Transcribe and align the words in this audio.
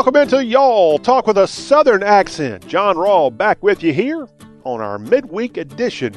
welcome 0.00 0.16
into 0.16 0.42
Y'all 0.42 0.98
Talk 0.98 1.26
with 1.26 1.36
a 1.36 1.46
Southern 1.46 2.02
Accent. 2.02 2.66
John 2.66 2.96
Rawl 2.96 3.36
back 3.36 3.62
with 3.62 3.82
you 3.82 3.92
here 3.92 4.26
on 4.64 4.80
our 4.80 4.98
midweek 4.98 5.58
edition 5.58 6.14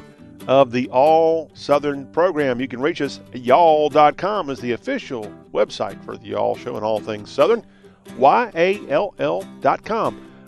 of 0.47 0.71
the 0.71 0.87
All 0.87 1.51
Southern 1.53 2.05
program. 2.13 2.61
You 2.61 2.69
can 2.69 2.79
reach 2.79 3.01
us 3.01 3.19
at 3.33 3.41
y'all.com 3.41 4.49
is 4.49 4.61
the 4.61 4.71
official 4.71 5.29
website 5.53 6.01
for 6.05 6.15
the 6.15 6.27
Y'all 6.27 6.55
Show 6.55 6.77
and 6.77 6.85
all 6.85 7.01
things 7.01 7.29
Southern. 7.29 7.65
Y-A-L-L.com. 8.17 9.11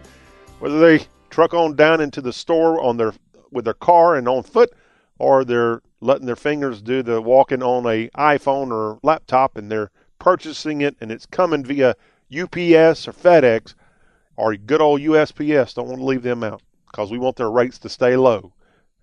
Whether 0.60 0.80
they 0.80 1.06
truck 1.30 1.54
on 1.54 1.76
down 1.76 2.00
into 2.00 2.22
the 2.22 2.32
store 2.32 2.80
on 2.80 2.98
their 2.98 3.14
with 3.52 3.66
their 3.66 3.74
car 3.74 4.16
and 4.16 4.28
on 4.28 4.44
foot 4.44 4.72
or 5.20 5.44
they're 5.44 5.82
letting 6.00 6.26
their 6.26 6.36
fingers 6.36 6.82
do 6.82 7.02
the 7.02 7.22
walking 7.22 7.64
on 7.64 7.86
a 7.86 8.10
iPhone 8.10 8.72
or 8.72 9.00
laptop 9.04 9.58
and 9.58 9.72
they're 9.72 9.92
purchasing 10.20 10.82
it 10.82 10.96
and 11.02 11.12
it's 11.12 11.26
coming 11.26 11.64
via 11.64 11.96
UPS 12.32 13.08
or 13.08 13.14
FedEx 13.14 13.74
or 14.36 14.56
good 14.56 14.82
old 14.82 15.02
USPS. 15.02 15.74
Don't 15.74 15.88
want 15.88 16.00
to 16.00 16.06
leave 16.06 16.24
them 16.24 16.44
out 16.44 16.62
because 16.92 17.12
we 17.12 17.18
want 17.18 17.36
their 17.36 17.52
rates 17.52 17.78
to 17.80 17.90
stay 17.90 18.16
low. 18.16 18.54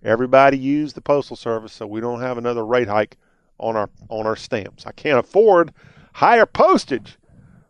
Everybody 0.03 0.57
use 0.57 0.93
the 0.93 1.01
postal 1.01 1.35
service 1.35 1.73
so 1.73 1.87
we 1.87 2.01
don't 2.01 2.21
have 2.21 2.37
another 2.37 2.65
rate 2.65 2.87
hike 2.87 3.17
on 3.59 3.75
our 3.75 3.89
on 4.09 4.25
our 4.25 4.35
stamps. 4.35 4.85
I 4.85 4.91
can't 4.91 5.19
afford 5.19 5.73
higher 6.13 6.45
postage. 6.45 7.17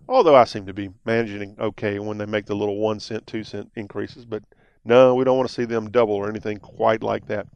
Although 0.08 0.36
I 0.36 0.44
seem 0.44 0.68
to 0.68 0.74
be 0.74 0.90
managing 1.06 1.56
okay 1.60 1.98
when 1.98 2.20
they 2.20 2.28
make 2.28 2.46
the 2.46 2.56
little 2.56 2.78
one 2.78 3.00
cent, 3.00 3.26
two 3.26 3.44
cent 3.44 3.72
increases, 3.76 4.24
but 4.24 4.44
no, 4.84 5.16
we 5.16 5.24
don't 5.24 5.38
want 5.38 5.50
to 5.50 5.56
see 5.56 5.66
them 5.66 5.90
double 5.90 6.14
or 6.14 6.30
anything 6.30 6.60
quite 6.60 7.02
like 7.02 7.26
that. 7.28 7.48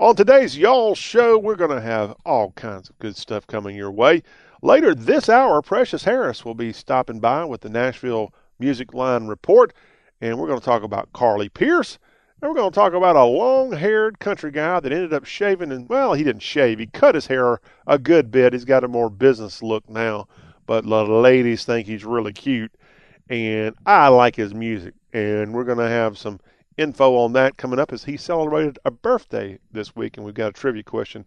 On 0.00 0.16
today's 0.16 0.58
Y'all 0.58 0.96
show, 0.96 1.38
we're 1.38 1.54
going 1.54 1.70
to 1.70 1.80
have 1.80 2.16
all 2.26 2.50
kinds 2.52 2.90
of 2.90 2.98
good 2.98 3.16
stuff 3.16 3.46
coming 3.46 3.76
your 3.76 3.92
way. 3.92 4.24
Later 4.64 4.94
this 4.94 5.28
hour, 5.28 5.60
Precious 5.60 6.04
Harris 6.04 6.44
will 6.44 6.54
be 6.54 6.72
stopping 6.72 7.18
by 7.18 7.44
with 7.44 7.62
the 7.62 7.68
Nashville 7.68 8.32
Music 8.60 8.94
Line 8.94 9.26
Report, 9.26 9.74
and 10.20 10.38
we're 10.38 10.46
going 10.46 10.60
to 10.60 10.64
talk 10.64 10.84
about 10.84 11.12
Carly 11.12 11.48
Pearce. 11.48 11.98
And 12.40 12.48
we're 12.48 12.54
going 12.54 12.70
to 12.70 12.74
talk 12.74 12.92
about 12.92 13.16
a 13.16 13.24
long 13.24 13.72
haired 13.72 14.20
country 14.20 14.52
guy 14.52 14.78
that 14.78 14.92
ended 14.92 15.12
up 15.12 15.24
shaving, 15.24 15.72
and 15.72 15.88
well, 15.88 16.14
he 16.14 16.22
didn't 16.22 16.44
shave. 16.44 16.78
He 16.78 16.86
cut 16.86 17.16
his 17.16 17.26
hair 17.26 17.60
a 17.88 17.98
good 17.98 18.30
bit. 18.30 18.52
He's 18.52 18.64
got 18.64 18.84
a 18.84 18.88
more 18.88 19.10
business 19.10 19.64
look 19.64 19.88
now, 19.90 20.28
but 20.64 20.84
the 20.84 21.02
ladies 21.02 21.64
think 21.64 21.88
he's 21.88 22.04
really 22.04 22.32
cute, 22.32 22.72
and 23.28 23.74
I 23.84 24.06
like 24.08 24.36
his 24.36 24.54
music. 24.54 24.94
And 25.12 25.52
we're 25.52 25.64
going 25.64 25.78
to 25.78 25.88
have 25.88 26.16
some 26.16 26.38
info 26.76 27.16
on 27.16 27.32
that 27.32 27.56
coming 27.56 27.80
up 27.80 27.92
as 27.92 28.04
he 28.04 28.16
celebrated 28.16 28.78
a 28.84 28.92
birthday 28.92 29.58
this 29.72 29.96
week, 29.96 30.16
and 30.16 30.24
we've 30.24 30.34
got 30.34 30.50
a 30.50 30.52
trivia 30.52 30.84
question 30.84 31.26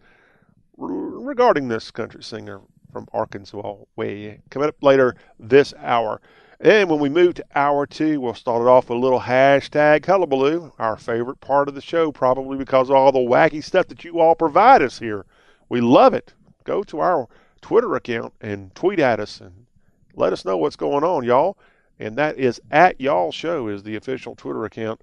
regarding 0.78 1.68
this 1.68 1.92
country 1.92 2.24
singer 2.24 2.62
from 2.96 3.10
Arkansas 3.12 3.76
way 3.98 4.40
coming 4.50 4.70
up 4.70 4.82
later 4.82 5.18
this 5.38 5.74
hour. 5.80 6.22
And 6.62 6.90
when 6.90 7.00
we 7.02 7.10
move 7.10 7.34
to 7.34 7.46
hour 7.54 7.86
two, 7.86 8.22
we'll 8.22 8.34
start 8.34 8.62
it 8.62 8.70
off 8.70 8.88
with 8.88 8.98
a 8.98 9.02
little 9.02 9.20
hashtag 9.20 10.06
hullabaloo, 10.06 10.72
our 10.80 10.96
favorite 10.96 11.42
part 11.42 11.68
of 11.68 11.76
the 11.76 11.82
show, 11.82 12.14
probably 12.14 12.58
because 12.58 12.90
of 12.90 12.96
all 12.96 13.12
the 13.12 13.20
wacky 13.20 13.62
stuff 13.62 13.90
that 13.90 14.06
you 14.06 14.22
all 14.22 14.34
provide 14.34 14.82
us 14.82 14.98
here. 14.98 15.26
We 15.68 15.82
love 15.82 16.14
it. 16.14 16.34
Go 16.64 16.84
to 16.84 17.02
our 17.02 17.28
Twitter 17.60 17.96
account 17.96 18.34
and 18.40 18.74
tweet 18.76 19.00
at 19.00 19.20
us 19.20 19.42
and 19.42 19.66
let 20.14 20.32
us 20.32 20.46
know 20.46 20.56
what's 20.56 20.78
going 20.78 21.04
on, 21.04 21.26
y'all. 21.26 21.58
And 22.00 22.16
that 22.16 22.38
is 22.38 22.62
at 22.72 23.02
Y'all 23.02 23.34
Show 23.34 23.68
is 23.68 23.84
the 23.84 23.98
official 23.98 24.36
Twitter 24.36 24.64
account 24.64 25.02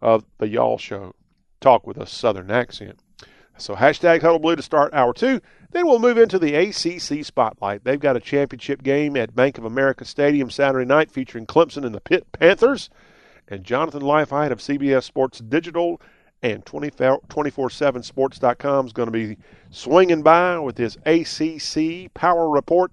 of 0.00 0.24
the 0.38 0.48
Y'all 0.48 0.78
Show. 0.78 1.14
Talk 1.60 1.86
with 1.86 1.98
a 1.98 2.06
Southern 2.06 2.50
accent. 2.50 3.00
So 3.56 3.76
hashtag 3.76 4.20
hullabaloo 4.20 4.56
to 4.56 4.62
start 4.62 4.92
hour 4.94 5.12
two. 5.12 5.40
Then 5.70 5.86
we'll 5.86 5.98
move 5.98 6.16
into 6.18 6.38
the 6.38 6.54
ACC 6.54 7.24
spotlight. 7.24 7.84
They've 7.84 8.00
got 8.00 8.16
a 8.16 8.20
championship 8.20 8.82
game 8.82 9.16
at 9.16 9.34
Bank 9.34 9.58
of 9.58 9.64
America 9.64 10.04
Stadium 10.04 10.50
Saturday 10.50 10.86
night 10.86 11.10
featuring 11.10 11.46
Clemson 11.46 11.84
and 11.84 11.94
the 11.94 12.00
Pitt 12.00 12.30
Panthers. 12.32 12.90
And 13.48 13.64
Jonathan 13.64 14.02
Leifheit 14.02 14.50
of 14.50 14.58
CBS 14.58 15.04
Sports 15.04 15.38
Digital 15.38 16.00
and 16.42 16.64
247sports.com 16.64 18.86
is 18.86 18.92
going 18.92 19.06
to 19.06 19.12
be 19.12 19.38
swinging 19.70 20.22
by 20.22 20.58
with 20.58 20.76
his 20.76 20.98
ACC 21.06 22.12
Power 22.14 22.50
Report. 22.50 22.92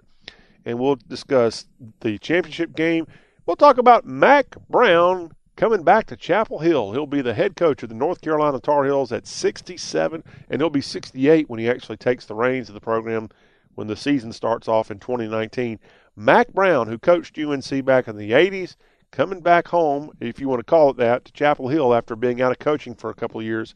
And 0.65 0.79
we'll 0.79 0.99
discuss 1.07 1.65
the 2.01 2.19
championship 2.19 2.75
game. 2.75 3.07
We'll 3.45 3.55
talk 3.55 3.77
about 3.77 4.05
Mack 4.05 4.55
Brown 4.69 5.31
coming 5.61 5.83
back 5.83 6.07
to 6.07 6.17
Chapel 6.17 6.57
Hill. 6.57 6.91
He'll 6.91 7.05
be 7.05 7.21
the 7.21 7.35
head 7.35 7.55
coach 7.55 7.83
of 7.83 7.89
the 7.89 7.93
North 7.93 8.19
Carolina 8.19 8.59
Tar 8.59 8.83
Heels 8.83 9.11
at 9.11 9.27
67, 9.27 10.23
and 10.49 10.59
he'll 10.59 10.71
be 10.71 10.81
68 10.81 11.47
when 11.51 11.59
he 11.59 11.69
actually 11.69 11.97
takes 11.97 12.25
the 12.25 12.33
reins 12.33 12.67
of 12.67 12.73
the 12.73 12.81
program 12.81 13.29
when 13.75 13.85
the 13.85 13.95
season 13.95 14.33
starts 14.33 14.67
off 14.67 14.89
in 14.89 14.97
2019. 14.97 15.77
Mack 16.15 16.51
Brown, 16.51 16.87
who 16.87 16.97
coached 16.97 17.37
UNC 17.37 17.85
back 17.85 18.07
in 18.07 18.17
the 18.17 18.31
80s, 18.31 18.75
coming 19.11 19.39
back 19.39 19.67
home, 19.67 20.09
if 20.19 20.39
you 20.39 20.49
want 20.49 20.61
to 20.61 20.63
call 20.63 20.89
it 20.89 20.97
that, 20.97 21.25
to 21.25 21.31
Chapel 21.31 21.67
Hill 21.67 21.93
after 21.93 22.15
being 22.15 22.41
out 22.41 22.51
of 22.51 22.57
coaching 22.57 22.95
for 22.95 23.11
a 23.11 23.15
couple 23.15 23.39
of 23.39 23.45
years 23.45 23.75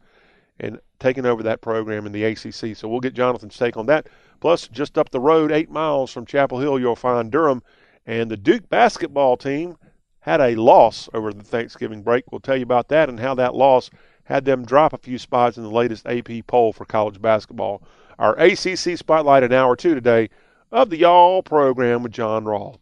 and 0.59 0.79
taking 0.99 1.27
over 1.27 1.43
that 1.43 1.61
program 1.61 2.07
in 2.07 2.11
the 2.11 2.23
ACC. 2.23 2.75
So 2.75 2.87
we'll 2.87 2.99
get 2.99 3.13
Jonathan's 3.13 3.59
take 3.59 3.77
on 3.77 3.85
that. 3.85 4.07
Plus, 4.39 4.67
just 4.69 4.97
up 4.97 5.11
the 5.11 5.19
road, 5.19 5.51
eight 5.51 5.69
miles 5.69 6.11
from 6.11 6.25
Chapel 6.25 6.59
Hill, 6.59 6.79
you'll 6.79 6.95
find 6.95 7.31
Durham 7.31 7.61
and 8.07 8.31
the 8.31 8.37
Duke 8.37 8.69
basketball 8.69 9.37
team 9.37 9.77
had 10.25 10.41
a 10.41 10.55
loss 10.55 11.07
over 11.13 11.31
the 11.31 11.43
Thanksgiving 11.43 12.01
break. 12.01 12.31
We'll 12.31 12.41
tell 12.41 12.57
you 12.57 12.63
about 12.63 12.87
that 12.87 13.09
and 13.09 13.19
how 13.19 13.35
that 13.35 13.53
loss 13.53 13.91
had 14.23 14.43
them 14.43 14.65
drop 14.65 14.91
a 14.91 14.97
few 14.97 15.19
spots 15.19 15.55
in 15.55 15.61
the 15.61 15.69
latest 15.69 16.07
AP 16.07 16.47
poll 16.47 16.73
for 16.73 16.83
college 16.83 17.21
basketball. 17.21 17.83
Our 18.17 18.35
ACC 18.39 18.97
Spotlight 18.97 19.43
an 19.43 19.53
hour 19.53 19.75
two 19.75 19.93
today 19.93 20.31
of 20.71 20.89
the 20.89 20.97
Y'all 20.97 21.43
program 21.43 22.01
with 22.01 22.11
John 22.11 22.45
Rawl. 22.45 22.77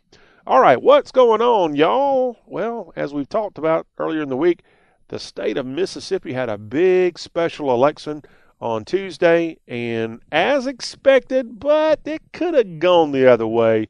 All 0.48 0.62
right, 0.62 0.82
what's 0.82 1.12
going 1.12 1.42
on, 1.42 1.76
y'all? 1.76 2.38
Well, 2.46 2.94
as 2.96 3.14
we've 3.14 3.28
talked 3.28 3.58
about 3.58 3.88
earlier 3.98 4.22
in 4.22 4.30
the 4.30 4.38
week, 4.38 4.64
the 5.10 5.20
state 5.20 5.58
of 5.58 5.66
Mississippi 5.66 6.32
had 6.32 6.48
a 6.48 6.58
big 6.58 7.20
special 7.20 7.72
election 7.72 8.24
on 8.62 8.86
Tuesday, 8.86 9.58
and 9.68 10.22
as 10.32 10.66
expected, 10.66 11.60
but 11.60 12.00
it 12.06 12.22
could 12.32 12.54
have 12.54 12.80
gone 12.80 13.12
the 13.12 13.30
other 13.30 13.48
way. 13.48 13.90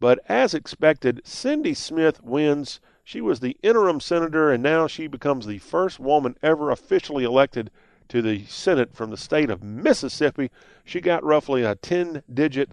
But 0.00 0.18
as 0.28 0.52
expected, 0.52 1.20
Cindy 1.24 1.74
Smith 1.74 2.24
wins 2.24 2.80
she 3.08 3.22
was 3.22 3.40
the 3.40 3.56
interim 3.62 4.00
senator, 4.00 4.52
and 4.52 4.62
now 4.62 4.86
she 4.86 5.06
becomes 5.06 5.46
the 5.46 5.56
first 5.56 5.98
woman 5.98 6.36
ever 6.42 6.70
officially 6.70 7.24
elected 7.24 7.70
to 8.06 8.20
the 8.20 8.44
Senate 8.44 8.94
from 8.94 9.08
the 9.08 9.16
state 9.16 9.48
of 9.48 9.62
Mississippi. 9.62 10.50
She 10.84 11.00
got 11.00 11.24
roughly 11.24 11.62
a 11.62 11.74
10 11.74 12.22
digit 12.34 12.68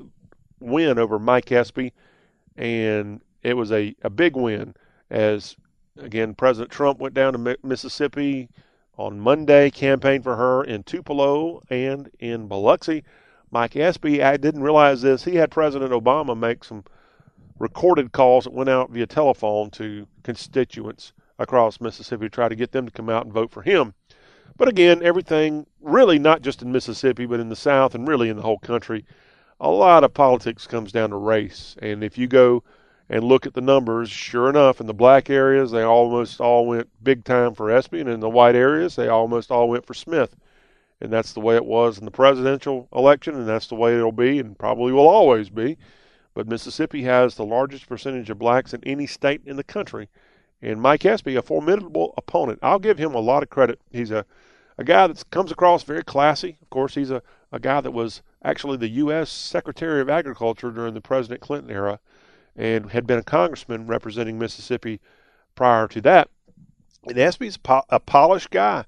win 0.60 1.00
over 1.00 1.18
Mike 1.20 1.54
Espy, 1.54 1.94
and 2.58 3.22
it 3.44 3.54
was 3.54 3.72
a, 3.72 3.96
a 4.02 4.10
big 4.10 4.36
win 4.36 4.76
as, 5.10 5.56
again, 5.98 6.34
President 6.36 6.70
Trump 6.70 7.00
went 7.00 7.16
down 7.16 7.32
to 7.32 7.58
Mississippi 7.64 8.50
on 8.98 9.18
Monday, 9.18 9.70
campaigned 9.70 10.26
for 10.26 10.36
her 10.36 10.66
in 10.66 10.84
Tupelo 10.84 11.62
and 11.70 12.12
in 12.20 12.50
Biloxi. 12.50 13.06
Mike 13.52 13.78
Espy, 13.78 14.22
I 14.22 14.36
didn't 14.36 14.64
realize 14.64 15.02
this, 15.02 15.24
he 15.24 15.36
had 15.36 15.50
President 15.50 15.94
Obama 15.94 16.38
make 16.38 16.66
some 16.66 16.84
recorded 17.60 18.12
calls 18.12 18.44
that 18.44 18.54
went 18.54 18.70
out 18.70 18.92
via 18.92 19.08
telephone 19.08 19.70
to 19.72 20.08
constituents 20.24 21.14
across 21.40 21.82
Mississippi 21.82 22.26
to 22.26 22.30
try 22.30 22.50
to 22.50 22.56
get 22.56 22.72
them 22.72 22.86
to 22.86 22.92
come 22.92 23.10
out 23.10 23.26
and 23.26 23.34
vote 23.34 23.52
for 23.52 23.62
him. 23.62 23.94
But 24.58 24.68
again, 24.68 25.04
everything 25.04 25.66
really 25.82 26.20
not 26.20 26.42
just 26.42 26.62
in 26.62 26.72
Mississippi, 26.72 27.26
but 27.26 27.40
in 27.40 27.50
the 27.50 27.56
South 27.56 27.94
and 27.94 28.08
really 28.08 28.30
in 28.30 28.38
the 28.38 28.44
whole 28.44 28.60
country, 28.60 29.06
a 29.60 29.70
lot 29.70 30.04
of 30.04 30.14
politics 30.14 30.68
comes 30.68 30.92
down 30.92 31.10
to 31.10 31.18
race. 31.18 31.76
And 31.82 32.04
if 32.04 32.18
you 32.18 32.28
go 32.28 32.64
and 33.10 33.24
look 33.24 33.46
at 33.46 33.54
the 33.54 33.62
numbers, 33.62 34.10
sure 34.10 34.50
enough, 34.50 34.80
in 34.80 34.88
the 34.88 34.94
black 34.94 35.30
areas, 35.30 35.72
they 35.72 35.84
almost 35.84 36.42
all 36.42 36.66
went 36.66 36.90
big 37.04 37.24
time 37.24 37.54
for 37.54 37.70
Espy, 37.70 38.00
and 38.00 38.10
in 38.10 38.20
the 38.20 38.30
white 38.30 38.56
areas, 38.56 38.96
they 38.96 39.08
almost 39.08 39.52
all 39.52 39.70
went 39.70 39.86
for 39.86 39.94
Smith. 39.94 40.36
And 41.02 41.12
that's 41.12 41.34
the 41.34 41.42
way 41.42 41.56
it 41.56 41.66
was 41.66 42.00
in 42.00 42.06
the 42.06 42.12
presidential 42.12 42.88
election, 42.94 43.36
and 43.36 43.48
that's 43.48 43.68
the 43.68 43.76
way 43.76 43.96
it'll 43.96 44.12
be, 44.12 44.40
and 44.40 44.58
probably 44.58 44.92
will 44.92 45.08
always 45.08 45.50
be. 45.50 45.78
But 46.36 46.50
Mississippi 46.50 47.04
has 47.04 47.36
the 47.36 47.46
largest 47.46 47.88
percentage 47.88 48.30
of 48.30 48.38
blacks 48.38 48.74
in 48.74 48.84
any 48.84 49.08
state 49.08 49.42
in 49.46 49.56
the 49.56 49.64
country. 49.64 50.10
And 50.62 50.82
Mike 50.82 51.06
Espy, 51.06 51.36
a 51.36 51.42
formidable 51.42 52.14
opponent. 52.18 52.60
I'll 52.62 52.78
give 52.78 52.98
him 52.98 53.16
a 53.16 53.20
lot 53.20 53.42
of 53.42 53.50
credit. 53.50 53.80
He's 53.90 54.12
a, 54.12 54.26
a 54.78 54.84
guy 54.84 55.08
that 55.08 55.30
comes 55.32 55.52
across 55.52 55.84
very 55.84 56.04
classy. 56.04 56.58
Of 56.62 56.70
course, 56.70 56.96
he's 56.96 57.10
a, 57.10 57.24
a 57.52 57.60
guy 57.60 57.80
that 57.82 57.92
was 57.92 58.22
actually 58.44 58.78
the 58.78 58.90
U.S. 58.90 59.32
Secretary 59.32 60.02
of 60.02 60.10
Agriculture 60.10 60.72
during 60.72 60.94
the 60.94 61.02
President 61.02 61.40
Clinton 61.40 61.72
era 61.72 62.00
and 62.56 62.92
had 62.92 63.08
been 63.08 63.20
a 63.20 63.24
congressman 63.24 63.88
representing 63.88 64.38
Mississippi 64.38 65.00
prior 65.56 65.88
to 65.88 66.02
that. 66.02 66.30
And 67.08 67.18
Espy's 67.18 67.58
a 67.90 68.00
polished 68.00 68.50
guy, 68.50 68.86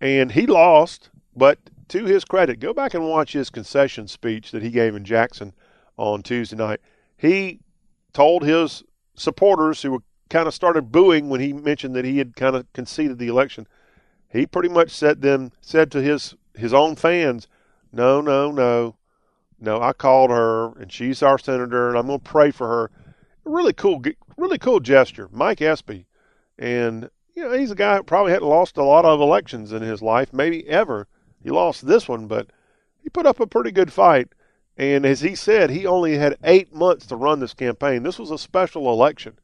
and 0.00 0.32
he 0.32 0.46
lost, 0.46 1.10
but 1.34 1.58
to 1.88 2.04
his 2.04 2.24
credit, 2.24 2.60
go 2.60 2.74
back 2.74 2.94
and 2.94 3.08
watch 3.08 3.32
his 3.32 3.48
concession 3.48 4.08
speech 4.08 4.50
that 4.50 4.62
he 4.62 4.70
gave 4.70 4.94
in 4.94 5.04
Jackson 5.04 5.54
on 5.96 6.22
Tuesday 6.22 6.56
night. 6.56 6.80
He 7.16 7.60
told 8.12 8.42
his 8.42 8.82
supporters 9.14 9.82
who 9.82 9.92
were 9.92 10.02
kind 10.28 10.48
of 10.48 10.54
started 10.54 10.92
booing 10.92 11.28
when 11.28 11.40
he 11.40 11.52
mentioned 11.52 11.94
that 11.94 12.04
he 12.04 12.18
had 12.18 12.36
kind 12.36 12.56
of 12.56 12.70
conceded 12.72 13.18
the 13.18 13.28
election. 13.28 13.66
He 14.28 14.46
pretty 14.46 14.68
much 14.68 14.90
said 14.90 15.22
them 15.22 15.52
said 15.60 15.90
to 15.92 16.02
his 16.02 16.34
his 16.54 16.74
own 16.74 16.96
fans, 16.96 17.48
"No, 17.92 18.20
no, 18.20 18.50
no, 18.50 18.96
no. 19.60 19.80
I 19.80 19.92
called 19.92 20.30
her, 20.30 20.72
and 20.78 20.92
she's 20.92 21.22
our 21.22 21.38
senator, 21.38 21.88
and 21.88 21.96
I'm 21.96 22.06
going 22.06 22.20
to 22.20 22.24
pray 22.24 22.50
for 22.50 22.66
her." 22.66 22.90
Really 23.44 23.72
cool, 23.72 24.02
really 24.36 24.58
cool 24.58 24.80
gesture, 24.80 25.28
Mike 25.30 25.62
Espy, 25.62 26.06
and 26.58 27.10
you 27.34 27.44
know 27.44 27.52
he's 27.52 27.70
a 27.70 27.76
guy 27.76 27.96
who 27.96 28.02
probably 28.02 28.32
hadn't 28.32 28.48
lost 28.48 28.76
a 28.76 28.82
lot 28.82 29.04
of 29.04 29.20
elections 29.20 29.72
in 29.72 29.82
his 29.82 30.02
life, 30.02 30.32
maybe 30.32 30.66
ever. 30.68 31.06
He 31.42 31.50
lost 31.50 31.86
this 31.86 32.08
one, 32.08 32.26
but 32.26 32.50
he 33.00 33.08
put 33.08 33.26
up 33.26 33.38
a 33.38 33.46
pretty 33.46 33.70
good 33.70 33.92
fight. 33.92 34.28
And 34.76 35.06
as 35.06 35.20
he 35.20 35.34
said, 35.34 35.70
he 35.70 35.86
only 35.86 36.18
had 36.18 36.36
eight 36.44 36.74
months 36.74 37.06
to 37.06 37.16
run 37.16 37.40
this 37.40 37.54
campaign. 37.54 38.02
This 38.02 38.18
was 38.18 38.30
a 38.30 38.38
special 38.38 38.92
election. 38.92 39.38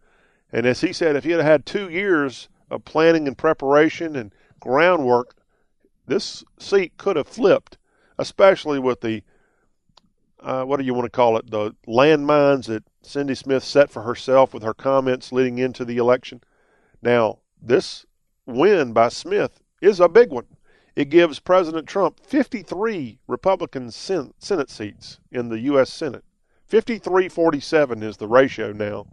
And 0.52 0.66
as 0.66 0.82
he 0.82 0.92
said, 0.92 1.16
if 1.16 1.24
he 1.24 1.30
had 1.30 1.40
had 1.40 1.64
two 1.64 1.88
years 1.88 2.48
of 2.70 2.84
planning 2.84 3.26
and 3.26 3.36
preparation 3.36 4.14
and 4.14 4.34
groundwork, 4.60 5.34
this 6.06 6.44
seat 6.58 6.96
could 6.98 7.16
have 7.16 7.26
flipped, 7.26 7.78
especially 8.18 8.78
with 8.78 9.00
the, 9.00 9.22
uh, 10.40 10.64
what 10.64 10.78
do 10.78 10.84
you 10.84 10.92
want 10.92 11.06
to 11.06 11.10
call 11.10 11.38
it, 11.38 11.50
the 11.50 11.74
landmines 11.88 12.66
that 12.66 12.84
Cindy 13.02 13.34
Smith 13.34 13.64
set 13.64 13.90
for 13.90 14.02
herself 14.02 14.52
with 14.52 14.62
her 14.62 14.74
comments 14.74 15.32
leading 15.32 15.58
into 15.58 15.84
the 15.84 15.96
election. 15.96 16.42
Now, 17.00 17.38
this 17.60 18.04
win 18.44 18.92
by 18.92 19.08
Smith 19.08 19.62
is 19.80 19.98
a 19.98 20.08
big 20.08 20.30
one. 20.30 20.46
It 20.94 21.08
gives 21.08 21.38
President 21.38 21.86
Trump 21.88 22.20
53 22.26 23.18
Republican 23.26 23.90
Senate 23.90 24.70
seats 24.70 25.20
in 25.30 25.48
the 25.48 25.60
U.S. 25.60 25.90
Senate. 25.90 26.24
53 26.66 27.28
47 27.28 28.02
is 28.02 28.16
the 28.16 28.28
ratio 28.28 28.72
now 28.72 29.06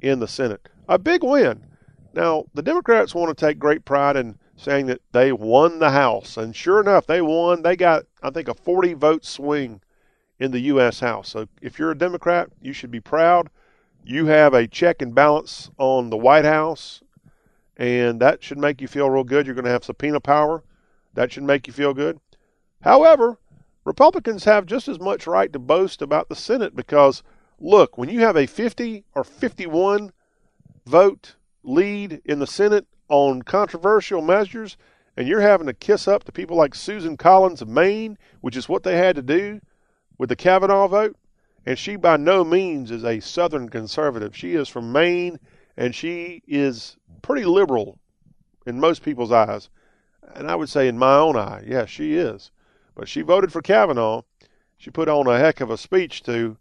in 0.00 0.20
the 0.20 0.28
Senate. 0.28 0.68
A 0.88 0.98
big 0.98 1.22
win. 1.22 1.66
Now, 2.14 2.46
the 2.54 2.62
Democrats 2.62 3.14
want 3.14 3.36
to 3.36 3.46
take 3.46 3.58
great 3.58 3.84
pride 3.84 4.16
in 4.16 4.38
saying 4.56 4.86
that 4.86 5.02
they 5.12 5.32
won 5.32 5.78
the 5.78 5.90
House. 5.90 6.36
And 6.36 6.54
sure 6.54 6.80
enough, 6.80 7.06
they 7.06 7.20
won. 7.20 7.62
They 7.62 7.76
got, 7.76 8.04
I 8.22 8.30
think, 8.30 8.48
a 8.48 8.54
40 8.54 8.94
vote 8.94 9.24
swing 9.24 9.82
in 10.38 10.50
the 10.50 10.60
U.S. 10.60 11.00
House. 11.00 11.28
So 11.28 11.46
if 11.60 11.78
you're 11.78 11.90
a 11.90 11.98
Democrat, 11.98 12.48
you 12.60 12.72
should 12.72 12.90
be 12.90 13.00
proud. 13.00 13.50
You 14.02 14.26
have 14.26 14.54
a 14.54 14.66
check 14.66 15.02
and 15.02 15.14
balance 15.14 15.70
on 15.76 16.10
the 16.10 16.16
White 16.16 16.44
House, 16.44 17.02
and 17.76 18.20
that 18.20 18.42
should 18.42 18.58
make 18.58 18.80
you 18.80 18.88
feel 18.88 19.10
real 19.10 19.24
good. 19.24 19.44
You're 19.44 19.54
going 19.54 19.66
to 19.66 19.70
have 19.70 19.84
subpoena 19.84 20.20
power. 20.20 20.62
That 21.18 21.32
should 21.32 21.42
make 21.42 21.66
you 21.66 21.72
feel 21.72 21.94
good. 21.94 22.20
However, 22.82 23.40
Republicans 23.84 24.44
have 24.44 24.66
just 24.66 24.86
as 24.86 25.00
much 25.00 25.26
right 25.26 25.52
to 25.52 25.58
boast 25.58 26.00
about 26.00 26.28
the 26.28 26.36
Senate 26.36 26.76
because, 26.76 27.24
look, 27.58 27.98
when 27.98 28.08
you 28.08 28.20
have 28.20 28.36
a 28.36 28.46
50 28.46 29.04
or 29.16 29.24
51 29.24 30.12
vote 30.86 31.34
lead 31.64 32.22
in 32.24 32.38
the 32.38 32.46
Senate 32.46 32.86
on 33.08 33.42
controversial 33.42 34.22
measures, 34.22 34.76
and 35.16 35.26
you're 35.26 35.40
having 35.40 35.66
to 35.66 35.72
kiss 35.72 36.06
up 36.06 36.22
to 36.22 36.30
people 36.30 36.56
like 36.56 36.76
Susan 36.76 37.16
Collins 37.16 37.60
of 37.60 37.68
Maine, 37.68 38.16
which 38.40 38.56
is 38.56 38.68
what 38.68 38.84
they 38.84 38.96
had 38.96 39.16
to 39.16 39.22
do 39.22 39.60
with 40.18 40.28
the 40.28 40.36
Kavanaugh 40.36 40.86
vote, 40.86 41.16
and 41.66 41.76
she 41.76 41.96
by 41.96 42.16
no 42.16 42.44
means 42.44 42.92
is 42.92 43.04
a 43.04 43.18
Southern 43.18 43.70
conservative. 43.70 44.36
She 44.36 44.54
is 44.54 44.68
from 44.68 44.92
Maine, 44.92 45.40
and 45.76 45.96
she 45.96 46.44
is 46.46 46.96
pretty 47.22 47.44
liberal 47.44 47.98
in 48.64 48.78
most 48.78 49.02
people's 49.02 49.32
eyes 49.32 49.68
and 50.34 50.50
I 50.50 50.54
would 50.54 50.68
say 50.68 50.88
in 50.88 50.98
my 50.98 51.16
own 51.16 51.36
eye, 51.36 51.64
yes, 51.66 51.88
she 51.88 52.14
is. 52.14 52.50
But 52.94 53.08
she 53.08 53.22
voted 53.22 53.52
for 53.52 53.62
Kavanaugh. 53.62 54.22
She 54.76 54.90
put 54.90 55.08
on 55.08 55.26
a 55.26 55.38
heck 55.38 55.60
of 55.60 55.70
a 55.70 55.76
speech 55.76 56.22
to 56.24 56.56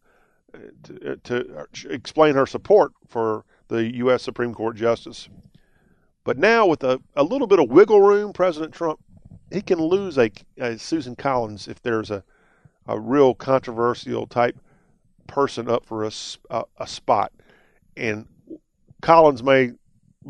to, 0.83 1.11
uh, 1.11 1.15
to 1.25 1.59
uh, 1.59 1.65
explain 1.89 2.35
her 2.35 2.45
support 2.45 2.93
for 3.07 3.43
the 3.67 3.95
U.S. 3.97 4.23
Supreme 4.23 4.53
Court 4.53 4.75
justice. 4.75 5.29
But 6.23 6.37
now, 6.37 6.65
with 6.65 6.83
a, 6.83 7.01
a 7.15 7.23
little 7.23 7.47
bit 7.47 7.59
of 7.59 7.69
wiggle 7.69 8.01
room, 8.01 8.33
President 8.33 8.73
Trump 8.73 8.99
he 9.51 9.61
can 9.61 9.79
lose 9.79 10.17
a, 10.17 10.31
a 10.57 10.77
Susan 10.77 11.15
Collins 11.15 11.67
if 11.67 11.81
there's 11.81 12.11
a 12.11 12.23
a 12.87 12.99
real 12.99 13.35
controversial 13.35 14.25
type 14.25 14.57
person 15.27 15.69
up 15.69 15.85
for 15.85 16.05
a, 16.05 16.11
a, 16.49 16.63
a 16.77 16.87
spot, 16.87 17.33
and 17.97 18.25
Collins 19.01 19.43
may 19.43 19.71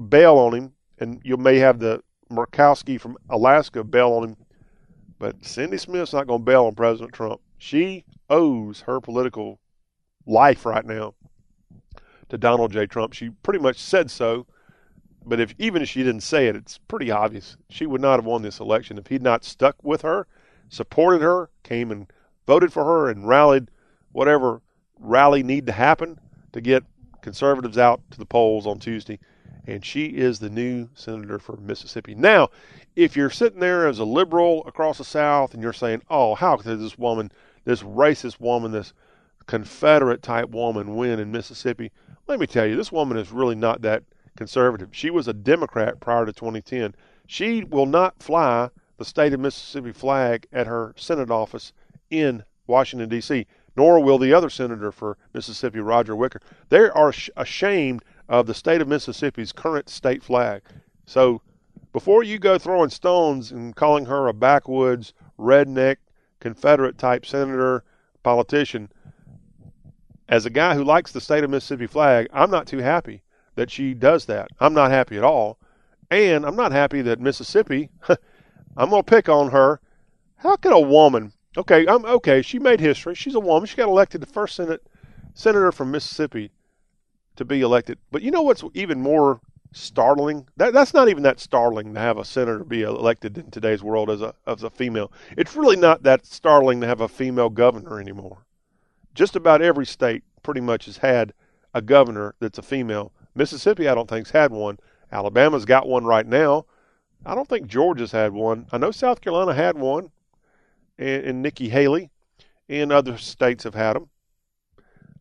bail 0.09 0.35
on 0.37 0.53
him, 0.55 0.73
and 0.99 1.21
you 1.23 1.37
may 1.37 1.57
have 1.57 1.79
the 1.79 2.01
Murkowski 2.29 2.99
from 2.99 3.17
Alaska 3.29 3.83
bail 3.83 4.13
on 4.13 4.23
him. 4.23 4.37
But 5.19 5.43
Cindy 5.45 5.77
Smith's 5.77 6.13
not 6.13 6.27
going 6.27 6.41
to 6.41 6.45
bail 6.45 6.65
on 6.65 6.75
President 6.75 7.13
Trump. 7.13 7.41
She 7.57 8.05
owes 8.29 8.81
her 8.81 9.01
political 9.01 9.59
life 10.25 10.65
right 10.65 10.85
now 10.85 11.15
to 12.29 12.37
Donald 12.37 12.71
J. 12.71 12.85
Trump. 12.85 13.13
She 13.13 13.29
pretty 13.29 13.59
much 13.59 13.77
said 13.79 14.11
so. 14.11 14.45
But 15.25 15.39
if 15.39 15.53
even 15.57 15.81
if 15.81 15.89
she 15.89 16.03
didn't 16.03 16.21
say 16.21 16.47
it, 16.47 16.55
it's 16.55 16.77
pretty 16.77 17.11
obvious 17.11 17.57
she 17.69 17.85
would 17.85 18.01
not 18.01 18.17
have 18.17 18.25
won 18.25 18.43
this 18.43 18.59
election 18.59 18.97
if 18.97 19.07
he'd 19.07 19.21
not 19.21 19.43
stuck 19.43 19.75
with 19.83 20.01
her, 20.03 20.27
supported 20.69 21.21
her, 21.21 21.49
came 21.63 21.91
and 21.91 22.11
voted 22.45 22.71
for 22.71 22.85
her, 22.85 23.09
and 23.09 23.27
rallied 23.27 23.69
whatever 24.11 24.61
rally 24.99 25.43
need 25.43 25.65
to 25.65 25.73
happen 25.73 26.19
to 26.53 26.61
get 26.61 26.83
conservatives 27.21 27.77
out 27.77 28.01
to 28.11 28.17
the 28.17 28.25
polls 28.25 28.65
on 28.65 28.79
Tuesday 28.79 29.19
and 29.67 29.83
she 29.85 30.05
is 30.05 30.39
the 30.39 30.49
new 30.49 30.87
senator 30.95 31.37
for 31.37 31.57
Mississippi. 31.57 32.15
Now, 32.15 32.49
if 32.95 33.17
you're 33.17 33.29
sitting 33.29 33.59
there 33.59 33.85
as 33.85 33.99
a 33.99 34.05
liberal 34.05 34.65
across 34.65 34.97
the 34.97 35.03
South 35.03 35.53
and 35.53 35.61
you're 35.61 35.73
saying, 35.73 36.01
oh, 36.09 36.35
how 36.35 36.55
could 36.55 36.79
this 36.79 36.97
woman, 36.97 37.31
this 37.65 37.83
racist 37.83 38.39
woman, 38.39 38.71
this 38.71 38.93
Confederate 39.45 40.23
type 40.23 40.49
woman 40.49 40.95
win 40.95 41.19
in 41.19 41.31
Mississippi? 41.31 41.91
Let 42.27 42.39
me 42.39 42.47
tell 42.47 42.65
you, 42.65 42.77
this 42.77 42.91
woman 42.91 43.17
is 43.17 43.31
really 43.31 43.55
not 43.55 43.81
that 43.81 44.03
conservative. 44.37 44.89
She 44.91 45.09
was 45.09 45.27
a 45.27 45.33
Democrat 45.33 45.99
prior 45.99 46.25
to 46.25 46.31
2010. 46.31 46.95
She 47.27 47.65
will 47.65 47.85
not 47.85 48.23
fly 48.23 48.69
the 48.97 49.05
state 49.05 49.33
of 49.33 49.39
Mississippi 49.41 49.91
flag 49.91 50.47
at 50.53 50.67
her 50.67 50.93
Senate 50.97 51.29
office 51.29 51.73
in 52.09 52.43
Washington, 52.67 53.09
D.C., 53.09 53.45
nor 53.75 54.01
will 54.01 54.17
the 54.17 54.33
other 54.33 54.49
senator 54.49 54.91
for 54.91 55.17
Mississippi, 55.33 55.79
Roger 55.79 56.15
Wicker. 56.15 56.41
They 56.69 56.89
are 56.89 57.13
ashamed 57.35 58.03
of 58.29 58.45
the 58.45 58.53
state 58.53 58.81
of 58.81 58.87
Mississippi's 58.87 59.51
current 59.51 59.89
state 59.89 60.23
flag. 60.23 60.61
So 61.05 61.41
before 61.93 62.23
you 62.23 62.37
go 62.39 62.57
throwing 62.57 62.89
stones 62.89 63.51
and 63.51 63.75
calling 63.75 64.05
her 64.05 64.27
a 64.27 64.33
backwoods, 64.33 65.13
redneck, 65.39 65.97
Confederate 66.39 66.97
type 66.97 67.25
senator, 67.25 67.83
politician, 68.23 68.91
as 70.29 70.45
a 70.45 70.49
guy 70.49 70.75
who 70.75 70.83
likes 70.83 71.11
the 71.11 71.21
state 71.21 71.43
of 71.43 71.49
Mississippi 71.49 71.87
flag, 71.87 72.27
I'm 72.33 72.51
not 72.51 72.67
too 72.67 72.79
happy 72.79 73.23
that 73.55 73.71
she 73.71 73.93
does 73.93 74.25
that. 74.25 74.49
I'm 74.59 74.73
not 74.73 74.91
happy 74.91 75.17
at 75.17 75.23
all. 75.23 75.57
And 76.11 76.45
I'm 76.45 76.55
not 76.55 76.71
happy 76.71 77.01
that 77.01 77.19
Mississippi, 77.19 77.89
I'm 78.77 78.89
going 78.89 79.03
to 79.03 79.09
pick 79.09 79.29
on 79.29 79.51
her. 79.51 79.79
How 80.35 80.55
could 80.55 80.73
a 80.73 80.79
woman, 80.79 81.33
okay, 81.57 81.87
I'm 81.87 82.05
okay, 82.05 82.41
she 82.41 82.59
made 82.59 82.79
history. 82.79 83.15
She's 83.15 83.35
a 83.35 83.39
woman. 83.39 83.65
She 83.65 83.75
got 83.75 83.89
elected 83.89 84.21
the 84.21 84.27
first 84.27 84.55
Senate 84.55 84.85
senator 85.33 85.71
from 85.71 85.91
Mississippi 85.91 86.51
to 87.37 87.45
be 87.45 87.61
elected. 87.61 87.97
But 88.11 88.21
you 88.21 88.31
know 88.31 88.41
what's 88.41 88.63
even 88.73 89.01
more 89.01 89.39
startling? 89.71 90.47
That 90.57 90.73
that's 90.73 90.93
not 90.93 91.09
even 91.09 91.23
that 91.23 91.39
startling 91.39 91.93
to 91.93 91.99
have 91.99 92.17
a 92.17 92.25
senator 92.25 92.63
be 92.63 92.83
elected 92.83 93.37
in 93.37 93.51
today's 93.51 93.83
world 93.83 94.09
as 94.09 94.21
a 94.21 94.33
as 94.45 94.63
a 94.63 94.69
female. 94.69 95.11
It's 95.37 95.55
really 95.55 95.77
not 95.77 96.03
that 96.03 96.25
startling 96.25 96.81
to 96.81 96.87
have 96.87 97.01
a 97.01 97.07
female 97.07 97.49
governor 97.49 97.99
anymore. 97.99 98.45
Just 99.13 99.35
about 99.35 99.61
every 99.61 99.85
state 99.85 100.23
pretty 100.43 100.61
much 100.61 100.85
has 100.85 100.97
had 100.97 101.33
a 101.73 101.81
governor 101.81 102.35
that's 102.39 102.57
a 102.57 102.63
female. 102.63 103.11
Mississippi, 103.35 103.87
I 103.87 103.95
don't 103.95 104.09
think's 104.09 104.31
had 104.31 104.51
one. 104.51 104.77
Alabama's 105.11 105.65
got 105.65 105.87
one 105.87 106.05
right 106.05 106.25
now. 106.25 106.65
I 107.25 107.35
don't 107.35 107.47
think 107.47 107.67
Georgia's 107.67 108.11
had 108.11 108.33
one. 108.33 108.67
I 108.71 108.77
know 108.77 108.91
South 108.91 109.21
Carolina 109.21 109.53
had 109.53 109.77
one, 109.77 110.11
and, 110.97 111.23
and 111.25 111.41
Nikki 111.41 111.69
Haley, 111.69 112.09
and 112.69 112.91
other 112.91 113.17
states 113.17 113.63
have 113.63 113.75
had 113.75 113.95
them. 113.95 114.09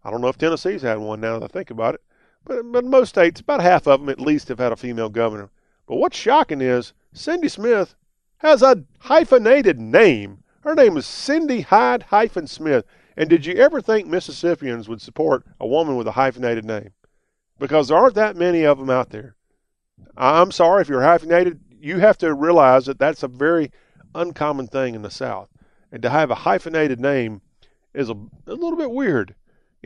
I 0.07 0.11
don't 0.13 0.21
know 0.21 0.29
if 0.29 0.39
Tennessee's 0.39 0.83
had 0.83 0.99
one 0.99 1.21
now 1.21 1.41
that 1.41 1.47
I 1.47 1.49
think 1.49 1.69
about 1.69 1.97
it. 1.97 2.01
But, 2.45 2.63
but 2.71 2.85
most 2.85 3.09
states, 3.09 3.41
about 3.41 3.61
half 3.61 3.89
of 3.89 3.99
them 3.99 4.09
at 4.09 4.21
least, 4.21 4.47
have 4.47 4.61
had 4.61 4.71
a 4.71 4.77
female 4.77 5.09
governor. 5.09 5.51
But 5.89 5.97
what's 5.97 6.17
shocking 6.17 6.61
is 6.61 6.93
Cindy 7.13 7.49
Smith 7.49 7.97
has 8.39 8.63
a 8.63 8.85
hyphenated 9.01 9.81
name. 9.81 10.45
Her 10.61 10.77
name 10.77 10.97
is 10.97 11.07
Cindy 11.07 11.63
Hyde 11.63 12.05
hyphen 12.05 12.47
Smith. 12.47 12.85
And 13.17 13.29
did 13.29 13.47
you 13.47 13.55
ever 13.55 13.81
think 13.81 14.07
Mississippians 14.07 14.89
would 14.89 15.03
support 15.03 15.45
a 15.59 15.67
woman 15.67 15.97
with 15.97 16.07
a 16.07 16.13
hyphenated 16.13 16.65
name? 16.65 16.91
Because 17.59 17.89
there 17.89 17.99
aren't 17.99 18.15
that 18.15 18.37
many 18.37 18.63
of 18.63 18.79
them 18.79 18.91
out 18.91 19.11
there. 19.11 19.35
I'm 20.17 20.53
sorry 20.53 20.83
if 20.83 20.89
you're 20.89 21.03
hyphenated, 21.03 21.59
you 21.81 21.99
have 21.99 22.19
to 22.19 22.33
realize 22.33 22.87
that 22.87 23.01
that's 23.01 23.25
a 23.25 23.29
very 23.29 23.73
uncommon 24.15 24.69
thing 24.69 24.95
in 24.95 25.03
the 25.03 25.11
South. 25.11 25.49
And 25.91 26.01
to 26.03 26.11
have 26.11 26.31
a 26.31 26.37
hyphenated 26.37 27.01
name 27.01 27.41
is 27.93 28.09
a, 28.09 28.15
a 28.47 28.55
little 28.55 28.77
bit 28.77 28.93
weird 28.93 29.35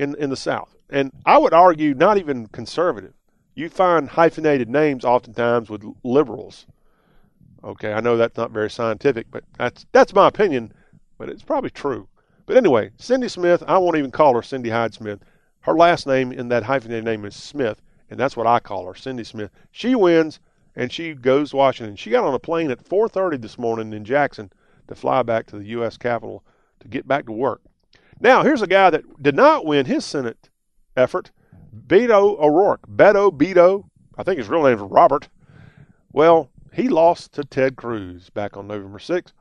in, 0.00 0.14
in 0.16 0.30
the 0.30 0.37
South 0.37 0.75
and 0.90 1.12
I 1.25 1.38
would 1.38 1.54
argue 1.54 1.95
not 1.95 2.19
even 2.19 2.49
conservative. 2.49 3.14
you 3.54 3.69
find 3.69 4.09
hyphenated 4.09 4.69
names 4.69 5.04
oftentimes 5.04 5.71
with 5.71 5.85
liberals. 6.02 6.66
Okay, 7.62 7.92
I 7.92 8.00
know 8.00 8.16
that's 8.16 8.37
not 8.37 8.50
very 8.52 8.71
scientific, 8.71 9.30
but 9.30 9.45
that's 9.59 9.87
that's 9.92 10.14
my 10.14 10.28
opinion, 10.28 10.73
but 11.19 11.28
it's 11.28 11.42
probably 11.42 11.71
true. 11.71 12.09
But 12.47 12.57
anyway, 12.57 12.90
Cindy 12.97 13.28
Smith, 13.28 13.62
I 13.66 13.78
won't 13.78 13.97
even 13.97 14.11
call 14.11 14.35
her 14.35 14.42
Cindy 14.42 14.71
Hyde 14.71 14.95
Smith. 14.95 15.21
Her 15.61 15.75
last 15.75 16.07
name 16.07 16.33
in 16.33 16.49
that 16.49 16.64
hyphenated 16.64 17.04
name 17.04 17.25
is 17.25 17.37
Smith, 17.37 17.83
and 18.09 18.19
that's 18.19 18.37
what 18.37 18.47
I 18.47 18.61
call 18.61 18.87
her, 18.87 18.95
Cindy 18.95 19.25
Smith. 19.25 19.50
She 19.71 19.95
wins, 19.95 20.40
and 20.75 20.90
she 20.90 21.12
goes 21.14 21.50
to 21.50 21.57
Washington. 21.57 21.97
She 21.97 22.11
got 22.11 22.25
on 22.25 22.35
a 22.35 22.38
plane 22.38 22.71
at 22.71 22.85
4:30 22.85 23.40
this 23.40 23.59
morning 23.59 23.92
in 23.92 24.04
Jackson 24.04 24.50
to 24.88 24.95
fly 24.95 25.23
back 25.23 25.47
to 25.49 25.59
the 25.59 25.66
U.S. 25.66 25.97
Capitol 25.97 26.42
to 26.80 26.88
get 26.88 27.07
back 27.07 27.26
to 27.26 27.33
work. 27.33 27.61
Now, 28.22 28.42
here's 28.42 28.60
a 28.60 28.66
guy 28.66 28.90
that 28.90 29.22
did 29.22 29.34
not 29.34 29.64
win 29.64 29.86
his 29.86 30.04
Senate 30.04 30.50
effort, 30.94 31.30
Beto 31.74 32.38
O'Rourke. 32.38 32.86
Beto, 32.86 33.30
Beto, 33.30 33.84
I 34.18 34.22
think 34.22 34.36
his 34.36 34.48
real 34.48 34.62
name 34.62 34.76
is 34.76 34.82
Robert. 34.82 35.30
Well, 36.12 36.50
he 36.70 36.90
lost 36.90 37.32
to 37.32 37.44
Ted 37.44 37.76
Cruz 37.76 38.28
back 38.28 38.58
on 38.58 38.66
November 38.66 38.98
6th, 38.98 39.32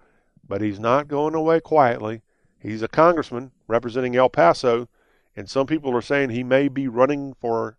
but 0.48 0.62
he's 0.62 0.80
not 0.80 1.10
going 1.10 1.36
away 1.36 1.60
quietly. 1.60 2.22
He's 2.58 2.82
a 2.82 2.88
congressman 2.88 3.52
representing 3.68 4.16
El 4.16 4.30
Paso, 4.30 4.88
and 5.36 5.50
some 5.50 5.68
people 5.68 5.94
are 5.96 6.02
saying 6.02 6.30
he 6.30 6.44
may 6.44 6.70
be 6.70 6.88
running 6.88 7.34
for 7.34 7.78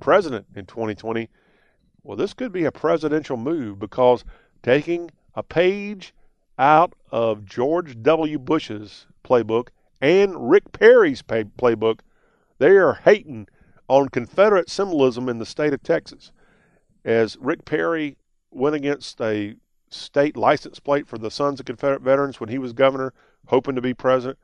president 0.00 0.46
in 0.56 0.66
2020. 0.66 1.28
Well, 2.02 2.16
this 2.16 2.34
could 2.34 2.50
be 2.50 2.64
a 2.64 2.72
presidential 2.72 3.36
move 3.36 3.78
because 3.78 4.24
taking 4.64 5.12
a 5.34 5.44
page 5.44 6.12
out 6.58 6.94
of 7.12 7.44
George 7.44 8.02
W. 8.02 8.38
Bush's 8.38 9.06
playbook 9.24 9.68
and 10.00 10.50
Rick 10.50 10.72
Perry's 10.72 11.22
pay- 11.22 11.44
playbook, 11.44 12.00
they 12.58 12.76
are 12.76 12.94
hating 12.94 13.48
on 13.88 14.08
Confederate 14.08 14.70
symbolism 14.70 15.28
in 15.28 15.38
the 15.38 15.46
state 15.46 15.72
of 15.72 15.82
Texas. 15.82 16.32
As 17.04 17.36
Rick 17.38 17.64
Perry 17.64 18.16
went 18.50 18.76
against 18.76 19.20
a 19.20 19.56
state 19.88 20.36
license 20.36 20.78
plate 20.78 21.06
for 21.06 21.18
the 21.18 21.30
Sons 21.30 21.60
of 21.60 21.66
Confederate 21.66 22.02
Veterans 22.02 22.40
when 22.40 22.48
he 22.48 22.58
was 22.58 22.72
governor, 22.72 23.12
hoping 23.46 23.74
to 23.74 23.82
be 23.82 23.94
president, 23.94 24.38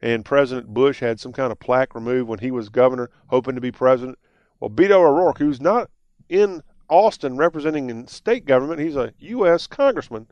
and 0.00 0.24
President 0.24 0.68
Bush 0.68 1.00
had 1.00 1.20
some 1.20 1.32
kind 1.32 1.52
of 1.52 1.58
plaque 1.58 1.94
removed 1.94 2.28
when 2.28 2.38
he 2.38 2.50
was 2.50 2.68
governor, 2.68 3.10
hoping 3.28 3.54
to 3.54 3.60
be 3.60 3.72
president. 3.72 4.18
Well, 4.60 4.70
Beto 4.70 4.92
O'Rourke, 4.92 5.38
who's 5.38 5.60
not 5.60 5.90
in 6.28 6.62
Austin 6.88 7.36
representing 7.36 7.90
in 7.90 8.06
state 8.06 8.44
government, 8.44 8.80
he's 8.80 8.96
a 8.96 9.12
U.S. 9.18 9.66
congressman. 9.66 10.28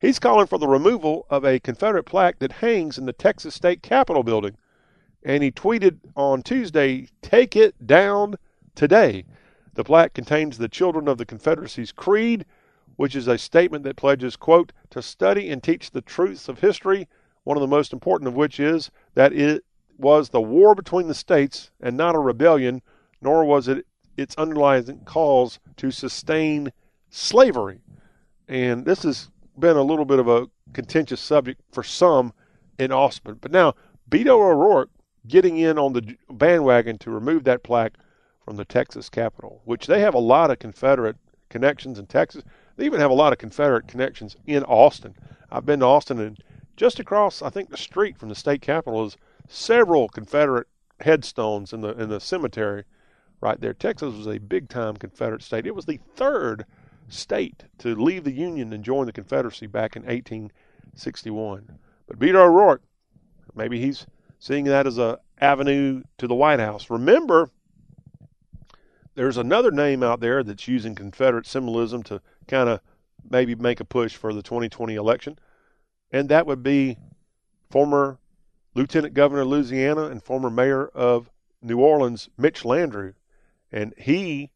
He's 0.00 0.18
calling 0.18 0.46
for 0.46 0.58
the 0.58 0.68
removal 0.68 1.26
of 1.30 1.44
a 1.44 1.60
Confederate 1.60 2.04
plaque 2.04 2.38
that 2.40 2.52
hangs 2.52 2.98
in 2.98 3.06
the 3.06 3.12
Texas 3.12 3.54
State 3.54 3.82
Capitol 3.82 4.22
building 4.22 4.56
and 5.24 5.42
he 5.42 5.50
tweeted 5.50 5.98
on 6.14 6.42
Tuesday, 6.42 7.08
Take 7.22 7.56
it 7.56 7.86
down 7.86 8.36
today. 8.74 9.24
The 9.72 9.84
plaque 9.84 10.14
contains 10.14 10.58
the 10.58 10.68
Children 10.68 11.08
of 11.08 11.18
the 11.18 11.26
Confederacy's 11.26 11.92
creed, 11.92 12.44
which 12.96 13.16
is 13.16 13.26
a 13.26 13.38
statement 13.38 13.82
that 13.84 13.96
pledges, 13.96 14.36
quote, 14.36 14.72
to 14.90 15.02
study 15.02 15.50
and 15.50 15.62
teach 15.62 15.90
the 15.90 16.02
truths 16.02 16.48
of 16.48 16.60
history, 16.60 17.08
one 17.42 17.56
of 17.56 17.62
the 17.62 17.66
most 17.66 17.92
important 17.92 18.28
of 18.28 18.34
which 18.34 18.60
is 18.60 18.90
that 19.14 19.32
it 19.32 19.64
was 19.98 20.28
the 20.28 20.40
war 20.40 20.74
between 20.74 21.08
the 21.08 21.14
states 21.14 21.70
and 21.80 21.96
not 21.96 22.14
a 22.14 22.18
rebellion, 22.18 22.82
nor 23.20 23.44
was 23.44 23.66
it 23.66 23.86
its 24.16 24.36
underlying 24.36 25.00
cause 25.04 25.58
to 25.76 25.90
sustain 25.90 26.70
slavery. 27.10 27.80
And 28.46 28.84
this 28.84 29.02
has 29.02 29.30
been 29.58 29.76
a 29.76 29.82
little 29.82 30.04
bit 30.04 30.18
of 30.18 30.28
a 30.28 30.48
contentious 30.72 31.20
subject 31.20 31.60
for 31.72 31.82
some 31.82 32.32
in 32.78 32.92
Austin. 32.92 33.38
But 33.40 33.52
now, 33.52 33.74
Beto 34.10 34.38
O'Rourke 34.38 34.90
getting 35.26 35.56
in 35.58 35.78
on 35.78 35.92
the 35.92 36.16
bandwagon 36.30 36.98
to 36.98 37.10
remove 37.10 37.44
that 37.44 37.62
plaque 37.62 37.94
from 38.44 38.56
the 38.56 38.64
Texas 38.64 39.08
Capitol, 39.08 39.62
which 39.64 39.86
they 39.86 40.00
have 40.00 40.14
a 40.14 40.18
lot 40.18 40.50
of 40.50 40.58
Confederate 40.58 41.16
connections 41.48 41.98
in 41.98 42.06
Texas. 42.06 42.42
They 42.76 42.84
even 42.84 43.00
have 43.00 43.10
a 43.10 43.14
lot 43.14 43.32
of 43.32 43.38
Confederate 43.38 43.88
connections 43.88 44.36
in 44.46 44.64
Austin. 44.64 45.14
I've 45.50 45.64
been 45.64 45.80
to 45.80 45.86
Austin, 45.86 46.18
and 46.18 46.38
just 46.76 46.98
across, 46.98 47.40
I 47.40 47.48
think, 47.48 47.70
the 47.70 47.76
street 47.76 48.18
from 48.18 48.28
the 48.28 48.34
state 48.34 48.60
capitol 48.60 49.06
is 49.06 49.16
several 49.48 50.08
Confederate 50.08 50.66
headstones 51.00 51.72
in 51.72 51.80
the 51.80 51.90
in 52.00 52.08
the 52.08 52.20
cemetery 52.20 52.84
right 53.40 53.60
there. 53.60 53.74
Texas 53.74 54.14
was 54.14 54.26
a 54.26 54.38
big 54.38 54.68
time 54.68 54.96
Confederate 54.96 55.42
state. 55.42 55.66
It 55.66 55.74
was 55.74 55.86
the 55.86 56.00
third 56.16 56.66
state 57.08 57.64
to 57.78 57.94
leave 57.94 58.24
the 58.24 58.32
Union 58.32 58.72
and 58.72 58.84
join 58.84 59.06
the 59.06 59.12
Confederacy 59.12 59.66
back 59.66 59.96
in 59.96 60.02
1861. 60.02 61.78
But 62.06 62.18
Beto 62.18 62.36
O'Rourke, 62.36 62.82
maybe 63.54 63.80
he's 63.80 64.06
seeing 64.38 64.64
that 64.64 64.86
as 64.86 64.98
a 64.98 65.18
avenue 65.40 66.02
to 66.18 66.26
the 66.26 66.34
White 66.34 66.60
House. 66.60 66.90
Remember, 66.90 67.50
there's 69.14 69.36
another 69.36 69.70
name 69.70 70.02
out 70.02 70.20
there 70.20 70.42
that's 70.42 70.68
using 70.68 70.94
Confederate 70.94 71.46
symbolism 71.46 72.02
to 72.04 72.20
kind 72.48 72.68
of 72.68 72.80
maybe 73.30 73.54
make 73.54 73.80
a 73.80 73.84
push 73.84 74.14
for 74.16 74.32
the 74.32 74.42
2020 74.42 74.94
election, 74.94 75.38
and 76.10 76.28
that 76.28 76.46
would 76.46 76.62
be 76.62 76.98
former 77.70 78.18
Lieutenant 78.74 79.14
Governor 79.14 79.42
of 79.42 79.48
Louisiana 79.48 80.04
and 80.04 80.22
former 80.22 80.50
Mayor 80.50 80.86
of 80.88 81.30
New 81.62 81.78
Orleans, 81.78 82.28
Mitch 82.36 82.62
Landrieu. 82.62 83.14
And 83.72 83.94
he 83.96 84.50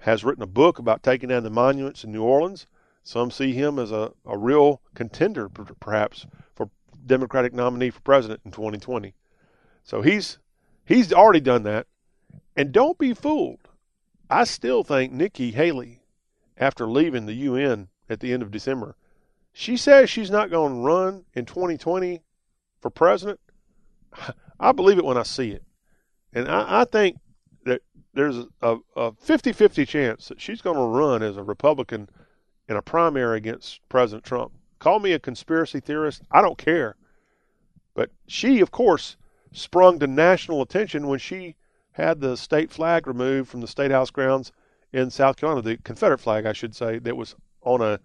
has 0.00 0.24
written 0.24 0.42
a 0.42 0.46
book 0.46 0.78
about 0.78 1.02
taking 1.02 1.28
down 1.28 1.42
the 1.42 1.50
monuments 1.50 2.04
in 2.04 2.12
New 2.12 2.22
Orleans. 2.22 2.66
Some 3.02 3.30
see 3.30 3.52
him 3.52 3.78
as 3.78 3.92
a, 3.92 4.12
a 4.24 4.36
real 4.36 4.80
contender, 4.94 5.48
perhaps, 5.48 6.26
for 6.54 6.70
Democratic 7.06 7.52
nominee 7.52 7.90
for 7.90 8.00
president 8.00 8.40
in 8.44 8.50
2020. 8.50 9.14
So 9.84 10.02
he's 10.02 10.38
he's 10.84 11.12
already 11.12 11.40
done 11.40 11.62
that. 11.64 11.86
And 12.56 12.72
don't 12.72 12.98
be 12.98 13.14
fooled. 13.14 13.68
I 14.28 14.44
still 14.44 14.84
think 14.84 15.12
Nikki 15.12 15.52
Haley, 15.52 16.00
after 16.56 16.86
leaving 16.86 17.26
the 17.26 17.34
UN 17.34 17.88
at 18.08 18.20
the 18.20 18.32
end 18.32 18.42
of 18.42 18.50
December, 18.50 18.96
she 19.52 19.76
says 19.76 20.08
she's 20.08 20.30
not 20.30 20.50
going 20.50 20.74
to 20.74 20.80
run 20.80 21.24
in 21.34 21.46
2020 21.46 22.22
for 22.80 22.90
president. 22.90 23.40
I 24.60 24.72
believe 24.72 24.98
it 24.98 25.04
when 25.04 25.16
I 25.16 25.24
see 25.24 25.50
it. 25.50 25.64
And 26.32 26.48
I, 26.48 26.82
I 26.82 26.84
think 26.84 27.16
there's 28.14 28.38
a, 28.62 28.76
a 28.96 29.12
50-50 29.12 29.86
chance 29.86 30.28
that 30.28 30.40
she's 30.40 30.62
going 30.62 30.76
to 30.76 30.82
run 30.82 31.22
as 31.22 31.36
a 31.36 31.42
Republican 31.42 32.08
in 32.68 32.76
a 32.76 32.82
primary 32.82 33.38
against 33.38 33.80
President 33.88 34.24
Trump. 34.24 34.52
Call 34.78 34.98
me 34.98 35.12
a 35.12 35.18
conspiracy 35.18 35.80
theorist. 35.80 36.22
I 36.30 36.40
don't 36.40 36.58
care. 36.58 36.96
But 37.94 38.10
she, 38.26 38.60
of 38.60 38.70
course, 38.70 39.16
sprung 39.52 39.98
to 39.98 40.06
national 40.06 40.62
attention 40.62 41.06
when 41.06 41.18
she 41.18 41.56
had 41.92 42.20
the 42.20 42.36
state 42.36 42.70
flag 42.70 43.06
removed 43.06 43.48
from 43.50 43.60
the 43.60 43.66
state 43.66 43.90
house 43.90 44.10
grounds 44.10 44.52
in 44.92 45.10
South 45.10 45.36
Carolina, 45.36 45.62
the 45.62 45.76
Confederate 45.78 46.18
flag, 46.18 46.46
I 46.46 46.52
should 46.52 46.74
say, 46.74 46.98
that 46.98 47.16
was 47.16 47.34
on 47.62 47.80
a 47.82 48.00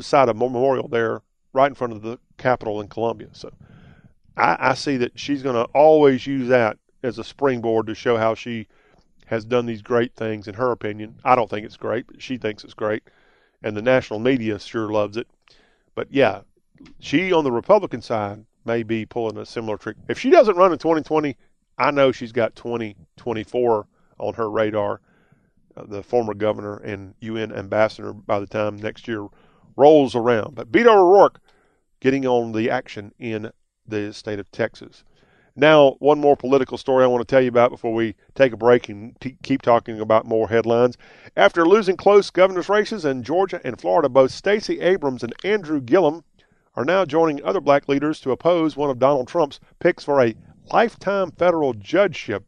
side 0.00 0.28
of 0.28 0.36
memorial 0.36 0.88
there, 0.88 1.22
right 1.52 1.68
in 1.68 1.74
front 1.74 1.92
of 1.92 2.02
the 2.02 2.18
Capitol 2.36 2.80
in 2.80 2.88
Columbia. 2.88 3.28
So 3.32 3.50
I, 4.36 4.56
I 4.70 4.74
see 4.74 4.96
that 4.98 5.18
she's 5.18 5.42
going 5.42 5.54
to 5.54 5.70
always 5.72 6.26
use 6.26 6.48
that 6.48 6.78
as 7.02 7.18
a 7.18 7.24
springboard 7.24 7.86
to 7.86 7.94
show 7.94 8.16
how 8.16 8.34
she 8.34 8.66
has 9.28 9.44
done 9.44 9.66
these 9.66 9.82
great 9.82 10.14
things. 10.14 10.48
In 10.48 10.54
her 10.54 10.72
opinion, 10.72 11.20
I 11.24 11.34
don't 11.34 11.48
think 11.48 11.64
it's 11.64 11.76
great, 11.76 12.06
but 12.06 12.22
she 12.22 12.36
thinks 12.36 12.64
it's 12.64 12.74
great, 12.74 13.02
and 13.62 13.76
the 13.76 13.82
national 13.82 14.18
media 14.18 14.58
sure 14.58 14.90
loves 14.90 15.16
it. 15.16 15.28
But 15.94 16.08
yeah, 16.10 16.42
she 16.98 17.32
on 17.32 17.44
the 17.44 17.52
Republican 17.52 18.02
side 18.02 18.44
may 18.64 18.82
be 18.82 19.06
pulling 19.06 19.36
a 19.36 19.46
similar 19.46 19.76
trick. 19.76 19.96
If 20.08 20.18
she 20.18 20.30
doesn't 20.30 20.56
run 20.56 20.72
in 20.72 20.78
2020, 20.78 21.36
I 21.76 21.90
know 21.90 22.12
she's 22.12 22.32
got 22.32 22.56
2024 22.56 23.86
on 24.18 24.34
her 24.34 24.50
radar. 24.50 25.00
Uh, 25.76 25.84
the 25.86 26.02
former 26.02 26.34
governor 26.34 26.76
and 26.78 27.14
UN 27.20 27.52
ambassador 27.52 28.12
by 28.12 28.40
the 28.40 28.46
time 28.46 28.76
next 28.76 29.06
year 29.06 29.26
rolls 29.76 30.14
around. 30.14 30.54
But 30.54 30.72
Beto 30.72 30.94
O'Rourke 30.94 31.40
getting 32.00 32.26
on 32.26 32.52
the 32.52 32.70
action 32.70 33.12
in 33.18 33.50
the 33.86 34.12
state 34.12 34.38
of 34.38 34.50
Texas. 34.50 35.04
Now, 35.58 35.96
one 35.98 36.20
more 36.20 36.36
political 36.36 36.78
story 36.78 37.02
I 37.02 37.08
want 37.08 37.26
to 37.26 37.30
tell 37.30 37.42
you 37.42 37.48
about 37.48 37.72
before 37.72 37.92
we 37.92 38.14
take 38.36 38.52
a 38.52 38.56
break 38.56 38.88
and 38.88 39.20
t- 39.20 39.36
keep 39.42 39.60
talking 39.60 39.98
about 39.98 40.24
more 40.24 40.48
headlines. 40.48 40.96
After 41.36 41.66
losing 41.66 41.96
close 41.96 42.30
governor's 42.30 42.68
races 42.68 43.04
in 43.04 43.24
Georgia 43.24 43.60
and 43.64 43.76
Florida, 43.80 44.08
both 44.08 44.30
Stacey 44.30 44.78
Abrams 44.78 45.24
and 45.24 45.34
Andrew 45.42 45.80
Gillum 45.80 46.22
are 46.76 46.84
now 46.84 47.04
joining 47.04 47.42
other 47.42 47.60
black 47.60 47.88
leaders 47.88 48.20
to 48.20 48.30
oppose 48.30 48.76
one 48.76 48.88
of 48.88 49.00
Donald 49.00 49.26
Trump's 49.26 49.58
picks 49.80 50.04
for 50.04 50.22
a 50.22 50.36
lifetime 50.72 51.32
federal 51.32 51.74
judgeship. 51.74 52.44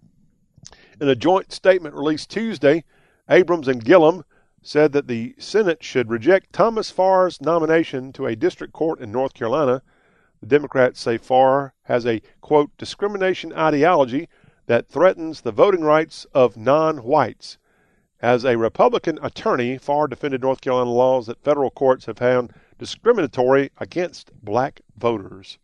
In 1.01 1.09
a 1.09 1.17
joint 1.17 1.51
statement 1.51 1.97
released 1.97 2.31
Tuesday, 2.31 2.85
Abrams 3.29 3.67
and 3.67 3.85
Gillum 3.85 4.25
said 4.63 4.93
that 4.93 5.09
the 5.09 5.35
Senate 5.37 5.83
should 5.83 6.11
reject 6.11 6.53
Thomas 6.53 6.93
Farr's 6.93 7.41
nomination 7.41 8.13
to 8.13 8.27
a 8.27 8.37
district 8.37 8.73
court 8.73 9.01
in 9.01 9.11
North 9.11 9.35
Carolina. 9.35 9.83
The 10.41 10.47
Democrats 10.47 11.01
say 11.01 11.19
Farr 11.19 11.75
has 11.83 12.07
a, 12.07 12.23
quote, 12.41 12.77
discrimination 12.79 13.53
ideology 13.53 14.29
that 14.67 14.89
threatens 14.89 15.43
the 15.43 15.53
voting 15.53 15.83
rights 15.83 16.27
of 16.33 16.57
non 16.57 16.99
whites. 16.99 17.59
As 18.21 18.45
a 18.45 18.57
Republican 18.57 19.19
attorney, 19.23 19.79
Farr 19.79 20.07
defended 20.07 20.43
North 20.43 20.61
Carolina 20.61 20.91
laws 20.91 21.27
that 21.27 21.43
federal 21.43 21.71
courts 21.71 22.07
have 22.07 22.19
found 22.19 22.53
discriminatory 22.79 23.71
against 23.79 24.31
black 24.43 24.81
voters. 24.97 25.59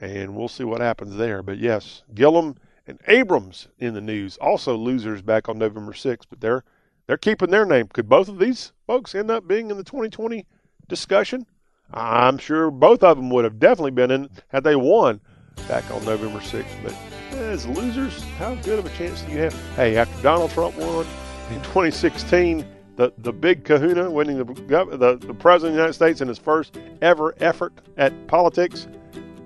And 0.00 0.36
we'll 0.36 0.48
see 0.48 0.64
what 0.64 0.80
happens 0.80 1.16
there. 1.16 1.42
But 1.42 1.58
yes, 1.58 2.02
Gillum 2.14 2.56
and 2.86 3.00
Abrams 3.06 3.68
in 3.78 3.94
the 3.94 4.00
news. 4.00 4.36
Also 4.38 4.76
losers 4.76 5.22
back 5.22 5.48
on 5.48 5.58
November 5.58 5.92
6th, 5.92 6.26
but 6.28 6.40
they're 6.40 6.64
they're 7.06 7.16
keeping 7.16 7.50
their 7.50 7.66
name. 7.66 7.86
Could 7.86 8.08
both 8.08 8.28
of 8.28 8.40
these 8.40 8.72
folks 8.86 9.14
end 9.14 9.30
up 9.30 9.46
being 9.46 9.70
in 9.70 9.76
the 9.76 9.84
2020 9.84 10.44
discussion? 10.88 11.46
I'm 11.92 12.38
sure 12.38 12.70
both 12.70 13.02
of 13.02 13.16
them 13.16 13.30
would 13.30 13.44
have 13.44 13.58
definitely 13.58 13.92
been 13.92 14.10
in 14.10 14.30
had 14.48 14.64
they 14.64 14.76
won 14.76 15.20
back 15.68 15.88
on 15.90 16.04
November 16.04 16.40
6th. 16.40 16.64
But 16.82 16.94
as 17.36 17.66
losers, 17.66 18.22
how 18.38 18.54
good 18.56 18.78
of 18.78 18.86
a 18.86 18.90
chance 18.90 19.22
do 19.22 19.32
you 19.32 19.38
have? 19.38 19.54
Hey, 19.76 19.96
after 19.96 20.22
Donald 20.22 20.50
Trump 20.50 20.76
won 20.76 21.06
in 21.50 21.56
2016, 21.62 22.66
the, 22.96 23.12
the 23.18 23.32
big 23.32 23.64
kahuna, 23.64 24.10
winning 24.10 24.38
the, 24.38 24.44
the, 24.44 25.16
the 25.16 25.34
president 25.34 25.70
of 25.70 25.74
the 25.74 25.78
United 25.78 25.92
States 25.92 26.20
in 26.20 26.28
his 26.28 26.38
first 26.38 26.78
ever 27.02 27.34
effort 27.38 27.74
at 27.96 28.26
politics, 28.26 28.88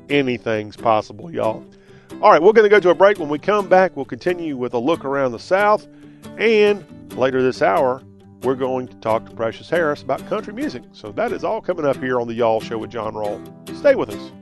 anything's 0.09 0.77
possible, 0.77 1.33
y'all. 1.33 1.65
All 2.23 2.31
right, 2.31 2.43
we're 2.43 2.53
going 2.53 2.65
to 2.65 2.69
go 2.69 2.81
to 2.81 2.91
a 2.91 2.95
break. 2.95 3.19
When 3.19 3.29
we 3.29 3.39
come 3.39 3.69
back, 3.69 3.97
we'll 3.97 4.05
continue 4.05 4.57
with 4.57 4.75
a 4.75 4.79
look 4.79 5.05
around 5.05 5.33
the 5.33 5.39
South. 5.39 5.89
And 6.39 6.85
later 7.17 7.43
this 7.43 7.63
hour, 7.63 8.03
we're 8.43 8.55
going 8.55 8.89
to 8.89 8.95
talk 8.97 9.29
to 9.29 9.35
Precious 9.35 9.69
Harris 9.69 10.03
about 10.03 10.27
country 10.29 10.53
music. 10.53 10.83
So 10.93 11.13
that 11.13 11.33
is 11.33 11.45
all 11.45 11.61
coming 11.61 11.85
up 11.85 11.97
here 11.97 12.21
on 12.21 12.27
the 12.27 12.35
Y'all 12.35 12.61
Show 12.61 12.79
with 12.79 12.91
John 12.91 13.15
Rawl. 13.15 13.41
Stay 13.77 13.95
with 13.95 14.11
us. 14.11 14.33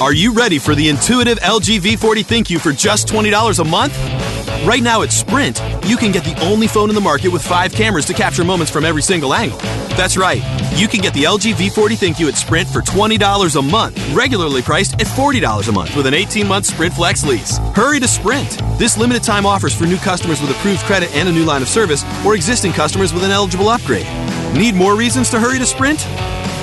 Are 0.00 0.12
you 0.12 0.32
ready 0.32 0.58
for 0.58 0.76
the 0.76 0.88
intuitive 0.88 1.40
LG 1.40 1.80
V40 1.80 2.24
ThinQ 2.24 2.60
for 2.60 2.70
just 2.72 3.08
$20 3.08 3.58
a 3.58 3.64
month? 3.64 4.37
Right 4.64 4.82
now 4.82 5.02
at 5.02 5.12
Sprint, 5.12 5.62
you 5.86 5.96
can 5.96 6.10
get 6.12 6.24
the 6.24 6.36
only 6.42 6.66
phone 6.66 6.88
in 6.88 6.94
the 6.94 7.00
market 7.00 7.28
with 7.28 7.42
five 7.42 7.72
cameras 7.72 8.04
to 8.06 8.12
capture 8.12 8.44
moments 8.44 8.72
from 8.72 8.84
every 8.84 9.02
single 9.02 9.32
angle. 9.32 9.58
That's 9.96 10.16
right, 10.16 10.42
you 10.76 10.88
can 10.88 11.00
get 11.00 11.14
the 11.14 11.24
LG 11.24 11.54
V40 11.54 11.96
ThinQ 11.96 12.28
at 12.28 12.36
Sprint 12.36 12.68
for 12.68 12.82
$20 12.82 13.56
a 13.56 13.62
month, 13.62 14.14
regularly 14.14 14.60
priced 14.60 14.94
at 14.94 15.06
$40 15.06 15.68
a 15.68 15.72
month 15.72 15.96
with 15.96 16.06
an 16.06 16.14
18 16.14 16.46
month 16.46 16.66
Sprint 16.66 16.92
Flex 16.92 17.24
lease. 17.24 17.58
Hurry 17.74 18.00
to 18.00 18.08
Sprint! 18.08 18.60
This 18.78 18.98
limited 18.98 19.22
time 19.22 19.46
offers 19.46 19.74
for 19.74 19.84
new 19.84 19.96
customers 19.98 20.40
with 20.40 20.50
approved 20.50 20.80
credit 20.80 21.14
and 21.14 21.28
a 21.28 21.32
new 21.32 21.44
line 21.44 21.62
of 21.62 21.68
service, 21.68 22.04
or 22.26 22.34
existing 22.34 22.72
customers 22.72 23.14
with 23.14 23.24
an 23.24 23.30
eligible 23.30 23.68
upgrade. 23.68 24.06
Need 24.54 24.74
more 24.74 24.96
reasons 24.96 25.30
to 25.30 25.40
hurry 25.40 25.58
to 25.58 25.66
Sprint? 25.66 26.00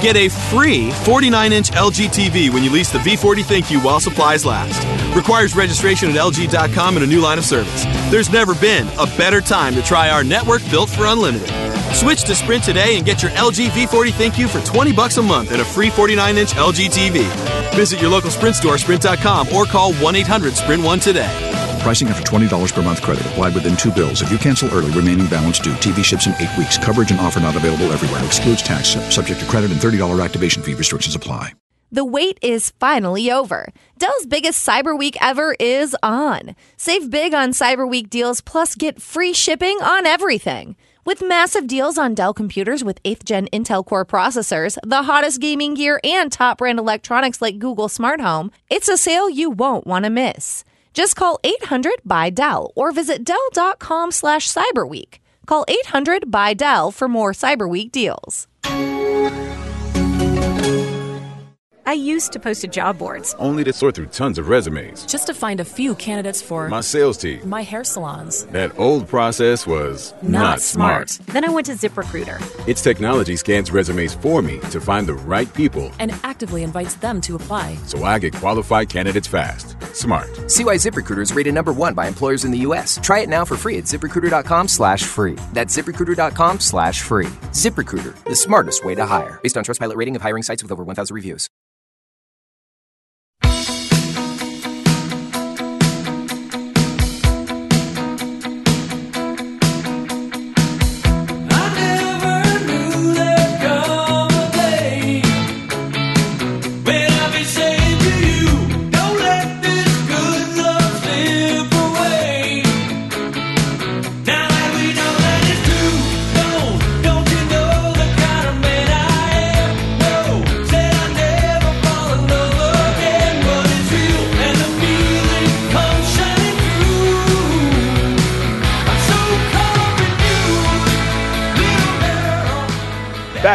Get 0.01 0.17
a 0.17 0.29
free 0.29 0.91
49 0.91 1.53
inch 1.53 1.71
LG 1.71 2.07
TV 2.07 2.53
when 2.53 2.63
you 2.63 2.69
lease 2.69 2.91
the 2.91 2.99
V40 2.99 3.43
ThinQ 3.43 3.83
while 3.83 3.99
supplies 3.99 4.45
last. 4.45 5.04
Requires 5.15 5.55
registration 5.55 6.09
at 6.09 6.15
LG.com 6.15 6.97
and 6.97 7.05
a 7.05 7.07
new 7.07 7.21
line 7.21 7.37
of 7.37 7.45
service. 7.45 7.85
There's 8.11 8.29
never 8.29 8.53
been 8.53 8.87
a 8.99 9.05
better 9.17 9.39
time 9.39 9.73
to 9.75 9.81
try 9.81 10.09
our 10.09 10.23
network 10.23 10.61
built 10.69 10.89
for 10.89 11.05
unlimited. 11.05 11.49
Switch 11.95 12.23
to 12.25 12.35
Sprint 12.35 12.63
today 12.65 12.97
and 12.97 13.05
get 13.05 13.23
your 13.23 13.31
LG 13.31 13.69
V40 13.69 14.09
ThinQ 14.09 14.49
for 14.49 14.59
20 14.65 14.91
bucks 14.91 15.15
a 15.17 15.21
month 15.21 15.51
and 15.51 15.61
a 15.61 15.65
free 15.65 15.89
49 15.89 16.37
inch 16.37 16.51
LG 16.53 16.89
TV. 16.89 17.75
Visit 17.75 18.01
your 18.01 18.09
local 18.09 18.29
Sprint 18.29 18.57
store, 18.57 18.77
sprint.com, 18.77 19.47
or 19.55 19.65
call 19.65 19.93
1 19.95 20.15
800 20.15 20.53
Sprint 20.53 20.83
1 20.83 20.99
today. 20.99 21.79
Pricing 21.81 22.07
after 22.09 22.23
$20 22.23 22.73
per 22.73 22.81
month 22.81 23.01
credit 23.01 23.25
applied 23.27 23.53
within 23.53 23.77
two 23.77 23.91
bills. 23.91 24.21
If 24.21 24.31
you 24.31 24.37
cancel 24.37 24.69
early, 24.71 24.91
remaining 24.91 25.27
balance 25.27 25.59
due. 25.59 25.73
TV 25.75 26.03
ships 26.03 26.27
in 26.27 26.33
eight 26.39 26.57
weeks. 26.57 26.77
Coverage 26.77 27.11
and 27.11 27.19
offer 27.19 27.39
not 27.39 27.55
available 27.55 27.93
everywhere. 27.93 28.25
Excludes 28.25 28.61
tax. 28.63 28.89
Subject 29.13 29.39
to 29.39 29.45
credit 29.45 29.71
and 29.71 29.79
$30 29.79 30.23
activation 30.23 30.61
fee. 30.63 30.73
Restrictions 30.73 31.15
apply. 31.15 31.53
The 31.91 32.05
wait 32.05 32.37
is 32.41 32.71
finally 32.79 33.31
over. 33.31 33.69
Dell's 33.97 34.25
biggest 34.25 34.67
Cyber 34.67 34.97
Week 34.97 35.15
ever 35.21 35.55
is 35.59 35.95
on. 36.03 36.55
Save 36.77 37.09
big 37.09 37.33
on 37.33 37.51
Cyber 37.51 37.89
Week 37.89 38.09
deals 38.09 38.41
plus 38.41 38.75
get 38.75 39.01
free 39.01 39.33
shipping 39.33 39.77
on 39.77 40.05
everything. 40.05 40.75
With 41.05 41.21
massive 41.21 41.67
deals 41.67 41.99
on 41.99 42.15
Dell 42.15 42.33
computers 42.33 42.83
with 42.83 43.01
8th 43.03 43.23
gen 43.25 43.47
Intel 43.53 43.85
Core 43.85 44.05
processors, 44.05 44.77
the 44.83 45.03
hottest 45.03 45.39
gaming 45.39 45.75
gear, 45.75 45.99
and 46.03 46.31
top 46.31 46.57
brand 46.57 46.79
electronics 46.79 47.43
like 47.43 47.59
Google 47.59 47.89
Smart 47.89 48.19
Home, 48.19 48.51
it's 48.71 48.89
a 48.89 48.97
sale 48.97 49.29
you 49.29 49.51
won't 49.51 49.85
want 49.85 50.05
to 50.05 50.09
miss. 50.09 50.63
Just 50.95 51.15
call 51.15 51.39
800 51.43 51.93
buy 52.03 52.31
Dell 52.31 52.71
or 52.75 52.91
visit 52.91 53.23
Dell.com 53.23 54.11
slash 54.11 54.51
Cyberweek. 54.51 55.19
Call 55.45 55.63
800 55.67 56.31
buy 56.31 56.55
Dell 56.55 56.89
for 56.89 57.07
more 57.07 57.33
Cyber 57.33 57.69
Week 57.69 57.91
deals. 57.91 58.47
I 61.87 61.93
used 61.93 62.33
to 62.33 62.39
post 62.39 62.61
to 62.61 62.67
job 62.67 62.97
boards, 62.97 63.35
only 63.37 63.63
to 63.63 63.71
sort 63.71 63.93
through 63.95 64.07
tons 64.07 64.37
of 64.39 64.49
resumes. 64.49 65.05
just 65.05 65.27
to 65.27 65.33
find 65.33 65.59
a 65.59 65.65
few 65.65 65.93
candidates 65.95 66.41
for 66.41 66.67
My 66.67 66.81
sales 66.81 67.17
team. 67.17 67.47
my 67.47 67.61
hair 67.61 67.83
salons. 67.83 68.45
That 68.47 68.77
old 68.79 69.07
process 69.07 69.67
was 69.67 70.13
not, 70.21 70.61
smart. 70.61 71.19
Then 71.27 71.45
I 71.45 71.49
went 71.49 71.67
to 71.67 71.73
ZipRecruiter 71.73 72.39
Its 72.67 72.81
technology 72.81 73.35
scans 73.35 73.69
resumes 73.71 74.15
for 74.15 74.41
me 74.41 74.59
to 74.71 74.81
find 74.81 75.05
the 75.07 75.13
right 75.13 75.51
people 75.53 75.91
and 75.99 76.11
actively 76.23 76.63
invites 76.63 76.95
them 76.95 77.21
to 77.21 77.35
apply. 77.35 77.75
so 77.85 78.03
I 78.03 78.17
get 78.19 78.33
qualified 78.33 78.89
candidates 78.89 79.27
fast. 79.27 79.75
Smart. 79.95 80.27
See 80.51 80.65
why 80.65 80.75
ZipRecruiter 80.75 81.21
is 81.21 81.33
rated 81.33 81.53
number 81.53 81.71
one 81.71 81.93
by 81.93 82.07
employers 82.07 82.45
in 82.45 82.51
the 82.51 82.59
U.S. 82.69 82.99
Try 83.01 83.19
it 83.19 83.29
now 83.29 83.45
for 83.45 83.57
free 83.57 83.77
at 83.77 83.83
ziprecruiter.com 83.85 84.67
slash 84.67 85.03
free. 85.03 85.35
That's 85.53 85.75
ziprecruiter.com 85.77 86.59
slash 86.59 87.01
free. 87.01 87.27
ZipRecruiter, 87.51 88.21
the 88.25 88.35
smartest 88.35 88.83
way 88.83 88.95
to 88.95 89.05
hire. 89.05 89.39
Based 89.43 89.55
on 89.57 89.63
Trustpilot 89.63 89.95
rating 89.95 90.15
of 90.15 90.21
hiring 90.23 90.43
sites 90.43 90.63
with 90.63 90.71
over 90.71 90.83
1,000 90.83 91.13
reviews. 91.13 91.47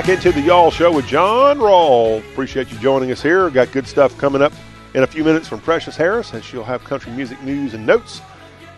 Back 0.00 0.08
into 0.08 0.32
the 0.32 0.40
Y'all 0.40 0.70
Show 0.70 0.90
with 0.90 1.06
John 1.06 1.58
Rawl. 1.58 2.20
Appreciate 2.32 2.72
you 2.72 2.78
joining 2.78 3.10
us 3.10 3.20
here. 3.20 3.50
Got 3.50 3.70
good 3.70 3.86
stuff 3.86 4.16
coming 4.16 4.40
up 4.40 4.54
in 4.94 5.02
a 5.02 5.06
few 5.06 5.22
minutes 5.22 5.46
from 5.46 5.60
Precious 5.60 5.94
Harris, 5.94 6.32
and 6.32 6.42
she'll 6.42 6.64
have 6.64 6.82
country 6.84 7.12
music 7.12 7.38
news 7.42 7.74
and 7.74 7.84
notes. 7.84 8.22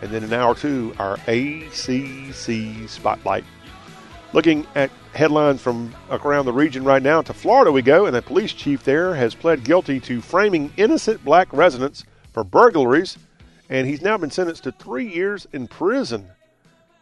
And 0.01 0.11
then 0.11 0.25
in 0.25 0.33
hour 0.33 0.53
two, 0.53 0.93
our 0.99 1.13
ACC 1.27 2.89
Spotlight. 2.89 3.45
Looking 4.33 4.67
at 4.75 4.91
headlines 5.13 5.61
from 5.61 5.95
around 6.11 6.43
the 6.43 6.51
region 6.51 6.83
right 6.83 7.01
now, 7.01 7.21
to 7.21 7.33
Florida 7.33 7.71
we 7.71 7.81
go, 7.81 8.05
and 8.05 8.17
a 8.17 8.21
police 8.21 8.51
chief 8.51 8.83
there 8.83 9.15
has 9.15 9.33
pled 9.33 9.63
guilty 9.63 10.01
to 10.01 10.19
framing 10.19 10.73
innocent 10.75 11.23
black 11.23 11.47
residents 11.53 12.03
for 12.33 12.43
burglaries, 12.43 13.17
and 13.69 13.87
he's 13.87 14.01
now 14.01 14.17
been 14.17 14.29
sentenced 14.29 14.65
to 14.65 14.73
three 14.73 15.07
years 15.07 15.47
in 15.53 15.69
prison. 15.69 16.27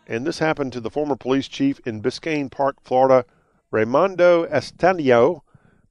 And 0.05 0.27
this 0.27 0.38
happened 0.38 0.73
to 0.73 0.79
the 0.79 0.91
former 0.91 1.15
police 1.15 1.47
chief 1.47 1.79
in 1.88 2.03
Biscayne 2.03 2.51
Park, 2.51 2.75
Florida, 2.84 3.25
Raimundo 3.71 4.45
Atesiano, 4.47 5.41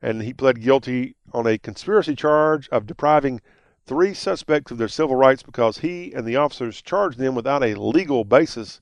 and 0.02 0.22
he 0.22 0.34
pled 0.34 0.60
guilty 0.60 1.16
on 1.32 1.46
a 1.46 1.58
conspiracy 1.58 2.14
charge 2.14 2.68
of 2.68 2.86
depriving 2.86 3.40
three 3.86 4.12
suspects 4.12 4.70
of 4.70 4.78
their 4.78 4.88
civil 4.88 5.16
rights 5.16 5.42
because 5.42 5.78
he 5.78 6.12
and 6.12 6.26
the 6.26 6.36
officers 6.36 6.82
charged 6.82 7.18
them 7.18 7.34
without 7.34 7.64
a 7.64 7.74
legal 7.74 8.24
basis. 8.24 8.80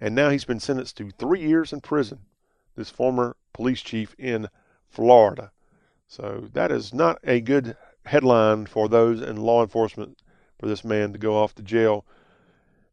And 0.00 0.14
now 0.14 0.30
he's 0.30 0.44
been 0.44 0.60
sentenced 0.60 0.96
to 0.96 1.10
three 1.10 1.40
years 1.40 1.72
in 1.72 1.80
prison, 1.80 2.20
this 2.76 2.90
former 2.90 3.36
police 3.52 3.82
chief 3.82 4.14
in 4.18 4.48
Florida. 4.88 5.52
So 6.08 6.48
that 6.52 6.72
is 6.72 6.92
not 6.94 7.18
a 7.24 7.40
good 7.40 7.76
headline 8.06 8.66
for 8.66 8.88
those 8.88 9.20
in 9.20 9.36
law 9.36 9.62
enforcement 9.62 10.22
for 10.58 10.66
this 10.66 10.84
man 10.84 11.12
to 11.12 11.18
go 11.18 11.36
off 11.36 11.54
to 11.56 11.62
jail 11.62 12.04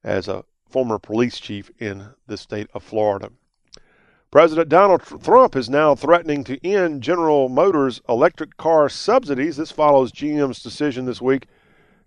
as 0.04 0.28
a 0.28 0.44
former 0.70 1.00
police 1.00 1.40
chief 1.40 1.70
in 1.80 2.10
the 2.28 2.38
state 2.38 2.68
of 2.74 2.84
Florida. 2.84 3.30
President 4.32 4.70
Donald 4.70 5.02
Trump 5.22 5.58
is 5.58 5.70
now 5.70 5.94
threatening 5.94 6.46
to 6.46 6.66
end 6.66 7.04
General 7.04 7.50
Motors 7.50 8.00
electric 8.08 8.56
car 8.56 8.88
subsidies. 8.88 9.58
This 9.58 9.72
follows 9.72 10.14
GM's 10.14 10.64
decision 10.64 11.04
this 11.04 11.22
week 11.22 11.48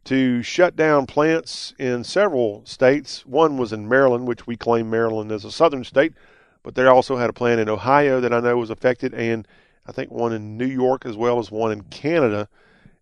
to 0.05 0.43
shut 0.43 0.75
down 0.75 1.05
plants 1.05 1.75
in 1.79 2.03
several 2.03 2.65
states. 2.65 3.27
One 3.27 3.59
was 3.59 3.75
in 3.75 3.87
Maryland, 3.87 4.27
which 4.27 4.47
we 4.47 4.57
claim 4.57 4.89
Maryland 4.89 5.33
as 5.33 5.45
a 5.45 5.53
southern 5.53 5.85
state, 5.85 6.15
but 6.63 6.75
they 6.75 6.87
also 6.87 7.19
had 7.19 7.29
a 7.29 7.35
plant 7.35 7.61
in 7.61 7.69
Ohio 7.69 8.23
that 8.23 8.33
I 8.33 8.41
know 8.41 8.57
was 8.57 8.71
affected, 8.71 9.13
and 9.13 9.47
I 9.87 9.93
think 9.93 10.11
one 10.11 10.33
in 10.33 10.57
New 10.57 10.65
York 10.65 11.05
as 11.05 11.19
well 11.19 11.39
as 11.39 11.51
one 11.51 11.73
in 11.73 11.83
Canada. 11.83 12.49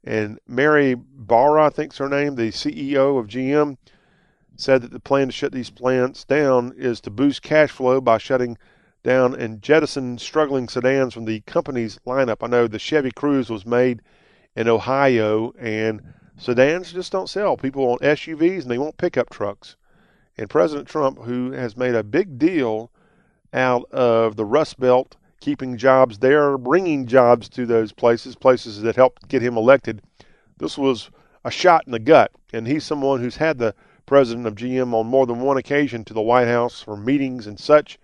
And 0.03 0.41
Mary 0.49 0.97
Barra, 0.97 1.67
I 1.67 1.71
think's 1.71 1.99
her 1.99 2.09
name, 2.09 2.35
the 2.35 2.51
CEO 2.51 3.21
of 3.21 3.29
GM, 3.29 3.77
said 4.57 4.83
that 4.83 4.91
the 4.91 4.99
plan 4.99 5.29
to 5.29 5.33
shut 5.33 5.53
these 5.53 5.71
plants 5.71 6.25
down 6.25 6.75
is 6.77 7.01
to 7.03 7.11
boost 7.11 7.43
cash 7.43 7.71
flow 7.71 8.01
by 8.01 8.19
shutting 8.19 8.59
down 9.03 9.35
and 9.35 9.63
jettison 9.63 10.19
struggling 10.19 10.69
sedans 10.69 11.15
from 11.15 11.25
the 11.25 11.41
company's 11.41 11.99
lineup. 12.07 12.39
I 12.43 12.47
know 12.47 12.67
the 12.67 12.79
Chevy 12.79 13.11
Cruze 13.11 13.51
was 13.51 13.67
made 13.67 14.01
in 14.55 14.69
Ohio, 14.69 15.53
and 15.59 16.03
sedans 16.37 16.93
just 16.93 17.13
don't 17.13 17.29
sell. 17.29 17.57
People 17.57 17.87
want 17.87 18.03
SUVs 18.03 18.63
and 18.63 18.71
they 18.71 18.79
want 18.79 18.97
pickup 18.97 19.31
trucks. 19.31 19.77
And 20.39 20.49
President 20.49 20.89
Trump, 20.89 21.19
who 21.23 21.53
has 21.53 21.77
made 21.77 21.95
a 21.95 22.03
big 22.03 22.39
deal 22.39 22.91
out 23.53 23.91
of 23.91 24.37
the 24.37 24.45
Rust 24.45 24.79
Belt, 24.81 25.17
keeping 25.41 25.77
jobs 25.77 26.19
there, 26.19 26.57
bringing 26.57 27.07
jobs 27.07 27.49
to 27.51 27.67
those 27.67 27.93
places, 27.93 28.35
places 28.37 28.83
that 28.83 28.97
helped 28.97 29.29
get 29.29 29.43
him 29.43 29.57
elected, 29.57 30.01
this 30.59 30.79
was 30.79 31.11
a 31.45 31.51
shot 31.51 31.83
in 31.87 31.93
the 31.93 31.99
gut. 31.99 32.31
And 32.53 32.67
he's 32.67 32.85
someone 32.85 33.21
who's 33.21 33.37
had 33.37 33.59
the 33.59 33.75
president 34.07 34.47
of 34.47 34.55
GM 34.55 34.95
on 34.95 35.07
more 35.07 35.27
than 35.27 35.41
one 35.41 35.57
occasion 35.57 36.05
to 36.05 36.15
the 36.15 36.23
White 36.23 36.49
House 36.49 36.81
for 36.81 36.97
meetings 36.97 37.47
and 37.47 37.59
such. 37.59 37.99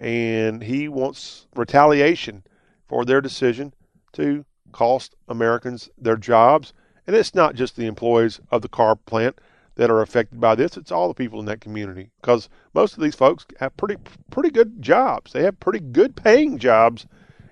And 0.00 0.62
he 0.62 0.88
wants 0.88 1.46
retaliation 1.56 2.44
for 2.86 3.04
their 3.04 3.20
decision 3.20 3.74
to 4.12 4.44
cost 4.72 5.14
Americans 5.28 5.90
their 5.98 6.16
jobs. 6.16 6.72
And 7.06 7.16
it's 7.16 7.34
not 7.34 7.54
just 7.54 7.76
the 7.76 7.86
employees 7.86 8.40
of 8.50 8.62
the 8.62 8.68
car 8.68 8.96
plant 8.96 9.40
that 9.74 9.90
are 9.90 10.02
affected 10.02 10.40
by 10.40 10.54
this, 10.56 10.76
it's 10.76 10.90
all 10.90 11.06
the 11.06 11.14
people 11.14 11.38
in 11.38 11.46
that 11.46 11.60
community 11.60 12.10
because 12.20 12.48
most 12.74 12.94
of 12.94 13.02
these 13.02 13.14
folks 13.14 13.46
have 13.60 13.76
pretty 13.76 13.96
pretty 14.28 14.50
good 14.50 14.82
jobs. 14.82 15.32
They 15.32 15.44
have 15.44 15.60
pretty 15.60 15.78
good 15.78 16.16
paying 16.16 16.58
jobs 16.58 17.06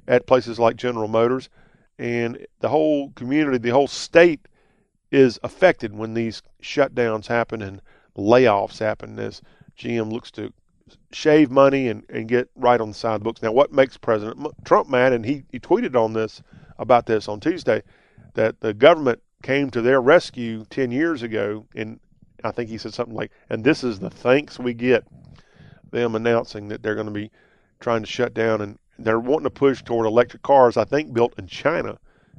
at 0.09 0.27
places 0.27 0.59
like 0.59 0.75
General 0.75 1.07
Motors 1.07 1.49
and 1.99 2.47
the 2.61 2.69
whole 2.69 3.11
community, 3.13 3.59
the 3.59 3.71
whole 3.71 3.87
state 3.87 4.49
is 5.11 5.39
affected 5.43 5.95
when 5.95 6.15
these 6.15 6.43
shutdowns 6.63 7.27
happen 7.27 7.63
and 7.63 7.81
layoffs 8.17 8.79
happen 8.79 9.19
as 9.19 9.41
GM 9.79 10.13
looks 10.13 10.31
to 10.33 10.53
shave 11.13 11.51
money 11.51 11.89
and, 11.89 12.05
and 12.09 12.29
get 12.29 12.49
right 12.57 12.81
on 12.81 12.89
the 12.89 12.95
side 12.95 13.15
of 13.15 13.21
the 13.21 13.25
books. 13.25 13.43
Now, 13.43 13.53
what 13.53 13.73
makes 13.73 13.97
President 13.97 14.47
Trump 14.65 14.89
mad, 14.89 15.13
and 15.13 15.25
he, 15.25 15.45
he 15.51 15.59
tweeted 15.59 15.97
on 15.97 16.13
this 16.13 16.43
about 16.79 17.07
this 17.07 17.29
on 17.29 17.41
Tuesday, 17.41 17.83
that 18.35 18.61
the 18.61 18.75
government 18.75 19.23
came 19.43 19.71
to 19.71 19.83
their 19.83 20.01
rescue 20.01 20.65
10 20.71 20.91
years 20.91 21.23
ago, 21.23 21.67
and 21.75 22.01
I 22.45 22.51
think 22.51 22.69
he 22.69 22.79
said 22.79 22.95
something 22.95 23.15
like, 23.15 23.31
and 23.49 23.65
this 23.65 23.83
is 23.83 23.99
the 23.99 24.11
thanks 24.11 24.59
we 24.59 24.75
get, 24.75 25.05
them 25.91 26.15
announcing 26.15 26.69
that 26.69 26.83
they're 26.83 26.95
going 26.95 27.07
to 27.07 27.13
be 27.13 27.31
trying 27.81 28.03
to 28.03 28.07
shut 28.07 28.35
down, 28.35 28.61
and 28.61 28.79
they're 28.99 29.21
wanting 29.21 29.45
to 29.45 29.51
push 29.51 29.83
toward 29.83 30.07
electric 30.07 30.43
cars, 30.43 30.77
I 30.77 30.85
think 30.85 31.13
built 31.13 31.35
in 31.39 31.47
China. 31.47 31.99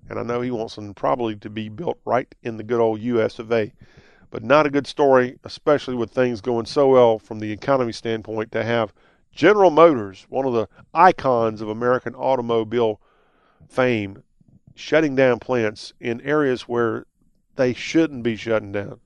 And 0.09 0.17
I 0.17 0.23
know 0.23 0.41
he 0.41 0.51
wants 0.51 0.75
them 0.75 0.93
probably 0.93 1.35
to 1.37 1.49
be 1.49 1.67
built 1.67 1.99
right 2.05 2.33
in 2.43 2.57
the 2.57 2.63
good 2.63 2.79
old 2.79 3.01
U.S. 3.01 3.39
of 3.39 3.51
A 3.51 3.73
but 4.29 4.43
not 4.43 4.65
a 4.65 4.69
good 4.69 4.87
story, 4.87 5.39
especially 5.43 5.95
with 5.95 6.11
things 6.11 6.41
going 6.41 6.65
so 6.65 6.89
well 6.89 7.19
from 7.19 7.39
the 7.39 7.51
economy 7.51 7.91
standpoint 7.91 8.51
to 8.51 8.63
have 8.63 8.93
General 9.31 9.69
Motors, 9.69 10.25
one 10.29 10.45
of 10.45 10.53
the 10.53 10.67
icons 10.93 11.61
of 11.61 11.69
American 11.69 12.15
automobile 12.15 12.99
fame, 13.69 14.23
shutting 14.75 15.15
down 15.15 15.39
plants 15.39 15.93
in 15.99 16.21
areas 16.21 16.63
where 16.63 17.05
they 17.55 17.73
shouldn't 17.73 18.23
be 18.23 18.35
shutting 18.35 18.71
down. 18.71 18.99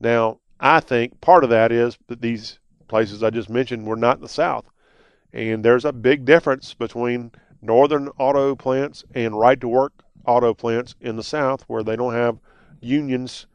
Now, 0.00 0.40
I 0.60 0.80
think 0.80 1.20
part 1.20 1.44
of 1.44 1.50
that 1.50 1.72
is 1.72 1.98
that 2.08 2.20
these 2.20 2.58
places 2.88 3.22
I 3.22 3.30
just 3.30 3.50
mentioned 3.50 3.86
were 3.86 3.96
not 3.96 4.16
in 4.16 4.22
the 4.22 4.28
South. 4.28 4.66
And 5.32 5.64
there's 5.64 5.84
a 5.84 5.92
big 5.92 6.24
difference 6.24 6.74
between 6.74 7.32
northern 7.60 8.08
auto 8.18 8.56
plants 8.56 9.04
and 9.14 9.38
right 9.38 9.60
to 9.60 9.68
work 9.68 9.92
auto 10.26 10.54
plants 10.54 10.94
in 11.00 11.16
the 11.16 11.22
South 11.22 11.64
where 11.66 11.82
they 11.82 11.96
don't 11.96 12.14
have 12.14 12.38
unions 12.80 13.46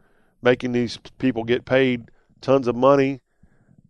making 0.43 0.71
these 0.71 0.97
people 1.17 1.43
get 1.43 1.65
paid 1.65 2.11
tons 2.41 2.67
of 2.67 2.75
money 2.75 3.21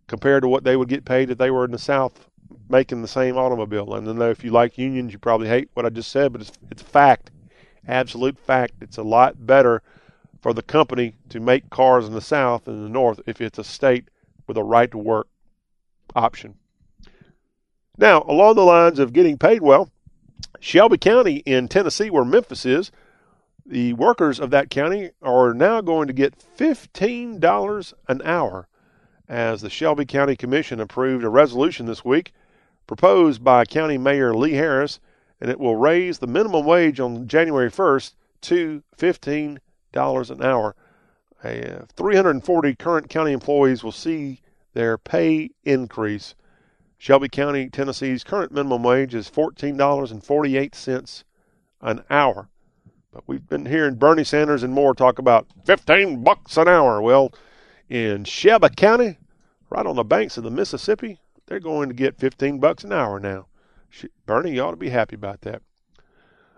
compared 0.08 0.44
to 0.44 0.48
what 0.48 0.64
they 0.64 0.76
would 0.76 0.88
get 0.88 1.06
paid 1.06 1.30
if 1.30 1.38
they 1.38 1.52
were 1.52 1.66
in 1.66 1.72
the 1.72 1.78
South 1.78 2.28
making 2.70 3.02
the 3.02 3.08
same 3.08 3.38
automobile. 3.38 3.94
And 3.94 4.10
I 4.10 4.14
know 4.14 4.30
if 4.30 4.44
you 4.44 4.52
like 4.52 4.78
unions, 4.78 5.14
you 5.14 5.20
probably 5.20 5.48
hate 5.48 5.70
what 5.74 5.86
I 5.86 5.90
just 5.90 6.12
said, 6.12 6.32
but 6.32 6.42
it's 6.42 6.52
it's 6.72 6.82
fact, 6.82 7.32
absolute 7.88 8.38
fact. 8.38 8.74
It's 8.82 8.98
a 8.98 9.04
lot 9.04 9.46
better 9.46 9.82
for 10.42 10.54
the 10.54 10.62
company 10.62 11.16
to 11.30 11.40
make 11.40 11.70
cars 11.70 12.06
in 12.06 12.14
the 12.14 12.22
South 12.22 12.66
than 12.66 12.84
the 12.84 12.90
North 12.90 13.22
if 13.26 13.42
it's 13.42 13.60
a 13.60 13.64
state 13.64 14.10
with 14.48 14.58
a 14.58 14.64
right 14.64 14.92
to 14.92 14.98
work 14.98 15.28
option. 16.16 16.56
Now, 17.98 18.24
along 18.28 18.56
the 18.56 18.66
lines 18.66 19.00
of 19.00 19.14
getting 19.14 19.38
paid 19.38 19.62
well, 19.62 19.90
Shelby 20.60 20.98
County 20.98 21.38
in 21.46 21.68
Tennessee, 21.68 22.10
where 22.10 22.26
Memphis 22.26 22.66
is, 22.66 22.92
the 23.66 23.94
workers 23.94 24.40
of 24.40 24.50
that 24.52 24.70
county 24.70 25.12
are 25.22 25.54
now 25.54 25.82
going 25.82 26.08
to 26.08 26.14
get 26.14 26.38
$15 26.58 27.94
an 28.08 28.22
hour 28.24 28.68
as 29.30 29.62
the 29.62 29.70
Shelby 29.70 30.06
County 30.06 30.36
Commission 30.36 30.80
approved 30.80 31.24
a 31.24 31.30
resolution 31.30 31.86
this 31.86 32.04
week 32.04 32.34
proposed 32.88 33.44
by 33.44 33.66
County 33.66 33.98
Mayor 33.98 34.36
Lee 34.36 34.54
Harris, 34.54 35.00
and 35.40 35.50
it 35.50 35.60
will 35.60 35.78
raise 35.78 36.20
the 36.20 36.28
minimum 36.28 36.66
wage 36.66 37.00
on 37.00 37.28
January 37.28 37.72
1st 37.72 38.16
to 38.42 38.84
$15 38.98 39.60
an 40.30 40.44
hour. 40.44 40.76
Uh, 41.44 41.86
340 41.96 42.76
current 42.76 43.10
county 43.10 43.32
employees 43.32 43.84
will 43.84 43.92
see 43.92 44.42
their 44.74 44.98
pay 44.98 45.50
increase. 45.64 46.36
Shelby 46.98 47.30
County, 47.30 47.70
Tennessee's 47.70 48.24
current 48.24 48.52
minimum 48.52 48.84
wage 48.84 49.14
is 49.14 49.30
$14.48 49.30 51.24
an 51.82 52.04
hour. 52.10 52.50
But 53.14 53.24
we've 53.28 53.48
been 53.48 53.68
hearing 53.68 53.96
Bernie 53.96 54.24
Sanders 54.24 54.64
and 54.64 54.74
more 54.74 54.96
talk 54.96 55.20
about 55.20 55.46
15 55.66 56.24
bucks 56.24 56.58
an 56.58 56.68
hour. 56.68 57.00
Well, 57.00 57.32
in 57.88 58.24
Shelby 58.24 58.70
County, 58.76 59.20
right 59.70 59.86
on 59.86 59.96
the 59.96 60.04
banks 60.04 60.36
of 60.36 60.44
the 60.44 60.50
Mississippi, 60.50 61.20
they're 61.46 61.60
going 61.60 61.90
to 61.90 61.96
get 61.96 62.18
15 62.18 62.60
bucks 62.60 62.84
an 62.84 62.92
hour 62.92 63.20
now. 63.20 63.46
Bernie, 64.26 64.56
you 64.56 64.62
ought 64.62 64.72
to 64.72 64.78
be 64.78 64.90
happy 64.90 65.16
about 65.16 65.42
that. 65.42 65.62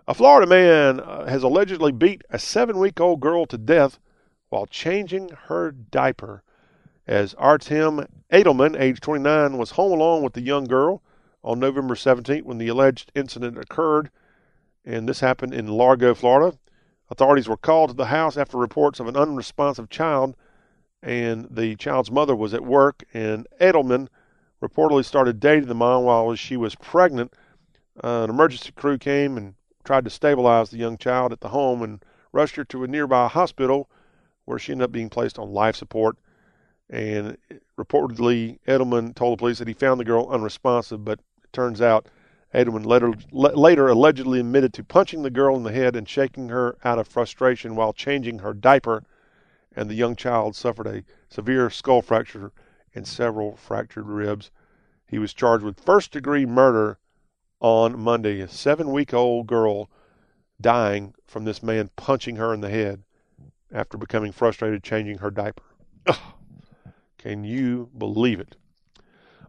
A 0.08 0.14
Florida 0.14 0.46
man 0.46 1.00
uh, 1.00 1.26
has 1.26 1.42
allegedly 1.42 1.92
beat 1.92 2.22
a 2.30 2.38
seven 2.38 2.78
week 2.78 3.00
old 3.00 3.20
girl 3.20 3.44
to 3.46 3.58
death 3.58 3.98
while 4.48 4.64
changing 4.64 5.30
her 5.48 5.70
diaper. 5.70 6.42
As 7.06 7.34
Artem 7.34 8.06
Edelman, 8.32 8.80
age 8.80 9.00
29, 9.00 9.58
was 9.58 9.72
home 9.72 9.92
alone 9.92 10.22
with 10.22 10.32
the 10.32 10.40
young 10.40 10.64
girl 10.64 11.02
on 11.44 11.60
November 11.60 11.94
17th 11.94 12.44
when 12.44 12.58
the 12.58 12.68
alleged 12.68 13.12
incident 13.14 13.58
occurred 13.58 14.10
and 14.86 15.08
this 15.08 15.20
happened 15.20 15.52
in 15.52 15.66
Largo, 15.66 16.14
Florida. 16.14 16.56
Authorities 17.10 17.48
were 17.48 17.56
called 17.56 17.90
to 17.90 17.96
the 17.96 18.06
house 18.06 18.36
after 18.36 18.56
reports 18.56 19.00
of 19.00 19.08
an 19.08 19.16
unresponsive 19.16 19.90
child, 19.90 20.36
and 21.02 21.48
the 21.50 21.74
child's 21.76 22.10
mother 22.10 22.34
was 22.34 22.54
at 22.54 22.64
work. 22.64 23.04
And 23.12 23.46
Edelman 23.60 24.08
reportedly 24.62 25.04
started 25.04 25.40
dating 25.40 25.68
the 25.68 25.74
mom 25.74 26.04
while 26.04 26.34
she 26.36 26.56
was 26.56 26.76
pregnant. 26.76 27.34
Uh, 28.02 28.24
an 28.24 28.30
emergency 28.30 28.72
crew 28.72 28.96
came 28.96 29.36
and 29.36 29.54
tried 29.84 30.04
to 30.04 30.10
stabilize 30.10 30.70
the 30.70 30.78
young 30.78 30.96
child 30.96 31.32
at 31.32 31.40
the 31.40 31.48
home 31.48 31.82
and 31.82 32.04
rushed 32.32 32.56
her 32.56 32.64
to 32.64 32.84
a 32.84 32.88
nearby 32.88 33.28
hospital 33.28 33.90
where 34.44 34.58
she 34.58 34.72
ended 34.72 34.84
up 34.84 34.92
being 34.92 35.10
placed 35.10 35.38
on 35.38 35.52
life 35.52 35.76
support. 35.76 36.16
And 36.88 37.36
reportedly, 37.78 38.60
Edelman 38.68 39.14
told 39.14 39.36
the 39.36 39.40
police 39.40 39.58
that 39.58 39.68
he 39.68 39.74
found 39.74 39.98
the 39.98 40.04
girl 40.04 40.28
unresponsive, 40.30 41.04
but 41.04 41.20
it 41.42 41.52
turns 41.52 41.80
out 41.80 42.08
Edelman 42.54 42.86
later, 42.86 43.12
later 43.32 43.88
allegedly 43.88 44.40
admitted 44.40 44.72
to 44.74 44.84
punching 44.84 45.22
the 45.22 45.30
girl 45.30 45.56
in 45.56 45.62
the 45.62 45.72
head 45.72 45.96
and 45.96 46.08
shaking 46.08 46.48
her 46.48 46.76
out 46.84 46.98
of 46.98 47.08
frustration 47.08 47.76
while 47.76 47.92
changing 47.92 48.38
her 48.38 48.54
diaper, 48.54 49.02
and 49.74 49.90
the 49.90 49.94
young 49.94 50.16
child 50.16 50.56
suffered 50.56 50.86
a 50.86 51.04
severe 51.28 51.68
skull 51.68 52.02
fracture 52.02 52.52
and 52.94 53.06
several 53.06 53.56
fractured 53.56 54.06
ribs. 54.06 54.50
He 55.06 55.18
was 55.18 55.34
charged 55.34 55.64
with 55.64 55.80
first 55.80 56.12
degree 56.12 56.46
murder 56.46 56.98
on 57.60 57.98
Monday. 57.98 58.40
A 58.40 58.48
seven 58.48 58.90
week 58.90 59.12
old 59.12 59.46
girl 59.46 59.90
dying 60.60 61.14
from 61.26 61.44
this 61.44 61.62
man 61.62 61.90
punching 61.96 62.36
her 62.36 62.54
in 62.54 62.60
the 62.60 62.70
head 62.70 63.02
after 63.72 63.98
becoming 63.98 64.32
frustrated 64.32 64.82
changing 64.82 65.18
her 65.18 65.30
diaper. 65.30 65.64
Ugh. 66.06 66.16
Can 67.18 67.44
you 67.44 67.90
believe 67.98 68.40
it? 68.40 68.56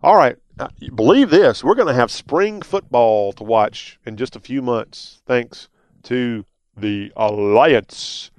All 0.03 0.15
right, 0.15 0.37
Uh, 0.59 0.69
believe 0.95 1.29
this, 1.29 1.63
we're 1.63 1.75
going 1.75 1.87
to 1.87 1.93
have 1.93 2.09
spring 2.09 2.63
football 2.63 3.31
to 3.31 3.43
watch 3.43 3.99
in 4.07 4.17
just 4.17 4.35
a 4.35 4.39
few 4.39 4.59
months, 4.59 5.21
thanks 5.27 5.69
to 6.01 6.45
the 6.75 7.11
Alliance. 7.15 8.31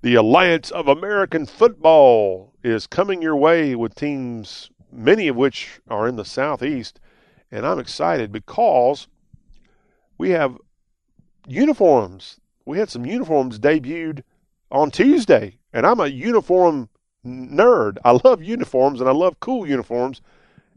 The 0.00 0.14
Alliance 0.14 0.70
of 0.70 0.86
American 0.86 1.44
Football 1.44 2.52
is 2.62 2.86
coming 2.86 3.20
your 3.20 3.34
way 3.34 3.74
with 3.74 3.96
teams, 3.96 4.70
many 4.92 5.26
of 5.26 5.34
which 5.34 5.80
are 5.88 6.06
in 6.06 6.14
the 6.14 6.24
Southeast. 6.24 7.00
And 7.50 7.66
I'm 7.66 7.80
excited 7.80 8.30
because 8.30 9.08
we 10.18 10.30
have 10.30 10.56
uniforms. 11.48 12.38
We 12.64 12.78
had 12.78 12.90
some 12.90 13.04
uniforms 13.04 13.58
debuted 13.58 14.22
on 14.70 14.92
Tuesday, 14.92 15.58
and 15.72 15.84
I'm 15.84 15.98
a 15.98 16.06
uniform 16.06 16.90
nerd. 17.26 17.98
I 18.04 18.20
love 18.22 18.40
uniforms 18.40 19.00
and 19.00 19.08
I 19.08 19.12
love 19.12 19.40
cool 19.40 19.66
uniforms. 19.66 20.22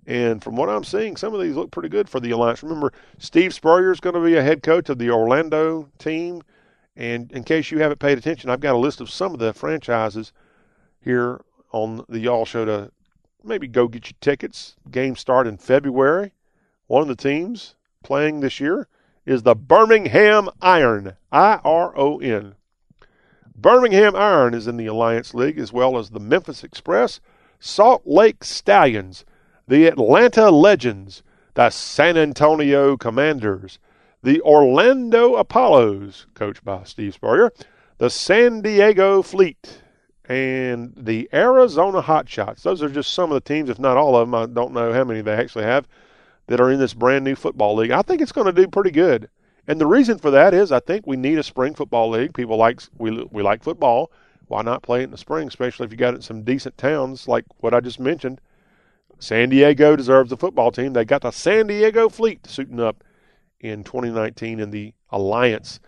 And 0.10 0.43
from 0.43 0.56
what 0.56 0.69
I'm 0.69 0.84
seeing, 0.84 1.15
some 1.15 1.36
of 1.36 1.39
these 1.39 1.56
look 1.56 1.69
pretty 1.69 1.88
good 1.88 2.10
for 2.10 2.19
the 2.19 2.32
Alliance. 2.32 2.63
Remember, 2.63 2.91
Steve 3.19 3.54
Spurrier 3.54 3.91
is 3.91 4.00
going 4.00 4.15
to 4.15 4.26
be 4.26 4.38
a 4.38 4.41
head 4.41 4.63
coach 4.63 4.89
of 4.89 4.98
the 4.98 5.12
Orlando 5.12 5.88
team. 6.00 6.41
And 6.95 7.32
in 7.32 7.43
case 7.43 7.69
you 7.69 7.78
haven't 7.78 8.00
paid 8.00 8.17
attention, 8.17 8.50
I've 8.50 8.60
got 8.60 8.74
a 8.74 8.80
list 8.80 9.02
of 9.02 9.12
some 9.12 9.34
of 9.34 9.39
the 9.39 9.54
franchises 9.54 10.34
here 11.00 11.41
on 11.72 12.04
the 12.10 12.22
Y'all 12.22 12.45
Show 12.45 12.65
to 12.65 12.91
maybe 13.43 13.67
go 13.67 13.88
get 13.88 14.08
your 14.08 14.17
tickets. 14.19 14.78
Games 14.89 15.19
start 15.19 15.45
in 15.45 15.58
February. 15.58 16.34
One 16.88 17.04
of 17.04 17.08
the 17.08 17.15
teams 17.15 17.76
playing 18.04 18.39
this 18.39 18.60
year 18.60 18.88
is 19.28 19.43
the 19.43 19.56
Birmingham 19.56 20.50
Iron, 20.60 21.17
I 21.32 21.60
R 21.63 21.95
O 21.95 22.17
N. 22.17 22.56
Birmingham 23.56 24.15
Iron 24.15 24.56
is 24.56 24.65
in 24.65 24.78
the 24.78 24.88
Alliance 24.88 25.36
League, 25.36 25.60
as 25.60 25.72
well 25.72 26.00
as 26.00 26.10
the 26.10 26.19
Memphis 26.19 26.63
Express, 26.63 27.19
Salt 27.60 28.02
Lake 28.06 28.43
Stallions, 28.43 29.24
the 29.69 29.86
Atlanta 29.86 30.49
Legends, 30.49 31.21
the 31.53 31.69
San 31.69 32.17
Antonio 32.17 32.97
Commanders, 32.97 33.77
the 34.23 34.41
Orlando 34.41 35.36
Apollos, 35.36 36.25
coached 36.34 36.65
by 36.65 36.84
Steve 36.86 37.13
Spurrier, 37.13 37.53
the 37.99 38.10
San 38.10 38.62
Diego 38.62 39.21
Fleet, 39.21 39.84
and 40.27 40.91
the 40.97 41.29
Arizona 41.32 42.01
Hotshots. 42.01 42.63
Those 42.63 42.82
are 42.82 42.89
just 42.89 43.13
some 43.13 43.29
of 43.29 43.36
the 43.36 43.47
teams, 43.47 43.69
if 43.69 43.77
not 43.77 43.95
all 43.95 44.15
of 44.15 44.27
them. 44.27 44.34
I 44.34 44.47
don't 44.47 44.73
know 44.73 44.91
how 44.91 45.03
many 45.03 45.21
they 45.21 45.34
actually 45.34 45.65
have 45.65 45.88
that 46.47 46.60
are 46.60 46.71
in 46.71 46.79
this 46.79 46.95
brand 46.95 47.23
new 47.23 47.36
football 47.36 47.75
league. 47.75 47.91
I 47.91 48.01
think 48.01 48.21
it's 48.21 48.32
going 48.32 48.47
to 48.47 48.62
do 48.62 48.67
pretty 48.67 48.91
good. 48.91 49.29
And 49.67 49.79
the 49.79 49.86
reason 49.86 50.17
for 50.17 50.32
that 50.32 50.55
is 50.55 50.71
I 50.71 50.79
think 50.79 51.05
we 51.05 51.15
need 51.15 51.38
a 51.38 51.43
spring 51.43 51.75
football 51.75 52.10
league. 52.10 52.34
People 52.34 52.58
like 52.58 52.82
we 52.97 53.23
we 53.32 53.43
like 53.43 53.62
football. 53.62 54.12
Why 54.47 54.63
not 54.63 54.82
play 54.82 55.01
it 55.01 55.03
in 55.03 55.12
the 55.12 55.17
spring, 55.19 55.47
especially 55.47 55.86
if 55.86 55.91
you 55.91 55.97
got 55.97 56.15
it 56.15 56.17
in 56.17 56.21
some 56.23 56.41
decent 56.41 56.75
towns 56.75 57.27
like 57.27 57.45
what 57.60 57.75
I 57.75 57.82
just 57.82 57.99
mentioned? 57.99 58.41
San 59.19 59.49
Diego 59.49 59.95
deserves 59.95 60.32
a 60.32 60.38
football 60.38 60.71
team. 60.71 60.93
They 60.93 61.05
got 61.05 61.21
the 61.21 61.32
San 61.32 61.67
Diego 61.67 62.10
Fleet 62.10 62.47
suiting 62.47 62.79
up 62.79 63.03
in 63.60 63.84
2019 63.84 64.60
in 64.60 64.71
the 64.71 64.93
Alliance. 65.10 65.79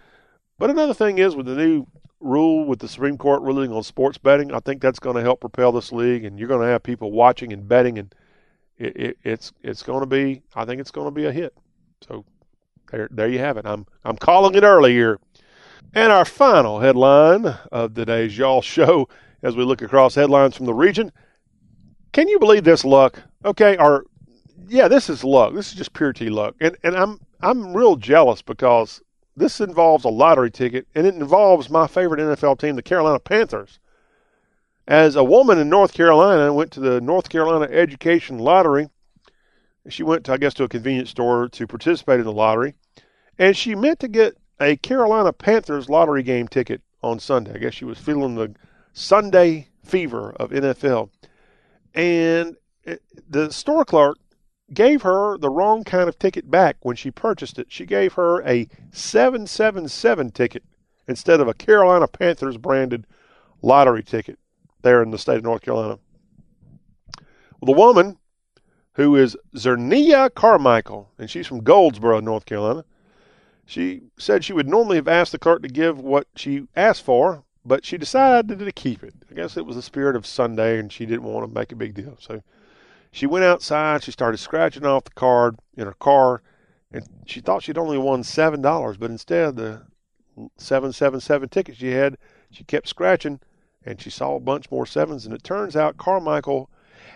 But 0.60 0.70
another 0.70 0.94
thing 0.94 1.18
is 1.18 1.36
with 1.36 1.46
the 1.46 1.56
new 1.56 1.88
rule 2.22 2.66
with 2.66 2.80
the 2.80 2.88
Supreme 2.88 3.18
Court 3.18 3.42
ruling 3.42 3.72
on 3.72 3.84
sports 3.84 4.18
betting, 4.18 4.54
I 4.54 4.60
think 4.60 4.82
that's 4.82 5.00
going 5.00 5.16
to 5.16 5.22
help 5.22 5.42
propel 5.42 5.72
this 5.72 5.92
league, 5.92 6.24
and 6.24 6.38
you're 6.38 6.48
going 6.48 6.62
to 6.62 6.68
have 6.68 6.84
people 6.84 7.12
watching 7.12 7.52
and 7.52 7.68
betting, 7.68 7.98
and 7.98 8.14
it, 8.78 8.96
it, 8.96 9.18
it's 9.24 9.52
it's 9.62 9.84
going 9.84 10.02
to 10.02 10.06
be. 10.06 10.44
I 10.56 10.66
think 10.66 10.80
it's 10.80 10.92
going 10.92 11.08
to 11.08 11.12
be 11.12 11.26
a 11.26 11.32
hit. 11.32 11.54
So 12.08 12.26
there 12.92 13.10
there 13.12 13.30
you 13.30 13.40
have 13.40 13.58
it. 13.58 13.66
I'm 13.66 13.86
I'm 14.04 14.18
calling 14.18 14.56
it 14.56 14.64
early 14.64 14.94
here. 14.94 15.20
And 15.94 16.12
our 16.12 16.26
final 16.26 16.80
headline 16.80 17.46
of 17.72 17.96
today's 17.96 18.38
y'all 18.38 18.62
show, 18.62 19.10
as 19.44 19.56
we 19.56 19.64
look 19.64 19.82
across 19.82 20.16
headlines 20.16 20.56
from 20.56 20.68
the 20.68 20.74
region. 20.74 21.12
Can 22.12 22.28
you 22.28 22.40
believe 22.40 22.64
this 22.64 22.84
luck? 22.84 23.22
Okay, 23.46 23.78
or 23.78 24.06
yeah, 24.68 24.88
this 24.88 25.10
is 25.10 25.24
luck. 25.24 25.54
This 25.54 25.70
is 25.70 25.76
just 25.76 25.94
pure 25.94 26.14
T 26.14 26.30
luck, 26.30 26.56
and 26.60 26.78
and 26.84 26.96
I'm 26.96 27.20
I'm 27.42 27.76
real 27.76 27.96
jealous 27.96 28.42
because 28.42 29.02
this 29.36 29.62
involves 29.62 30.04
a 30.04 30.10
lottery 30.10 30.52
ticket, 30.52 30.88
and 30.94 31.08
it 31.08 31.16
involves 31.16 31.70
my 31.70 31.88
favorite 31.88 32.20
NFL 32.20 32.60
team, 32.60 32.76
the 32.76 32.82
Carolina 32.82 33.20
Panthers. 33.20 33.80
As 34.88 35.16
a 35.16 35.24
woman 35.24 35.58
in 35.58 35.70
North 35.70 35.94
Carolina 35.94 36.54
went 36.54 36.72
to 36.72 36.80
the 36.80 37.00
North 37.00 37.30
Carolina 37.30 37.72
Education 37.72 38.40
Lottery, 38.40 38.90
she 39.88 40.04
went, 40.04 40.26
to, 40.26 40.34
I 40.34 40.38
guess, 40.38 40.54
to 40.56 40.64
a 40.64 40.70
convenience 40.70 41.12
store 41.12 41.48
to 41.50 41.68
participate 41.68 42.20
in 42.20 42.26
the 42.26 42.34
lottery, 42.34 42.76
and 43.40 43.56
she 43.56 43.74
meant 43.74 44.00
to 44.00 44.08
get 44.08 44.38
a 44.60 44.76
Carolina 44.78 45.32
Panthers 45.32 45.90
lottery 45.90 46.24
game 46.24 46.48
ticket 46.48 46.82
on 47.02 47.20
Sunday. 47.20 47.54
I 47.54 47.58
guess 47.58 47.74
she 47.74 47.86
was 47.86 47.98
feeling 47.98 48.36
the 48.36 48.54
Sunday 48.94 49.70
fever 49.84 50.32
of 50.34 50.52
NFL, 50.52 51.10
and 51.94 52.58
the 53.30 53.52
store 53.52 53.86
clerk 53.86 54.18
gave 54.74 55.02
her 55.02 55.38
the 55.38 55.50
wrong 55.50 55.84
kind 55.84 56.08
of 56.08 56.18
ticket 56.18 56.50
back 56.50 56.78
when 56.82 56.96
she 56.96 57.12
purchased 57.12 57.60
it. 57.60 57.72
She 57.72 57.86
gave 57.86 58.14
her 58.14 58.42
a 58.44 58.68
777 58.92 60.32
ticket 60.32 60.64
instead 61.08 61.42
of 61.42 61.48
a 61.48 61.54
Carolina 61.54 62.08
Panthers 62.08 62.58
branded 62.58 63.06
lottery 63.62 64.04
ticket 64.04 64.40
there 64.82 65.04
in 65.04 65.12
the 65.12 65.18
state 65.18 65.38
of 65.38 65.44
North 65.44 65.62
Carolina. 65.62 66.00
Well, 67.60 67.74
the 67.74 67.80
woman 67.80 68.18
who 68.94 69.16
is 69.16 69.38
Zernia 69.56 70.34
Carmichael, 70.34 71.12
and 71.18 71.30
she's 71.30 71.48
from 71.48 71.64
Goldsboro, 71.64 72.20
North 72.20 72.46
Carolina, 72.46 72.86
she 73.66 74.02
said 74.18 74.44
she 74.44 74.54
would 74.54 74.68
normally 74.68 74.98
have 74.98 75.08
asked 75.08 75.32
the 75.32 75.40
clerk 75.40 75.62
to 75.62 75.68
give 75.68 76.00
what 76.00 76.28
she 76.36 76.68
asked 76.76 77.04
for, 77.04 77.44
but 77.66 77.86
she 77.86 77.98
decided 77.98 78.60
to 78.60 78.72
keep 78.72 79.04
it. 79.04 79.14
I 79.30 79.36
guess 79.36 79.58
it 79.58 79.66
was 79.66 79.76
the 79.76 79.82
spirit 79.82 80.16
of 80.16 80.26
Sunday, 80.26 80.80
and 80.80 80.92
she 80.92 81.06
didn't 81.06 81.24
want 81.24 81.48
to 81.48 81.60
make 81.60 81.72
a 81.72 81.76
big 81.76 81.94
deal. 81.94 82.18
So 82.20 82.42
she 83.12 83.26
went 83.26 83.46
outside. 83.46 84.04
She 84.04 84.12
started 84.12 84.38
scratching 84.38 84.86
off 84.86 85.06
the 85.06 85.12
card 85.12 85.58
in 85.76 85.86
her 85.86 85.94
car, 85.94 86.42
and 86.92 87.06
she 87.26 87.40
thought 87.40 87.64
she'd 87.64 87.78
only 87.78 87.98
won 87.98 88.24
seven 88.24 88.62
dollars, 88.62 88.98
but 88.98 89.12
instead 89.12 89.56
the 89.56 89.84
seven 90.58 90.92
seven 90.94 91.20
seven 91.20 91.50
ticket 91.50 91.76
she 91.78 91.92
had, 91.92 92.18
she 92.50 92.64
kept 92.64 92.88
scratching, 92.88 93.40
and 93.86 94.02
she 94.02 94.10
saw 94.10 94.36
a 94.36 94.40
bunch 94.40 94.72
more 94.72 94.86
sevens. 94.86 95.26
And 95.26 95.36
it 95.36 95.44
turns 95.44 95.76
out 95.76 95.98
Carmichael 95.98 96.70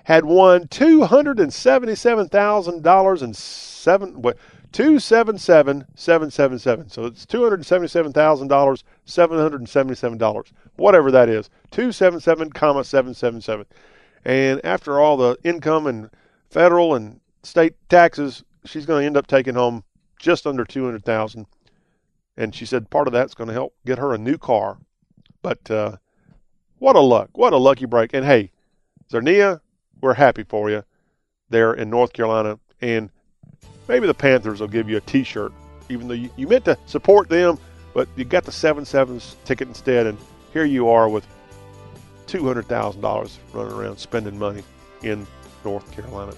had 0.06 0.26
won 0.26 0.68
two 0.68 1.04
hundred 1.04 1.40
and 1.40 1.54
seventy-seven 1.54 2.30
thousand 2.30 2.84
dollars 2.84 3.22
and 3.22 3.36
seven 3.36 4.22
what 4.22 4.38
two 4.76 5.00
seven 5.00 5.38
seven 5.38 5.86
seven 5.96 6.30
seven 6.30 6.60
seven. 6.60 6.90
So 6.90 7.06
it's 7.06 7.26
two 7.26 7.42
hundred 7.42 7.66
seventy-seven 7.66 8.12
thousand 8.12 8.50
dollars, 8.50 8.84
seven 9.06 9.40
hundred 9.40 9.62
and 9.62 9.70
seventy-seven 9.70 10.18
dollars, 10.18 10.52
whatever 10.76 11.12
that 11.12 11.30
is. 11.30 11.50
Two 11.72 11.94
seven 11.94 12.20
seven 12.20 12.50
comma 12.50 12.84
seven 12.84 13.14
seven 13.14 13.40
seven. 13.40 13.68
And 14.26 14.60
after 14.66 15.00
all 15.00 15.16
the 15.16 15.38
income 15.46 15.88
and 15.88 16.10
federal 16.50 16.94
and 16.94 17.22
state 17.42 17.76
taxes, 17.88 18.44
she's 18.66 18.86
going 18.86 19.04
to 19.04 19.06
end 19.06 19.16
up 19.16 19.28
taking 19.28 19.56
home 19.56 19.86
just 20.20 20.46
under 20.46 20.66
two 20.66 20.84
hundred 20.84 21.06
thousand. 21.06 21.46
And 22.36 22.54
she 22.54 22.66
said 22.66 22.90
part 22.90 23.08
of 23.08 23.14
that's 23.14 23.34
going 23.34 23.48
to 23.48 23.54
help 23.54 23.76
get 23.86 23.98
her 23.98 24.14
a 24.14 24.18
new 24.18 24.38
car. 24.38 24.80
But 25.42 25.72
uh, 25.72 25.96
what 26.80 26.98
a 26.98 27.00
luck! 27.00 27.30
What 27.32 27.54
a 27.54 27.58
lucky 27.58 27.86
break! 27.86 28.14
And 28.14 28.26
hey, 28.26 28.52
Zernia, 29.10 29.62
we're 30.02 30.16
happy 30.16 30.44
for 30.44 30.70
you 30.70 30.84
there 31.50 31.74
in 31.74 31.90
North 31.90 32.12
Carolina. 32.12 32.60
And 32.82 33.10
maybe 33.88 34.08
the 34.08 34.13
Panthers 34.13 34.60
will 34.60 34.67
give 34.67 34.89
you 34.89 34.98
a 34.98 35.02
T-shirt, 35.02 35.52
even 35.89 36.08
though 36.08 36.13
you, 36.13 36.30
you 36.36 36.48
meant 36.48 36.65
to 36.65 36.78
support 36.86 37.30
them, 37.30 37.58
but 37.93 38.08
you 38.15 38.26
got 38.26 38.43
the 38.43 38.52
seven 38.52 38.86
sevens 38.86 39.38
ticket 39.45 39.67
instead, 39.67 40.08
and 40.08 40.17
here 40.54 40.65
you 40.65 40.89
are 40.89 41.10
with 41.10 41.26
two 42.28 42.45
hundred 42.45 42.67
thousand 42.67 43.02
dollars 43.02 43.39
running 43.54 43.74
around 43.74 43.98
spending 43.98 44.38
money 44.38 44.63
in 45.04 45.26
North 45.63 45.91
Carolina. 45.91 46.34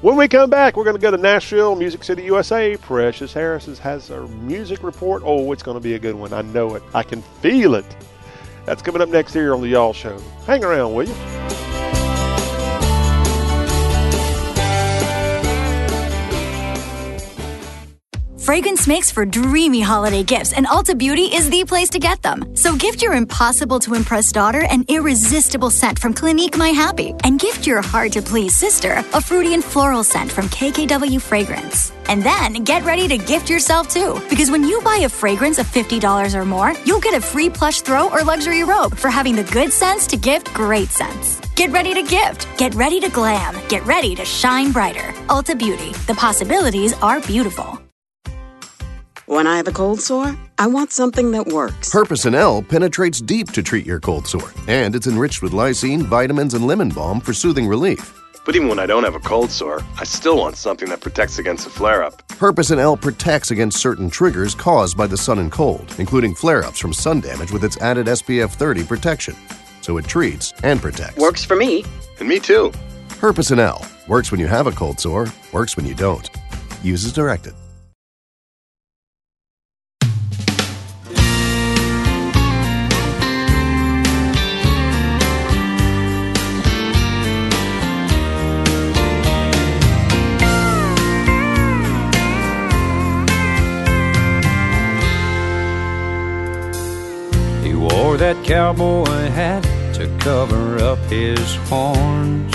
When 0.00 0.14
we 0.14 0.28
come 0.28 0.48
back, 0.48 0.76
we're 0.76 0.84
going 0.84 0.94
to 0.94 1.02
go 1.02 1.10
to 1.10 1.16
Nashville, 1.16 1.74
Music 1.74 2.04
City, 2.04 2.22
USA. 2.22 2.76
Precious 2.76 3.32
Harris 3.32 3.66
has 3.78 4.12
our 4.12 4.28
music 4.28 4.84
report. 4.84 5.24
Oh, 5.24 5.50
it's 5.50 5.64
going 5.64 5.76
to 5.76 5.82
be 5.82 5.94
a 5.94 5.98
good 5.98 6.14
one. 6.14 6.32
I 6.32 6.42
know 6.42 6.76
it. 6.76 6.84
I 6.94 7.02
can 7.02 7.20
feel 7.42 7.74
it. 7.74 7.84
That's 8.64 8.80
coming 8.80 9.02
up 9.02 9.08
next 9.08 9.32
here 9.32 9.52
on 9.52 9.60
the 9.60 9.68
Y'all 9.68 9.92
Show. 9.92 10.16
Hang 10.46 10.62
around, 10.62 10.94
will 10.94 11.08
you? 11.08 11.47
Fragrance 18.48 18.88
makes 18.88 19.10
for 19.10 19.26
dreamy 19.26 19.82
holiday 19.82 20.22
gifts, 20.22 20.54
and 20.54 20.66
Ulta 20.66 20.96
Beauty 20.96 21.24
is 21.24 21.50
the 21.50 21.66
place 21.66 21.90
to 21.90 21.98
get 21.98 22.22
them. 22.22 22.56
So 22.56 22.74
gift 22.76 23.02
your 23.02 23.12
impossible 23.12 23.78
to 23.80 23.92
impress 23.92 24.32
daughter 24.32 24.64
an 24.70 24.86
irresistible 24.88 25.68
scent 25.68 25.98
from 25.98 26.14
Clinique 26.14 26.56
My 26.56 26.70
Happy, 26.70 27.12
and 27.24 27.38
gift 27.38 27.66
your 27.66 27.82
hard 27.82 28.10
to 28.12 28.22
please 28.22 28.56
sister 28.56 29.04
a 29.12 29.20
fruity 29.20 29.52
and 29.52 29.62
floral 29.62 30.02
scent 30.02 30.32
from 30.32 30.46
KKW 30.46 31.20
Fragrance. 31.20 31.92
And 32.06 32.22
then 32.22 32.64
get 32.64 32.82
ready 32.86 33.06
to 33.08 33.18
gift 33.18 33.50
yourself 33.50 33.90
too, 33.90 34.18
because 34.30 34.50
when 34.50 34.64
you 34.64 34.80
buy 34.80 35.00
a 35.04 35.10
fragrance 35.10 35.58
of 35.58 35.66
$50 35.66 36.34
or 36.34 36.46
more, 36.46 36.72
you'll 36.86 37.00
get 37.00 37.12
a 37.12 37.20
free 37.20 37.50
plush 37.50 37.82
throw 37.82 38.08
or 38.08 38.22
luxury 38.24 38.64
robe 38.64 38.96
for 38.96 39.10
having 39.10 39.36
the 39.36 39.50
good 39.52 39.70
sense 39.70 40.06
to 40.06 40.16
gift 40.16 40.54
great 40.54 40.88
sense. 40.88 41.38
Get 41.54 41.70
ready 41.70 41.92
to 41.92 42.02
gift. 42.02 42.48
Get 42.56 42.74
ready 42.74 42.98
to 43.00 43.10
glam. 43.10 43.54
Get 43.68 43.84
ready 43.84 44.14
to 44.14 44.24
shine 44.24 44.72
brighter. 44.72 45.12
Ulta 45.28 45.58
Beauty. 45.58 45.92
The 46.06 46.14
possibilities 46.14 46.94
are 47.02 47.20
beautiful. 47.20 47.78
When 49.28 49.46
I 49.46 49.58
have 49.58 49.68
a 49.68 49.72
cold 49.72 50.00
sore, 50.00 50.34
I 50.56 50.66
want 50.68 50.90
something 50.90 51.32
that 51.32 51.48
works. 51.48 51.92
Herpecin 51.92 52.34
L 52.34 52.62
penetrates 52.62 53.20
deep 53.20 53.52
to 53.52 53.62
treat 53.62 53.84
your 53.84 54.00
cold 54.00 54.26
sore, 54.26 54.54
and 54.66 54.96
it's 54.96 55.06
enriched 55.06 55.42
with 55.42 55.52
lysine, 55.52 56.00
vitamins, 56.00 56.54
and 56.54 56.66
lemon 56.66 56.88
balm 56.88 57.20
for 57.20 57.34
soothing 57.34 57.68
relief. 57.68 58.18
But 58.46 58.56
even 58.56 58.68
when 58.68 58.78
I 58.78 58.86
don't 58.86 59.04
have 59.04 59.14
a 59.14 59.20
cold 59.20 59.50
sore, 59.50 59.82
I 60.00 60.04
still 60.04 60.38
want 60.38 60.56
something 60.56 60.88
that 60.88 61.02
protects 61.02 61.38
against 61.38 61.66
a 61.66 61.70
flare 61.70 62.02
up. 62.02 62.26
Herpecin 62.28 62.78
L 62.78 62.96
protects 62.96 63.50
against 63.50 63.82
certain 63.82 64.08
triggers 64.08 64.54
caused 64.54 64.96
by 64.96 65.06
the 65.06 65.18
sun 65.18 65.40
and 65.40 65.52
cold, 65.52 65.94
including 65.98 66.34
flare 66.34 66.64
ups 66.64 66.78
from 66.78 66.94
sun 66.94 67.20
damage 67.20 67.52
with 67.52 67.64
its 67.64 67.76
added 67.82 68.06
SPF 68.06 68.52
30 68.52 68.84
protection. 68.84 69.36
So 69.82 69.98
it 69.98 70.06
treats 70.06 70.54
and 70.62 70.80
protects. 70.80 71.18
Works 71.18 71.44
for 71.44 71.54
me. 71.54 71.84
And 72.18 72.30
me 72.30 72.40
too. 72.40 72.72
Herpecin 73.20 73.58
L 73.58 73.86
works 74.08 74.30
when 74.30 74.40
you 74.40 74.46
have 74.46 74.66
a 74.66 74.72
cold 74.72 74.98
sore, 74.98 75.26
works 75.52 75.76
when 75.76 75.84
you 75.84 75.94
don't. 75.94 76.30
Use 76.82 77.04
as 77.04 77.12
directed. 77.12 77.52
That 98.18 98.44
cowboy 98.44 99.04
hat 99.06 99.62
to 99.94 100.08
cover 100.18 100.78
up 100.78 100.98
his 101.08 101.54
horns. 101.68 102.52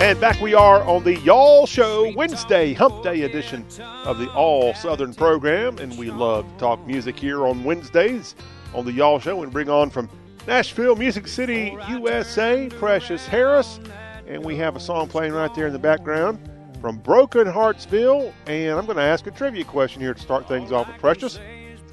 And 0.00 0.18
back 0.18 0.40
we 0.40 0.54
are 0.54 0.82
on 0.84 1.04
the 1.04 1.18
Y'all 1.20 1.66
Show 1.66 2.14
Wednesday, 2.16 2.72
Hump 2.72 3.02
Day 3.02 3.24
edition 3.24 3.66
of 4.06 4.16
the 4.16 4.32
All 4.32 4.72
Southern 4.72 5.12
program. 5.12 5.76
And 5.76 5.98
we 5.98 6.10
love 6.10 6.50
to 6.50 6.58
talk 6.58 6.86
music 6.86 7.18
here 7.18 7.46
on 7.46 7.62
Wednesdays. 7.62 8.34
on 8.72 8.86
the 8.86 8.92
Y'all 8.92 9.18
Show 9.18 9.42
and 9.42 9.52
bring 9.52 9.68
on 9.68 9.90
from 9.90 10.08
Nashville, 10.46 10.96
Music 10.96 11.28
City, 11.28 11.76
USA, 11.90 12.70
Precious 12.70 13.26
Harris. 13.26 13.80
And 14.26 14.42
we 14.42 14.56
have 14.56 14.76
a 14.76 14.80
song 14.80 15.08
playing 15.08 15.34
right 15.34 15.54
there 15.54 15.66
in 15.66 15.74
the 15.74 15.78
background 15.78 16.38
from 16.80 17.00
Brokenheartsville. 17.00 18.32
And 18.46 18.78
I'm 18.78 18.86
going 18.86 18.96
to 18.96 19.02
ask 19.02 19.26
a 19.26 19.30
trivia 19.30 19.64
question 19.64 20.00
here 20.00 20.14
to 20.14 20.20
start 20.22 20.48
things 20.48 20.72
off 20.72 20.86
with 20.88 20.96
Precious. 20.96 21.38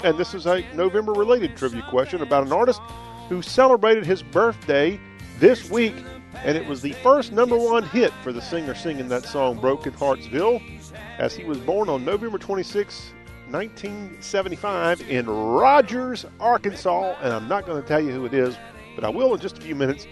And 0.04 0.18
this 0.18 0.34
is 0.34 0.46
a 0.46 0.66
November 0.74 1.14
related 1.14 1.56
trivia 1.56 1.82
question 1.90 2.22
about 2.22 2.46
an 2.46 2.52
artist 2.52 2.82
who 3.30 3.42
celebrated 3.42 4.06
his 4.06 4.22
birthday 4.22 5.00
this 5.40 5.70
week. 5.70 5.96
And 6.44 6.58
it 6.58 6.68
was 6.68 6.82
the 6.82 6.92
first 6.94 7.32
number 7.32 7.58
one 7.58 7.84
hit 7.84 8.12
for 8.22 8.34
the 8.34 8.42
singer 8.42 8.76
singing 8.76 9.08
that 9.08 9.24
song, 9.24 9.60
Brokenheartsville, 9.60 10.62
as 11.18 11.36
he 11.36 11.46
was 11.46 11.58
born 11.60 11.88
on 11.88 12.04
November 12.04 12.38
26, 12.38 13.14
1975, 13.50 15.10
in 15.10 15.26
Rogers, 15.30 16.26
Arkansas. 16.42 17.16
And 17.22 17.32
I'm 17.32 17.48
not 17.48 17.66
going 17.66 17.82
to 17.82 17.88
tell 17.88 18.02
you 18.02 18.12
who 18.12 18.26
it 18.26 18.34
is, 18.34 18.58
but 18.96 19.06
I 19.06 19.10
will 19.10 19.34
in 19.34 19.40
just 19.40 19.58
a 19.58 19.62
few 19.62 19.76
minutes. 19.76 20.06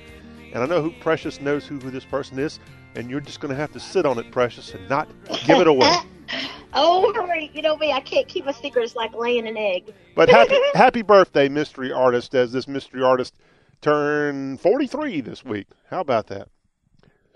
And 0.53 0.63
I 0.63 0.67
know 0.67 0.81
who 0.81 0.91
Precious 1.01 1.41
knows 1.41 1.65
who, 1.65 1.79
who 1.79 1.91
this 1.91 2.05
person 2.05 2.39
is, 2.39 2.59
and 2.95 3.09
you're 3.09 3.19
just 3.19 3.41
going 3.41 3.53
to 3.53 3.59
have 3.59 3.73
to 3.73 3.79
sit 3.79 4.05
on 4.05 4.19
it, 4.19 4.31
Precious, 4.31 4.73
and 4.73 4.87
not 4.89 5.09
give 5.45 5.59
it 5.59 5.67
away. 5.67 5.93
Oh, 6.73 7.11
hurry. 7.13 7.51
You 7.53 7.61
know 7.61 7.75
me, 7.75 7.91
I 7.91 7.99
can't 7.99 8.29
keep 8.29 8.47
a 8.47 8.53
secret. 8.53 8.83
It's 8.83 8.95
like 8.95 9.13
laying 9.13 9.45
an 9.45 9.57
egg. 9.57 9.93
But 10.15 10.29
happy 10.29 10.57
happy 10.73 11.01
birthday, 11.01 11.49
mystery 11.49 11.91
artist, 11.91 12.33
as 12.33 12.53
this 12.53 12.65
mystery 12.65 13.03
artist 13.03 13.35
turned 13.81 14.61
43 14.61 15.19
this 15.19 15.43
week. 15.43 15.67
How 15.89 15.99
about 15.99 16.27
that? 16.27 16.47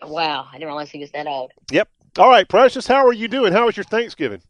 Wow, 0.03 0.47
I 0.49 0.53
didn't 0.53 0.67
realize 0.67 0.89
he 0.89 0.99
was 0.99 1.11
that 1.11 1.27
old. 1.27 1.51
Yep. 1.69 1.89
All 2.17 2.29
right, 2.29 2.47
Precious, 2.47 2.87
how 2.87 3.05
are 3.05 3.11
you 3.13 3.27
doing? 3.27 3.51
How 3.51 3.65
was 3.65 3.75
your 3.75 3.83
Thanksgiving? 3.83 4.41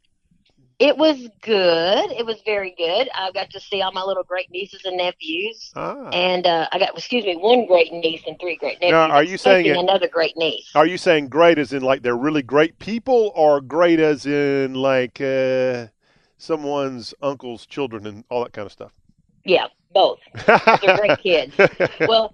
It 0.78 0.98
was 0.98 1.30
good. 1.42 2.12
It 2.12 2.26
was 2.26 2.42
very 2.44 2.76
good. 2.78 3.08
I 3.16 3.32
got 3.32 3.50
to 3.52 3.60
see 3.62 3.82
all 3.82 3.94
my 3.94 4.04
little 4.04 4.24
great 4.24 4.52
nieces 4.52 4.84
and 4.84 4.98
nephews. 4.98 5.72
Ah. 5.76 6.10
And 6.10 6.46
uh, 6.46 6.68
I 6.72 6.80
got, 6.80 6.98
excuse 6.98 7.24
me, 7.24 7.38
one 7.38 7.66
great 7.66 7.94
niece 7.94 8.24
and 8.28 8.38
three 8.40 8.58
great 8.58 8.82
nephews. 8.82 8.92
Now, 8.92 9.10
are 9.10 9.24
you 9.24 9.38
saying 9.38 9.68
it- 9.68 9.78
another 9.78 10.10
great 10.10 10.36
niece? 10.36 10.70
Are 10.76 10.86
you 10.86 10.98
saying 10.98 11.30
great 11.30 11.58
as 11.60 11.72
in 11.72 11.82
like 11.82 12.02
they're 12.02 12.18
really 12.18 12.42
great 12.42 12.78
people, 12.80 13.32
or 13.36 13.62
great 13.62 14.00
as 14.02 14.26
in 14.26 14.74
like 14.74 15.22
uh, 15.22 15.88
someone's 16.38 17.14
uncle's 17.22 17.66
children 17.66 18.06
and 18.06 18.26
all 18.30 18.44
that 18.44 18.52
kind 18.52 18.66
of 18.66 18.72
stuff? 18.74 18.92
Yeah, 19.46 19.68
both. 19.94 20.20
They're 20.46 20.98
great 20.98 21.20
kids. 21.20 21.56
Well, 22.02 22.34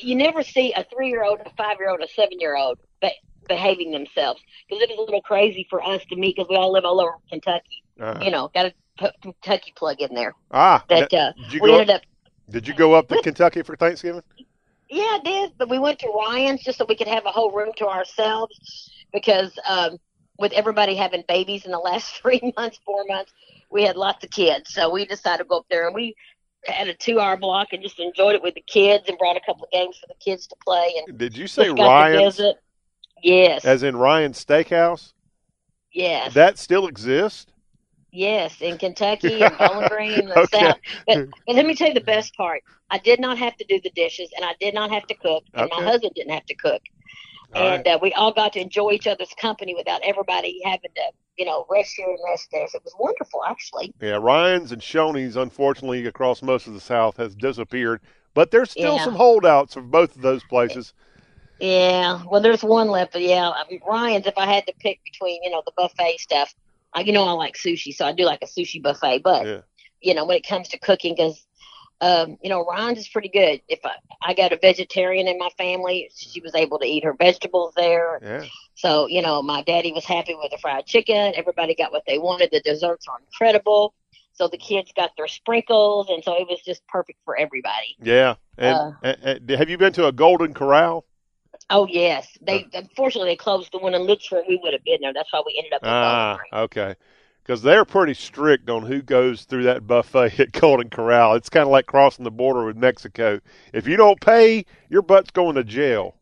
you 0.00 0.16
never 0.16 0.42
see 0.42 0.72
a 0.74 0.84
three-year-old, 0.84 1.40
a 1.46 1.50
five-year-old, 1.56 2.00
a 2.00 2.08
seven-year-old 2.08 2.80
be- 3.00 3.12
behaving 3.48 3.90
themselves 3.90 4.40
because 4.68 4.82
it 4.82 4.90
was 4.90 4.98
a 4.98 5.02
little 5.02 5.22
crazy 5.22 5.66
for 5.68 5.82
us 5.82 6.02
to 6.10 6.16
meet 6.16 6.36
because 6.36 6.48
we 6.48 6.56
all 6.56 6.72
live 6.72 6.84
all 6.84 7.00
over 7.00 7.14
Kentucky. 7.28 7.82
Uh-huh. 8.00 8.20
You 8.22 8.30
know, 8.30 8.50
got 8.54 8.64
to 8.64 8.74
put 8.98 9.20
Kentucky 9.22 9.72
plug 9.76 10.00
in 10.00 10.14
there. 10.14 10.34
Ah, 10.50 10.84
That 10.88 11.12
uh, 11.12 11.32
did 11.32 11.52
you 11.52 11.60
we 11.62 11.70
go 11.70 11.74
ended 11.78 11.90
up, 11.90 12.02
up 12.02 12.52
Did 12.52 12.68
you 12.68 12.74
go 12.74 12.94
up 12.94 13.08
to 13.08 13.20
Kentucky 13.22 13.62
for 13.62 13.76
Thanksgiving? 13.76 14.22
Yeah, 14.88 15.02
I 15.02 15.20
did. 15.24 15.52
But 15.58 15.68
we 15.68 15.78
went 15.78 15.98
to 16.00 16.08
Ryan's 16.08 16.62
just 16.62 16.78
so 16.78 16.86
we 16.88 16.96
could 16.96 17.08
have 17.08 17.26
a 17.26 17.30
whole 17.30 17.50
room 17.50 17.72
to 17.76 17.86
ourselves 17.86 18.90
because 19.12 19.58
um, 19.68 19.98
with 20.38 20.52
everybody 20.52 20.94
having 20.94 21.24
babies 21.28 21.64
in 21.64 21.72
the 21.72 21.78
last 21.78 22.14
three 22.22 22.52
months, 22.56 22.78
four 22.84 23.04
months, 23.08 23.32
we 23.70 23.82
had 23.82 23.96
lots 23.96 24.24
of 24.24 24.30
kids. 24.30 24.72
So 24.72 24.90
we 24.90 25.04
decided 25.04 25.44
to 25.44 25.48
go 25.48 25.58
up 25.58 25.66
there 25.70 25.86
and 25.86 25.94
we 25.94 26.14
had 26.66 26.88
a 26.88 26.94
two 26.94 27.20
hour 27.20 27.36
block 27.36 27.68
and 27.72 27.82
just 27.82 27.98
enjoyed 28.00 28.34
it 28.34 28.42
with 28.42 28.54
the 28.54 28.64
kids 28.66 29.08
and 29.08 29.18
brought 29.18 29.36
a 29.36 29.40
couple 29.40 29.64
of 29.64 29.70
games 29.70 29.98
for 29.98 30.06
the 30.06 30.14
kids 30.14 30.46
to 30.48 30.56
play. 30.64 30.92
And 31.06 31.18
Did 31.18 31.36
you 31.36 31.46
say 31.46 31.64
just 31.64 31.76
got 31.76 31.84
to 31.84 32.14
Ryan's. 32.14 32.40
Yes. 33.22 33.64
as 33.64 33.82
in 33.82 33.96
Ryan's 33.96 34.44
Steakhouse? 34.44 35.12
yes. 35.92 36.34
That 36.34 36.58
still 36.58 36.86
exists? 36.86 37.52
Yes, 38.10 38.60
in 38.60 38.78
Kentucky 38.78 39.42
and 39.42 39.56
Bowling 39.58 39.88
Green 39.88 40.20
and 40.20 40.28
the 40.30 40.38
Okay. 40.38 40.58
South. 40.58 40.78
But, 41.06 41.28
but 41.46 41.56
let 41.56 41.66
me 41.66 41.74
tell 41.74 41.88
you 41.88 41.94
the 41.94 42.00
best 42.00 42.34
part. 42.36 42.62
I 42.90 42.98
did 42.98 43.20
not 43.20 43.36
have 43.38 43.56
to 43.58 43.64
do 43.68 43.80
the 43.82 43.90
dishes, 43.90 44.30
and 44.36 44.44
I 44.44 44.54
did 44.60 44.74
not 44.74 44.90
have 44.90 45.06
to 45.08 45.14
cook, 45.14 45.44
and 45.54 45.68
Okay. 45.70 45.76
my 45.76 45.84
husband 45.84 46.12
didn't 46.14 46.32
have 46.32 46.46
to 46.46 46.54
cook. 46.54 46.82
All 47.54 47.62
and 47.62 47.86
uh, 47.86 47.98
we 48.00 48.12
all 48.14 48.32
got 48.32 48.52
to 48.54 48.60
enjoy 48.60 48.92
each 48.92 49.06
other's 49.06 49.32
company 49.40 49.74
without 49.74 50.00
everybody 50.04 50.60
having 50.64 50.90
to, 50.94 51.02
you 51.36 51.44
know, 51.44 51.66
rest 51.70 51.94
here 51.96 52.08
and 52.08 52.18
rest 52.26 52.48
there. 52.52 52.66
So 52.68 52.76
it 52.78 52.84
was 52.84 52.94
wonderful, 52.98 53.42
actually. 53.46 53.94
Yeah, 54.00 54.18
Ryan's 54.20 54.72
and 54.72 54.80
Shoney's, 54.82 55.36
unfortunately, 55.36 56.06
across 56.06 56.42
most 56.42 56.66
of 56.66 56.74
the 56.74 56.80
South 56.80 57.16
has 57.18 57.34
disappeared. 57.34 58.00
But 58.34 58.50
there's 58.50 58.70
still 58.70 58.96
Yeah. 58.96 59.04
some 59.04 59.14
holdouts 59.14 59.76
of 59.76 59.90
both 59.90 60.14
of 60.16 60.22
those 60.22 60.44
places. 60.44 60.94
Yeah, 61.60 62.22
well, 62.30 62.40
there's 62.40 62.62
one 62.62 62.88
left, 62.88 63.12
but 63.12 63.22
yeah, 63.22 63.50
I 63.50 63.64
mean, 63.70 63.80
Ryan's. 63.86 64.26
If 64.26 64.38
I 64.38 64.46
had 64.46 64.66
to 64.66 64.72
pick 64.78 65.00
between, 65.04 65.42
you 65.42 65.50
know, 65.50 65.62
the 65.66 65.72
buffet 65.76 66.18
stuff, 66.20 66.54
I, 66.94 67.00
you 67.00 67.12
know, 67.12 67.24
I 67.24 67.32
like 67.32 67.56
sushi, 67.56 67.92
so 67.92 68.06
I 68.06 68.12
do 68.12 68.24
like 68.24 68.42
a 68.42 68.46
sushi 68.46 68.82
buffet. 68.82 69.22
But 69.22 69.46
Yeah. 69.46 69.60
you 70.00 70.14
know, 70.14 70.24
when 70.24 70.36
it 70.36 70.46
comes 70.46 70.68
to 70.68 70.78
cooking, 70.78 71.14
because 71.16 71.44
um, 72.00 72.38
you 72.42 72.48
know, 72.48 72.64
Ryan's 72.64 72.98
is 73.00 73.08
pretty 73.08 73.28
good. 73.28 73.60
If 73.68 73.80
I, 73.84 73.90
I 74.22 74.34
got 74.34 74.52
a 74.52 74.56
vegetarian 74.56 75.26
in 75.26 75.36
my 75.36 75.48
family, 75.58 76.08
she 76.14 76.40
was 76.40 76.54
able 76.54 76.78
to 76.78 76.86
eat 76.86 77.02
her 77.02 77.12
vegetables 77.14 77.72
there. 77.76 78.20
Yeah. 78.22 78.44
So 78.74 79.08
you 79.08 79.20
know, 79.20 79.42
my 79.42 79.62
daddy 79.62 79.92
was 79.92 80.04
happy 80.04 80.36
with 80.40 80.52
the 80.52 80.58
fried 80.58 80.86
chicken. 80.86 81.32
Everybody 81.34 81.74
got 81.74 81.90
what 81.90 82.04
they 82.06 82.18
wanted. 82.18 82.50
The 82.52 82.60
desserts 82.60 83.06
are 83.08 83.18
incredible. 83.26 83.94
So 84.32 84.46
the 84.46 84.58
kids 84.58 84.92
got 84.94 85.10
their 85.16 85.26
sprinkles, 85.26 86.08
and 86.08 86.22
so 86.22 86.34
it 86.40 86.46
was 86.48 86.60
just 86.64 86.86
perfect 86.86 87.18
for 87.24 87.36
everybody. 87.36 87.96
Yeah. 88.00 88.36
And, 88.56 88.76
Uh. 88.76 88.92
and- 89.02 89.18
and 89.24 89.50
have 89.50 89.68
you 89.68 89.76
been 89.76 89.92
to 89.94 90.06
a 90.06 90.12
Golden 90.12 90.54
Corral? 90.54 91.04
Oh 91.70 91.86
yes, 91.86 92.26
they 92.40 92.66
unfortunately 92.72 93.30
they 93.32 93.36
closed 93.36 93.72
the 93.72 93.78
one 93.78 93.94
in 93.94 94.06
Litchfield. 94.06 94.44
We 94.48 94.58
would 94.62 94.72
have 94.72 94.84
been 94.84 94.98
there. 95.02 95.12
That's 95.12 95.32
why 95.32 95.42
we 95.44 95.54
ended 95.58 95.74
up. 95.74 95.80
Ah, 95.84 96.38
okay. 96.52 96.94
Because 97.42 97.62
they're 97.62 97.84
pretty 97.84 98.14
strict 98.14 98.68
on 98.68 98.84
who 98.84 99.00
goes 99.02 99.44
through 99.44 99.64
that 99.64 99.86
buffet 99.86 100.38
at 100.38 100.52
Golden 100.60 100.90
Corral. 100.90 101.34
It's 101.34 101.48
kind 101.48 101.64
of 101.64 101.70
like 101.70 101.86
crossing 101.86 102.24
the 102.24 102.30
border 102.30 102.64
with 102.66 102.76
Mexico. 102.76 103.40
If 103.72 103.86
you 103.86 103.96
don't 103.96 104.20
pay, 104.20 104.64
your 104.90 105.02
butt's 105.02 105.30
going 105.30 105.54
to 105.56 105.64
jail. 105.64 106.14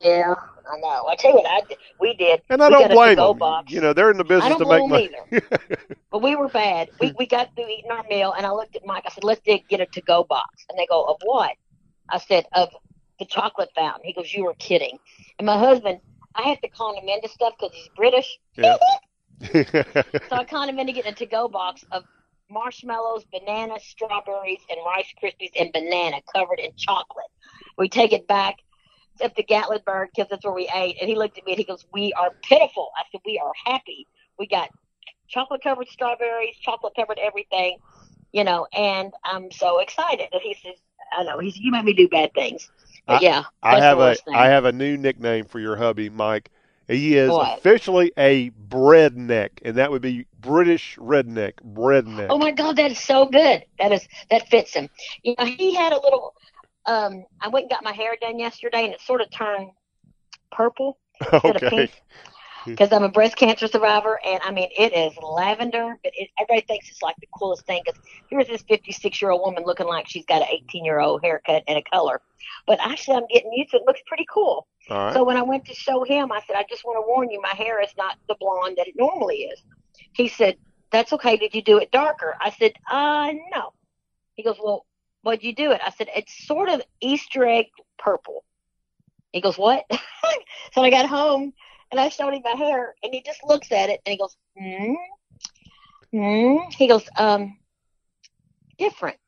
Yeah, 0.00 0.34
I 0.68 0.78
know. 0.80 1.06
I 1.08 1.14
tell 1.16 1.30
you 1.32 1.36
what, 1.38 1.46
I 1.50 1.60
did- 1.68 1.78
we 2.00 2.14
did. 2.14 2.42
And 2.50 2.60
I 2.62 2.68
we 2.68 2.74
don't 2.74 2.90
blame 2.90 3.16
them. 3.16 3.38
Box. 3.38 3.72
You 3.72 3.80
know, 3.80 3.92
they're 3.92 4.10
in 4.10 4.16
the 4.18 4.24
business 4.24 4.56
to 4.58 4.64
make 4.66 4.88
money. 4.88 5.10
but 6.10 6.22
we 6.22 6.34
were 6.34 6.48
bad. 6.48 6.88
We 7.00 7.12
we 7.18 7.26
got 7.26 7.54
through 7.54 7.68
eating 7.68 7.90
our 7.92 8.04
meal, 8.08 8.32
and 8.36 8.44
I 8.44 8.50
looked 8.50 8.74
at 8.74 8.84
Mike. 8.84 9.04
I 9.06 9.10
said, 9.10 9.22
"Let's 9.24 9.40
dig- 9.42 9.68
get 9.68 9.80
a 9.80 9.86
to-go 9.86 10.24
box." 10.24 10.64
And 10.68 10.76
they 10.78 10.86
go, 10.86 11.04
"Of 11.04 11.16
what?" 11.24 11.52
I 12.08 12.18
said, 12.18 12.46
"Of 12.52 12.70
the 13.18 13.24
chocolate 13.24 13.70
fountain." 13.74 14.02
He 14.04 14.12
goes, 14.12 14.32
"You 14.32 14.44
were 14.44 14.54
kidding." 14.54 14.98
And 15.38 15.46
my 15.46 15.58
husband, 15.58 16.00
I 16.34 16.42
have 16.42 16.60
to 16.60 16.68
con 16.68 16.96
him 16.96 17.08
into 17.08 17.28
stuff 17.28 17.54
because 17.58 17.74
he's 17.74 17.88
British. 17.96 18.38
Yeah. 18.56 18.76
So 20.28 20.36
I 20.36 20.44
con 20.44 20.68
him 20.68 20.78
into 20.78 20.92
getting 20.92 21.12
a 21.12 21.14
to-go 21.14 21.48
box 21.48 21.84
of 21.92 22.04
marshmallows, 22.50 23.24
bananas, 23.32 23.82
strawberries, 23.84 24.60
and 24.70 24.78
Rice 24.84 25.12
Krispies 25.22 25.50
and 25.58 25.72
banana 25.72 26.20
covered 26.34 26.58
in 26.58 26.70
chocolate. 26.76 27.26
We 27.76 27.88
take 27.88 28.12
it 28.12 28.26
back 28.26 28.56
up 29.22 29.34
to 29.34 29.42
Gatlinburg 29.42 30.08
because 30.14 30.28
that's 30.30 30.44
where 30.44 30.54
we 30.54 30.70
ate. 30.74 30.96
And 31.00 31.08
he 31.08 31.16
looked 31.16 31.38
at 31.38 31.44
me 31.44 31.52
and 31.52 31.58
he 31.58 31.64
goes, 31.64 31.86
"We 31.92 32.12
are 32.14 32.30
pitiful." 32.42 32.90
I 32.96 33.02
said, 33.10 33.20
"We 33.24 33.38
are 33.38 33.52
happy. 33.64 34.06
We 34.38 34.46
got 34.46 34.70
chocolate 35.28 35.62
covered 35.62 35.88
strawberries, 35.88 36.56
chocolate 36.60 36.94
covered 36.94 37.18
everything, 37.18 37.78
you 38.32 38.44
know." 38.44 38.66
And 38.72 39.12
I'm 39.24 39.50
so 39.50 39.80
excited. 39.80 40.28
And 40.32 40.42
he 40.42 40.54
says, 40.54 40.76
"I 41.12 41.24
know." 41.24 41.38
He 41.38 41.50
said, 41.50 41.62
"You 41.62 41.72
made 41.72 41.84
me 41.84 41.92
do 41.92 42.08
bad 42.08 42.32
things." 42.34 42.70
I- 43.08 43.20
yeah, 43.22 43.44
I 43.62 43.80
have 43.80 43.98
a. 43.98 44.16
I 44.32 44.48
have 44.48 44.64
a 44.64 44.72
new 44.72 44.96
nickname 44.96 45.46
for 45.46 45.58
your 45.60 45.76
hubby, 45.76 46.08
Mike. 46.08 46.50
He 46.88 47.16
is 47.16 47.36
What? 47.36 47.58
officially 47.58 48.12
a 48.16 48.50
breadneck, 48.50 49.60
and 49.64 49.76
that 49.76 49.90
would 49.90 50.02
be 50.02 50.26
British 50.40 50.96
redneck. 50.98 51.54
Breadneck. 51.62 52.30
Oh 52.30 52.38
my 52.38 52.52
God, 52.52 52.76
that 52.76 52.92
is 52.92 52.98
so 53.00 53.26
good. 53.26 53.64
That 53.78 53.92
is 53.92 54.06
that 54.30 54.48
fits 54.48 54.74
him. 54.74 54.88
You 55.22 55.34
know, 55.38 55.44
he 55.44 55.74
had 55.74 55.92
a 55.92 56.00
little. 56.00 56.34
Um, 56.86 57.24
I 57.40 57.48
went 57.48 57.64
and 57.64 57.70
got 57.70 57.82
my 57.84 57.92
hair 57.92 58.16
done 58.20 58.38
yesterday, 58.38 58.84
and 58.84 58.94
it 58.94 59.00
sort 59.00 59.20
of 59.20 59.30
turned 59.30 59.70
purple 60.52 60.98
okay. 61.44 61.90
Pink 62.66 62.78
because 62.78 62.92
I'm 62.92 63.02
a 63.02 63.08
breast 63.08 63.36
cancer 63.36 63.66
survivor, 63.66 64.20
and 64.24 64.40
I 64.42 64.50
mean 64.50 64.68
it 64.76 64.92
is 64.92 65.16
lavender, 65.22 65.96
but 66.02 66.12
it, 66.14 66.28
everybody 66.38 66.66
thinks 66.66 66.88
it's 66.90 67.02
like 67.02 67.16
the 67.20 67.28
coolest 67.34 67.66
thing. 67.66 67.82
Because 67.84 68.00
here's 68.28 68.46
this 68.48 68.62
56 68.68 69.20
year 69.22 69.30
old 69.30 69.42
woman 69.42 69.64
looking 69.64 69.86
like 69.86 70.08
she's 70.08 70.26
got 70.26 70.42
an 70.42 70.48
18 70.50 70.84
year 70.84 71.00
old 71.00 71.22
haircut 71.22 71.62
and 71.68 71.78
a 71.78 71.82
color, 71.82 72.20
but 72.66 72.78
actually 72.80 73.16
I'm 73.16 73.26
getting 73.32 73.52
used 73.52 73.70
to 73.70 73.78
it. 73.78 73.80
it 73.80 73.86
looks 73.86 74.00
pretty 74.06 74.26
cool. 74.32 74.66
Right. 74.90 75.14
So 75.14 75.24
when 75.24 75.36
I 75.36 75.42
went 75.42 75.64
to 75.66 75.74
show 75.74 76.04
him, 76.04 76.30
I 76.30 76.40
said, 76.46 76.56
I 76.56 76.64
just 76.68 76.84
want 76.84 76.96
to 76.96 77.08
warn 77.08 77.30
you, 77.30 77.40
my 77.40 77.54
hair 77.54 77.82
is 77.82 77.90
not 77.98 78.18
the 78.28 78.36
blonde 78.38 78.76
that 78.78 78.86
it 78.86 78.94
normally 78.96 79.36
is. 79.38 79.62
He 80.12 80.28
said, 80.28 80.56
That's 80.90 81.12
okay. 81.12 81.36
Did 81.36 81.54
you 81.54 81.62
do 81.62 81.78
it 81.78 81.90
darker? 81.90 82.36
I 82.40 82.50
said, 82.50 82.72
Uh, 82.90 83.32
no. 83.54 83.72
He 84.34 84.42
goes, 84.42 84.56
Well, 84.62 84.86
what'd 85.22 85.42
you 85.42 85.54
do 85.54 85.72
it? 85.72 85.80
I 85.84 85.90
said, 85.90 86.08
It's 86.14 86.46
sort 86.46 86.68
of 86.68 86.82
Easter 87.00 87.46
egg 87.46 87.66
purple. 87.98 88.44
He 89.32 89.40
goes, 89.40 89.58
What? 89.58 89.84
so 90.72 90.82
I 90.82 90.90
got 90.90 91.06
home 91.06 91.52
and 91.90 92.00
I 92.00 92.08
showed 92.08 92.34
him 92.34 92.42
my 92.44 92.50
hair 92.50 92.94
and 93.02 93.14
he 93.14 93.22
just 93.22 93.40
looks 93.44 93.72
at 93.72 93.90
it 93.90 94.00
and 94.06 94.12
he 94.12 94.18
goes, 94.18 94.36
Hmm? 94.58 94.94
Hmm? 96.12 96.56
He 96.76 96.86
goes, 96.86 97.08
Um, 97.16 97.58
different. 98.78 99.18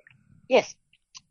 Yes, 0.49 0.75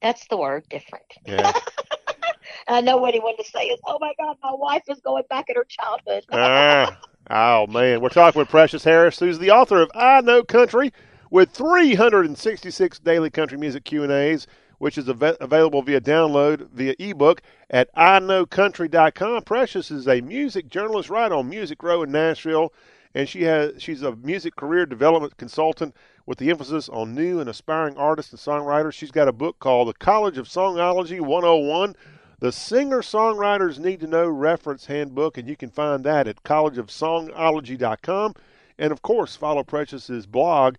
that's 0.01 0.27
the 0.27 0.37
word, 0.37 0.65
different. 0.69 1.05
Yeah. 1.25 1.51
I 2.67 2.81
know 2.81 2.97
what 2.97 3.13
he 3.13 3.19
wanted 3.19 3.43
to 3.43 3.49
say 3.49 3.67
is, 3.67 3.79
"Oh 3.85 3.97
my 3.99 4.13
God, 4.19 4.35
my 4.43 4.53
wife 4.53 4.83
is 4.89 4.99
going 5.01 5.23
back 5.29 5.49
in 5.49 5.55
her 5.55 5.65
childhood." 5.67 6.25
ah, 6.31 6.99
oh 7.29 7.67
man, 7.67 8.01
we're 8.01 8.09
talking 8.09 8.39
with 8.39 8.49
Precious 8.49 8.83
Harris, 8.83 9.19
who's 9.19 9.39
the 9.39 9.51
author 9.51 9.81
of 9.81 9.89
"I 9.95 10.21
Know 10.21 10.43
Country," 10.43 10.91
with 11.29 11.51
366 11.51 12.99
daily 12.99 13.29
country 13.29 13.57
music 13.57 13.85
Q&As, 13.85 14.47
which 14.77 14.97
is 14.97 15.09
av- 15.09 15.37
available 15.39 15.81
via 15.81 15.99
download 15.99 16.69
via 16.69 16.93
ebook 16.99 17.41
at 17.69 17.93
iknowcountry.com. 17.95 19.43
Precious 19.43 19.91
is 19.91 20.07
a 20.07 20.21
music 20.21 20.69
journalist 20.69 21.09
right 21.09 21.31
on 21.31 21.49
Music 21.49 21.81
Row 21.81 22.03
in 22.03 22.11
Nashville, 22.11 22.73
and 23.13 23.27
she 23.27 23.43
has 23.43 23.81
she's 23.81 24.03
a 24.03 24.15
music 24.17 24.55
career 24.55 24.85
development 24.85 25.37
consultant 25.37 25.95
with 26.25 26.37
the 26.37 26.49
emphasis 26.49 26.89
on 26.89 27.15
new 27.15 27.39
and 27.39 27.49
aspiring 27.49 27.97
artists 27.97 28.31
and 28.31 28.39
songwriters. 28.39 28.93
She's 28.93 29.11
got 29.11 29.27
a 29.27 29.33
book 29.33 29.59
called 29.59 29.87
The 29.87 29.93
College 29.93 30.37
of 30.37 30.47
Songology 30.47 31.19
101. 31.19 31.95
The 32.39 32.51
Singer 32.51 33.01
Songwriters 33.01 33.79
Need 33.79 34.01
to 34.01 34.07
Know 34.07 34.27
Reference 34.27 34.85
Handbook, 34.85 35.39
and 35.39 35.47
you 35.47 35.55
can 35.55 35.71
find 35.71 36.03
that 36.03 36.27
at 36.27 36.43
collegeofsongology.com. 36.43 38.35
And 38.77 38.91
of 38.91 39.01
course, 39.01 39.35
follow 39.35 39.63
Precious's 39.63 40.27
blog, 40.27 40.75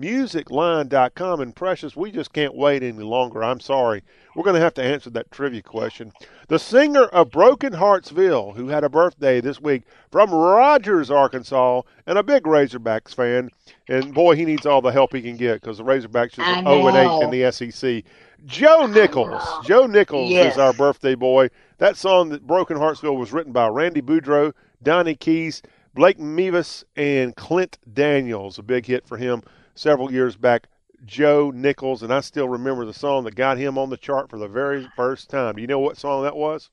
NashvilleMusicLine.com. 0.00 1.40
And 1.40 1.54
Precious, 1.54 1.96
we 1.96 2.10
just 2.10 2.32
can't 2.32 2.54
wait 2.54 2.82
any 2.82 3.02
longer. 3.02 3.42
I'm 3.44 3.60
sorry. 3.60 4.02
We're 4.34 4.44
going 4.44 4.54
to 4.54 4.60
have 4.60 4.74
to 4.74 4.82
answer 4.82 5.10
that 5.10 5.30
trivia 5.30 5.62
question. 5.62 6.12
The 6.48 6.58
singer 6.58 7.04
of 7.04 7.30
Brokenheartsville, 7.30 8.56
who 8.56 8.68
had 8.68 8.84
a 8.84 8.88
birthday 8.88 9.40
this 9.40 9.60
week 9.60 9.82
from 10.10 10.32
Rogers, 10.32 11.10
Arkansas, 11.10 11.82
and 12.06 12.18
a 12.18 12.22
big 12.22 12.44
Razorbacks 12.44 13.14
fan. 13.14 13.50
And 13.88 14.14
boy, 14.14 14.36
he 14.36 14.44
needs 14.44 14.66
all 14.66 14.80
the 14.80 14.92
help 14.92 15.12
he 15.14 15.22
can 15.22 15.36
get 15.36 15.60
because 15.60 15.78
the 15.78 15.84
Razorbacks 15.84 16.38
are 16.38 16.62
0 16.62 16.86
and 16.88 16.96
8 16.96 17.22
in 17.24 17.30
the 17.30 17.50
SEC. 17.52 18.04
Joe 18.46 18.86
Nichols. 18.86 19.42
Joe 19.66 19.86
Nichols 19.86 20.30
Yes. 20.30 20.54
is 20.54 20.58
our 20.58 20.72
birthday 20.72 21.14
boy. 21.14 21.50
That 21.78 21.96
song 21.96 22.30
that 22.30 22.46
Brokenheartsville 22.46 23.16
was 23.18 23.32
written 23.32 23.52
by 23.52 23.68
Randy 23.68 24.00
Boudreaux, 24.00 24.52
Donny 24.82 25.14
Kees, 25.14 25.60
Blake 25.94 26.18
Mevis, 26.18 26.84
and 26.96 27.34
Clint 27.36 27.78
Daniels. 27.92 28.58
A 28.58 28.62
big 28.62 28.86
hit 28.86 29.06
for 29.06 29.16
him 29.18 29.42
several 29.80 30.12
years 30.12 30.36
back. 30.36 30.68
Joe 31.06 31.50
Nichols, 31.54 32.02
and 32.02 32.12
I 32.12 32.20
still 32.20 32.48
remember 32.48 32.84
the 32.84 32.92
song 32.92 33.24
that 33.24 33.34
got 33.34 33.56
him 33.56 33.78
on 33.78 33.88
the 33.88 33.96
chart 33.96 34.28
for 34.28 34.38
the 34.38 34.48
very 34.48 34.86
first 34.96 35.30
time. 35.30 35.54
Do 35.56 35.62
you 35.62 35.66
know 35.66 35.78
what 35.78 35.96
song 35.96 36.24
that 36.24 36.36
was? 36.36 36.68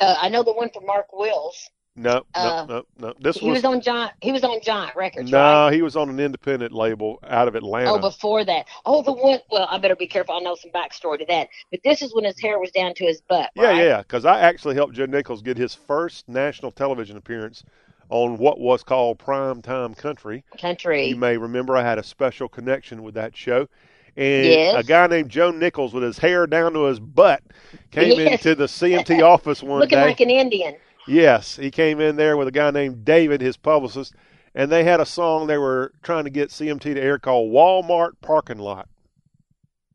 Uh, 0.00 0.16
I 0.18 0.30
know 0.30 0.42
the 0.42 0.52
one 0.52 0.70
for 0.72 0.80
Mark 0.80 1.12
Wills. 1.12 1.70
No, 1.98 2.24
no, 2.34 2.40
Uh, 2.40 2.66
no, 2.68 2.82
no. 2.98 3.14
This 3.20 3.38
he 3.38 3.50
was, 3.50 3.64
on 3.64 3.80
Giant. 3.80 4.12
He 4.20 4.30
was 4.30 4.44
on 4.44 4.60
Giant 4.60 4.94
Records. 4.94 5.30
no, 5.30 5.38
right? 5.38 5.72
he 5.72 5.80
was 5.80 5.96
on 5.96 6.10
an 6.10 6.20
independent 6.20 6.72
label 6.72 7.18
out 7.26 7.48
of 7.48 7.54
Atlanta. 7.54 7.92
Oh, 7.92 7.98
before 7.98 8.44
that. 8.44 8.66
Oh, 8.84 9.02
the 9.02 9.12
one. 9.12 9.40
Well, 9.50 9.66
I 9.70 9.78
better 9.78 9.96
be 9.96 10.06
careful. 10.06 10.34
I 10.34 10.40
know 10.40 10.54
some 10.56 10.70
backstory 10.72 11.18
to 11.20 11.26
that. 11.26 11.48
But 11.70 11.80
this 11.84 12.02
is 12.02 12.14
when 12.14 12.24
his 12.24 12.38
hair 12.38 12.58
was 12.58 12.70
down 12.70 12.92
to 12.94 13.04
his 13.06 13.22
butt. 13.22 13.50
Yeah, 13.54 13.64
right? 13.68 13.84
yeah, 13.84 13.98
because 13.98 14.26
I 14.26 14.40
actually 14.40 14.74
helped 14.74 14.92
Joe 14.92 15.06
Nichols 15.06 15.40
get 15.40 15.56
his 15.56 15.74
first 15.74 16.28
national 16.28 16.70
television 16.70 17.16
appearance 17.16 17.64
on 18.08 18.38
what 18.38 18.58
was 18.60 18.82
called 18.82 19.18
Prime 19.18 19.62
Time 19.62 19.94
Country. 19.94 20.44
Country. 20.60 21.06
You 21.08 21.16
may 21.16 21.36
remember 21.36 21.76
I 21.76 21.82
had 21.82 21.98
a 21.98 22.02
special 22.02 22.48
connection 22.48 23.02
with 23.02 23.14
that 23.14 23.36
show. 23.36 23.68
And 24.16 24.46
Yes. 24.46 24.74
a 24.84 24.86
guy 24.86 25.06
named 25.08 25.28
Joe 25.30 25.50
Nichols 25.50 25.92
with 25.92 26.02
his 26.02 26.18
hair 26.18 26.46
down 26.46 26.72
to 26.72 26.84
his 26.84 26.98
butt 27.00 27.42
came 27.90 28.18
Yes. 28.18 28.32
into 28.46 28.54
the 28.54 28.64
CMT 28.68 29.20
office 29.22 29.62
one 29.62 29.80
Looking 29.80 29.98
day. 29.98 30.06
Looking 30.06 30.08
like 30.08 30.20
an 30.20 30.30
Indian. 30.30 30.76
Yes, 31.06 31.56
he 31.56 31.70
came 31.70 32.00
in 32.00 32.16
there 32.16 32.36
with 32.36 32.48
a 32.48 32.52
guy 32.52 32.70
named 32.70 33.04
David, 33.04 33.40
his 33.40 33.56
publicist, 33.56 34.14
and 34.54 34.72
they 34.72 34.84
had 34.84 35.00
a 35.00 35.06
song 35.06 35.46
they 35.46 35.58
were 35.58 35.92
trying 36.02 36.24
to 36.24 36.30
get 36.30 36.50
CMT 36.50 36.94
to 36.94 37.00
air 37.00 37.18
called 37.18 37.52
Walmart 37.52 38.12
Parking 38.22 38.58
Lot. 38.58 38.88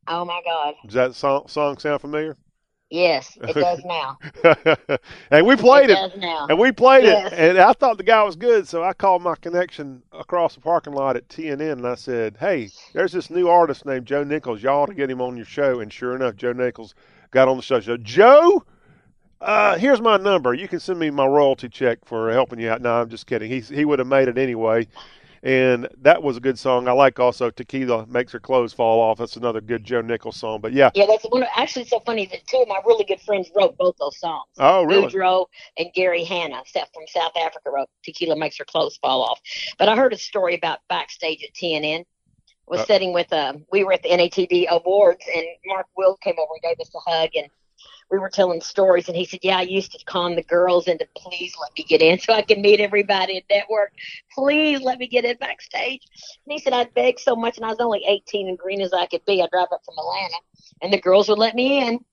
Oh 0.07 0.23
my 0.25 0.41
God. 0.45 0.75
Does 0.85 0.93
that 0.93 1.15
song, 1.15 1.47
song 1.47 1.77
sound 1.79 2.01
familiar? 2.01 2.37
Yes, 2.91 3.37
it 3.47 3.57
does 3.57 3.83
now. 3.85 4.19
and 5.31 5.47
we 5.47 5.55
played 5.55 5.89
It 5.89 5.93
it, 5.93 5.95
does 5.95 6.17
now. 6.17 6.47
and 6.49 6.59
we 6.59 6.71
played 6.71 7.05
Yes. 7.05 7.31
it, 7.31 7.33
and 7.33 7.57
I 7.57 7.73
thought 7.73 7.97
the 7.97 8.03
guy 8.03 8.23
was 8.23 8.35
good, 8.35 8.67
so 8.67 8.83
I 8.83 8.93
called 8.93 9.23
my 9.23 9.35
connection 9.35 10.03
across 10.11 10.55
the 10.55 10.61
parking 10.61 10.93
lot 10.93 11.15
at 11.15 11.27
TNN, 11.29 11.71
and 11.73 11.87
I 11.87 11.95
said, 11.95 12.37
"Hey, 12.39 12.69
there's 12.93 13.13
this 13.13 13.29
new 13.31 13.47
artist 13.49 13.85
named 13.85 14.05
Joe 14.05 14.23
Nichols. 14.23 14.61
Y'all 14.61 14.83
ought 14.83 14.87
to 14.87 14.93
get 14.93 15.09
him 15.09 15.21
on 15.21 15.37
your 15.37 15.45
show." 15.45 15.79
And 15.79 15.91
sure 15.91 16.15
enough, 16.15 16.35
Joe 16.35 16.53
Nichols 16.53 16.93
got 17.31 17.47
on 17.47 17.57
the 17.57 17.63
show. 17.63 17.79
So, 17.79 17.97
Joe, 17.97 18.63
uh, 19.39 19.77
here's 19.77 20.01
my 20.01 20.17
number. 20.17 20.53
You 20.53 20.67
can 20.67 20.79
send 20.79 20.99
me 20.99 21.09
my 21.09 21.25
royalty 21.25 21.69
check 21.69 21.99
for 22.05 22.31
helping 22.31 22.59
you 22.59 22.69
out. 22.69 22.81
No, 22.81 23.01
I'm 23.01 23.09
just 23.09 23.25
kidding. 23.25 23.49
He's, 23.49 23.69
he 23.69 23.85
would 23.85 23.99
have 23.99 24.07
made 24.07 24.27
it 24.27 24.37
anyway. 24.37 24.87
And 25.43 25.87
that 26.01 26.21
was 26.21 26.37
a 26.37 26.39
good 26.39 26.59
song. 26.59 26.87
I 26.87 26.91
like 26.91 27.19
also 27.19 27.49
Tequila 27.49 28.05
Makes 28.05 28.31
Her 28.31 28.39
Clothes 28.39 28.73
Fall 28.73 28.99
Off. 28.99 29.17
That's 29.17 29.37
another 29.37 29.59
good 29.59 29.83
Joe 29.83 30.01
Nichols 30.01 30.35
song. 30.35 30.61
But 30.61 30.73
yeah. 30.73 30.91
Yeah, 30.93 31.05
that's 31.07 31.23
one. 31.25 31.41
Of, 31.41 31.49
actually, 31.55 31.83
it's 31.83 31.91
so 31.91 31.99
funny 32.01 32.27
that 32.27 32.45
two 32.45 32.57
of 32.57 32.67
my 32.67 32.79
really 32.85 33.05
good 33.05 33.19
friends 33.21 33.49
wrote 33.55 33.75
both 33.77 33.95
those 33.99 34.19
songs. 34.19 34.45
Oh, 34.59 34.83
really? 34.83 35.07
Boudreaux 35.07 35.47
and 35.77 35.91
Gary 35.93 36.23
Hanna, 36.23 36.61
Seth 36.67 36.89
from 36.93 37.03
South 37.07 37.35
Africa, 37.35 37.71
wrote 37.71 37.89
"Tequila 38.03 38.35
Makes 38.35 38.59
Her 38.59 38.65
Clothes 38.65 38.97
Fall 38.97 39.23
Off." 39.23 39.39
But 39.79 39.89
I 39.89 39.95
heard 39.95 40.13
a 40.13 40.17
story 40.17 40.55
about 40.55 40.79
backstage 40.89 41.43
at 41.43 41.53
TNN. 41.55 42.05
Was 42.67 42.81
Uh, 42.81 42.85
sitting 42.85 43.11
with 43.11 43.33
uh, 43.33 43.53
we 43.71 43.83
were 43.83 43.93
at 43.93 44.03
the 44.03 44.09
NATD 44.09 44.67
awards, 44.69 45.25
and 45.35 45.43
Mark 45.65 45.87
Will 45.97 46.15
came 46.17 46.35
over 46.37 46.51
and 46.53 46.61
gave 46.61 46.79
us 46.79 46.93
a 46.95 47.09
hug, 47.09 47.29
and 47.35 47.47
we 48.11 48.19
were 48.19 48.29
telling 48.29 48.61
stories, 48.61 49.07
and 49.07 49.15
he 49.15 49.25
said, 49.25 49.39
"Yeah, 49.41 49.57
I 49.57 49.61
used 49.61 49.93
to 49.93 50.05
con 50.05 50.35
the 50.35 50.43
girls 50.43 50.87
into 50.87 51.07
please 51.15 51.55
let 51.59 51.71
me 51.77 51.83
get 51.85 52.01
in 52.01 52.19
so 52.19 52.33
I 52.33 52.41
can 52.41 52.61
meet 52.61 52.81
everybody 52.81 53.37
at 53.37 53.43
network. 53.49 53.93
Please 54.33 54.81
let 54.81 54.99
me 54.99 55.07
get 55.07 55.25
in 55.25 55.37
backstage." 55.37 56.05
And 56.45 56.51
he 56.51 56.59
said, 56.59 56.73
"I'd 56.73 56.93
beg 56.93 57.19
so 57.19 57.35
much, 57.35 57.57
and 57.57 57.65
I 57.65 57.69
was 57.69 57.79
only 57.79 58.03
18 58.05 58.49
and 58.49 58.57
green 58.57 58.81
as 58.81 58.93
I 58.93 59.05
could 59.05 59.23
be. 59.25 59.41
I 59.41 59.47
drive 59.47 59.69
up 59.71 59.83
from 59.85 59.97
Atlanta, 59.97 60.37
and 60.81 60.91
the 60.91 60.99
girls 60.99 61.29
would 61.29 61.39
let 61.39 61.55
me 61.55 61.87
in." 61.87 62.03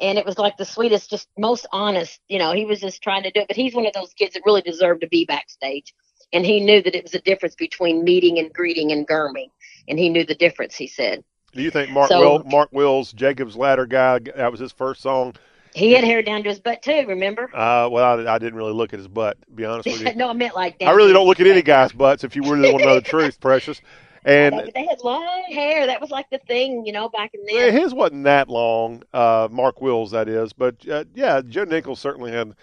And 0.00 0.18
it 0.18 0.26
was 0.26 0.38
like 0.38 0.56
the 0.56 0.64
sweetest, 0.64 1.10
just 1.10 1.28
most 1.38 1.66
honest. 1.72 2.20
You 2.28 2.38
know, 2.38 2.52
he 2.52 2.64
was 2.64 2.80
just 2.80 3.02
trying 3.02 3.22
to 3.22 3.30
do 3.30 3.40
it, 3.40 3.48
but 3.48 3.56
he's 3.56 3.74
one 3.74 3.86
of 3.86 3.92
those 3.92 4.14
kids 4.14 4.34
that 4.34 4.42
really 4.44 4.62
deserved 4.62 5.02
to 5.02 5.08
be 5.08 5.24
backstage, 5.24 5.94
and 6.32 6.44
he 6.44 6.60
knew 6.60 6.82
that 6.82 6.94
it 6.96 7.04
was 7.04 7.14
a 7.14 7.20
difference 7.20 7.54
between 7.54 8.02
meeting 8.02 8.38
and 8.38 8.52
greeting 8.52 8.90
and 8.92 9.06
gurming, 9.06 9.50
and 9.86 9.98
he 9.98 10.08
knew 10.08 10.24
the 10.24 10.34
difference. 10.34 10.74
He 10.74 10.88
said. 10.88 11.22
Do 11.52 11.62
you 11.62 11.70
think 11.70 11.90
Mark 11.90 12.08
So- 12.08 12.20
Will, 12.20 12.44
Mark 12.44 12.68
Wills, 12.72 13.12
Jacob's 13.12 13.56
Ladder 13.56 13.86
guy, 13.86 14.18
that 14.36 14.50
was 14.50 14.60
his 14.60 14.72
first 14.72 15.02
song? 15.02 15.34
He 15.72 15.92
had 15.92 16.02
hair 16.02 16.20
down 16.20 16.42
to 16.42 16.48
his 16.48 16.58
butt 16.58 16.82
too. 16.82 17.04
Remember? 17.06 17.44
Uh, 17.54 17.88
well, 17.90 18.26
I, 18.26 18.34
I 18.34 18.38
didn't 18.38 18.56
really 18.56 18.72
look 18.72 18.92
at 18.92 18.98
his 18.98 19.06
butt, 19.08 19.40
to 19.42 19.50
be 19.52 19.64
honest 19.64 19.86
with 19.86 20.00
you. 20.02 20.14
no, 20.16 20.28
I 20.28 20.32
meant 20.32 20.54
like 20.56 20.78
that. 20.80 20.88
I 20.88 20.92
really 20.92 21.12
don't 21.12 21.26
look 21.26 21.38
at 21.38 21.46
any 21.46 21.62
guy's 21.62 21.92
butts 21.92 22.24
if 22.24 22.34
you 22.34 22.42
really 22.42 22.70
want 22.72 22.80
to 22.82 22.88
know 22.88 22.94
the 22.96 23.00
truth, 23.00 23.38
Precious. 23.40 23.80
And 24.24 24.54
But 24.56 24.74
they 24.74 24.84
had 24.84 24.98
long 25.02 25.44
hair. 25.48 25.86
That 25.86 26.00
was 26.00 26.10
like 26.10 26.28
the 26.28 26.38
thing, 26.38 26.84
you 26.84 26.92
know, 26.92 27.08
back 27.08 27.32
in 27.34 27.40
Yeah, 27.46 27.66
then. 27.70 27.80
his 27.80 27.94
wasn't 27.94 28.24
that 28.24 28.48
long, 28.48 29.02
uh, 29.14 29.48
Mark 29.50 29.80
Wills, 29.80 30.10
that 30.10 30.28
is. 30.28 30.52
But 30.52 30.86
uh, 30.88 31.04
yeah, 31.14 31.40
Joe 31.40 31.64
Nichols 31.64 32.00
certainly 32.00 32.32
had 32.32 32.54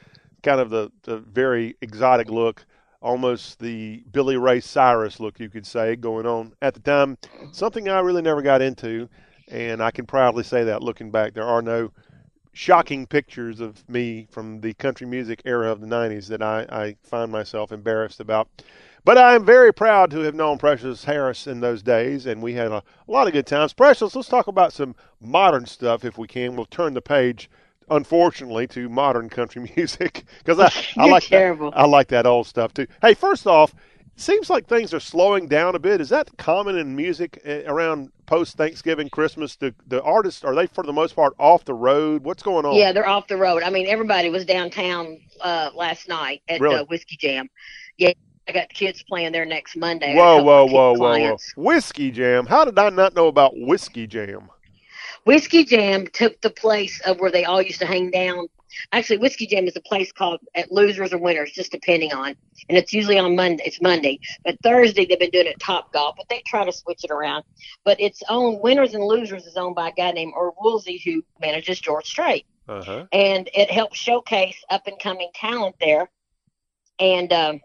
kind 0.43 0.59
of 0.59 0.69
the, 0.69 0.91
the 1.03 1.17
very 1.17 1.75
exotic 1.81 2.29
look, 2.29 2.65
almost 3.01 3.59
the 3.59 4.03
Billy 4.11 4.37
Ray 4.37 4.59
Cyrus 4.59 5.19
look, 5.19 5.39
you 5.39 5.49
could 5.49 5.65
say, 5.65 5.95
going 5.95 6.25
on 6.25 6.53
at 6.61 6.73
the 6.73 6.79
time. 6.79 7.17
Something 7.51 7.89
I 7.89 7.99
really 7.99 8.21
never 8.21 8.41
got 8.41 8.61
into, 8.61 9.09
and 9.47 9.81
I 9.81 9.91
can 9.91 10.05
proudly 10.05 10.43
say 10.43 10.63
that 10.65 10.83
looking 10.83 11.11
back. 11.11 11.33
There 11.33 11.43
are 11.43 11.61
no 11.61 11.91
shocking 12.53 13.05
pictures 13.05 13.59
of 13.59 13.87
me 13.87 14.27
from 14.31 14.61
the 14.61 14.73
country 14.73 15.05
music 15.05 15.41
era 15.45 15.71
of 15.71 15.79
the 15.79 15.87
90s 15.87 16.27
that 16.27 16.41
I, 16.41 16.65
I 16.69 16.95
find 17.03 17.31
myself 17.31 17.71
embarrassed 17.71 18.19
about. 18.19 18.47
But 19.05 19.17
I'm 19.17 19.45
very 19.45 19.71
proud 19.71 20.11
to 20.11 20.19
have 20.21 20.35
known 20.35 20.57
Precious 20.57 21.05
Harris 21.05 21.47
in 21.47 21.61
those 21.61 21.81
days, 21.83 22.25
and 22.25 22.41
we 22.41 22.55
had 22.55 22.71
a, 22.71 22.77
a 22.77 22.83
lot 23.11 23.27
of 23.27 23.33
good 23.33 23.45
times. 23.45 23.73
Precious, 23.73 24.15
let's 24.15 24.27
talk 24.27 24.47
about 24.47 24.73
some 24.73 24.95
modern 25.21 25.65
stuff 25.65 26.03
if 26.03 26.17
we 26.17 26.27
can. 26.27 26.55
We'll 26.55 26.65
turn 26.65 26.93
the 26.93 27.01
page, 27.01 27.49
unfortunately, 27.89 28.67
to 28.67 28.89
modern 28.89 29.29
country 29.29 29.71
music 29.75 30.25
because 30.39 30.59
I, 30.59 30.71
I 31.01 31.07
like 31.07 31.23
terrible. 31.23 31.71
that. 31.71 31.77
I 31.79 31.85
like 31.85 32.07
that 32.09 32.25
old 32.25 32.47
stuff 32.47 32.73
too. 32.73 32.87
Hey, 33.01 33.13
first 33.13 33.47
off, 33.47 33.73
seems 34.15 34.49
like 34.49 34.67
things 34.67 34.93
are 34.93 34.99
slowing 34.99 35.47
down 35.47 35.75
a 35.75 35.79
bit. 35.79 36.01
Is 36.01 36.09
that 36.09 36.35
common 36.37 36.77
in 36.77 36.95
music 36.95 37.39
eh, 37.45 37.63
around 37.67 38.11
post 38.25 38.57
Thanksgiving, 38.57 39.09
Christmas? 39.09 39.55
The 39.55 39.73
the 39.87 40.01
artists 40.03 40.43
are 40.43 40.55
they 40.55 40.67
for 40.67 40.83
the 40.83 40.93
most 40.93 41.15
part 41.15 41.33
off 41.37 41.65
the 41.65 41.73
road? 41.73 42.23
What's 42.23 42.43
going 42.43 42.65
on? 42.65 42.75
Yeah, 42.75 42.91
they're 42.91 43.07
off 43.07 43.27
the 43.27 43.37
road. 43.37 43.63
I 43.63 43.69
mean, 43.69 43.87
everybody 43.87 44.29
was 44.29 44.45
downtown 44.45 45.19
uh, 45.41 45.69
last 45.75 46.07
night 46.09 46.41
at 46.49 46.59
Really? 46.61 46.75
uh, 46.77 46.85
Whiskey 46.85 47.17
Jam. 47.17 47.49
Yeah, 47.97 48.11
I 48.47 48.51
got 48.51 48.69
kids 48.69 49.03
playing 49.03 49.31
there 49.33 49.45
next 49.45 49.75
Monday. 49.75 50.15
Whoa, 50.15 50.41
whoa, 50.41 50.65
whoa, 50.65 50.93
whoa, 50.93 51.19
whoa! 51.19 51.37
Whiskey 51.55 52.11
Jam. 52.11 52.45
How 52.45 52.65
did 52.65 52.77
I 52.79 52.89
not 52.89 53.13
know 53.15 53.27
about 53.27 53.53
Whiskey 53.55 54.07
Jam? 54.07 54.49
Whiskey 55.27 55.65
Jam 55.65 56.07
took 56.07 56.39
the 56.39 56.49
place 56.49 57.01
of 57.01 57.19
where 57.19 57.29
they 57.29 57.43
all 57.43 57.61
used 57.61 57.79
to 57.81 57.85
hang 57.85 58.11
down. 58.11 58.47
Actually, 58.93 59.17
Whiskey 59.17 59.45
Jam 59.45 59.67
is 59.67 59.75
a 59.75 59.81
place 59.81 60.09
called 60.13 60.39
at 60.55 60.71
Losers 60.71 61.11
or 61.11 61.17
Winners, 61.17 61.51
just 61.51 61.69
depending 61.69 62.13
on, 62.13 62.33
and 62.69 62.77
it's 62.77 62.93
usually 62.93 63.19
on 63.19 63.35
Monday. 63.35 63.63
It's 63.65 63.81
Monday, 63.81 64.21
but 64.45 64.57
Thursday 64.63 65.05
they've 65.05 65.19
been 65.19 65.31
doing 65.31 65.47
it 65.47 65.55
at 65.55 65.59
Top 65.59 65.91
Golf, 65.91 66.15
but 66.15 66.29
they 66.29 66.41
try 66.47 66.63
to 66.63 66.71
switch 66.71 67.03
it 67.03 67.11
around. 67.11 67.43
But 67.83 67.99
it's 67.99 68.23
owned 68.29 68.61
Winners 68.61 68.93
and 68.93 69.03
Losers 69.03 69.45
is 69.45 69.57
owned 69.57 69.75
by 69.75 69.89
a 69.89 69.91
guy 69.91 70.11
named 70.11 70.33
Erv 70.33 70.53
Woolsey 70.61 71.01
who 71.03 71.21
manages 71.41 71.79
George 71.79 72.05
Strait. 72.05 72.45
Uh 72.69 72.83
huh. 72.83 73.05
and 73.13 73.49
it 73.53 73.71
helps 73.71 73.97
showcase 73.97 74.61
up 74.69 74.87
and 74.87 74.99
coming 74.99 75.29
talent 75.33 75.75
there. 75.79 76.09
And 76.99 77.31
um, 77.31 77.61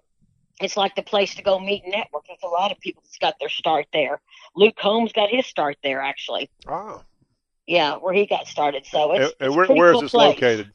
it's 0.60 0.76
like 0.76 0.94
the 0.94 1.02
place 1.02 1.34
to 1.36 1.42
go 1.42 1.58
meet 1.58 1.82
and 1.84 1.92
network. 1.92 2.24
There's 2.26 2.38
a 2.44 2.48
lot 2.48 2.70
of 2.70 2.78
people 2.80 3.02
that's 3.04 3.18
got 3.18 3.34
their 3.40 3.48
start 3.48 3.86
there. 3.92 4.20
Luke 4.54 4.76
Combs 4.76 5.12
got 5.12 5.30
his 5.30 5.46
start 5.46 5.76
there, 5.82 6.00
actually. 6.00 6.50
Oh. 6.68 7.02
Yeah, 7.66 7.96
where 7.96 8.12
he 8.14 8.26
got 8.26 8.46
started. 8.46 8.86
So 8.86 9.12
it's, 9.12 9.34
And, 9.40 9.48
and 9.48 9.56
where, 9.56 9.66
pretty 9.66 9.80
where 9.80 9.90
is 9.90 9.94
cool 9.94 10.02
this 10.02 10.10
place. 10.12 10.34
located? 10.34 10.72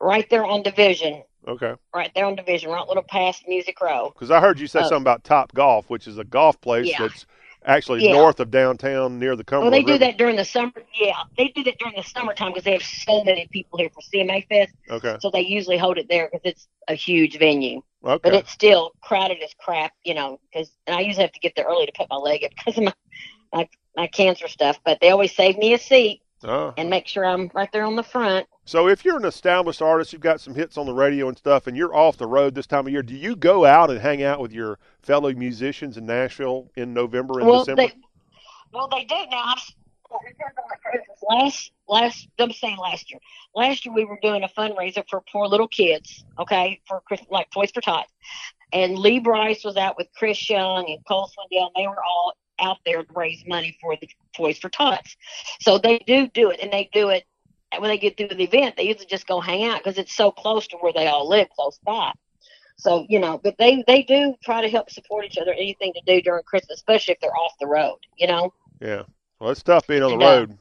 Right 0.00 0.28
there 0.30 0.44
on 0.44 0.62
Division. 0.62 1.22
Okay. 1.48 1.74
right 1.94 2.10
there 2.14 2.26
on 2.26 2.36
Division, 2.36 2.70
right 2.70 2.86
little 2.86 3.02
past 3.02 3.44
Music 3.48 3.80
Row. 3.80 4.10
Because 4.14 4.30
I 4.30 4.40
heard 4.40 4.60
you 4.60 4.66
say 4.66 4.80
Uh, 4.80 4.82
something 4.84 5.02
about 5.02 5.24
Top 5.24 5.52
Golf, 5.54 5.88
which 5.88 6.06
is 6.06 6.18
a 6.18 6.24
golf 6.24 6.60
place 6.60 6.86
Yeah. 6.86 6.98
that's 7.00 7.24
actually 7.64 8.04
Yeah. 8.04 8.12
north 8.12 8.40
of 8.40 8.50
downtown 8.50 9.18
near 9.18 9.34
the 9.36 9.42
Cumberland. 9.44 9.72
Well, 9.72 9.80
they 9.80 9.84
do 9.84 9.92
River. 9.92 10.04
that 10.04 10.18
during 10.18 10.36
the 10.36 10.44
summer. 10.44 10.72
Yeah, 10.94 11.14
they 11.38 11.48
do 11.48 11.62
that 11.64 11.78
during 11.78 11.96
the 11.96 12.02
summertime 12.02 12.50
because 12.50 12.64
they 12.64 12.72
have 12.72 12.82
so 12.82 13.24
many 13.24 13.48
people 13.50 13.78
here 13.78 13.88
for 13.88 14.02
CMA 14.02 14.42
Fest. 14.50 14.74
Okay. 14.90 15.16
So 15.20 15.30
they 15.30 15.40
usually 15.40 15.78
hold 15.78 15.96
it 15.96 16.08
there 16.10 16.28
because 16.30 16.42
it's 16.44 16.68
a 16.88 16.94
huge 16.94 17.38
venue. 17.38 17.82
Okay. 18.04 18.20
But 18.22 18.34
it's 18.34 18.50
still 18.50 18.92
crowded 19.02 19.42
as 19.42 19.54
crap, 19.58 19.92
you 20.04 20.12
know. 20.14 20.40
Because 20.52 20.70
and 20.86 20.94
I 20.94 21.00
usually 21.00 21.22
have 21.24 21.32
to 21.32 21.40
get 21.40 21.54
there 21.56 21.64
early 21.66 21.86
to 21.86 21.92
put 21.96 22.06
my 22.10 22.16
leg 22.16 22.44
up 22.44 22.50
because 22.54 22.76
of 22.76 22.84
my, 22.84 22.94
my 23.54 23.68
my 24.00 24.06
cancer 24.06 24.48
stuff. 24.48 24.78
But 24.84 24.98
they 25.00 25.10
always 25.10 25.34
save 25.34 25.58
me 25.58 25.74
a 25.74 25.78
seat 25.78 26.22
Oh. 26.42 26.72
and 26.78 26.88
make 26.88 27.06
sure 27.06 27.24
I'm 27.24 27.50
right 27.54 27.70
there 27.72 27.84
on 27.84 27.96
the 27.96 28.02
front. 28.02 28.46
So 28.64 28.88
if 28.88 29.04
you're 29.04 29.18
an 29.18 29.24
established 29.26 29.82
artist, 29.82 30.12
you've 30.12 30.22
got 30.22 30.40
some 30.40 30.54
hits 30.54 30.78
on 30.78 30.86
the 30.86 30.94
radio 30.94 31.28
and 31.28 31.36
stuff, 31.36 31.66
and 31.66 31.76
you're 31.76 31.94
off 31.94 32.16
the 32.16 32.26
road 32.26 32.54
this 32.54 32.66
time 32.66 32.86
of 32.86 32.92
year, 32.92 33.02
do 33.02 33.14
you 33.14 33.36
go 33.36 33.64
out 33.66 33.90
and 33.90 34.00
hang 34.00 34.22
out 34.22 34.40
with 34.40 34.52
your 34.52 34.78
fellow 35.02 35.32
musicians 35.34 35.96
in 35.98 36.06
Nashville 36.06 36.70
in 36.76 36.94
November 36.94 37.40
and 37.40 37.48
well, 37.48 37.58
December? 37.60 37.82
they 37.82 37.92
well 38.72 38.88
they 38.88 39.04
do 39.04 39.16
now. 39.30 39.44
I've, 39.48 39.58
well, 40.08 40.20
it 40.24 40.30
depends 40.30 40.56
on 40.56 40.64
the 40.70 40.76
cruises. 40.82 41.22
last 41.28 41.72
last 41.88 42.28
I'm 42.38 42.52
saying 42.52 42.78
last 42.78 43.10
year. 43.10 43.20
Last 43.54 43.84
year 43.84 43.94
we 43.94 44.04
were 44.06 44.18
doing 44.22 44.42
a 44.44 44.48
fundraiser 44.48 45.04
for 45.10 45.22
poor 45.30 45.46
little 45.46 45.68
kids. 45.68 46.24
Okay, 46.38 46.80
for 46.86 47.02
Chris, 47.06 47.20
like 47.28 47.50
Toys 47.50 47.70
for 47.72 47.80
Tots, 47.82 48.10
and 48.72 48.96
Lee 48.98 49.18
Brice 49.18 49.62
was 49.64 49.76
out 49.76 49.96
with 49.98 50.06
Chris 50.16 50.48
Young 50.48 50.88
and 50.88 51.04
Cole 51.06 51.28
Swindell. 51.28 51.66
And 51.66 51.84
they 51.84 51.86
were 51.88 52.02
all 52.02 52.32
out 52.60 52.78
there 52.84 53.02
to 53.02 53.12
raise 53.14 53.44
money 53.46 53.76
for 53.80 53.96
the 54.00 54.08
Toys 54.36 54.58
for 54.58 54.68
Tots. 54.68 55.16
So 55.60 55.78
they 55.78 55.98
do 56.00 56.28
do 56.28 56.50
it, 56.50 56.60
and 56.60 56.72
they 56.72 56.88
do 56.92 57.10
it 57.10 57.24
when 57.78 57.88
they 57.90 57.98
get 57.98 58.16
through 58.16 58.28
the 58.28 58.42
event. 58.42 58.76
They 58.76 58.84
usually 58.84 59.06
just 59.06 59.26
go 59.26 59.40
hang 59.40 59.64
out 59.64 59.78
because 59.82 59.98
it's 59.98 60.14
so 60.14 60.30
close 60.30 60.66
to 60.68 60.76
where 60.78 60.92
they 60.92 61.06
all 61.08 61.28
live, 61.28 61.48
close 61.50 61.78
by. 61.84 62.12
So 62.76 63.06
you 63.08 63.20
know, 63.20 63.38
but 63.42 63.56
they 63.58 63.84
they 63.86 64.02
do 64.02 64.34
try 64.42 64.62
to 64.62 64.68
help 64.68 64.90
support 64.90 65.24
each 65.24 65.38
other. 65.38 65.52
Anything 65.52 65.92
to 65.94 66.02
do 66.06 66.22
during 66.22 66.42
Christmas, 66.44 66.78
especially 66.78 67.12
if 67.14 67.20
they're 67.20 67.36
off 67.36 67.52
the 67.60 67.66
road. 67.66 67.98
You 68.16 68.28
know, 68.28 68.52
yeah. 68.80 69.02
Well, 69.40 69.50
it's 69.50 69.62
tough 69.62 69.86
being 69.86 70.02
on 70.02 70.12
the 70.12 70.16
And, 70.16 70.22
uh, 70.22 70.26
road. 70.26 70.58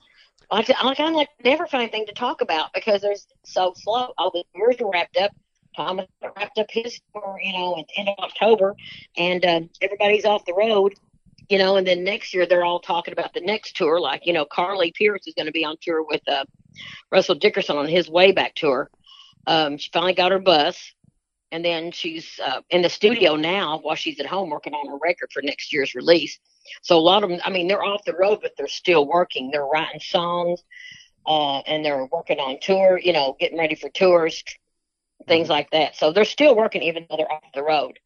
I 0.51 0.59
I 0.59 0.95
kind 0.95 1.09
of 1.09 1.15
like 1.15 1.29
never 1.43 1.67
find 1.67 1.83
anything 1.83 2.05
to 2.07 2.13
talk 2.13 2.41
about 2.41 2.73
because 2.73 3.01
there's 3.01 3.27
so 3.45 3.73
slow. 3.75 4.13
All 4.17 4.31
the 4.31 4.43
tours 4.55 4.77
are 4.81 4.91
wrapped 4.91 5.17
up. 5.17 5.31
Thomas 5.75 6.07
wrapped 6.21 6.57
up 6.57 6.67
his 6.69 6.99
tour, 7.13 7.39
you 7.41 7.53
know, 7.53 7.77
at 7.79 7.85
the 7.87 7.99
end 7.99 8.09
of 8.09 8.15
October, 8.19 8.75
and 9.17 9.45
uh, 9.45 9.61
everybody's 9.81 10.25
off 10.25 10.43
the 10.45 10.53
road. 10.53 10.93
You 11.49 11.57
know, 11.57 11.77
and 11.77 11.87
then 11.87 12.03
next 12.03 12.33
year 12.33 12.45
they're 12.45 12.63
all 12.63 12.79
talking 12.79 13.11
about 13.11 13.33
the 13.33 13.41
next 13.41 13.75
tour. 13.75 13.99
Like, 13.99 14.25
you 14.25 14.33
know, 14.33 14.45
Carly 14.45 14.93
Pearce 14.95 15.25
is 15.25 15.33
going 15.33 15.47
to 15.47 15.51
be 15.51 15.65
on 15.65 15.77
tour 15.81 16.03
with 16.07 16.21
uh, 16.27 16.45
Russell 17.11 17.35
Dickerson 17.35 17.75
on 17.77 17.87
his 17.87 18.09
way 18.09 18.31
back 18.31 18.53
tour. 18.55 18.89
Um, 19.47 19.77
she 19.77 19.89
finally 19.91 20.13
got 20.13 20.31
her 20.31 20.39
bus, 20.39 20.93
and 21.51 21.65
then 21.65 21.91
she's 21.91 22.39
uh, 22.45 22.61
in 22.69 22.83
the 22.83 22.89
studio 22.89 23.35
now 23.35 23.79
while 23.79 23.95
she's 23.95 24.19
at 24.19 24.27
home 24.27 24.49
working 24.51 24.73
on 24.73 24.87
her 24.89 24.99
record 25.01 25.31
for 25.33 25.41
next 25.41 25.73
year's 25.73 25.95
release. 25.95 26.37
So 26.83 26.97
a 26.97 26.99
lot 26.99 27.23
of 27.23 27.29
them, 27.29 27.39
I 27.43 27.49
mean, 27.49 27.67
they're 27.67 27.83
off 27.83 28.05
the 28.05 28.13
road, 28.13 28.39
but 28.41 28.51
they're 28.57 28.67
still 28.67 29.07
working. 29.07 29.49
They're 29.49 29.65
writing 29.65 30.01
songs, 30.01 30.63
uh, 31.25 31.59
and 31.59 31.83
they're 31.83 32.05
working 32.11 32.39
on 32.39 32.59
tour. 32.61 32.99
You 32.99 33.13
know, 33.13 33.35
getting 33.39 33.57
ready 33.57 33.75
for 33.75 33.89
tours, 33.89 34.43
things 35.27 35.49
like 35.49 35.71
that. 35.71 35.95
So 35.95 36.11
they're 36.11 36.25
still 36.25 36.55
working 36.55 36.83
even 36.83 37.07
though 37.09 37.17
they're 37.17 37.31
off 37.31 37.43
the 37.55 37.63
road. 37.63 37.97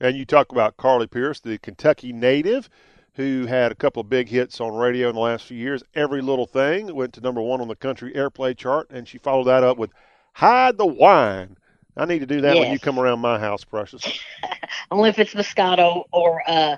And 0.00 0.16
you 0.16 0.24
talk 0.24 0.52
about 0.52 0.76
Carly 0.76 1.06
Pearce, 1.06 1.40
the 1.40 1.58
Kentucky 1.58 2.12
native, 2.12 2.70
who 3.14 3.46
had 3.46 3.72
a 3.72 3.74
couple 3.74 4.00
of 4.00 4.08
big 4.08 4.28
hits 4.28 4.60
on 4.60 4.74
radio 4.74 5.08
in 5.08 5.16
the 5.16 5.20
last 5.20 5.46
few 5.46 5.56
years. 5.56 5.82
Every 5.94 6.20
Little 6.22 6.46
Thing 6.46 6.94
went 6.94 7.14
to 7.14 7.20
number 7.20 7.40
one 7.40 7.60
on 7.60 7.68
the 7.68 7.76
country 7.76 8.12
airplay 8.12 8.56
chart, 8.56 8.88
and 8.90 9.08
she 9.08 9.18
followed 9.18 9.44
that 9.44 9.64
up 9.64 9.76
with 9.76 9.90
Hide 10.34 10.78
the 10.78 10.86
Wine. 10.86 11.56
I 11.96 12.04
need 12.04 12.20
to 12.20 12.26
do 12.26 12.40
that 12.42 12.56
when 12.56 12.70
you 12.70 12.78
come 12.78 12.98
around 12.98 13.18
my 13.18 13.40
house, 13.40 13.64
Precious. 13.64 14.04
Only 14.92 15.08
if 15.08 15.18
it's 15.18 15.34
Moscato 15.34 16.04
or 16.12 16.42
uh, 16.46 16.76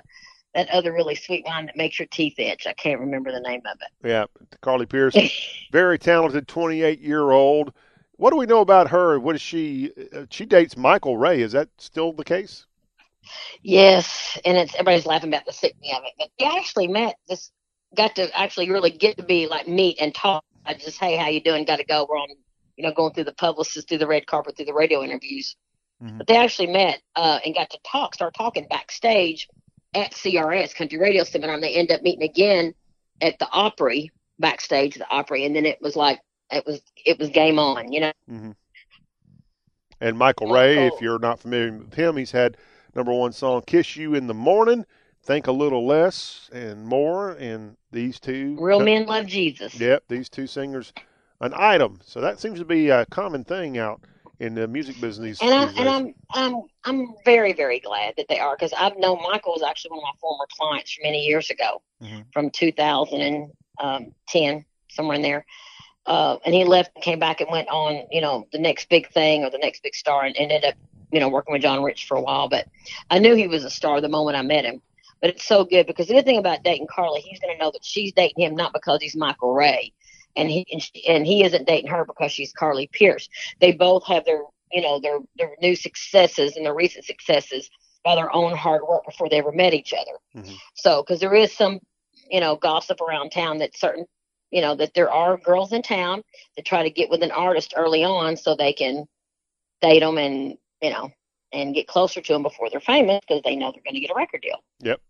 that 0.55 0.69
other 0.69 0.91
really 0.91 1.13
sweet 1.13 1.45
wine 1.45 1.67
that 1.67 1.77
makes 1.77 1.99
your 1.99 2.07
teeth 2.07 2.39
itch. 2.39 2.65
I 2.65 2.73
can't 2.73 2.99
remember 2.99 3.31
the 3.31 3.39
name 3.39 3.61
of 3.71 3.77
it. 3.81 4.07
Yeah, 4.07 4.25
Carly 4.61 4.87
Pearce, 4.87 5.15
very 5.71 5.99
talented, 5.99 6.47
28 6.47 6.99
year 6.99 7.29
old. 7.29 7.71
What 8.17 8.31
do 8.31 8.37
we 8.37 8.47
know 8.47 8.61
about 8.61 8.89
her? 8.89 9.19
What 9.19 9.35
is 9.35 9.41
she? 9.41 9.91
Uh, 10.11 10.25
she 10.31 10.45
dates 10.45 10.75
Michael 10.75 11.17
Ray. 11.17 11.41
Is 11.41 11.51
that 11.51 11.69
still 11.77 12.13
the 12.13 12.23
case? 12.23 12.65
Yes, 13.61 14.39
and 14.45 14.57
it's 14.57 14.73
everybody's 14.73 15.05
laughing 15.05 15.29
about 15.29 15.45
the 15.45 15.53
sickening 15.53 15.93
of 15.95 16.03
it. 16.03 16.13
But 16.17 16.29
we 16.39 16.57
actually 16.57 16.87
met 16.87 17.15
this 17.27 17.51
got 17.95 18.15
to 18.15 18.39
actually 18.39 18.69
really 18.69 18.91
get 18.91 19.17
to 19.17 19.23
be 19.23 19.47
like 19.47 19.67
meet 19.67 19.97
and 19.99 20.13
talk. 20.13 20.43
I 20.65 20.73
just 20.73 20.99
hey, 20.99 21.17
how 21.17 21.27
you 21.27 21.41
doing? 21.41 21.65
Got 21.65 21.77
to 21.77 21.85
go. 21.85 22.07
We're 22.09 22.17
on, 22.17 22.29
you 22.77 22.83
know, 22.83 22.93
going 22.93 23.13
through 23.13 23.25
the 23.25 23.33
publicist, 23.33 23.87
through 23.89 23.99
the 23.99 24.07
red 24.07 24.27
carpet, 24.27 24.55
through 24.55 24.65
the 24.65 24.73
radio 24.73 25.03
interviews. 25.03 25.55
But 26.17 26.25
they 26.25 26.35
actually 26.35 26.67
met 26.67 26.99
uh, 27.15 27.39
and 27.45 27.53
got 27.53 27.69
to 27.69 27.79
talk, 27.89 28.15
start 28.15 28.33
talking 28.33 28.65
backstage 28.67 29.47
at 29.93 30.13
CRS 30.13 30.73
Country 30.73 30.97
Radio 30.97 31.23
Seminar, 31.23 31.55
and 31.55 31.63
they 31.63 31.75
end 31.75 31.91
up 31.91 32.01
meeting 32.01 32.23
again 32.23 32.73
at 33.21 33.37
the 33.37 33.47
Opry 33.51 34.11
backstage, 34.39 34.97
at 34.97 35.07
the 35.07 35.13
Opry, 35.13 35.45
and 35.45 35.55
then 35.55 35.67
it 35.67 35.79
was 35.79 35.95
like 35.95 36.19
it 36.51 36.65
was 36.65 36.81
it 37.05 37.19
was 37.19 37.29
game 37.29 37.59
on, 37.59 37.91
you 37.91 37.99
know. 37.99 38.11
Mm-hmm. 38.29 38.51
And 39.99 40.17
Michael 40.17 40.51
Ray, 40.51 40.87
if 40.87 40.99
you're 41.01 41.19
not 41.19 41.39
familiar 41.39 41.71
with 41.73 41.93
him, 41.93 42.17
he's 42.17 42.31
had 42.31 42.57
number 42.95 43.13
one 43.13 43.31
song 43.31 43.63
"Kiss 43.65 43.95
You 43.95 44.13
in 44.13 44.27
the 44.27 44.33
Morning," 44.33 44.85
"Think 45.23 45.47
a 45.47 45.51
Little 45.51 45.85
Less," 45.85 46.49
and 46.53 46.85
more. 46.85 47.31
And 47.31 47.77
these 47.91 48.19
two 48.19 48.57
Real 48.59 48.79
men 48.79 49.05
love 49.05 49.27
Jesus. 49.27 49.79
Yep, 49.79 50.03
these 50.07 50.29
two 50.29 50.47
singers, 50.47 50.93
an 51.39 51.53
item. 51.55 51.99
So 52.03 52.21
that 52.21 52.39
seems 52.39 52.59
to 52.59 52.65
be 52.65 52.89
a 52.89 53.05
common 53.07 53.43
thing 53.43 53.77
out 53.77 54.01
in 54.39 54.55
the 54.55 54.67
music 54.67 54.99
business. 54.99 55.41
And 55.41 55.53
I'm 55.53 55.69
and. 55.77 55.89
I'm 55.89 56.15
I'm 56.33 56.61
I'm 56.85 57.13
very 57.25 57.53
very 57.53 57.79
glad 57.79 58.15
that 58.17 58.27
they 58.27 58.39
are 58.39 58.55
because 58.55 58.73
I've 58.73 58.97
known 58.97 59.21
Michael 59.21 59.53
was 59.53 59.63
actually 59.63 59.91
one 59.91 59.99
of 59.99 60.03
my 60.03 60.13
former 60.19 60.45
clients 60.57 60.93
from 60.93 61.03
many 61.03 61.25
years 61.25 61.49
ago, 61.49 61.81
Mhm. 62.01 62.25
from 62.33 62.49
2010 62.49 64.65
somewhere 64.89 65.15
in 65.15 65.21
there. 65.21 65.45
Uh, 66.07 66.37
and 66.45 66.55
he 66.55 66.63
left 66.63 66.89
and 66.95 67.03
came 67.03 67.19
back 67.19 67.41
and 67.41 67.51
went 67.51 67.69
on, 67.69 68.07
you 68.09 68.21
know, 68.21 68.47
the 68.51 68.57
next 68.57 68.89
big 68.89 69.07
thing 69.11 69.43
or 69.43 69.51
the 69.51 69.59
next 69.59 69.83
big 69.83 69.93
star, 69.93 70.25
and 70.25 70.35
ended 70.35 70.65
up, 70.65 70.73
you 71.11 71.19
know, 71.19 71.29
working 71.29 71.53
with 71.53 71.61
John 71.61 71.83
Rich 71.83 72.07
for 72.07 72.17
a 72.17 72.21
while. 72.21 72.49
But 72.49 72.67
I 73.09 73.19
knew 73.19 73.35
he 73.35 73.47
was 73.47 73.63
a 73.63 73.69
star 73.69 74.01
the 74.01 74.09
moment 74.09 74.37
I 74.37 74.41
met 74.41 74.65
him. 74.65 74.81
But 75.21 75.29
it's 75.29 75.45
so 75.45 75.63
good 75.63 75.85
because 75.85 76.07
the 76.07 76.15
good 76.15 76.25
thing 76.25 76.39
about 76.39 76.63
dating 76.63 76.87
Carly, 76.87 77.21
he's 77.21 77.39
going 77.39 77.55
to 77.55 77.63
know 77.63 77.71
that 77.71 77.85
she's 77.85 78.11
dating 78.13 78.43
him 78.43 78.55
not 78.55 78.73
because 78.73 79.01
he's 79.01 79.15
Michael 79.15 79.53
Ray, 79.53 79.93
and 80.35 80.49
he 80.49 80.65
and, 80.71 80.81
she, 80.81 81.07
and 81.07 81.27
he 81.27 81.43
isn't 81.43 81.67
dating 81.67 81.91
her 81.91 82.05
because 82.05 82.31
she's 82.31 82.51
Carly 82.51 82.89
Pearce. 82.91 83.29
They 83.59 83.71
both 83.71 84.03
have 84.07 84.25
their, 84.25 84.41
you 84.71 84.81
know, 84.81 84.99
their 84.99 85.19
their 85.37 85.51
new 85.61 85.75
successes 85.75 86.55
and 86.55 86.65
their 86.65 86.73
recent 86.73 87.05
successes 87.05 87.69
by 88.03 88.15
their 88.15 88.33
own 88.35 88.55
hard 88.55 88.81
work 88.81 89.05
before 89.05 89.29
they 89.29 89.37
ever 89.37 89.51
met 89.51 89.75
each 89.75 89.93
other. 89.93 90.17
Mm-hmm. 90.35 90.55
So, 90.73 91.03
because 91.03 91.19
there 91.19 91.35
is 91.35 91.53
some, 91.53 91.79
you 92.29 92.39
know, 92.39 92.55
gossip 92.55 92.99
around 92.99 93.29
town 93.29 93.59
that 93.59 93.77
certain, 93.77 94.05
you 94.49 94.61
know, 94.61 94.73
that 94.73 94.95
there 94.95 95.11
are 95.11 95.37
girls 95.37 95.71
in 95.71 95.83
town 95.83 96.23
that 96.55 96.65
try 96.65 96.81
to 96.81 96.89
get 96.89 97.11
with 97.11 97.21
an 97.21 97.31
artist 97.31 97.75
early 97.77 98.03
on 98.03 98.37
so 98.37 98.55
they 98.55 98.73
can 98.73 99.05
date 99.81 99.99
them 99.99 100.17
and, 100.17 100.57
you 100.81 100.89
know, 100.89 101.09
and 101.53 101.73
get 101.75 101.87
closer 101.87 102.21
to 102.21 102.33
them 102.33 102.43
before 102.43 102.69
they're 102.69 102.79
famous 102.79 103.19
because 103.27 103.41
they 103.43 103.55
know 103.55 103.71
they're 103.71 103.83
going 103.83 103.93
to 103.95 103.99
get 103.99 104.11
a 104.11 104.15
record 104.15 104.41
deal. 104.41 104.63
Yep. 104.79 105.01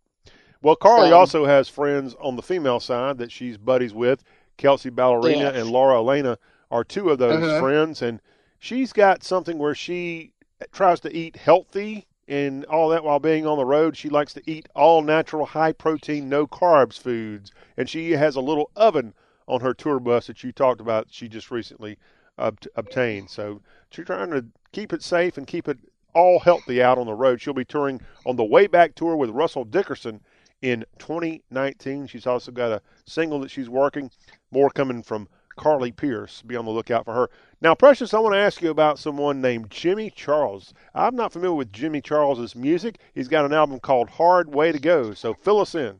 Well, 0.61 0.75
Carly 0.75 1.09
So- 1.09 1.17
also 1.17 1.45
has 1.45 1.69
friends 1.69 2.15
on 2.19 2.35
the 2.35 2.41
female 2.41 2.79
side 2.79 3.17
that 3.17 3.31
she's 3.31 3.57
buddies 3.57 3.93
with. 3.93 4.23
Kelsea 4.57 4.91
Ballerini 4.91 5.37
Yes. 5.39 5.55
and 5.55 5.71
Lauren 5.71 5.97
Alaina 5.97 6.37
are 6.69 6.83
two 6.83 7.09
of 7.09 7.17
those 7.17 7.41
Mhm. 7.41 7.59
friends, 7.59 8.01
and 8.01 8.21
she's 8.59 8.93
got 8.93 9.23
something 9.23 9.57
where 9.57 9.73
she 9.75 10.33
tries 10.71 10.99
to 10.99 11.15
eat 11.15 11.35
healthy 11.37 12.05
and 12.27 12.63
all 12.65 12.89
that 12.89 13.03
while 13.03 13.19
being 13.19 13.47
on 13.47 13.57
the 13.57 13.65
road. 13.65 13.97
She 13.97 14.07
likes 14.09 14.33
to 14.33 14.41
eat 14.45 14.69
all 14.75 15.01
natural, 15.01 15.47
high 15.47 15.71
protein, 15.73 16.29
no 16.29 16.45
carbs 16.45 16.99
foods, 16.99 17.51
and 17.75 17.89
she 17.89 18.11
has 18.11 18.35
a 18.35 18.41
little 18.41 18.69
oven 18.75 19.13
on 19.47 19.61
her 19.61 19.73
tour 19.73 19.99
bus 19.99 20.27
that 20.27 20.43
you 20.43 20.51
talked 20.51 20.79
about. 20.79 21.07
She 21.09 21.27
just 21.27 21.49
recently 21.49 21.97
obt- 22.37 22.67
obtained, 22.75 23.29
so 23.31 23.61
she's 23.91 24.05
trying 24.05 24.31
to 24.31 24.45
keep 24.71 24.91
it 24.91 25.03
safe 25.03 25.37
and 25.37 25.45
keep 25.45 25.67
it 25.67 25.77
all 26.13 26.39
healthy 26.39 26.81
out 26.81 26.97
on 26.97 27.05
the 27.05 27.13
road. 27.13 27.39
She'll 27.41 27.53
be 27.53 27.65
touring 27.65 28.01
on 28.25 28.35
the 28.35 28.43
way 28.43 28.67
back 28.67 28.95
tour 28.95 29.15
with 29.15 29.29
Russell 29.29 29.63
Dickerson 29.63 30.21
in 30.61 30.85
2019. 30.99 32.07
She's 32.07 32.27
also 32.27 32.51
got 32.51 32.71
a 32.71 32.81
single 33.05 33.39
that 33.41 33.51
she's 33.51 33.69
working. 33.69 34.11
More 34.51 34.69
coming 34.69 35.03
from 35.03 35.27
Carly 35.55 35.91
Pearce. 35.91 36.41
Be 36.41 36.55
on 36.55 36.65
the 36.65 36.71
lookout 36.71 37.05
for 37.05 37.13
her. 37.13 37.29
Now, 37.61 37.75
Precious, 37.75 38.13
I 38.13 38.19
want 38.19 38.33
to 38.33 38.39
ask 38.39 38.61
you 38.61 38.71
about 38.71 38.99
someone 38.99 39.41
named 39.41 39.69
Jimmy 39.69 40.09
Charles. 40.09 40.73
I'm 40.95 41.15
not 41.15 41.33
familiar 41.33 41.55
with 41.55 41.71
Jimmy 41.71 42.01
Charles's 42.01 42.55
music. 42.55 42.99
He's 43.13 43.27
got 43.27 43.45
an 43.45 43.53
album 43.53 43.79
called 43.79 44.09
Hard 44.09 44.53
Way 44.53 44.71
to 44.71 44.79
Go. 44.79 45.13
So 45.13 45.33
fill 45.33 45.59
us 45.59 45.75
in. 45.75 45.99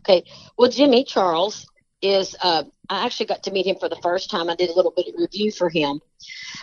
Okay. 0.00 0.24
Well, 0.58 0.70
Jimmy 0.70 1.04
Charles 1.04 1.66
is, 2.02 2.36
uh, 2.42 2.64
I 2.88 3.04
actually 3.06 3.26
got 3.26 3.42
to 3.44 3.50
meet 3.50 3.66
him 3.66 3.76
for 3.76 3.88
the 3.88 3.96
first 4.02 4.30
time. 4.30 4.50
I 4.50 4.56
did 4.56 4.70
a 4.70 4.74
little 4.74 4.92
bit 4.94 5.08
of 5.08 5.14
review 5.18 5.50
for 5.50 5.68
him. 5.68 6.00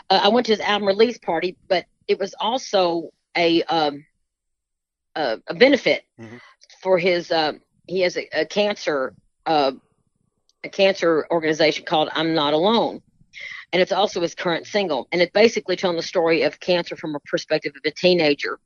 Uh, 0.09 0.19
I 0.23 0.29
went 0.29 0.45
to 0.47 0.51
his 0.53 0.59
album 0.59 0.87
release 0.87 1.17
party, 1.17 1.57
but 1.67 1.85
it 2.07 2.19
was 2.19 2.35
also 2.39 3.09
a, 3.35 3.63
um, 3.63 4.05
a, 5.15 5.39
a 5.47 5.53
benefit 5.55 6.03
for 6.81 6.97
his, 6.99 7.31
uh, 7.31 7.53
he 7.87 8.01
has 8.01 8.17
a, 8.17 8.27
a 8.41 8.45
cancer, 8.45 9.13
uh, 9.45 9.71
a 10.63 10.69
cancer 10.69 11.25
organization 11.31 11.85
called 11.85 12.09
I'm 12.13 12.33
Not 12.35 12.53
Alone. 12.53 13.01
and 13.73 13.81
it's 13.81 13.91
also 13.91 14.21
his 14.21 14.35
current 14.35 14.67
single, 14.67 15.07
and 15.11 15.21
it's 15.21 15.31
basically 15.31 15.75
telling 15.75 15.97
the 15.97 16.03
story 16.03 16.43
of 16.43 16.59
cancer 16.59 16.95
from 16.95 17.15
a 17.15 17.19
perspective 17.21 17.73
of 17.75 17.81
a 17.85 17.91
teenager, 17.91 18.59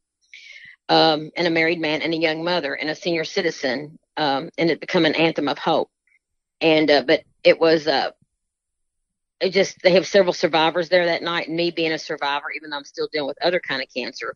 um, 0.89 1.31
and 1.37 1.47
a 1.47 1.49
married 1.49 1.79
man, 1.79 2.01
and 2.01 2.13
a 2.13 2.17
young 2.17 2.43
mother, 2.43 2.73
and 2.73 2.89
a 2.89 2.95
senior 2.95 3.23
citizen, 3.23 3.97
um, 4.17 4.49
and 4.57 4.69
it 4.69 4.79
become 4.79 5.05
an 5.05 5.15
anthem 5.15 5.47
of 5.47 5.57
hope. 5.57 5.89
And 6.61 6.89
uh, 6.89 7.03
but 7.05 7.23
it 7.43 7.59
was 7.59 7.87
uh, 7.87 8.11
it 9.41 9.51
just 9.51 9.77
they 9.83 9.91
have 9.91 10.07
several 10.07 10.33
survivors 10.33 10.89
there 10.89 11.05
that 11.05 11.23
night, 11.23 11.47
and 11.47 11.57
me 11.57 11.71
being 11.71 11.91
a 11.91 11.99
survivor, 11.99 12.45
even 12.55 12.69
though 12.69 12.77
I'm 12.77 12.85
still 12.85 13.09
dealing 13.11 13.27
with 13.27 13.43
other 13.43 13.59
kind 13.59 13.81
of 13.81 13.87
cancer, 13.93 14.33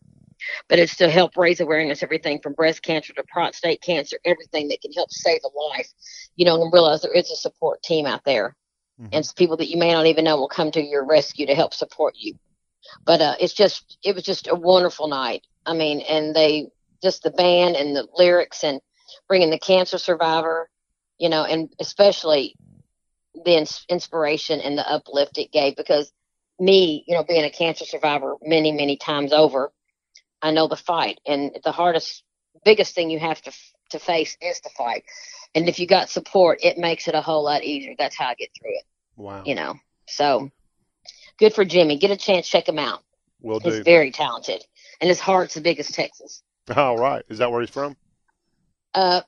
but 0.68 0.78
it's 0.78 0.96
to 0.96 1.08
help 1.08 1.36
raise 1.36 1.60
awareness, 1.60 2.02
everything 2.02 2.40
from 2.40 2.52
breast 2.52 2.82
cancer 2.82 3.12
to 3.14 3.24
prostate 3.24 3.80
cancer, 3.82 4.18
everything 4.24 4.68
that 4.68 4.82
can 4.82 4.92
help 4.92 5.10
save 5.10 5.40
a 5.44 5.58
life, 5.58 5.88
you 6.36 6.44
know, 6.44 6.62
and 6.62 6.72
realize 6.72 7.02
there 7.02 7.12
is 7.12 7.30
a 7.30 7.36
support 7.36 7.82
team 7.82 8.06
out 8.06 8.24
there, 8.24 8.54
and 9.12 9.20
it's 9.20 9.32
people 9.32 9.56
that 9.56 9.70
you 9.70 9.78
may 9.78 9.92
not 9.92 10.06
even 10.06 10.24
know 10.24 10.36
will 10.36 10.48
come 10.48 10.70
to 10.70 10.82
your 10.82 11.06
rescue 11.06 11.46
to 11.46 11.54
help 11.54 11.74
support 11.74 12.14
you. 12.16 12.34
But 13.04 13.20
uh, 13.20 13.34
it's 13.40 13.54
just 13.54 13.98
it 14.04 14.14
was 14.14 14.24
just 14.24 14.48
a 14.48 14.54
wonderful 14.54 15.08
night. 15.08 15.46
I 15.64 15.72
mean, 15.74 16.00
and 16.02 16.34
they 16.34 16.68
just 17.02 17.22
the 17.22 17.30
band 17.30 17.76
and 17.76 17.96
the 17.96 18.06
lyrics 18.16 18.64
and 18.64 18.80
bringing 19.28 19.50
the 19.50 19.58
cancer 19.58 19.98
survivor, 19.98 20.68
you 21.20 21.28
know, 21.28 21.44
and 21.44 21.72
especially 21.78 22.56
the 23.44 23.56
ins- 23.56 23.84
inspiration 23.88 24.60
and 24.60 24.76
the 24.76 24.90
uplift 24.90 25.38
it 25.38 25.52
gave 25.52 25.76
because 25.76 26.10
me, 26.58 27.04
you 27.06 27.14
know, 27.14 27.22
being 27.22 27.44
a 27.44 27.50
cancer 27.50 27.84
survivor 27.84 28.36
many, 28.42 28.72
many 28.72 28.96
times 28.96 29.32
over, 29.32 29.70
I 30.42 30.50
know 30.50 30.66
the 30.66 30.76
fight 30.76 31.20
and 31.26 31.56
the 31.62 31.72
hardest, 31.72 32.24
biggest 32.64 32.94
thing 32.94 33.10
you 33.10 33.20
have 33.20 33.40
to 33.42 33.52
to 33.90 33.98
face 33.98 34.36
is 34.40 34.60
the 34.60 34.70
fight. 34.78 35.04
And 35.54 35.68
if 35.68 35.78
you 35.78 35.86
got 35.86 36.08
support, 36.08 36.60
it 36.62 36.78
makes 36.78 37.08
it 37.08 37.14
a 37.14 37.20
whole 37.20 37.44
lot 37.44 37.64
easier. 37.64 37.94
That's 37.98 38.16
how 38.16 38.28
I 38.28 38.34
get 38.34 38.50
through 38.58 38.76
it. 38.76 38.84
Wow. 39.16 39.42
You 39.44 39.56
know, 39.56 39.74
so 40.06 40.50
good 41.38 41.52
for 41.52 41.64
Jimmy. 41.64 41.98
Get 41.98 42.12
a 42.12 42.16
chance, 42.16 42.48
check 42.48 42.68
him 42.68 42.78
out. 42.78 43.02
Will 43.42 43.58
He's 43.58 43.72
do. 43.72 43.76
He's 43.76 43.84
very 43.84 44.10
talented, 44.10 44.64
and 45.00 45.08
his 45.08 45.20
heart's 45.20 45.54
the 45.54 45.60
biggest 45.60 45.92
Texas. 45.92 46.42
All 46.74 46.96
right. 46.96 47.24
Is 47.28 47.38
that 47.38 47.50
where 47.50 47.60
he's 47.60 47.70
from? 47.70 47.96
Uh, 48.94 49.22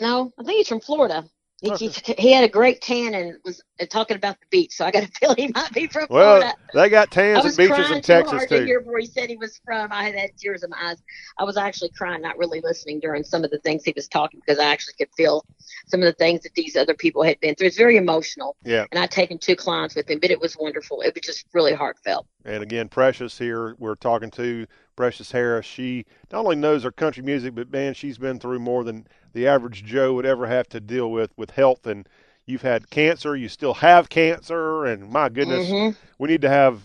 no, 0.00 0.32
I 0.38 0.44
think 0.44 0.58
he's 0.58 0.68
from 0.68 0.80
Florida. 0.80 1.24
He, 1.64 1.88
he, 2.18 2.32
had 2.32 2.44
a 2.44 2.48
great 2.48 2.82
tan 2.82 3.14
and 3.14 3.38
was 3.42 3.62
talking 3.88 4.16
about 4.16 4.38
the 4.38 4.46
beach, 4.50 4.72
so 4.72 4.84
I 4.84 4.90
got 4.90 5.04
a 5.04 5.06
feeling 5.20 5.36
he 5.38 5.48
might 5.54 5.72
be 5.72 5.86
from 5.86 6.06
Well, 6.10 6.40
Florida. 6.40 6.54
they 6.74 6.88
got 6.90 7.10
tans 7.10 7.44
and 7.44 7.56
beaches 7.56 7.90
in 7.90 8.02
Texas 8.02 8.32
hard 8.32 8.48
to 8.50 8.58
too. 8.58 8.64
hear 8.66 8.82
where 8.82 8.98
he 9.00 9.06
said 9.06 9.30
he 9.30 9.36
was 9.36 9.60
from. 9.64 9.90
I 9.90 10.04
had 10.04 10.30
tears 10.36 10.62
in 10.62 10.70
my 10.70 10.90
eyes. 10.90 11.02
I 11.38 11.44
was 11.44 11.56
actually 11.56 11.90
crying, 11.90 12.20
not 12.20 12.36
really 12.36 12.60
listening 12.60 13.00
during 13.00 13.24
some 13.24 13.44
of 13.44 13.50
the 13.50 13.58
things 13.60 13.82
he 13.84 13.92
was 13.96 14.08
talking 14.08 14.40
because 14.44 14.58
I 14.58 14.66
actually 14.66 14.94
could 14.98 15.08
feel 15.16 15.44
some 15.86 16.00
of 16.00 16.06
the 16.06 16.12
things 16.12 16.42
that 16.42 16.54
these 16.54 16.76
other 16.76 16.94
people 16.94 17.22
had 17.22 17.40
been 17.40 17.54
through. 17.54 17.68
It's 17.68 17.78
very 17.78 17.96
emotional. 17.96 18.56
Yeah. 18.64 18.84
And 18.92 18.98
I'd 18.98 19.10
taken 19.10 19.38
two 19.38 19.56
clients 19.56 19.94
with 19.94 20.10
him, 20.10 20.18
but 20.20 20.30
it 20.30 20.40
was 20.40 20.56
wonderful. 20.58 21.00
It 21.00 21.14
was 21.14 21.22
just 21.22 21.46
really 21.54 21.72
heartfelt. 21.72 22.26
And 22.44 22.62
again, 22.62 22.88
Precious 22.88 23.38
here, 23.38 23.74
we're 23.78 23.94
talking 23.94 24.30
to 24.32 24.66
Precious 24.96 25.32
Harris. 25.32 25.64
She 25.66 26.04
not 26.30 26.44
only 26.44 26.56
knows 26.56 26.82
her 26.82 26.92
country 26.92 27.22
music, 27.22 27.54
but 27.54 27.72
man, 27.72 27.94
she's 27.94 28.18
been 28.18 28.38
through 28.38 28.58
more 28.58 28.84
than 28.84 29.06
the 29.34 29.46
average 29.46 29.84
Joe 29.84 30.14
would 30.14 30.24
ever 30.26 30.46
have 30.46 30.68
to 30.70 30.80
deal 30.80 31.10
with 31.10 31.30
with 31.36 31.50
health. 31.50 31.86
And 31.86 32.08
you've 32.46 32.62
had 32.62 32.88
cancer, 32.90 33.36
you 33.36 33.48
still 33.48 33.74
have 33.74 34.08
cancer, 34.08 34.86
and 34.86 35.10
my 35.10 35.28
goodness, 35.28 35.68
Mhm. 35.68 35.96
we 36.18 36.28
need 36.28 36.40
to 36.42 36.48
have 36.48 36.80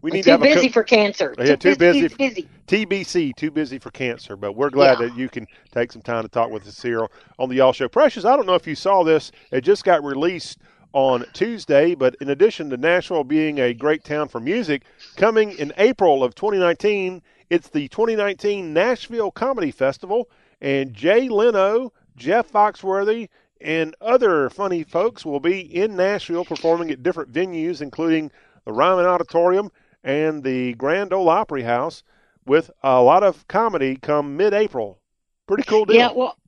we 0.00 0.10
need 0.10 0.22
too 0.22 0.30
to 0.30 0.30
have 0.32 0.40
busy 0.40 0.66
a 0.68 0.70
co- 0.70 0.72
for 0.72 0.82
cancer. 0.82 1.34
Yeah, 1.38 1.56
too 1.56 1.76
busy. 1.76 2.08
Too 2.08 2.16
busy. 2.16 2.48
TBC, 2.66 3.34
too 3.36 3.50
busy 3.50 3.78
for 3.78 3.90
cancer. 3.90 4.34
But 4.34 4.52
we're 4.56 4.70
glad 4.70 4.98
Yeah. 4.98 5.08
that 5.08 5.16
you 5.18 5.28
can 5.28 5.46
take 5.72 5.92
some 5.92 6.00
time 6.00 6.22
to 6.22 6.28
talk 6.28 6.50
with 6.50 6.66
us 6.66 6.80
here 6.80 7.06
on 7.38 7.50
the 7.50 7.56
Y'all 7.56 7.74
Show. 7.74 7.88
Precious, 7.88 8.24
I 8.24 8.34
don't 8.34 8.46
know 8.46 8.54
if 8.54 8.66
you 8.66 8.74
saw 8.74 9.02
this. 9.04 9.30
It 9.52 9.60
just 9.60 9.84
got 9.84 10.02
released 10.02 10.56
on 10.94 11.26
Tuesday, 11.34 11.94
but 11.94 12.14
in 12.22 12.30
addition 12.30 12.70
to 12.70 12.78
Nashville 12.78 13.24
being 13.24 13.58
a 13.58 13.74
great 13.74 14.04
town 14.04 14.28
for 14.28 14.40
music, 14.40 14.84
coming 15.16 15.50
in 15.58 15.70
April 15.76 16.24
of 16.24 16.34
2019, 16.34 17.20
it's 17.50 17.68
the 17.68 17.88
2019 17.88 18.72
Nashville 18.72 19.30
Comedy 19.32 19.70
Festival, 19.70 20.30
and 20.64 20.94
Jay 20.94 21.28
Leno, 21.28 21.92
Jeff 22.16 22.50
Foxworthy, 22.50 23.28
and 23.60 23.94
other 24.00 24.48
funny 24.48 24.82
folks 24.82 25.22
will 25.22 25.38
be 25.38 25.60
in 25.60 25.94
Nashville 25.94 26.46
performing 26.46 26.90
at 26.90 27.02
different 27.02 27.30
venues, 27.30 27.82
including 27.82 28.30
the 28.64 28.72
Ryman 28.72 29.04
Auditorium 29.04 29.70
and 30.02 30.42
the 30.42 30.72
Grand 30.74 31.12
Ole 31.12 31.28
Opry 31.28 31.64
House, 31.64 32.02
with 32.46 32.70
a 32.82 33.02
lot 33.02 33.22
of 33.22 33.46
comedy 33.46 33.96
come 33.96 34.38
mid-April. 34.38 34.98
Pretty 35.46 35.64
cool 35.64 35.84
deal. 35.84 35.96
Yeah, 35.96 36.12
well, 36.12 36.38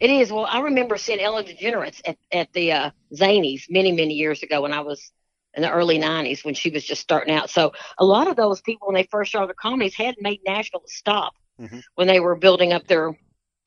it 0.00 0.10
is. 0.10 0.30
Well, 0.30 0.44
I 0.44 0.60
remember 0.60 0.98
seeing 0.98 1.20
Ellen 1.20 1.46
DeGeneres 1.46 2.02
at, 2.04 2.18
at 2.30 2.52
the 2.52 2.72
uh, 2.72 2.90
Zanies 3.14 3.70
many, 3.70 3.92
many 3.92 4.12
years 4.12 4.42
ago 4.42 4.60
when 4.60 4.74
I 4.74 4.80
was 4.80 5.12
in 5.54 5.62
the 5.62 5.70
early 5.70 5.98
90s 5.98 6.44
when 6.44 6.52
she 6.54 6.68
was 6.68 6.84
just 6.84 7.00
starting 7.00 7.34
out. 7.34 7.48
So 7.48 7.72
a 7.96 8.04
lot 8.04 8.28
of 8.28 8.36
those 8.36 8.60
people, 8.60 8.88
when 8.88 8.96
they 8.96 9.08
first 9.10 9.30
started 9.30 9.56
comedies, 9.56 9.94
had 9.94 10.16
made 10.20 10.40
Nashville 10.46 10.82
stop 10.86 11.32
Mhm. 11.58 11.82
when 11.94 12.06
they 12.06 12.20
were 12.20 12.36
building 12.36 12.74
up 12.74 12.86
their 12.86 13.16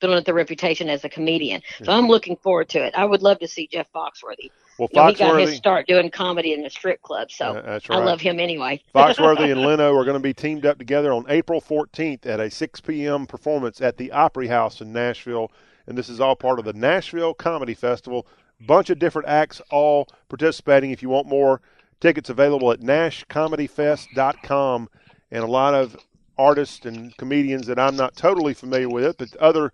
building 0.00 0.18
up 0.18 0.24
their 0.24 0.34
reputation 0.34 0.88
as 0.88 1.04
a 1.04 1.08
comedian. 1.08 1.62
So 1.84 1.92
I'm 1.92 2.08
looking 2.08 2.36
forward 2.36 2.68
to 2.70 2.84
it. 2.84 2.94
I 2.96 3.04
would 3.04 3.22
love 3.22 3.38
to 3.40 3.48
see 3.48 3.66
Jeff 3.66 3.90
Foxworthy. 3.92 4.50
Well, 4.78 4.88
You 4.92 5.00
know, 5.00 5.06
he 5.08 5.14
got 5.14 5.40
his 5.40 5.56
start 5.56 5.86
doing 5.86 6.10
comedy 6.10 6.52
in 6.52 6.62
the 6.62 6.68
strip 6.68 7.00
club, 7.00 7.30
so 7.30 7.46
Uh, 7.46 7.62
that's 7.62 7.88
I 7.88 7.96
love 7.96 8.20
him 8.20 8.38
anyway. 8.38 8.82
Foxworthy 8.94 9.50
and 9.50 9.62
Leno 9.62 9.94
are 9.96 10.04
going 10.04 10.16
to 10.16 10.22
be 10.22 10.34
teamed 10.34 10.66
up 10.66 10.76
together 10.78 11.10
on 11.12 11.24
April 11.28 11.62
14th 11.62 12.26
at 12.26 12.40
a 12.40 12.50
6 12.50 12.80
p.m. 12.82 13.26
performance 13.26 13.80
at 13.80 13.96
the 13.96 14.12
Opry 14.12 14.48
House 14.48 14.82
in 14.82 14.92
Nashville. 14.92 15.50
And 15.86 15.96
this 15.96 16.10
is 16.10 16.20
all 16.20 16.36
part 16.36 16.58
of 16.58 16.66
the 16.66 16.74
Nashville 16.74 17.32
Comedy 17.32 17.72
Festival. 17.74 18.26
Bunch 18.60 18.90
of 18.90 18.98
different 18.98 19.28
acts 19.28 19.62
all 19.70 20.08
participating. 20.28 20.90
If 20.90 21.02
you 21.02 21.08
want 21.08 21.26
more, 21.26 21.62
tickets 22.00 22.28
available 22.28 22.70
at 22.72 22.80
nashcomedyfest.com. 22.80 24.88
And 25.30 25.42
a 25.42 25.46
lot 25.46 25.72
of 25.74 25.96
artists 26.38 26.84
and 26.84 27.16
comedians 27.16 27.66
that 27.66 27.78
I'm 27.78 27.96
not 27.96 28.16
totally 28.16 28.54
familiar 28.54 28.88
with, 28.88 29.18
but 29.18 29.34
other 29.36 29.72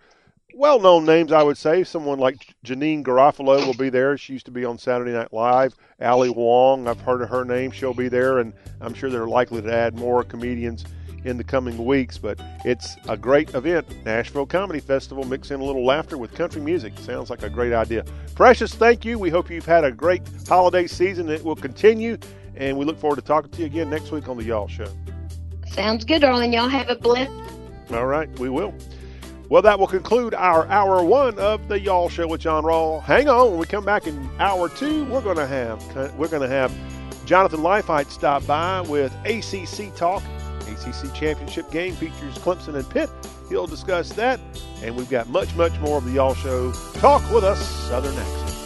well 0.54 0.80
known 0.80 1.04
names, 1.04 1.32
I 1.32 1.42
would 1.42 1.56
say. 1.56 1.84
Someone 1.84 2.18
like 2.18 2.54
Janeane 2.64 3.02
Garofalo 3.02 3.64
will 3.66 3.74
be 3.74 3.88
there. 3.88 4.16
She 4.16 4.34
used 4.34 4.46
to 4.46 4.52
be 4.52 4.64
on 4.64 4.78
Saturday 4.78 5.12
Night 5.12 5.32
Live. 5.32 5.74
Ali 6.00 6.30
Wong, 6.30 6.88
I've 6.88 7.00
heard 7.00 7.22
of 7.22 7.28
her 7.28 7.44
name. 7.44 7.70
She'll 7.70 7.94
be 7.94 8.08
there, 8.08 8.38
and 8.38 8.52
I'm 8.80 8.94
sure 8.94 9.10
they're 9.10 9.26
likely 9.26 9.62
to 9.62 9.72
add 9.72 9.98
more 9.98 10.22
comedians 10.22 10.84
in 11.24 11.36
the 11.36 11.44
coming 11.44 11.84
weeks. 11.84 12.18
But 12.18 12.40
it's 12.64 12.96
a 13.08 13.16
great 13.16 13.54
event. 13.54 13.86
Nashville 14.04 14.46
Comedy 14.46 14.80
Festival. 14.80 15.24
Mix 15.24 15.50
in 15.50 15.60
a 15.60 15.64
little 15.64 15.84
laughter 15.84 16.18
with 16.18 16.34
country 16.34 16.60
music. 16.60 16.98
Sounds 16.98 17.30
like 17.30 17.42
a 17.42 17.50
great 17.50 17.72
idea. 17.72 18.04
Precious, 18.34 18.74
thank 18.74 19.04
you. 19.04 19.18
We 19.18 19.30
hope 19.30 19.50
you've 19.50 19.66
had 19.66 19.84
a 19.84 19.92
great 19.92 20.22
holiday 20.48 20.86
season. 20.86 21.28
It 21.28 21.44
will 21.44 21.56
continue, 21.56 22.18
and 22.56 22.76
we 22.76 22.84
look 22.84 22.98
forward 22.98 23.16
to 23.16 23.22
talking 23.22 23.50
to 23.50 23.60
you 23.60 23.66
again 23.66 23.90
next 23.90 24.10
week 24.10 24.28
on 24.28 24.36
The 24.36 24.44
Y'all 24.44 24.68
Show. 24.68 24.92
Sounds 25.72 26.04
good, 26.04 26.20
darling. 26.20 26.52
Y'all 26.52 26.68
have 26.68 26.90
a 26.90 26.96
blessed 26.96 27.30
All 27.92 28.06
right, 28.06 28.28
we 28.38 28.50
will. 28.50 28.74
Well, 29.48 29.62
that 29.62 29.78
will 29.78 29.86
conclude 29.86 30.34
our 30.34 30.66
hour 30.68 31.02
one 31.02 31.38
of 31.38 31.68
the 31.68 31.80
Y'all 31.80 32.08
Show 32.08 32.26
with 32.26 32.40
John 32.40 32.64
Rawl. 32.64 33.02
Hang 33.02 33.28
on, 33.28 33.50
when 33.50 33.58
we 33.58 33.66
come 33.66 33.84
back 33.84 34.06
in 34.06 34.28
hour 34.38 34.68
two, 34.68 35.04
we're 35.04 35.20
going 35.22 35.36
to 35.36 35.46
have 35.46 36.16
we're 36.18 36.28
going 36.28 36.42
to 36.42 36.48
have 36.48 36.74
Jonathan 37.26 37.60
Leifheit 37.60 38.10
stop 38.10 38.46
by 38.46 38.80
with 38.82 39.14
ACC 39.24 39.94
talk. 39.94 40.22
ACC 40.68 41.14
championship 41.14 41.70
game 41.70 41.94
features 41.94 42.36
Clemson 42.38 42.74
and 42.74 42.88
Pitt. 42.88 43.10
He'll 43.48 43.66
discuss 43.66 44.10
that, 44.14 44.40
and 44.82 44.96
we've 44.96 45.10
got 45.10 45.28
much, 45.28 45.54
much 45.54 45.78
more 45.80 45.98
of 45.98 46.04
the 46.04 46.12
Y'all 46.12 46.34
Show. 46.34 46.72
Talk 46.94 47.22
with 47.30 47.44
us, 47.44 47.60
Southern 47.88 48.16
accent. 48.16 48.61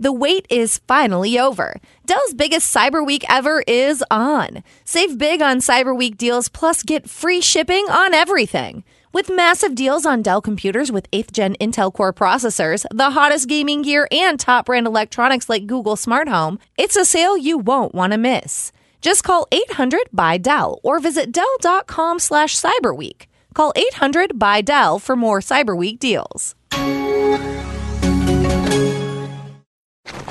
The 0.00 0.12
wait 0.12 0.46
is 0.48 0.78
finally 0.88 1.38
over. 1.38 1.76
Dell's 2.06 2.32
biggest 2.32 2.74
Cyber 2.74 3.04
Week 3.04 3.22
ever 3.28 3.62
is 3.66 4.02
on. 4.10 4.64
Save 4.82 5.18
big 5.18 5.42
on 5.42 5.58
Cyber 5.58 5.94
Week 5.94 6.16
deals 6.16 6.48
plus 6.48 6.82
get 6.82 7.10
free 7.10 7.42
shipping 7.42 7.84
on 7.90 8.14
everything. 8.14 8.82
With 9.12 9.28
massive 9.28 9.74
deals 9.74 10.06
on 10.06 10.22
Dell 10.22 10.40
computers 10.40 10.90
with 10.90 11.10
8th 11.10 11.32
gen 11.32 11.54
Intel 11.60 11.92
Core 11.92 12.14
processors, 12.14 12.86
the 12.90 13.10
hottest 13.10 13.46
gaming 13.46 13.82
gear, 13.82 14.08
and 14.10 14.40
top 14.40 14.66
brand 14.66 14.86
electronics 14.86 15.50
like 15.50 15.66
Google 15.66 15.96
Smart 15.96 16.28
Home, 16.28 16.58
it's 16.78 16.96
a 16.96 17.04
sale 17.04 17.36
you 17.36 17.58
won't 17.58 17.94
want 17.94 18.12
to 18.14 18.18
miss. 18.18 18.72
Just 19.02 19.22
call 19.22 19.48
800 19.52 20.00
buy 20.14 20.38
Dell 20.38 20.80
or 20.82 20.98
visit 20.98 21.30
Dell.com 21.30 22.20
slash 22.20 22.58
Cyber 22.58 22.96
Week. 22.96 23.28
Call 23.52 23.74
800 23.76 24.38
buy 24.38 24.62
Dell 24.62 24.98
for 24.98 25.14
more 25.14 25.40
Cyber 25.40 25.76
Week 25.76 25.98
deals. 25.98 26.54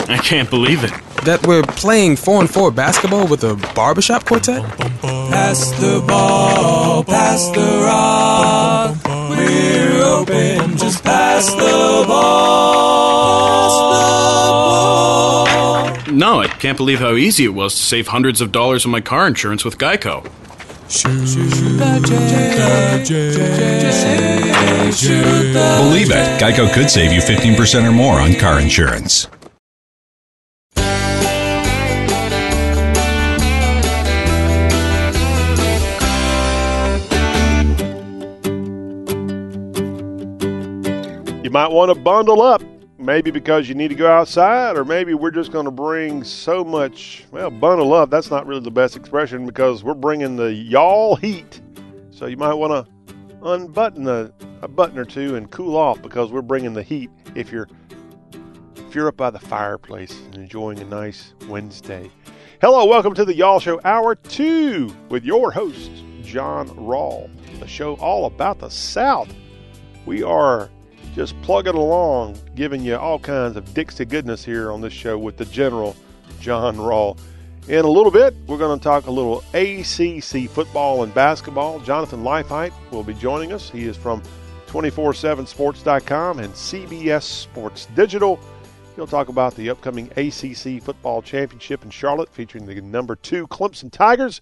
I 0.08 0.18
can't 0.18 0.50
believe 0.50 0.84
it. 0.84 0.92
That 1.26 1.46
we're 1.46 1.64
playing 1.64 2.16
4 2.16 2.42
and 2.42 2.50
4 2.50 2.72
basketball 2.72 3.28
with 3.28 3.44
a 3.44 3.56
barbershop 3.76 4.26
quartet? 4.26 4.64
Pass 5.02 5.72
the 5.80 6.04
ball, 6.08 7.04
pass 7.04 7.50
the 7.50 7.82
rock. 7.84 8.96
We're 9.30 10.02
open, 10.04 10.78
just 10.78 11.04
pass 11.04 11.52
the 11.52 12.06
ball. 12.08 12.50
No, 16.12 16.40
I 16.42 16.48
can't 16.48 16.78
believe 16.78 17.00
how 17.00 17.14
easy 17.16 17.46
it 17.46 17.54
was 17.54 17.76
to 17.76 17.82
save 17.82 18.08
hundreds 18.08 18.42
of 18.42 18.52
dollars 18.52 18.86
on 18.86 18.92
my 18.92 19.02
car 19.02 19.28
insurance 19.28 19.64
with 19.64 19.78
Geico. 19.78 20.24
Believe 25.78 26.10
it, 26.12 26.42
Geico 26.42 26.74
could 26.74 26.90
save 26.90 27.14
you 27.14 27.22
15% 27.22 27.88
or 27.88 27.92
more 27.92 28.20
on 28.20 28.34
car 28.34 28.60
insurance. 28.60 29.28
You 41.50 41.54
might 41.54 41.72
want 41.72 41.92
to 41.92 42.00
bundle 42.00 42.44
up, 42.44 42.62
maybe 43.00 43.32
because 43.32 43.68
you 43.68 43.74
need 43.74 43.88
to 43.88 43.96
go 43.96 44.06
outside, 44.06 44.78
or 44.78 44.86
maybe 44.86 45.16
we're 45.16 45.32
just 45.32 45.52
going 45.52 45.66
to 45.66 45.72
bring 45.72 46.24
so 46.24 46.64
much. 46.64 47.26
Well, 47.32 47.50
bundle 47.50 47.92
up, 47.92 48.12
that's 48.12 48.30
not 48.30 48.46
really 48.46 48.62
the 48.62 48.70
best 48.70 48.96
expression 48.96 49.48
because 49.48 49.84
we're 49.84 49.96
bringing 49.96 50.36
the 50.36 50.54
y'all 50.54 51.16
heat. 51.16 51.60
So 52.12 52.28
you 52.28 52.38
might 52.38 52.54
want 52.54 52.86
to 52.86 53.16
unbutton 53.42 54.08
a, 54.08 54.32
a 54.62 54.68
button 54.68 55.00
or 55.00 55.06
two 55.06 55.38
and 55.38 55.50
cool 55.50 55.76
off 55.76 56.00
because 56.04 56.32
we're 56.32 56.44
bringing 56.44 56.74
the 56.74 56.84
heat 56.84 57.10
if 57.34 57.52
you're 57.52 57.68
if 58.76 58.94
you're 58.94 59.08
up 59.08 59.18
by 59.18 59.32
the 59.32 59.40
fireplace 59.40 60.22
and 60.26 60.36
enjoying 60.36 60.78
a 60.78 60.86
nice 60.86 61.34
Wednesday. 61.48 62.12
Hello, 62.62 62.86
welcome 62.86 63.16
to 63.16 63.26
the 63.26 63.34
Y'all 63.34 63.60
Show 63.60 63.82
Hour 63.86 64.14
2 64.14 64.96
with 65.10 65.24
your 65.24 65.50
host, 65.50 65.90
John 66.22 66.70
Rawl. 66.70 67.28
The 67.60 67.68
show 67.68 67.96
all 67.96 68.28
about 68.28 68.60
the 68.60 68.70
South. 68.70 69.34
We 70.06 70.22
are 70.22 70.70
just 71.16 71.40
plugging 71.42 71.76
along, 71.76 72.38
giving 72.56 72.82
you 72.82 72.96
all 72.96 73.20
kinds 73.20 73.56
of 73.56 73.74
Dixie 73.74 74.06
goodness 74.06 74.44
here 74.44 74.72
on 74.72 74.82
this 74.82 74.94
show 74.94 75.18
with 75.18 75.38
the 75.38 75.46
General, 75.46 75.96
John 76.40 76.78
Rawl. 76.78 77.18
In 77.68 77.86
a 77.86 77.90
little 77.90 78.12
bit, 78.12 78.34
we're 78.48 78.58
going 78.58 78.78
to 78.78 78.84
talk 78.84 79.08
a 79.08 79.12
little 79.12 79.44
ACC 79.54 80.50
football 80.50 81.04
and 81.04 81.14
basketball. 81.14 81.80
Jonathan 81.80 82.24
Leifheit 82.24 82.72
will 82.92 83.04
be 83.04 83.14
joining 83.14 83.54
us. 83.54 83.70
He 83.70 83.84
is 83.84 83.96
from 83.96 84.24
247sports.com 84.68 86.40
and 86.40 86.54
CBS 86.54 87.24
Sports 87.24 87.88
Digital. 87.96 88.40
He'll 88.96 89.08
talk 89.08 89.30
about 89.30 89.56
the 89.56 89.70
upcoming 89.70 90.10
ACC 90.18 90.82
football 90.82 91.22
championship 91.22 91.84
in 91.84 91.90
Charlotte 91.90 92.34
featuring 92.34 92.66
the 92.66 92.82
number 92.82 93.16
two 93.16 93.48
Clemson 93.48 93.92
Tigers 93.92 94.42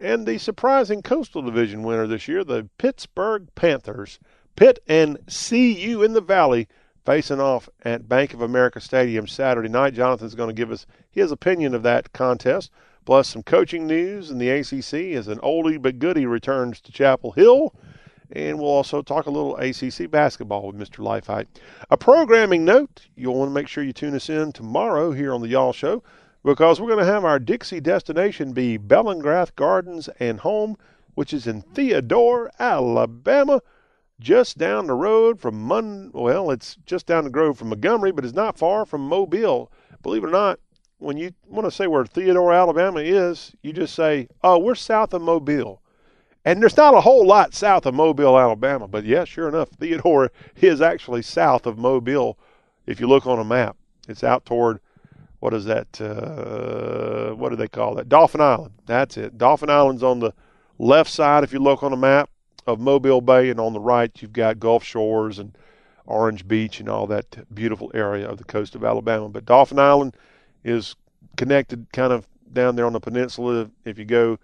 and 0.00 0.26
the 0.26 0.38
surprising 0.38 1.02
Coastal 1.02 1.42
Division 1.42 1.82
winner 1.82 2.06
this 2.06 2.28
year, 2.28 2.44
the 2.44 2.68
Pittsburgh 2.78 3.48
Panthers. 3.54 4.18
Pitt 4.56 4.82
and 4.88 5.18
CU 5.26 6.02
in 6.02 6.14
the 6.14 6.22
Valley 6.22 6.66
facing 7.04 7.40
off 7.40 7.68
at 7.84 8.08
Bank 8.08 8.32
of 8.32 8.40
America 8.40 8.80
Stadium 8.80 9.26
Saturday 9.26 9.68
night. 9.68 9.94
Jonathan's 9.94 10.34
going 10.34 10.48
to 10.48 10.54
give 10.54 10.72
us 10.72 10.86
his 11.10 11.30
opinion 11.30 11.74
of 11.74 11.82
that 11.82 12.12
contest, 12.12 12.72
plus 13.04 13.28
some 13.28 13.42
coaching 13.42 13.86
news 13.86 14.30
in 14.30 14.38
the 14.38 14.48
ACC 14.48 15.14
as 15.14 15.28
an 15.28 15.38
oldie 15.38 15.80
but 15.80 15.98
goodie 15.98 16.26
returns 16.26 16.80
to 16.80 16.90
Chapel 16.90 17.32
Hill. 17.32 17.74
And 18.32 18.58
we'll 18.58 18.68
also 18.68 19.02
talk 19.02 19.26
a 19.26 19.30
little 19.30 19.56
ACC 19.56 20.10
basketball 20.10 20.66
with 20.66 20.76
Mr. 20.76 20.98
Leifheit. 20.98 21.46
A 21.90 21.96
programming 21.96 22.64
note 22.64 23.06
you'll 23.14 23.36
want 23.36 23.50
to 23.50 23.54
make 23.54 23.68
sure 23.68 23.84
you 23.84 23.92
tune 23.92 24.16
us 24.16 24.28
in 24.28 24.52
tomorrow 24.52 25.12
here 25.12 25.32
on 25.32 25.42
the 25.42 25.48
Y'all 25.48 25.72
Show 25.72 26.02
because 26.42 26.80
we're 26.80 26.88
going 26.88 27.04
to 27.04 27.12
have 27.12 27.24
our 27.24 27.38
Dixie 27.38 27.80
destination 27.80 28.52
be 28.52 28.78
Bellingrath 28.78 29.54
Gardens 29.54 30.08
and 30.18 30.40
Home, 30.40 30.76
which 31.14 31.32
is 31.32 31.46
in 31.46 31.62
Theodore, 31.62 32.50
Alabama 32.58 33.60
just 34.20 34.58
down 34.58 34.86
the 34.86 34.94
road 34.94 35.40
from 35.40 35.60
Mun. 35.62 36.10
Well, 36.12 36.50
it's 36.50 36.76
just 36.86 37.06
down 37.06 37.24
the 37.24 37.30
road 37.30 37.58
from 37.58 37.68
Montgomery, 37.68 38.12
but 38.12 38.24
it's 38.24 38.34
not 38.34 38.58
far 38.58 38.86
from 38.86 39.02
Mobile. 39.02 39.70
Believe 40.02 40.24
it 40.24 40.28
or 40.28 40.30
not, 40.30 40.58
when 40.98 41.16
you 41.16 41.32
want 41.46 41.66
to 41.66 41.70
say 41.70 41.86
where 41.86 42.06
Theodore, 42.06 42.52
Alabama 42.52 43.00
is, 43.00 43.54
you 43.62 43.72
just 43.72 43.94
say, 43.94 44.28
"Oh, 44.42 44.58
we're 44.58 44.74
south 44.74 45.12
of 45.12 45.22
Mobile." 45.22 45.82
And 46.44 46.62
there's 46.62 46.76
not 46.76 46.94
a 46.94 47.00
whole 47.00 47.26
lot 47.26 47.54
south 47.54 47.86
of 47.86 47.94
Mobile, 47.94 48.38
Alabama, 48.38 48.86
but 48.86 49.04
yes, 49.04 49.28
sure 49.28 49.48
enough, 49.48 49.68
Theodore 49.80 50.30
is 50.56 50.80
actually 50.80 51.22
south 51.22 51.66
of 51.66 51.76
Mobile. 51.76 52.38
If 52.86 53.00
you 53.00 53.08
look 53.08 53.26
on 53.26 53.40
a 53.40 53.44
map, 53.44 53.76
it's 54.08 54.22
out 54.22 54.46
toward 54.46 54.80
what 55.40 55.52
is 55.52 55.64
that? 55.66 56.00
Uh, 56.00 57.34
what 57.34 57.50
do 57.50 57.56
they 57.56 57.68
call 57.68 57.96
that? 57.96 58.08
Dauphin 58.08 58.40
Island. 58.40 58.74
That's 58.86 59.16
it. 59.16 59.36
Dauphin 59.36 59.70
Island's 59.70 60.02
on 60.02 60.20
the 60.20 60.32
left 60.78 61.10
side 61.10 61.44
if 61.44 61.52
you 61.52 61.58
look 61.58 61.82
on 61.82 61.92
a 61.92 61.96
map 61.96 62.30
of 62.66 62.80
Mobile 62.80 63.20
Bay, 63.20 63.50
and 63.50 63.60
on 63.60 63.72
the 63.72 63.80
right 63.80 64.10
you've 64.20 64.32
got 64.32 64.58
Gulf 64.58 64.84
Shores 64.84 65.38
and 65.38 65.56
Orange 66.06 66.46
Beach 66.46 66.80
and 66.80 66.88
all 66.88 67.06
that 67.08 67.52
beautiful 67.54 67.90
area 67.94 68.28
of 68.28 68.38
the 68.38 68.44
coast 68.44 68.74
of 68.74 68.84
Alabama. 68.84 69.28
But 69.28 69.44
Dauphin 69.44 69.78
Island 69.78 70.16
is 70.64 70.96
connected 71.36 71.86
kind 71.92 72.12
of 72.12 72.26
down 72.52 72.76
there 72.76 72.86
on 72.86 72.92
the 72.92 73.00
peninsula 73.00 73.70
if 73.84 73.98
you 73.98 74.04
go 74.04 74.38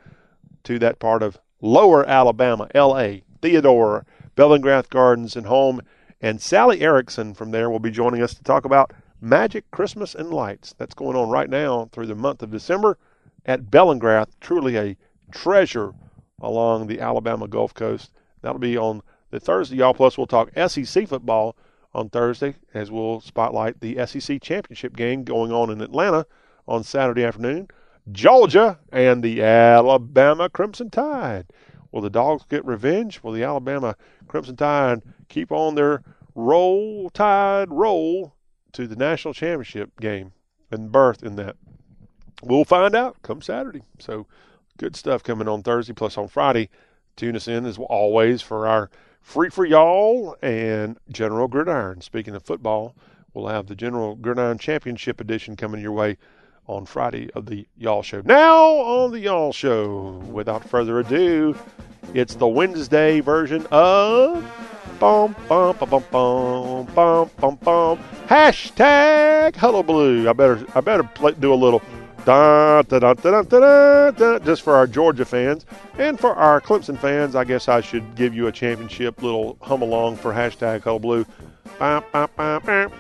to 0.65 0.79
that 0.79 0.99
part 0.99 1.23
of 1.23 1.39
lower 1.61 2.05
Alabama, 2.09 2.69
L.A., 2.75 3.23
Theodore, 3.41 4.05
Bellingrath 4.37 4.89
Gardens, 4.89 5.37
and 5.37 5.47
home. 5.47 5.81
And 6.21 6.41
Sally 6.41 6.81
Erickson 6.81 7.35
from 7.35 7.51
there 7.51 7.71
will 7.71 7.81
be 7.81 7.91
joining 7.91 8.23
us 8.23 8.35
to 8.35 8.43
talk 8.43 8.65
about 8.65 8.93
Magic 9.21 9.69
Christmas 9.71 10.15
and 10.15 10.31
Lights. 10.31 10.75
That's 10.79 10.95
going 10.95 11.17
on 11.17 11.31
right 11.31 11.51
now 11.51 11.89
through 11.93 12.07
the 12.07 12.15
month 12.15 12.43
of 12.43 12.51
December 12.51 12.99
at 13.47 13.71
Bellingrath. 13.71 14.29
Truly 14.41 14.77
a 14.77 14.97
treasure 15.33 15.95
along 16.43 16.87
the 16.87 17.01
Alabama 17.01 17.49
Gulf 17.49 17.73
Coast. 17.73 18.13
That'll 18.43 18.59
be 18.59 18.77
on 18.77 19.03
the 19.31 19.41
Thursday, 19.41 19.77
y'all. 19.77 19.95
Plus, 19.95 20.19
we'll 20.19 20.27
talk 20.27 20.51
SEC 20.69 21.09
football 21.09 21.57
on 21.95 22.09
Thursday 22.09 22.57
as 22.75 22.91
we'll 22.91 23.21
spotlight 23.21 23.81
the 23.81 24.05
SEC 24.07 24.41
championship 24.43 24.97
game 24.97 25.25
going 25.25 25.53
on 25.53 25.71
in 25.71 25.81
Atlanta 25.81 26.27
on 26.67 26.83
Saturday 26.83 27.25
afternoon. 27.25 27.69
Georgia 28.11 28.79
and 28.91 29.23
the 29.23 29.43
Alabama 29.43 30.49
Crimson 30.49 30.91
Tide. 30.91 31.47
Will 31.93 32.01
the 32.01 32.11
dogs 32.11 32.45
get 32.49 32.65
revenge? 32.65 33.23
Will 33.23 33.33
the 33.33 33.45
Alabama 33.45 33.97
Crimson 34.27 34.57
Tide 34.57 35.03
keep 35.29 35.53
on 35.53 35.75
their 35.75 36.03
roll 36.35 37.11
tide 37.11 37.71
roll 37.71 38.35
to 38.73 38.87
the 38.87 38.97
national 38.97 39.35
championship 39.35 40.01
game 40.01 40.33
and 40.71 40.91
berth 40.91 41.23
in 41.23 41.37
that? 41.37 41.57
We'll 42.43 42.65
find 42.65 42.95
out 42.95 43.23
come 43.23 43.41
Saturday. 43.41 43.83
So 44.01 44.27
good 44.83 44.97
stuff 44.97 45.23
coming 45.23 45.47
on 45.47 45.63
Thursday. 45.63 45.93
Plus 45.93 46.19
on 46.19 46.27
Friday, 46.27 46.69
tune 47.15 47.37
us 47.37 47.47
in 47.47 47.65
as 47.67 47.79
always 47.79 48.43
for 48.43 48.67
our 48.67 48.91
free 49.21 49.49
for 49.49 49.65
y'all 49.65 50.37
and 50.43 50.99
General 51.09 51.47
Gridiron. 51.47 52.01
Speaking 52.01 52.35
of 52.35 52.43
football, 52.43 52.97
we'll 53.33 53.47
have 53.47 53.69
the 53.69 53.77
General 53.77 54.17
Gridiron 54.17 54.59
Championship 54.59 55.21
edition 55.21 55.55
coming 55.55 55.81
your 55.81 55.93
way 55.93 56.19
on 56.67 56.85
Friday 56.85 57.31
of 57.31 57.47
the 57.47 57.65
Y'all 57.79 58.03
Show. 58.03 58.23
Now 58.25 58.61
on 58.65 59.13
the 59.13 59.21
Y'all 59.21 59.53
Show, 59.53 60.15
without 60.33 60.69
further 60.69 60.99
ado, 60.99 61.57
it's 62.13 62.35
the 62.35 62.49
Wednesday 62.49 63.21
version 63.21 63.65
of 63.71 64.45
bum 64.99 65.37
bum 65.49 65.77
bum 65.79 65.89
bum 65.89 66.05
bum 66.11 66.87
bum 66.87 67.31
bum 67.41 67.57
bum 67.63 67.99
hashtag 68.27 69.55
hullabaloo. 69.55 70.29
I 70.29 70.33
better 70.33 70.67
I 70.75 70.81
better 70.81 71.05
play, 71.05 71.35
do 71.39 71.53
a 71.53 71.55
little 71.55 71.83
da 72.25 72.83
da 72.83 72.99
da 72.99 73.15
da 73.15 73.43
da 73.43 74.11
da 74.11 74.39
just 74.41 74.63
for 74.63 74.75
our 74.75 74.87
Georgia 74.87 75.25
fans 75.25 75.67
and 75.99 76.19
for 76.19 76.35
our 76.35 76.61
Clemson 76.61 76.99
fans. 76.99 77.35
I 77.35 77.45
guess 77.45 77.69
I 77.69 77.81
should 77.81 78.15
give 78.15 78.35
you 78.35 78.47
a 78.47 78.53
championship 78.53 79.23
little 79.23 79.59
hum 79.61 79.83
along 79.83 80.17
for 80.17 80.33
hashtag 80.33 80.83
bum, 81.79 82.05
bum. 82.37 82.93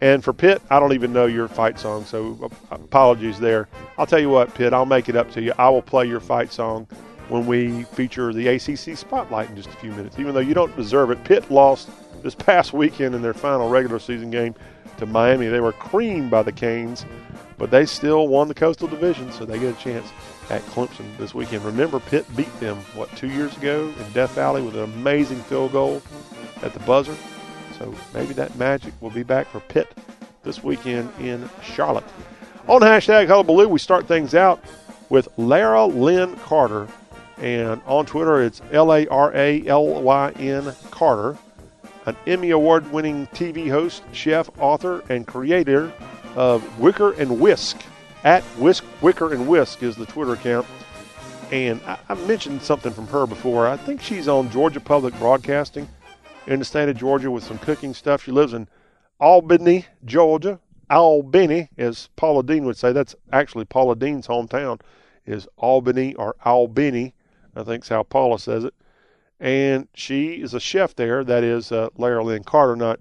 And 0.00 0.24
for 0.24 0.32
Pitt, 0.32 0.62
I 0.70 0.80
don't 0.80 0.92
even 0.92 1.12
know 1.12 1.26
your 1.26 1.48
fight 1.48 1.78
song, 1.78 2.04
so 2.04 2.50
apologies 2.70 3.38
there. 3.38 3.68
I'll 3.98 4.06
tell 4.06 4.18
you 4.18 4.30
what, 4.30 4.54
Pitt, 4.54 4.72
I'll 4.72 4.86
make 4.86 5.08
it 5.08 5.16
up 5.16 5.30
to 5.32 5.42
you. 5.42 5.52
I 5.58 5.68
will 5.68 5.82
play 5.82 6.06
your 6.06 6.20
fight 6.20 6.52
song 6.52 6.86
when 7.28 7.46
we 7.46 7.84
feature 7.84 8.32
the 8.32 8.48
ACC 8.48 8.96
Spotlight 8.96 9.50
in 9.50 9.56
just 9.56 9.68
a 9.68 9.76
few 9.76 9.90
minutes, 9.92 10.18
even 10.18 10.34
though 10.34 10.40
you 10.40 10.54
don't 10.54 10.74
deserve 10.76 11.10
it. 11.10 11.22
Pitt 11.24 11.50
lost 11.50 11.90
this 12.22 12.34
past 12.34 12.72
weekend 12.72 13.14
in 13.14 13.22
their 13.22 13.34
final 13.34 13.68
regular 13.68 13.98
season 13.98 14.30
game 14.30 14.54
to 14.98 15.06
Miami. 15.06 15.46
They 15.48 15.60
were 15.60 15.72
creamed 15.72 16.30
by 16.30 16.42
the 16.42 16.52
Canes, 16.52 17.04
but 17.58 17.70
they 17.70 17.86
still 17.86 18.28
won 18.28 18.48
the 18.48 18.54
Coastal 18.54 18.88
Division, 18.88 19.30
so 19.32 19.44
they 19.44 19.58
get 19.58 19.76
a 19.76 19.80
chance 19.80 20.10
at 20.50 20.62
Clemson 20.62 21.16
this 21.16 21.34
weekend. 21.34 21.64
Remember, 21.64 22.00
Pitt 22.00 22.24
beat 22.36 22.52
them, 22.60 22.76
what, 22.94 23.14
two 23.16 23.28
years 23.28 23.56
ago 23.56 23.92
in 23.98 24.12
Death 24.12 24.32
Valley 24.32 24.62
with 24.62 24.74
an 24.74 24.84
amazing 24.84 25.40
field 25.42 25.72
goal 25.72 26.02
at 26.62 26.72
the 26.72 26.80
buzzer? 26.80 27.16
So 27.78 27.94
maybe 28.12 28.34
that 28.34 28.56
magic 28.56 28.92
will 29.00 29.10
be 29.10 29.22
back 29.22 29.46
for 29.48 29.60
Pitt 29.60 29.88
this 30.42 30.62
weekend 30.62 31.10
in 31.20 31.48
Charlotte. 31.62 32.04
On 32.68 32.80
hashtag 32.80 33.26
Hullabaloo, 33.26 33.68
we 33.68 33.78
start 33.78 34.06
things 34.06 34.34
out 34.34 34.62
with 35.08 35.28
Lara 35.36 35.84
Lyn 35.86 36.36
Carter. 36.36 36.88
And 37.38 37.80
on 37.86 38.06
Twitter, 38.06 38.42
it's 38.42 38.62
L 38.70 38.92
A 38.94 39.06
R 39.08 39.34
A 39.34 39.66
L 39.66 40.02
Y 40.02 40.30
N 40.38 40.72
Carter, 40.90 41.36
an 42.06 42.16
Emmy 42.26 42.50
Award 42.50 42.90
winning 42.92 43.26
TV 43.28 43.68
host, 43.68 44.02
chef, 44.12 44.48
author, 44.58 45.02
and 45.08 45.26
creator 45.26 45.92
of 46.34 46.78
Wicker 46.80 47.12
and 47.12 47.40
Whisk. 47.40 47.82
At 48.24 48.42
Whisk, 48.58 48.84
Wicker 49.00 49.32
and 49.32 49.46
Whisk 49.46 49.82
is 49.82 49.96
the 49.96 50.06
Twitter 50.06 50.32
account. 50.32 50.66
And 51.52 51.80
I, 51.82 51.98
I 52.08 52.14
mentioned 52.26 52.62
something 52.62 52.92
from 52.92 53.06
her 53.08 53.26
before. 53.26 53.66
I 53.66 53.76
think 53.76 54.00
she's 54.00 54.28
on 54.28 54.50
Georgia 54.50 54.80
Public 54.80 55.16
Broadcasting 55.18 55.88
in 56.46 56.58
the 56.58 56.64
state 56.64 56.88
of 56.88 56.96
Georgia 56.96 57.30
with 57.30 57.44
some 57.44 57.58
cooking 57.58 57.94
stuff. 57.94 58.24
She 58.24 58.32
lives 58.32 58.52
in 58.52 58.68
Albany, 59.20 59.86
Georgia. 60.04 60.60
Albany, 60.90 61.70
as 61.78 62.08
Paula 62.16 62.42
Deen 62.42 62.64
would 62.64 62.76
say, 62.76 62.92
that's 62.92 63.14
actually 63.32 63.64
Paula 63.64 63.96
Deen's 63.96 64.26
hometown, 64.26 64.80
is 65.26 65.48
Albany 65.56 66.14
or 66.14 66.36
Albany. 66.44 67.14
I 67.56 67.62
think's 67.62 67.88
how 67.88 68.02
Paula 68.02 68.38
says 68.38 68.64
it. 68.64 68.74
And 69.40 69.88
she 69.94 70.42
is 70.42 70.54
a 70.54 70.60
chef 70.60 70.94
there. 70.94 71.24
That 71.24 71.42
is 71.42 71.72
uh, 71.72 71.88
Lara 71.96 72.22
Lyn 72.22 72.44
Carter, 72.44 72.76
not 72.76 73.00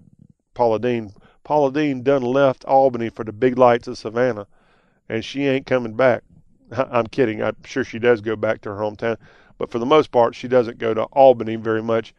Paula 0.53 0.79
Deen. 0.79 1.13
Paula 1.43 1.71
Deen 1.71 2.03
done 2.03 2.21
left 2.21 2.65
Albany 2.65 3.09
for 3.09 3.23
the 3.23 3.33
big 3.33 3.57
lights 3.57 3.87
of 3.87 3.97
Savannah, 3.97 4.47
and 5.09 5.23
she 5.23 5.45
ain't 5.45 5.65
coming 5.65 5.93
back. 5.93 6.23
I'm 6.71 7.07
kidding. 7.07 7.41
I'm 7.41 7.57
sure 7.65 7.83
she 7.83 7.99
does 7.99 8.21
go 8.21 8.35
back 8.35 8.61
to 8.61 8.69
her 8.69 8.81
hometown, 8.81 9.17
but 9.57 9.69
for 9.69 9.79
the 9.79 9.85
most 9.85 10.11
part, 10.11 10.35
she 10.35 10.47
doesn't 10.47 10.77
go 10.77 10.93
to 10.93 11.03
Albany 11.03 11.55
very 11.55 11.83
much 11.83 12.13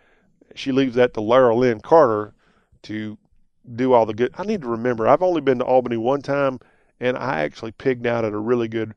she 0.54 0.72
leaves 0.72 0.94
that 0.94 1.14
to 1.14 1.20
Lara 1.20 1.54
Lyn 1.54 1.80
Carter 1.80 2.32
to 2.82 3.18
do 3.74 3.92
all 3.92 4.06
the 4.06 4.14
good. 4.14 4.34
I 4.36 4.44
need 4.44 4.62
to 4.62 4.68
remember. 4.68 5.08
I've 5.08 5.22
only 5.22 5.40
been 5.40 5.58
to 5.58 5.64
Albany 5.64 5.96
one 5.96 6.22
time, 6.22 6.60
and 7.00 7.16
I 7.16 7.40
actually 7.40 7.72
pigged 7.72 8.06
out 8.06 8.24
at 8.24 8.32
a 8.32 8.38
really 8.38 8.68
good 8.68 8.94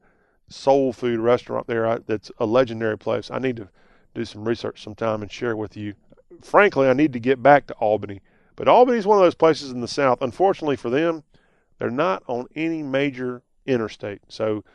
soul 0.50 0.94
food 0.94 1.20
restaurant 1.20 1.68
there. 1.68 1.88
I, 1.88 2.00
that's 2.06 2.32
a 2.38 2.46
legendary 2.46 2.98
place. 2.98 3.32
I 3.32 3.40
need 3.40 3.58
to 3.58 3.70
do 4.14 4.26
some 4.26 4.48
research 4.48 4.84
sometime 4.84 5.22
and 5.22 5.32
share 5.32 5.56
with 5.56 5.76
you. 5.76 5.94
Frankly, 6.42 6.88
I 6.88 6.94
need 6.94 7.14
to 7.14 7.20
get 7.20 7.42
back 7.42 7.68
to 7.68 7.74
Albany, 7.76 8.22
but 8.58 8.68
Albany's 8.68 9.08
one 9.08 9.18
of 9.18 9.24
those 9.24 9.36
places 9.36 9.72
in 9.72 9.80
the 9.80 9.88
South. 9.88 10.22
Unfortunately 10.22 10.76
for 10.76 10.90
them, 10.90 11.24
they're 11.80 11.90
not 11.90 12.24
on 12.28 12.48
any 12.56 12.84
major 12.84 13.44
interstate, 13.66 14.22
so 14.28 14.66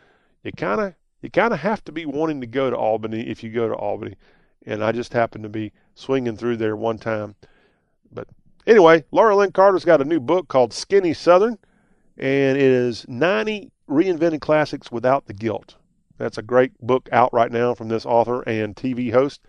you 0.43 0.53
kind 0.53 0.81
of 0.81 0.95
you 1.21 1.31
kind 1.31 1.53
of 1.53 1.61
have 1.61 1.85
to 1.85 1.93
be 1.93 2.07
wanting 2.07 2.41
to 2.41 2.47
go 2.47 2.71
to 2.71 2.77
Albany 2.77 3.29
if 3.29 3.43
you 3.43 3.51
go 3.51 3.69
to 3.69 3.75
Albany. 3.75 4.17
And 4.65 4.83
I 4.83 4.93
just 4.93 5.13
happened 5.13 5.45
to 5.45 5.51
be 5.51 5.73
swinging 5.95 6.37
through 6.37 6.57
there 6.57 6.77
one 6.77 6.99
time. 6.99 7.35
But 8.13 8.29
anyway, 8.67 9.05
Laura 9.11 9.37
Lynn 9.37 9.53
Carter's 9.53 9.85
got 9.85 10.01
a 10.01 10.05
new 10.05 10.21
book 10.21 10.49
called 10.49 10.73
Skinny 10.73 11.15
Southern, 11.15 11.59
and 12.17 12.57
it 12.57 12.63
is 12.63 13.07
90 13.09 13.71
reinvented 13.89 14.41
classics 14.41 14.91
without 14.91 15.27
the 15.27 15.35
guilt. 15.35 15.77
That's 16.19 16.39
a 16.39 16.43
great 16.43 16.73
book 16.81 17.09
out 17.11 17.33
right 17.33 17.51
now 17.51 17.75
from 17.75 17.89
this 17.89 18.07
author 18.07 18.43
and 18.43 18.77
TV 18.77 19.13
host. 19.13 19.41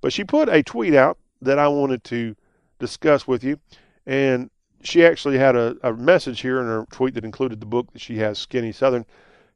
But 0.00 0.12
she 0.12 0.24
put 0.24 0.48
a 0.48 0.62
tweet 0.62 0.94
out 0.94 1.18
that 1.40 1.58
I 1.58 1.68
wanted 1.68 2.04
to 2.04 2.36
discuss 2.82 3.26
with 3.26 3.42
you. 3.42 3.58
And 4.06 4.50
she 4.82 5.04
actually 5.04 5.38
had 5.38 5.56
a, 5.56 5.76
a 5.82 5.92
message 5.94 6.40
here 6.40 6.60
in 6.60 6.66
her 6.66 6.84
tweet 6.90 7.14
that 7.14 7.24
included 7.24 7.60
the 7.60 7.66
book 7.66 7.92
that 7.92 8.02
she 8.02 8.18
has, 8.18 8.38
Skinny 8.38 8.72
Southern. 8.72 9.06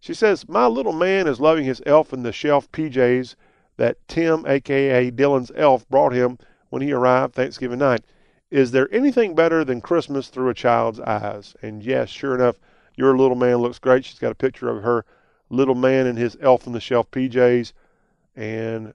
She 0.01 0.15
says, 0.15 0.49
My 0.49 0.67
little 0.67 0.93
man 0.93 1.27
is 1.27 1.41
loving 1.41 1.65
his 1.65 1.83
elf 1.85 2.13
in 2.13 2.23
the 2.23 2.33
shelf 2.33 2.71
PJs 2.71 3.35
that 3.77 3.97
Tim, 4.09 4.47
aka 4.47 5.11
Dylan's 5.11 5.51
elf, 5.57 5.89
brought 5.89 6.13
him 6.13 6.39
when 6.71 6.81
he 6.81 6.93
arrived 6.93 7.35
Thanksgiving 7.35 7.81
night. 7.81 8.05
Is 8.51 8.71
there 8.71 8.89
anything 8.95 9.35
better 9.35 9.65
than 9.65 9.81
Christmas 9.81 10.29
through 10.29 10.49
a 10.49 10.55
child's 10.55 11.01
eyes? 11.01 11.57
And 11.61 11.83
yes, 11.83 12.09
sure 12.09 12.35
enough, 12.35 12.57
your 12.97 13.19
little 13.19 13.37
man 13.37 13.57
looks 13.57 13.81
great. 13.81 14.05
She's 14.05 14.21
got 14.21 14.33
a 14.33 14.37
picture 14.37 14.69
of 14.69 14.85
her 14.85 15.05
little 15.51 15.75
man 15.75 16.07
in 16.07 16.17
his 16.17 16.37
elf 16.41 16.67
on 16.67 16.73
the 16.73 16.81
shelf 16.81 17.11
PJs. 17.11 17.73
And 18.37 18.95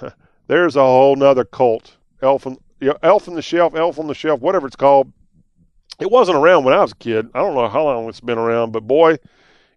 there's 0.46 0.76
a 0.76 0.80
whole 0.80 1.16
nother 1.16 1.44
cult. 1.44 1.96
Elf 2.22 2.46
on, 2.46 2.56
you 2.80 2.88
know, 2.88 2.96
elf 3.02 3.28
on 3.28 3.34
the 3.34 3.42
shelf, 3.42 3.74
elf 3.74 3.98
on 3.98 4.06
the 4.06 4.14
shelf, 4.14 4.40
whatever 4.40 4.66
it's 4.66 4.76
called. 4.76 5.12
It 5.98 6.10
wasn't 6.10 6.38
around 6.38 6.64
when 6.64 6.74
I 6.74 6.82
was 6.82 6.92
a 6.92 6.96
kid. 6.96 7.30
I 7.34 7.38
don't 7.38 7.54
know 7.54 7.68
how 7.68 7.84
long 7.84 8.08
it's 8.08 8.20
been 8.20 8.38
around, 8.38 8.72
but 8.72 8.86
boy, 8.86 9.18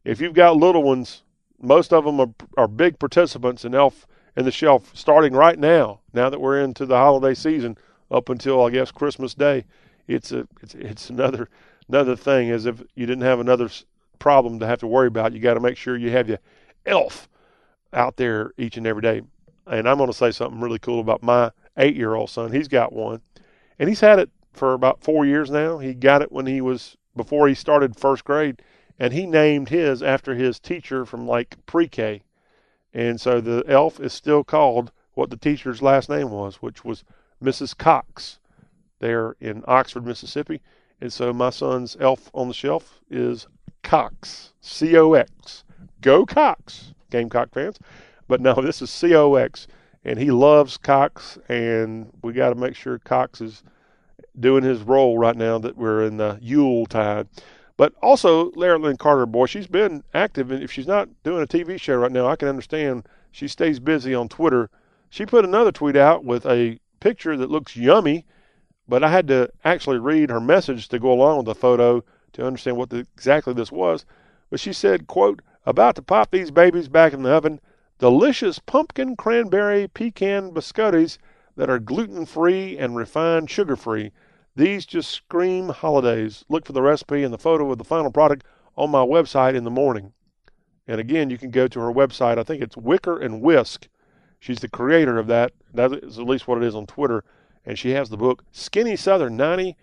if 0.04 0.20
you've 0.20 0.34
got 0.34 0.58
little 0.58 0.84
ones, 0.84 1.24
most 1.62 1.94
of 1.94 2.04
them 2.04 2.20
are, 2.20 2.34
are 2.58 2.68
big 2.68 3.00
participants 3.00 3.64
in 3.64 3.74
elf 3.74 4.06
in 4.36 4.46
the 4.46 4.52
shelf 4.52 4.92
starting 4.94 5.34
right 5.34 5.58
now. 5.58 6.00
Now 6.14 6.30
that 6.30 6.42
we're 6.42 6.62
into 6.62 6.86
the 6.86 6.98
holiday 6.98 7.34
season, 7.34 7.78
up 8.12 8.30
until 8.30 8.66
I 8.66 8.70
guess 8.70 8.92
Christmas 8.92 9.34
Day, 9.34 9.66
it's 10.08 10.32
a 10.32 10.48
it's 10.62 10.76
it's 10.76 11.10
another 11.10 11.50
another 11.88 12.16
thing. 12.16 12.50
As 12.50 12.66
if 12.66 12.82
you 12.96 13.06
didn't 13.06 13.24
have 13.24 13.40
another 13.40 13.70
problem 14.18 14.60
to 14.60 14.68
have 14.68 14.80
to 14.80 14.88
worry 14.88 15.08
about, 15.08 15.34
you 15.34 15.40
got 15.40 15.54
to 15.54 15.60
make 15.60 15.78
sure 15.78 15.96
you 15.96 16.12
have 16.12 16.28
your 16.28 16.40
elf 16.86 17.30
out 17.94 18.18
there 18.18 18.52
each 18.58 18.78
and 18.78 18.88
every 18.88 19.02
day. 19.02 19.22
And 19.68 19.88
I'm 19.88 19.98
going 19.98 20.10
to 20.10 20.18
say 20.18 20.32
something 20.32 20.60
really 20.60 20.80
cool 20.80 21.00
about 21.00 21.22
my 21.22 21.52
eight 21.80 21.96
year 21.96 22.14
old 22.14 22.30
son. 22.30 22.52
He's 22.52 22.68
got 22.68 22.94
one, 22.94 23.22
and 23.80 23.90
he's 23.90 24.02
had 24.02 24.20
it 24.20 24.30
for 24.54 24.74
about 24.74 25.02
four 25.02 25.26
years 25.26 25.50
now. 25.50 25.80
He 25.80 25.94
got 25.94 26.22
it 26.22 26.32
when 26.32 26.46
he 26.46 26.62
was 26.62 26.98
before 27.16 27.48
he 27.48 27.56
started 27.56 27.96
first 27.96 28.24
grade, 28.24 28.62
and 29.00 29.14
he 29.14 29.26
named 29.26 29.70
his 29.70 30.04
after 30.04 30.36
his 30.36 30.60
teacher 30.60 31.06
from 31.06 31.28
like 31.28 31.58
pre 31.66 31.88
K. 31.88 32.22
And 32.94 33.20
so 33.20 33.40
the 33.40 33.64
elf 33.68 34.00
is 34.00 34.14
still 34.14 34.44
called 34.44 34.92
what 35.14 35.30
the 35.30 35.38
teacher's 35.38 35.82
last 35.82 36.10
name 36.10 36.30
was, 36.30 36.58
which 36.58 36.84
was 36.84 37.04
Mrs. 37.44 37.78
Cox 37.78 38.40
there 39.00 39.36
in 39.40 39.64
Oxford, 39.68 40.06
Mississippi. 40.06 40.62
And 41.02 41.12
so 41.12 41.32
my 41.32 41.50
son's 41.50 41.96
elf 42.00 42.30
on 42.34 42.48
the 42.48 42.54
shelf 42.54 43.00
is 43.10 43.48
Cox, 43.84 44.54
C 44.62 44.98
O 44.98 45.14
X. 45.14 45.64
Go 46.02 46.26
Cox, 46.26 46.94
Gamecock 47.10 47.54
fans. 47.54 47.80
But 48.28 48.42
no, 48.42 48.54
this 48.62 48.82
is 48.82 48.90
C 48.90 49.16
O 49.16 49.36
X. 49.36 49.68
And 50.10 50.18
he 50.18 50.32
loves 50.32 50.76
Cox, 50.78 51.38
and 51.50 52.12
we 52.24 52.34
got 52.34 52.50
to 52.50 52.56
make 52.56 52.76
sure 52.76 52.98
Cox 52.98 53.42
is 53.42 53.62
doing 54.40 54.64
his 54.64 54.82
role 54.82 55.20
right 55.20 55.36
now 55.36 55.60
that 55.60 55.78
we're 55.78 56.04
in 56.04 56.18
the 56.18 56.40
Yule 56.42 56.88
tide. 56.88 57.28
But 57.78 57.94
also, 58.02 58.50
Larry 58.56 58.80
Lynn 58.80 58.98
Carter, 58.98 59.28
boy, 59.28 59.46
she's 59.46 59.68
been 59.68 60.04
active. 60.16 60.50
And 60.50 60.64
if 60.64 60.72
she's 60.72 60.88
not 60.88 61.10
doing 61.22 61.44
a 61.44 61.46
TV 61.46 61.80
show 61.80 61.94
right 61.94 62.12
now, 62.12 62.26
I 62.26 62.38
can 62.38 62.48
understand 62.48 63.08
she 63.32 63.48
stays 63.48 63.80
busy 63.80 64.16
on 64.16 64.30
Twitter. 64.30 64.72
She 65.12 65.28
put 65.28 65.46
another 65.46 65.72
tweet 65.72 65.96
out 65.96 66.26
with 66.26 66.44
a 66.48 66.80
picture 67.00 67.38
that 67.38 67.52
looks 67.52 67.76
yummy, 67.76 68.26
but 68.88 69.04
I 69.04 69.12
had 69.12 69.28
to 69.28 69.52
actually 69.64 70.00
read 70.00 70.32
her 70.32 70.42
message 70.42 70.88
to 70.88 70.98
go 70.98 71.12
along 71.12 71.38
with 71.38 71.46
the 71.46 71.54
photo 71.54 72.04
to 72.34 72.48
understand 72.48 72.78
what 72.78 72.90
the, 72.90 73.06
exactly 73.14 73.54
this 73.54 73.72
was. 73.72 74.06
But 74.50 74.60
she 74.60 74.74
said, 74.74 75.06
quote, 75.06 75.44
about 75.68 75.96
to 75.98 76.02
pop 76.02 76.32
these 76.32 76.50
babies 76.50 76.88
back 76.88 77.14
in 77.14 77.22
the 77.22 77.30
oven, 77.30 77.60
delicious 78.00 78.60
pumpkin 78.60 79.16
cranberry 79.16 79.88
pecan 79.88 80.52
biscottis 80.52 81.18
that 81.56 81.70
are 81.70 81.80
gluten 81.80 82.26
free 82.26 82.78
and 82.78 82.96
refined 82.96 83.50
sugar 83.50 83.76
free. 83.76 84.12
These 84.56 84.86
just 84.86 85.12
scream 85.12 85.70
holidays. 85.70 86.46
Look 86.50 86.66
for 86.66 86.74
the 86.74 86.82
recipe 86.82 87.24
and 87.24 87.34
the 87.34 87.38
photo 87.38 87.70
of 87.72 87.78
the 87.78 87.84
final 87.84 88.12
product 88.12 88.46
on 88.78 88.90
my 88.90 89.06
website 89.06 89.54
in 89.54 89.66
the 89.66 89.70
morning. 89.70 90.14
And 90.88 91.00
again, 91.00 91.30
you 91.30 91.38
can 91.38 91.52
go 91.52 91.68
to 91.68 91.80
her 91.82 91.92
website. 91.92 92.38
I 92.38 92.44
think 92.44 92.64
it's 92.64 92.78
Wicker 92.78 93.20
and 93.20 93.42
Whisk. 93.42 93.90
She's 94.40 94.60
the 94.60 94.70
creator 94.70 95.20
of 95.20 95.28
that. 95.28 95.52
That 95.74 95.94
is 95.94 96.18
at 96.18 96.26
least 96.26 96.48
what 96.48 96.58
it 96.58 96.64
is 96.64 96.76
on 96.76 96.88
Twitter. 96.88 97.24
And 97.66 97.78
she 97.78 97.92
has 97.92 98.10
the 98.10 98.18
book 98.18 98.44
Skinny 98.52 98.96
Southern 98.96 99.36
90 99.36 99.76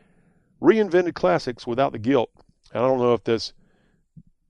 Reinvented 0.60 1.14
Classics 1.14 1.66
Without 1.66 1.92
the 1.92 1.98
Guilt. 1.98 2.30
And 2.72 2.82
I 2.82 2.88
don't 2.88 2.98
know 2.98 3.12
if 3.12 3.24
this 3.24 3.52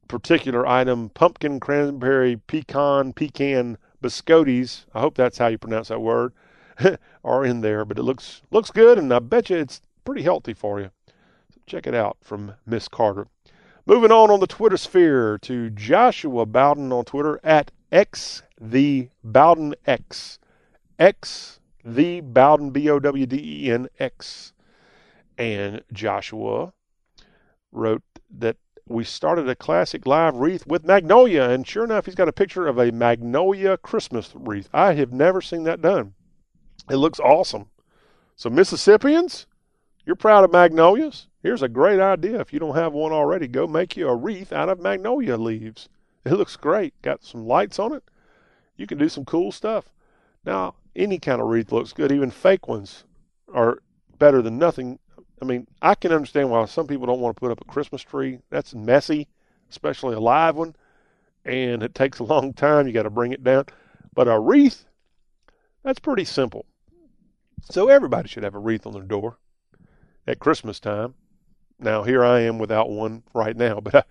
particular 0.09 0.67
item, 0.67 1.11
pumpkin 1.11 1.61
cranberry 1.61 2.37
pecan 2.37 3.13
pecan 3.13 3.79
biscottis, 4.03 4.85
I 4.95 5.01
hope 5.01 5.15
that's 5.17 5.39
how 5.39 5.49
you 5.49 5.59
pronounce 5.59 5.89
that 5.89 6.01
word, 6.01 6.33
are 7.25 7.45
in 7.45 7.61
there. 7.61 7.85
But 7.85 7.99
it 7.99 8.03
looks 8.03 8.43
looks 8.51 8.71
good, 8.71 8.99
and 8.99 9.13
I 9.13 9.19
bet 9.19 9.51
you 9.51 9.57
it's 9.57 9.81
pretty 10.05 10.23
healthy 10.23 10.55
for 10.55 10.81
you. 10.81 10.91
So 11.53 11.61
check 11.67 11.87
it 11.87 11.95
out 11.95 12.19
from 12.23 12.55
Miss 12.65 12.89
Carter. 12.89 13.29
Moving 13.85 14.11
on 14.11 14.31
on 14.31 14.41
the 14.41 14.47
Twitter 14.47 14.77
sphere 14.77 15.39
to 15.43 15.71
Joshua 15.71 16.45
Bowden 16.45 16.93
on 16.93 17.05
Twitter 17.05 17.39
at 17.45 17.71
X 17.93 18.43
the 18.61 19.11
Bowden 19.23 19.75
X. 19.87 20.39
X 20.99 21.61
the 21.85 22.21
Bowden 22.21 22.71
B 22.71 22.91
O 22.91 22.99
W 22.99 23.27
D 23.27 23.67
E 23.67 23.71
N 23.71 23.89
X. 23.99 24.53
And 25.39 25.83
Joshua 25.93 26.73
wrote 27.71 28.03
that 28.39 28.57
we 28.89 29.05
started 29.05 29.49
a 29.49 29.57
classic 29.57 30.07
live 30.07 30.37
wreath 30.37 30.67
with 30.67 30.85
magnolia, 30.85 31.51
and 31.51 31.67
sure 31.67 31.85
enough, 31.85 32.07
he's 32.07 32.15
got 32.15 32.29
a 32.29 32.33
picture 32.33 32.69
of 32.69 32.79
a 32.79 32.93
magnolia 32.93 33.77
Christmas 33.77 34.33
wreath. 34.35 34.69
I 34.73 34.95
have 34.95 35.13
never 35.13 35.41
seen 35.41 35.65
that 35.65 35.83
done. 35.83 36.15
It 36.89 36.97
looks 36.97 37.19
awesome. 37.19 37.67
So, 38.37 38.49
Mississippians, 38.49 39.47
you're 40.05 40.15
proud 40.15 40.45
of 40.45 40.53
magnolias? 40.53 41.27
Here's 41.43 41.63
a 41.63 41.69
great 41.69 42.01
idea. 42.01 42.41
If 42.41 42.53
you 42.53 42.61
don't 42.61 42.77
have 42.77 42.93
one 42.93 43.13
already, 43.13 43.49
go 43.49 43.67
make 43.67 43.97
you 43.97 44.09
a 44.09 44.15
wreath 44.15 44.53
out 44.53 44.69
of 44.69 44.81
magnolia 44.81 45.37
leaves. 45.37 45.89
It 46.25 46.33
looks 46.33 46.57
great. 46.57 46.95
Got 47.03 47.25
some 47.25 47.47
lights 47.47 47.79
on 47.79 47.93
it. 47.93 48.05
You 48.77 48.87
can 48.87 48.99
do 48.99 49.09
some 49.09 49.25
cool 49.25 49.51
stuff. 49.51 49.93
Now, 50.45 50.75
any 50.95 51.19
kind 51.19 51.41
of 51.41 51.49
wreath 51.49 51.73
looks 51.73 51.93
good. 51.93 52.13
Even 52.13 52.31
fake 52.31 52.69
ones 52.69 53.05
are 53.53 53.79
better 54.19 54.43
than 54.43 54.59
nothing. 54.59 54.99
I 55.41 55.45
mean, 55.45 55.67
I 55.83 55.95
can 55.95 56.13
understand 56.13 56.51
why 56.51 56.65
some 56.65 56.87
people 56.87 57.07
don't 57.07 57.21
want 57.21 57.37
to 57.37 57.41
put 57.41 57.51
up 57.51 57.61
a 57.61 57.65
Christmas 57.73 58.03
tree. 58.03 58.39
That's 58.51 58.75
messy, 58.75 59.29
especially 59.71 60.15
a 60.15 60.21
live 60.21 60.57
one, 60.57 60.75
and 61.45 61.83
it 61.83 61.95
takes 61.95 62.19
a 62.19 62.25
long 62.25 62.53
time. 62.53 62.87
You 62.87 62.93
got 62.93 63.03
to 63.03 63.11
bring 63.11 63.33
it 63.33 63.45
down. 63.45 63.67
But 64.15 64.29
a 64.29 64.39
wreath, 64.39 64.87
that's 65.83 65.99
pretty 65.99 66.25
simple. 66.25 66.65
So 67.71 67.89
everybody 67.89 68.29
should 68.29 68.45
have 68.45 68.55
a 68.55 68.59
wreath 68.59 68.87
on 68.87 68.93
their 68.93 69.03
door 69.03 69.39
at 70.27 70.39
Christmas 70.39 70.81
time. 70.81 71.15
Now 71.79 72.03
here 72.03 72.25
I 72.25 72.41
am 72.41 72.59
without 72.59 72.89
one 72.89 73.23
right 73.35 73.57
now, 73.57 73.81
but 73.83 73.95
I, 73.95 74.03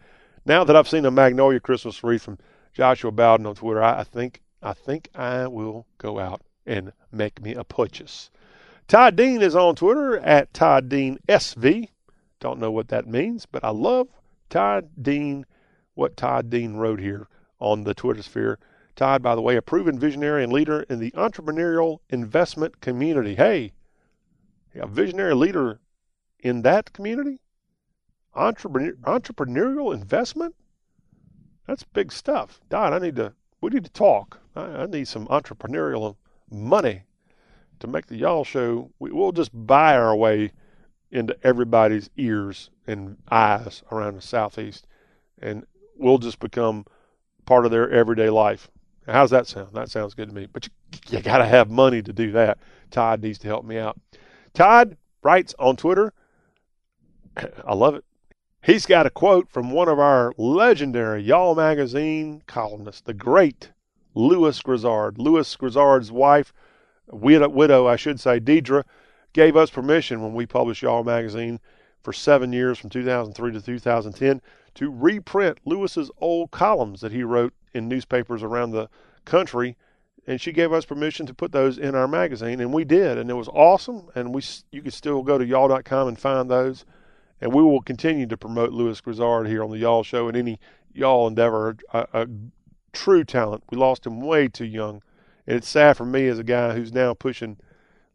now 0.45 0.63
that 0.63 0.75
I've 0.75 0.87
seen 0.87 1.05
a 1.05 1.11
magnolia 1.11 1.59
Christmas 1.59 2.03
wreath 2.03 2.23
from 2.23 2.37
Joshua 2.73 3.11
Bowden 3.11 3.47
on 3.47 3.55
Twitter, 3.55 3.81
I, 3.81 4.01
I 4.01 4.03
think 4.03 4.41
I 4.61 4.73
think 4.73 5.09
I 5.15 5.47
will 5.47 5.87
go 5.97 6.19
out 6.19 6.41
and 6.65 6.91
make 7.11 7.41
me 7.41 7.53
a 7.53 7.63
purchase. 7.63 8.29
Todd 8.87 9.15
Dean 9.15 9.41
is 9.41 9.55
on 9.55 9.75
Twitter 9.75 10.19
at 10.19 10.53
Todd 10.53 10.89
Dean 10.89 11.17
SV. 11.27 11.89
Don't 12.39 12.59
know 12.59 12.71
what 12.71 12.89
that 12.89 13.07
means, 13.07 13.47
but 13.47 13.63
I 13.63 13.71
love 13.71 14.09
Todd 14.47 14.89
Dean, 15.01 15.47
what 15.95 16.15
Todd 16.15 16.51
Dean 16.51 16.75
wrote 16.75 16.99
here 16.99 17.27
on 17.59 17.83
the 17.83 17.95
Twitter 17.95 18.21
sphere. 18.21 18.59
Todd, 18.95 19.23
by 19.23 19.33
the 19.33 19.41
way, 19.41 19.55
a 19.55 19.61
proven 19.63 19.97
visionary 19.97 20.43
and 20.43 20.53
leader 20.53 20.81
in 20.81 20.99
the 20.99 21.09
entrepreneurial 21.11 21.97
investment 22.09 22.79
community. 22.79 23.33
Hey, 23.33 23.73
a 24.75 24.85
visionary 24.85 25.33
leader 25.33 25.79
in 26.39 26.61
that 26.61 26.93
community? 26.93 27.39
Entrepreneur, 28.35 28.93
entrepreneurial 29.03 29.95
investment? 29.95 30.53
That's 31.65 31.83
big 31.83 32.11
stuff. 32.11 32.61
Todd, 32.69 32.93
I 32.93 32.99
need 32.99 33.15
to, 33.15 33.33
we 33.61 33.71
need 33.71 33.85
to 33.85 33.91
talk. 33.91 34.41
I, 34.55 34.61
I 34.61 34.85
need 34.85 35.07
some 35.07 35.25
entrepreneurial 35.27 36.17
money. 36.51 37.01
To 37.79 37.87
make 37.87 38.07
the 38.07 38.15
y'all 38.15 38.43
show, 38.43 38.91
we, 38.99 39.11
we'll 39.11 39.31
just 39.31 39.51
buy 39.53 39.95
our 39.95 40.15
way 40.15 40.51
into 41.11 41.37
everybody's 41.43 42.09
ears 42.17 42.69
and 42.87 43.17
eyes 43.29 43.83
around 43.91 44.15
the 44.15 44.21
southeast, 44.21 44.87
and 45.41 45.65
we'll 45.97 46.17
just 46.17 46.39
become 46.39 46.85
part 47.45 47.65
of 47.65 47.71
their 47.71 47.89
everyday 47.89 48.29
life. 48.29 48.69
How's 49.07 49.29
that 49.29 49.47
sound? 49.47 49.69
That 49.73 49.89
sounds 49.89 50.13
good 50.13 50.29
to 50.29 50.35
me. 50.35 50.47
But 50.51 50.67
you, 50.67 51.17
you 51.17 51.21
got 51.21 51.37
to 51.37 51.45
have 51.45 51.69
money 51.69 52.01
to 52.01 52.11
do 52.11 52.31
that. 52.31 52.57
Todd 52.89 53.21
needs 53.21 53.37
to 53.39 53.47
help 53.47 53.65
me 53.65 53.77
out. 53.77 53.99
Todd 54.53 54.97
writes 55.21 55.53
on 55.59 55.75
Twitter. 55.75 56.13
I 57.65 57.75
love 57.75 57.95
it. 57.95 58.03
He's 58.63 58.87
got 58.87 59.05
a 59.05 59.11
quote 59.11 59.47
from 59.47 59.69
one 59.69 59.87
of 59.87 59.99
our 59.99 60.33
legendary 60.37 61.21
Y'all 61.21 61.53
magazine 61.53 62.41
columnists, 62.47 63.01
the 63.01 63.13
great 63.13 63.71
Lewis 64.15 64.59
Grizzard. 64.59 65.19
Lewis 65.19 65.55
Grizzard's 65.55 66.11
wife, 66.11 66.51
widow, 67.11 67.49
widow, 67.49 67.87
I 67.87 67.95
should 67.95 68.19
say, 68.19 68.39
Dedra, 68.39 68.83
gave 69.33 69.55
us 69.55 69.69
permission 69.69 70.21
when 70.21 70.33
we 70.33 70.45
published 70.45 70.81
Y'all 70.81 71.03
magazine 71.03 71.59
for 72.01 72.13
seven 72.13 72.53
years 72.53 72.77
from 72.77 72.89
2003 72.89 73.51
to 73.51 73.61
2010 73.61 74.41
to 74.75 74.91
reprint 74.91 75.59
Lewis's 75.65 76.11
old 76.19 76.51
columns 76.51 77.01
that 77.01 77.11
he 77.11 77.23
wrote 77.23 77.53
in 77.73 77.87
newspapers 77.87 78.43
around 78.43 78.71
the 78.71 78.89
country. 79.25 79.75
And 80.27 80.41
she 80.41 80.51
gave 80.51 80.73
us 80.73 80.85
permission 80.85 81.25
to 81.27 81.33
put 81.33 81.51
those 81.51 81.77
in 81.77 81.93
our 81.93 82.07
magazine, 82.07 82.59
and 82.59 82.73
we 82.73 82.83
did, 82.83 83.17
and 83.17 83.29
it 83.29 83.35
was 83.35 83.47
awesome. 83.49 84.09
And 84.15 84.33
we, 84.33 84.41
you 84.71 84.81
can 84.81 84.91
still 84.91 85.21
go 85.21 85.37
to 85.37 85.45
y'all.com 85.45 86.07
and 86.07 86.19
find 86.19 86.49
those. 86.49 86.83
And 87.41 87.53
we 87.53 87.61
will 87.61 87.81
continue 87.81 88.25
to 88.27 88.37
promote 88.37 88.71
Lewis 88.71 89.01
Grizzard 89.01 89.47
here 89.47 89.63
on 89.63 89.69
the 89.69 89.77
Y'all 89.77 90.03
Show 90.03 90.27
and 90.27 90.35
any 90.35 90.59
Y'all 90.93 91.27
endeavor. 91.27 91.77
A, 91.93 92.07
a 92.13 92.27
true 92.91 93.23
talent. 93.23 93.63
We 93.69 93.77
lost 93.77 94.07
him 94.07 94.21
way 94.21 94.47
too 94.47 94.65
young, 94.65 95.03
it's 95.45 95.67
sad 95.69 95.97
for 95.97 96.05
me 96.05 96.27
as 96.27 96.39
a 96.39 96.43
guy 96.43 96.73
who's 96.73 96.93
now 96.93 97.13
pushing 97.13 97.57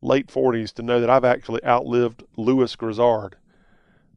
late 0.02 0.28
40s 0.28 0.72
to 0.74 0.82
know 0.82 1.00
that 1.00 1.10
I've 1.10 1.24
actually 1.24 1.64
outlived 1.64 2.24
Lewis 2.36 2.74
Grizzard. 2.76 3.36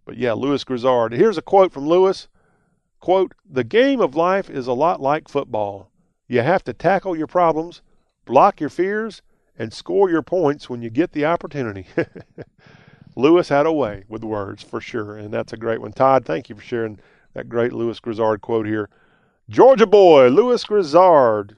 But 0.05 0.18
yeah, 0.18 0.34
Lewis 0.34 0.64
Grizzard. 0.64 1.14
Here's 1.14 1.38
a 1.38 1.41
quote 1.41 1.72
from 1.72 1.88
Lewis. 1.88 2.28
Quote, 2.99 3.34
the 3.49 3.64
game 3.64 3.99
of 3.99 4.16
life 4.16 4.49
is 4.49 4.68
a 4.68 4.74
lot 4.74 5.01
like 5.01 5.28
football. 5.28 5.91
You 6.28 6.41
have 6.41 6.64
to 6.64 6.74
tackle 6.74 7.16
your 7.16 7.28
problems, 7.28 7.82
block 8.26 8.59
your 8.59 8.70
fears, 8.70 9.22
and 9.57 9.74
score 9.74 10.09
your 10.09 10.22
points 10.22 10.70
when 10.70 10.82
you 10.82 10.89
get 10.89 11.11
the 11.11 11.26
opportunity. 11.26 11.86
Lewis 13.16 13.49
had 13.49 13.66
a 13.66 13.74
way 13.74 14.05
with 14.07 14.24
words 14.24 14.64
for 14.64 14.82
sure, 14.82 15.18
and 15.18 15.32
that's 15.32 15.53
a 15.53 15.57
great 15.57 15.82
one. 15.82 15.91
Todd, 15.91 16.26
thank 16.26 16.49
you 16.49 16.55
for 16.55 16.61
sharing 16.61 16.99
that 17.34 17.49
great 17.49 17.74
Lewis 17.74 17.99
Grizzard 17.99 18.41
quote 18.41 18.66
here. 18.66 18.89
Georgia 19.49 19.86
boy, 19.86 20.30
Lewis 20.30 20.64
Grizzard. 20.64 21.57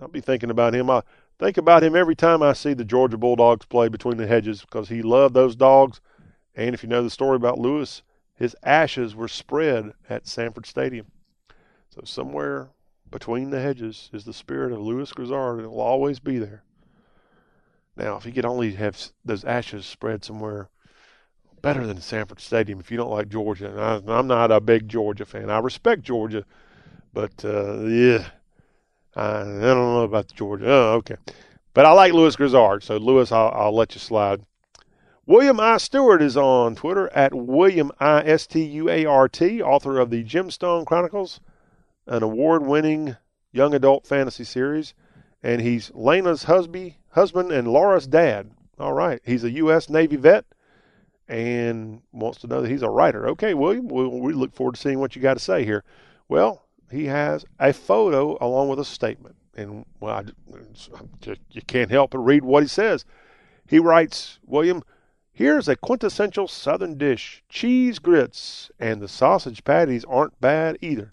I'll 0.00 0.08
be 0.08 0.20
thinking 0.20 0.50
about 0.50 0.74
him. 0.74 0.88
I 0.90 1.02
think 1.38 1.56
about 1.56 1.82
him 1.82 1.94
every 1.94 2.16
time 2.16 2.42
I 2.42 2.52
see 2.52 2.74
the 2.74 2.84
Georgia 2.84 3.18
Bulldogs 3.18 3.66
play 3.66 3.88
between 3.88 4.16
the 4.16 4.26
hedges 4.26 4.62
because 4.62 4.88
he 4.88 5.02
loved 5.02 5.34
those 5.34 5.56
dogs. 5.56 6.00
And 6.54 6.74
if 6.74 6.82
you 6.82 6.88
know 6.88 7.02
the 7.02 7.10
story 7.10 7.36
about 7.36 7.58
Lewis, 7.58 8.02
his 8.34 8.56
ashes 8.62 9.14
were 9.14 9.28
spread 9.28 9.92
at 10.08 10.26
Sanford 10.26 10.66
Stadium. 10.66 11.06
So 11.90 12.02
somewhere 12.04 12.70
between 13.10 13.50
the 13.50 13.60
hedges 13.60 14.08
is 14.12 14.24
the 14.24 14.32
spirit 14.32 14.72
of 14.72 14.80
Lewis 14.80 15.12
Grizzard, 15.12 15.56
and 15.56 15.64
it 15.64 15.70
will 15.70 15.80
always 15.80 16.20
be 16.20 16.38
there. 16.38 16.62
Now, 17.96 18.16
if 18.16 18.24
he 18.24 18.32
could 18.32 18.46
only 18.46 18.72
have 18.72 18.98
those 19.24 19.44
ashes 19.44 19.84
spread 19.84 20.24
somewhere 20.24 20.70
better 21.60 21.86
than 21.86 22.00
Sanford 22.00 22.40
Stadium, 22.40 22.80
if 22.80 22.90
you 22.90 22.96
don't 22.96 23.10
like 23.10 23.28
Georgia, 23.28 23.70
and 23.70 24.10
I, 24.10 24.18
I'm 24.18 24.26
not 24.26 24.50
a 24.50 24.60
big 24.60 24.88
Georgia 24.88 25.26
fan. 25.26 25.50
I 25.50 25.58
respect 25.58 26.02
Georgia, 26.02 26.44
but 27.12 27.44
uh, 27.44 27.80
yeah, 27.80 28.26
I, 29.14 29.40
I 29.40 29.42
don't 29.42 29.60
know 29.60 30.02
about 30.02 30.28
the 30.28 30.34
Georgia. 30.34 30.66
Oh, 30.66 30.92
okay. 30.94 31.16
But 31.72 31.86
I 31.86 31.92
like 31.92 32.12
Lewis 32.12 32.36
Grizzard, 32.36 32.82
so 32.82 32.96
Lewis, 32.96 33.30
I'll, 33.32 33.52
I'll 33.54 33.74
let 33.74 33.94
you 33.94 34.00
slide. 34.00 34.44
William 35.26 35.60
I. 35.60 35.76
Stewart 35.76 36.22
is 36.22 36.36
on 36.36 36.74
Twitter 36.74 37.08
at 37.14 37.32
William 37.32 37.92
I 38.00 38.22
S 38.22 38.46
T 38.46 38.64
U 38.64 38.88
A 38.88 39.04
R 39.04 39.28
T, 39.28 39.62
author 39.62 40.00
of 40.00 40.10
the 40.10 40.24
Gemstone 40.24 40.84
Chronicles, 40.84 41.40
an 42.06 42.24
award 42.24 42.66
winning 42.66 43.16
young 43.52 43.74
adult 43.74 44.06
fantasy 44.06 44.44
series. 44.44 44.94
And 45.42 45.60
he's 45.60 45.92
Lena's 45.94 46.44
husband, 46.44 46.94
husband 47.10 47.52
and 47.52 47.68
Laura's 47.68 48.06
dad. 48.06 48.50
All 48.78 48.92
right. 48.92 49.20
He's 49.24 49.44
a 49.44 49.50
U.S. 49.52 49.88
Navy 49.88 50.16
vet 50.16 50.44
and 51.28 52.02
wants 52.10 52.40
to 52.40 52.48
know 52.48 52.62
that 52.62 52.70
he's 52.70 52.82
a 52.82 52.90
writer. 52.90 53.28
Okay, 53.28 53.54
William, 53.54 53.86
we, 53.86 54.06
we 54.06 54.32
look 54.32 54.52
forward 54.52 54.74
to 54.74 54.80
seeing 54.80 54.98
what 54.98 55.14
you 55.14 55.22
got 55.22 55.34
to 55.34 55.40
say 55.40 55.64
here. 55.64 55.84
Well, 56.28 56.66
he 56.90 57.06
has 57.06 57.44
a 57.58 57.72
photo 57.72 58.36
along 58.40 58.68
with 58.68 58.78
a 58.78 58.84
statement. 58.84 59.36
And, 59.54 59.84
well, 60.00 60.24
I, 60.24 61.34
you 61.52 61.62
can't 61.66 61.90
help 61.90 62.12
but 62.12 62.18
read 62.18 62.44
what 62.44 62.62
he 62.62 62.68
says. 62.68 63.04
He 63.66 63.78
writes, 63.78 64.38
William, 64.46 64.82
Here's 65.32 65.68
a 65.68 65.76
quintessential 65.76 66.48
Southern 66.48 66.98
dish 66.98 67.42
cheese 67.48 67.98
grits, 67.98 68.70
and 68.78 69.00
the 69.00 69.08
sausage 69.08 69.64
patties 69.64 70.04
aren't 70.04 70.38
bad 70.40 70.76
either. 70.82 71.12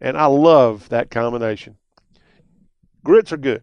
And 0.00 0.16
I 0.16 0.26
love 0.26 0.88
that 0.88 1.10
combination. 1.10 1.76
Grits 3.04 3.32
are 3.32 3.36
good. 3.36 3.62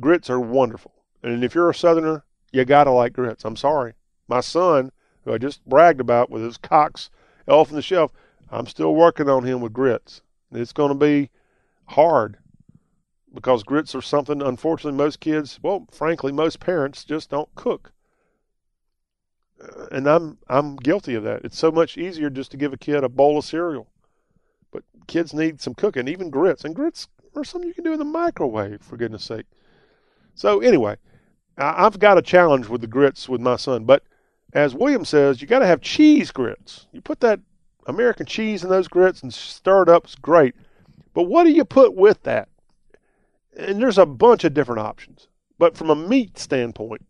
Grits 0.00 0.28
are 0.28 0.40
wonderful. 0.40 0.92
And 1.22 1.44
if 1.44 1.54
you're 1.54 1.70
a 1.70 1.74
Southerner, 1.74 2.24
you 2.52 2.64
got 2.64 2.84
to 2.84 2.90
like 2.90 3.12
grits. 3.12 3.44
I'm 3.44 3.56
sorry. 3.56 3.94
My 4.28 4.40
son, 4.40 4.90
who 5.24 5.32
I 5.32 5.38
just 5.38 5.64
bragged 5.64 6.00
about 6.00 6.30
with 6.30 6.42
his 6.42 6.56
Cox 6.56 7.10
elf 7.46 7.70
on 7.70 7.76
the 7.76 7.82
shelf, 7.82 8.12
I'm 8.50 8.66
still 8.66 8.94
working 8.94 9.28
on 9.28 9.44
him 9.44 9.60
with 9.60 9.72
grits. 9.72 10.22
It's 10.52 10.72
going 10.72 10.90
to 10.90 10.94
be 10.94 11.30
hard 11.86 12.38
because 13.34 13.62
grits 13.62 13.94
are 13.94 14.02
something, 14.02 14.40
unfortunately, 14.40 14.96
most 14.96 15.20
kids, 15.20 15.58
well, 15.62 15.86
frankly, 15.90 16.32
most 16.32 16.60
parents 16.60 17.04
just 17.04 17.30
don't 17.30 17.54
cook 17.54 17.92
uh, 19.60 19.86
and 19.92 20.06
I'm 20.06 20.38
I'm 20.48 20.76
guilty 20.76 21.14
of 21.14 21.22
that. 21.24 21.44
It's 21.44 21.58
so 21.58 21.70
much 21.70 21.96
easier 21.96 22.30
just 22.30 22.50
to 22.50 22.56
give 22.56 22.72
a 22.72 22.78
kid 22.78 23.04
a 23.04 23.08
bowl 23.08 23.38
of 23.38 23.44
cereal, 23.44 23.88
but 24.70 24.84
kids 25.06 25.32
need 25.32 25.60
some 25.60 25.74
cooking, 25.74 26.08
even 26.08 26.30
grits, 26.30 26.64
and 26.64 26.74
grits 26.74 27.08
are 27.34 27.44
something 27.44 27.68
you 27.68 27.74
can 27.74 27.84
do 27.84 27.92
in 27.92 27.98
the 27.98 28.04
microwave 28.04 28.82
for 28.82 28.96
goodness 28.96 29.24
sake. 29.24 29.46
So 30.34 30.60
anyway, 30.60 30.96
I've 31.56 31.98
got 31.98 32.18
a 32.18 32.22
challenge 32.22 32.68
with 32.68 32.80
the 32.80 32.86
grits 32.86 33.28
with 33.28 33.40
my 33.40 33.56
son, 33.56 33.84
but 33.84 34.02
as 34.52 34.74
William 34.74 35.04
says, 35.04 35.40
you 35.40 35.46
got 35.46 35.58
to 35.58 35.66
have 35.66 35.80
cheese 35.80 36.30
grits. 36.30 36.86
You 36.92 37.00
put 37.00 37.20
that 37.20 37.40
American 37.86 38.26
cheese 38.26 38.62
in 38.62 38.70
those 38.70 38.88
grits 38.88 39.22
and 39.22 39.32
stir 39.32 39.82
it 39.82 39.88
up. 39.88 40.04
It's 40.04 40.14
great, 40.16 40.54
but 41.14 41.24
what 41.24 41.44
do 41.44 41.50
you 41.50 41.64
put 41.64 41.94
with 41.94 42.22
that? 42.24 42.48
And 43.56 43.80
there's 43.80 43.98
a 43.98 44.06
bunch 44.06 44.44
of 44.44 44.54
different 44.54 44.80
options. 44.80 45.28
But 45.58 45.76
from 45.76 45.88
a 45.88 45.96
meat 45.96 46.38
standpoint, 46.38 47.06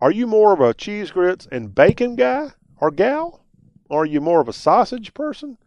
are 0.00 0.10
you 0.10 0.26
more 0.26 0.52
of 0.52 0.60
a 0.60 0.72
cheese 0.72 1.10
grits 1.10 1.46
and 1.50 1.74
bacon 1.74 2.16
guy 2.16 2.52
or 2.78 2.90
gal? 2.90 3.44
Are 3.90 4.06
you 4.06 4.20
more 4.20 4.40
of 4.40 4.48
a 4.48 4.52
sausage 4.52 5.12
person? 5.12 5.58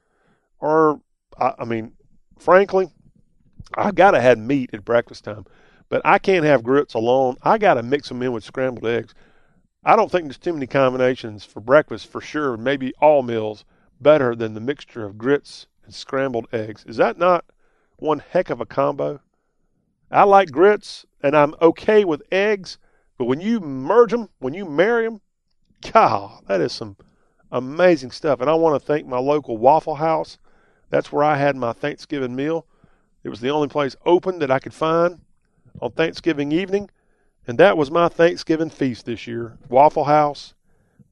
Or, 0.59 1.01
I, 1.37 1.53
I 1.59 1.65
mean, 1.65 1.93
frankly, 2.39 2.87
I 3.75 3.91
got 3.91 4.11
to 4.11 4.21
have 4.21 4.37
meat 4.37 4.71
at 4.73 4.85
breakfast 4.85 5.23
time, 5.25 5.45
but 5.89 6.01
I 6.05 6.17
can't 6.17 6.45
have 6.45 6.63
grits 6.63 6.93
alone. 6.93 7.37
I 7.43 7.57
got 7.57 7.75
to 7.75 7.83
mix 7.83 8.07
them 8.07 8.21
in 8.21 8.31
with 8.31 8.43
scrambled 8.43 8.85
eggs. 8.85 9.13
I 9.83 9.95
don't 9.95 10.11
think 10.11 10.25
there's 10.25 10.37
too 10.37 10.53
many 10.53 10.67
combinations 10.67 11.43
for 11.43 11.59
breakfast 11.59 12.07
for 12.07 12.21
sure, 12.21 12.57
maybe 12.57 12.93
all 13.01 13.23
meals, 13.23 13.65
better 14.01 14.35
than 14.35 14.53
the 14.53 14.59
mixture 14.59 15.05
of 15.05 15.17
grits 15.17 15.67
and 15.85 15.93
scrambled 15.93 16.47
eggs. 16.51 16.83
Is 16.85 16.97
that 16.97 17.17
not 17.17 17.45
one 17.97 18.19
heck 18.19 18.49
of 18.49 18.59
a 18.59 18.65
combo? 18.65 19.21
I 20.09 20.23
like 20.23 20.51
grits 20.51 21.05
and 21.23 21.35
I'm 21.35 21.55
okay 21.61 22.03
with 22.03 22.23
eggs 22.31 22.77
but 23.21 23.25
when 23.25 23.39
you 23.39 23.59
merge 23.59 24.09
them, 24.09 24.29
when 24.39 24.55
you 24.55 24.65
marry 24.65 25.05
them, 25.05 25.21
God, 25.93 26.43
that 26.47 26.59
is 26.59 26.73
some 26.73 26.97
amazing 27.51 28.09
stuff. 28.09 28.41
And 28.41 28.49
I 28.49 28.55
want 28.55 28.81
to 28.81 28.83
thank 28.83 29.05
my 29.05 29.19
local 29.19 29.59
Waffle 29.59 29.93
House. 29.93 30.39
That's 30.89 31.11
where 31.11 31.23
I 31.23 31.35
had 31.35 31.55
my 31.55 31.71
Thanksgiving 31.71 32.35
meal. 32.35 32.65
It 33.23 33.29
was 33.29 33.39
the 33.39 33.51
only 33.51 33.67
place 33.67 33.95
open 34.07 34.39
that 34.39 34.49
I 34.49 34.57
could 34.57 34.73
find 34.73 35.19
on 35.79 35.91
Thanksgiving 35.91 36.51
evening. 36.51 36.89
And 37.45 37.59
that 37.59 37.77
was 37.77 37.91
my 37.91 38.07
Thanksgiving 38.07 38.71
feast 38.71 39.05
this 39.05 39.27
year. 39.27 39.59
Waffle 39.69 40.05
House 40.05 40.55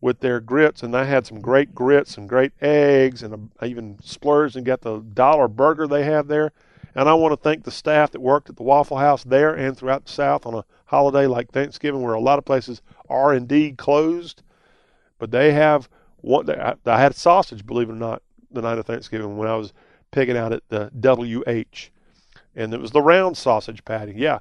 with 0.02 0.20
their 0.20 0.40
grits. 0.40 0.84
And 0.84 0.96
I 0.96 1.04
had 1.06 1.26
some 1.26 1.42
great 1.42 1.76
grits 1.76 2.18
and 2.18 2.30
great 2.30 2.54
eggs. 2.62 3.24
And 3.24 3.52
I 3.60 3.66
even 3.66 3.98
splurged 4.02 4.56
and 4.56 4.66
got 4.66 4.82
the 4.82 5.00
dollar 5.00 5.48
burger 5.48 5.88
they 5.88 6.04
have 6.04 6.28
there. 6.28 6.52
And 6.96 7.08
I 7.08 7.14
want 7.14 7.32
to 7.32 7.38
thank 7.38 7.64
the 7.64 7.72
staff 7.72 8.12
that 8.12 8.22
worked 8.22 8.50
at 8.50 8.56
the 8.56 8.64
Waffle 8.64 8.98
House 8.98 9.24
there 9.24 9.54
and 9.54 9.78
throughout 9.78 10.06
the 10.06 10.12
South 10.12 10.46
on 10.46 10.56
a 10.56 10.66
holiday 10.86 11.28
like 11.28 11.52
Thanksgiving, 11.52 12.02
where 12.02 12.16
a 12.16 12.20
lot 12.20 12.40
of 12.40 12.46
places 12.46 12.82
are 13.08 13.34
indeed 13.34 13.78
closed. 13.78 14.42
But 15.20 15.32
they 15.32 15.54
have 15.54 15.88
one. 16.22 16.50
I 16.50 17.00
had 17.00 17.16
sausage, 17.16 17.66
believe 17.66 17.90
it 17.90 17.94
or 17.94 17.96
not, 17.96 18.24
the 18.52 18.62
night 18.62 18.80
of 18.80 18.86
Thanksgiving 18.86 19.38
when 19.38 19.48
I 19.48 19.56
was 19.56 19.72
picking 20.12 20.36
out 20.36 20.52
at 20.52 20.68
the 20.70 20.90
WH, 20.90 21.90
and 22.56 22.74
it 22.74 22.82
was 22.82 22.92
the 22.92 23.02
round 23.02 23.38
sausage 23.38 23.86
patty. 23.86 24.14
Yeah. 24.16 24.40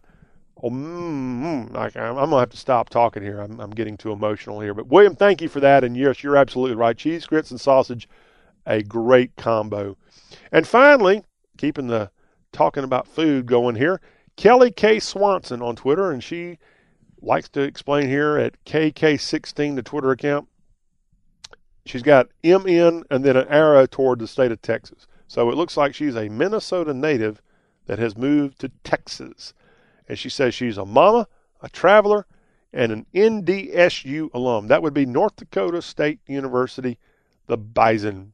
Oh, 0.62 0.70
mm, 0.70 1.76
I, 1.76 1.86
am 1.86 2.14
gonna 2.16 2.38
have 2.40 2.50
to 2.50 2.56
stop 2.56 2.88
talking 2.88 3.22
here. 3.22 3.40
I'm, 3.40 3.60
I'm 3.60 3.70
getting 3.70 3.96
too 3.96 4.10
emotional 4.10 4.60
here. 4.60 4.74
But 4.74 4.88
William, 4.88 5.14
thank 5.14 5.40
you 5.40 5.48
for 5.48 5.60
that. 5.60 5.84
And 5.84 5.96
yes, 5.96 6.22
you're 6.22 6.36
absolutely 6.36 6.76
right. 6.76 6.96
Cheese 6.96 7.26
grits 7.26 7.50
and 7.50 7.60
sausage, 7.60 8.08
a 8.66 8.82
great 8.82 9.36
combo. 9.36 9.96
And 10.50 10.66
finally, 10.66 11.22
keeping 11.56 11.86
the 11.86 12.10
talking 12.52 12.84
about 12.84 13.06
food 13.06 13.46
going 13.46 13.76
here. 13.76 14.00
Kelly 14.36 14.70
K. 14.70 14.98
Swanson 14.98 15.62
on 15.62 15.76
Twitter, 15.76 16.10
and 16.10 16.22
she 16.22 16.58
likes 17.20 17.48
to 17.50 17.60
explain 17.60 18.08
here 18.08 18.36
at 18.36 18.64
KK16, 18.64 19.76
the 19.76 19.82
Twitter 19.82 20.10
account. 20.10 20.48
She's 21.84 22.02
got 22.02 22.28
MN 22.44 23.04
and 23.10 23.24
then 23.24 23.36
an 23.36 23.48
arrow 23.48 23.86
toward 23.86 24.18
the 24.18 24.28
state 24.28 24.52
of 24.52 24.62
Texas. 24.62 25.06
So 25.26 25.50
it 25.50 25.56
looks 25.56 25.76
like 25.76 25.94
she's 25.94 26.16
a 26.16 26.28
Minnesota 26.28 26.94
native 26.94 27.42
that 27.86 27.98
has 27.98 28.16
moved 28.16 28.60
to 28.60 28.70
Texas. 28.84 29.54
And 30.08 30.18
she 30.18 30.30
says 30.30 30.54
she's 30.54 30.78
a 30.78 30.86
mama, 30.86 31.28
a 31.60 31.68
traveler, 31.68 32.26
and 32.72 32.92
an 32.92 33.06
NDSU 33.14 34.30
alum. 34.34 34.68
That 34.68 34.82
would 34.82 34.94
be 34.94 35.06
North 35.06 35.36
Dakota 35.36 35.82
State 35.82 36.20
University, 36.26 36.98
the 37.46 37.58
Bison. 37.58 38.32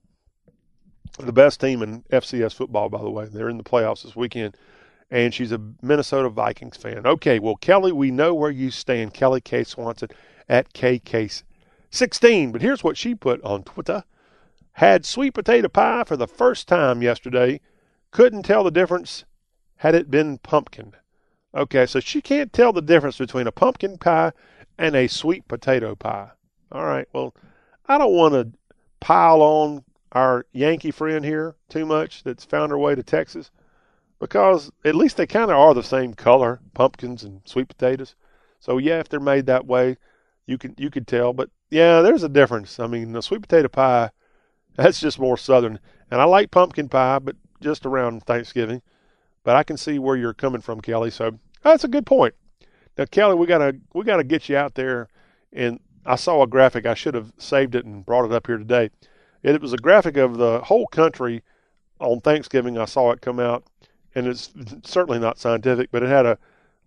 The 1.19 1.33
best 1.33 1.61
team 1.61 1.83
in 1.83 2.03
FCS 2.05 2.55
football, 2.55 2.89
by 2.89 3.01
the 3.01 3.11
way. 3.11 3.27
They're 3.27 3.49
in 3.49 3.59
the 3.59 3.65
playoffs 3.65 4.03
this 4.03 4.17
weekend. 4.17 4.57
And 5.11 5.33
she's 5.33 5.53
a 5.53 5.61
Minnesota 5.83 6.29
Vikings 6.29 6.77
fan. 6.77 7.07
Okay, 7.07 7.39
well, 7.39 7.57
Kelly, 7.57 7.93
we 7.93 8.11
know 8.11 8.35
where 8.35 8.51
you 8.51 8.71
stand. 8.71 9.15
Kelly 9.15 9.41
K. 9.41 9.63
Swanson 9.63 10.09
at 10.49 10.73
KK16. 10.73 12.53
But 12.53 12.63
here's 12.63 12.83
what 12.83 12.97
she 12.97 13.15
put 13.15 13.43
on 13.43 13.63
Twitter. 13.63 14.03
Had 14.73 15.07
sweet 15.07 15.35
potato 15.35 15.69
pie 15.69 16.03
for 16.05 16.17
the 16.17 16.27
first 16.27 16.67
time 16.67 17.01
yesterday. 17.01 17.61
Couldn't 18.11 18.43
tell 18.43 18.65
the 18.65 18.73
difference 18.73 19.25
had 19.77 19.95
it 19.95 20.11
been 20.11 20.39
pumpkin. 20.39 20.95
Okay, 21.55 21.87
so 21.87 22.01
she 22.01 22.21
can't 22.21 22.53
tell 22.53 22.73
the 22.73 22.83
difference 22.83 23.17
between 23.17 23.47
a 23.47 23.53
pumpkin 23.53 23.97
pie 23.97 24.33
and 24.77 24.97
a 24.97 25.07
sweet 25.07 25.47
potato 25.47 25.95
pie. 25.95 26.31
All 26.73 26.85
right, 26.85 27.07
well, 27.13 27.35
I 27.87 27.97
don't 27.99 28.15
want 28.15 28.35
to 28.35 28.53
pile 29.01 29.41
on 29.41 29.85
our 30.13 30.47
Yankee 30.53 30.91
friend 30.91 31.25
here 31.25 31.55
too 31.69 31.87
much 31.87 32.23
that's 32.25 32.45
found 32.45 32.71
her 32.71 32.79
way 32.79 32.95
to 32.95 33.03
Texas 33.03 33.51
because 34.19 34.71
at 34.85 34.95
least 34.95 35.17
they 35.17 35.27
kind 35.27 35.51
of 35.51 35.57
are 35.57 35.75
the 35.75 35.83
same 35.83 36.15
color, 36.15 36.61
pumpkins 36.73 37.23
and 37.23 37.43
sweet 37.45 37.69
potatoes. 37.69 38.15
So 38.59 38.79
yeah, 38.79 38.99
if 38.99 39.09
they're 39.09 39.21
made 39.21 39.47
that 39.47 39.67
way, 39.67 39.97
you 40.47 40.59
can 40.59 40.75
you 40.79 40.91
could 40.91 41.07
tell. 41.07 41.33
But 41.33 41.51
yeah, 41.71 42.01
there's 42.01 42.23
a 42.23 42.29
difference. 42.29 42.81
I 42.81 42.87
mean, 42.87 43.13
the 43.13 43.23
sweet 43.23 43.43
potato 43.43 43.69
pie, 43.69 44.11
that's 44.77 45.01
just 45.01 45.19
more 45.19 45.37
southern, 45.37 45.79
and 46.11 46.21
I 46.21 46.25
like 46.25 46.51
pumpkin 46.51 46.89
pie, 46.89 47.19
but 47.19 47.37
just 47.61 47.87
around 47.87 48.25
Thanksgiving. 48.25 48.83
But 49.45 49.57
I 49.57 49.63
can 49.63 49.77
see 49.77 49.99
where 49.99 50.17
you're 50.17 50.35
coming 50.35 50.61
from, 50.61 50.81
Kelly. 50.81 51.11
So 51.11 51.27
oh, 51.27 51.39
that's 51.63 51.85
a 51.85 51.89
good 51.89 52.07
point. 52.07 52.35
Now, 52.99 53.05
Kelly, 53.05 53.37
we 53.37 53.47
gotta 53.47 53.77
we 53.93 54.05
gotta 54.05 54.25
get 54.25 54.49
you 54.49 54.57
out 54.57 54.75
there. 54.75 55.09
And 55.53 55.79
I 56.05 56.17
saw 56.17 56.43
a 56.43 56.47
graphic. 56.47 56.87
I 56.87 56.95
should 56.95 57.15
have 57.15 57.33
saved 57.39 57.75
it 57.75 57.85
and 57.85 58.05
brought 58.05 58.25
it 58.25 58.33
up 58.33 58.47
here 58.47 58.59
today. 58.59 58.91
It 59.43 59.61
was 59.61 59.73
a 59.73 59.79
graphic 59.79 60.17
of 60.17 60.39
the 60.39 60.61
whole 60.61 60.87
country 60.87 61.43
on 62.01 62.21
Thanksgiving. 62.21 62.79
I 62.79 62.87
saw 62.87 63.11
it 63.13 63.21
come 63.21 63.39
out, 63.39 63.65
and 64.15 64.27
it's 64.27 64.53
certainly 64.83 65.19
not 65.19 65.39
scientific, 65.39 65.91
but 65.91 66.03
it 66.03 66.09
had 66.09 66.27
a 66.27 66.39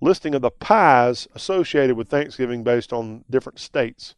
listing 0.01 0.35
of 0.35 0.41
the 0.41 0.51
pies 0.51 1.27
associated 1.35 1.95
with 1.95 2.09
Thanksgiving 2.09 2.63
based 2.63 2.93
on 2.93 3.23
different 3.29 3.59
states. 3.59 4.15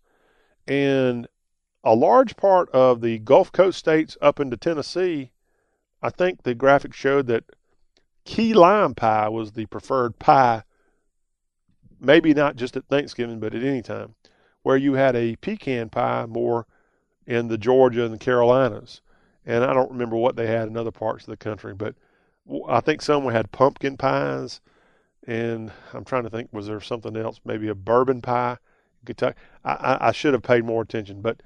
And 0.67 1.27
a 1.83 1.95
large 1.95 2.35
part 2.35 2.69
of 2.71 3.01
the 3.01 3.19
Gulf 3.19 3.51
Coast 3.51 3.79
states 3.79 4.17
up 4.21 4.39
into 4.39 4.57
Tennessee, 4.57 5.31
I 6.01 6.09
think 6.09 6.43
the 6.43 6.55
graphic 6.55 6.93
showed 6.93 7.27
that 7.27 7.45
key 8.29 8.53
lime 8.53 8.93
pie 8.93 9.27
was 9.27 9.53
the 9.53 9.65
preferred 9.65 10.19
pie, 10.19 10.61
maybe 11.99 12.31
not 12.31 12.55
just 12.55 12.77
at 12.77 12.85
Thanksgiving, 12.85 13.39
but 13.39 13.55
at 13.55 13.63
any 13.63 13.81
time, 13.81 14.13
where 14.61 14.77
you 14.77 14.93
had 14.93 15.15
a 15.15 15.35
pecan 15.37 15.89
pie 15.89 16.27
more 16.27 16.67
in 17.25 17.47
the 17.47 17.57
Georgia 17.57 18.05
and 18.05 18.13
the 18.13 18.19
Carolinas. 18.19 19.01
And 19.47 19.63
I 19.63 19.73
don't 19.73 19.89
remember 19.89 20.15
what 20.15 20.35
they 20.35 20.45
had 20.45 20.67
in 20.67 20.77
other 20.77 20.91
parts 20.91 21.23
of 21.23 21.31
the 21.31 21.37
country, 21.37 21.73
but 21.73 21.95
I 22.67 22.81
think 22.81 23.01
some 23.01 23.27
had 23.29 23.51
pumpkin 23.51 23.97
pies. 23.97 24.61
And 25.25 25.71
I'm 25.93 26.05
trying 26.05 26.23
to 26.23 26.29
think, 26.29 26.49
was 26.51 26.67
there 26.67 26.81
something 26.81 27.17
else? 27.17 27.41
Maybe 27.43 27.67
a 27.67 27.75
bourbon 27.75 28.21
pie 28.21 28.57
Kentucky. 29.05 29.39
I, 29.65 29.71
I, 29.71 30.07
I 30.09 30.11
should 30.11 30.33
have 30.33 30.43
paid 30.43 30.65
more 30.65 30.83
attention. 30.83 31.21
But 31.21 31.41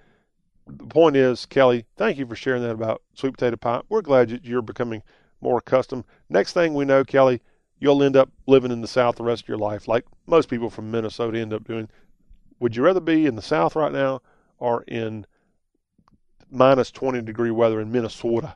the 0.67 0.87
point 0.87 1.15
is, 1.15 1.45
Kelly, 1.45 1.85
thank 1.95 2.17
you 2.17 2.25
for 2.25 2.35
sharing 2.35 2.61
that 2.63 2.71
about 2.71 3.03
sweet 3.13 3.33
potato 3.33 3.55
pie. 3.55 3.81
We're 3.87 4.01
glad 4.01 4.29
that 4.29 4.43
you're 4.43 4.61
becoming 4.61 5.01
more 5.43 5.59
accustomed. 5.59 6.05
Next 6.29 6.53
thing 6.53 6.73
we 6.73 6.85
know, 6.85 7.03
Kelly, 7.03 7.41
you'll 7.79 8.01
end 8.01 8.15
up 8.15 8.31
living 8.47 8.71
in 8.71 8.81
the 8.81 8.87
South 8.87 9.17
the 9.17 9.23
rest 9.23 9.43
of 9.43 9.49
your 9.49 9.57
life, 9.57 9.87
like 9.87 10.05
most 10.25 10.49
people 10.49 10.69
from 10.69 10.89
Minnesota 10.89 11.37
end 11.39 11.53
up 11.53 11.65
doing. 11.65 11.89
Would 12.59 12.75
you 12.75 12.83
rather 12.83 13.01
be 13.01 13.25
in 13.25 13.35
the 13.35 13.41
South 13.41 13.75
right 13.75 13.91
now 13.91 14.21
or 14.57 14.83
in 14.87 15.25
minus 16.49 16.91
20 16.91 17.21
degree 17.21 17.51
weather 17.51 17.81
in 17.81 17.91
Minnesota 17.91 18.55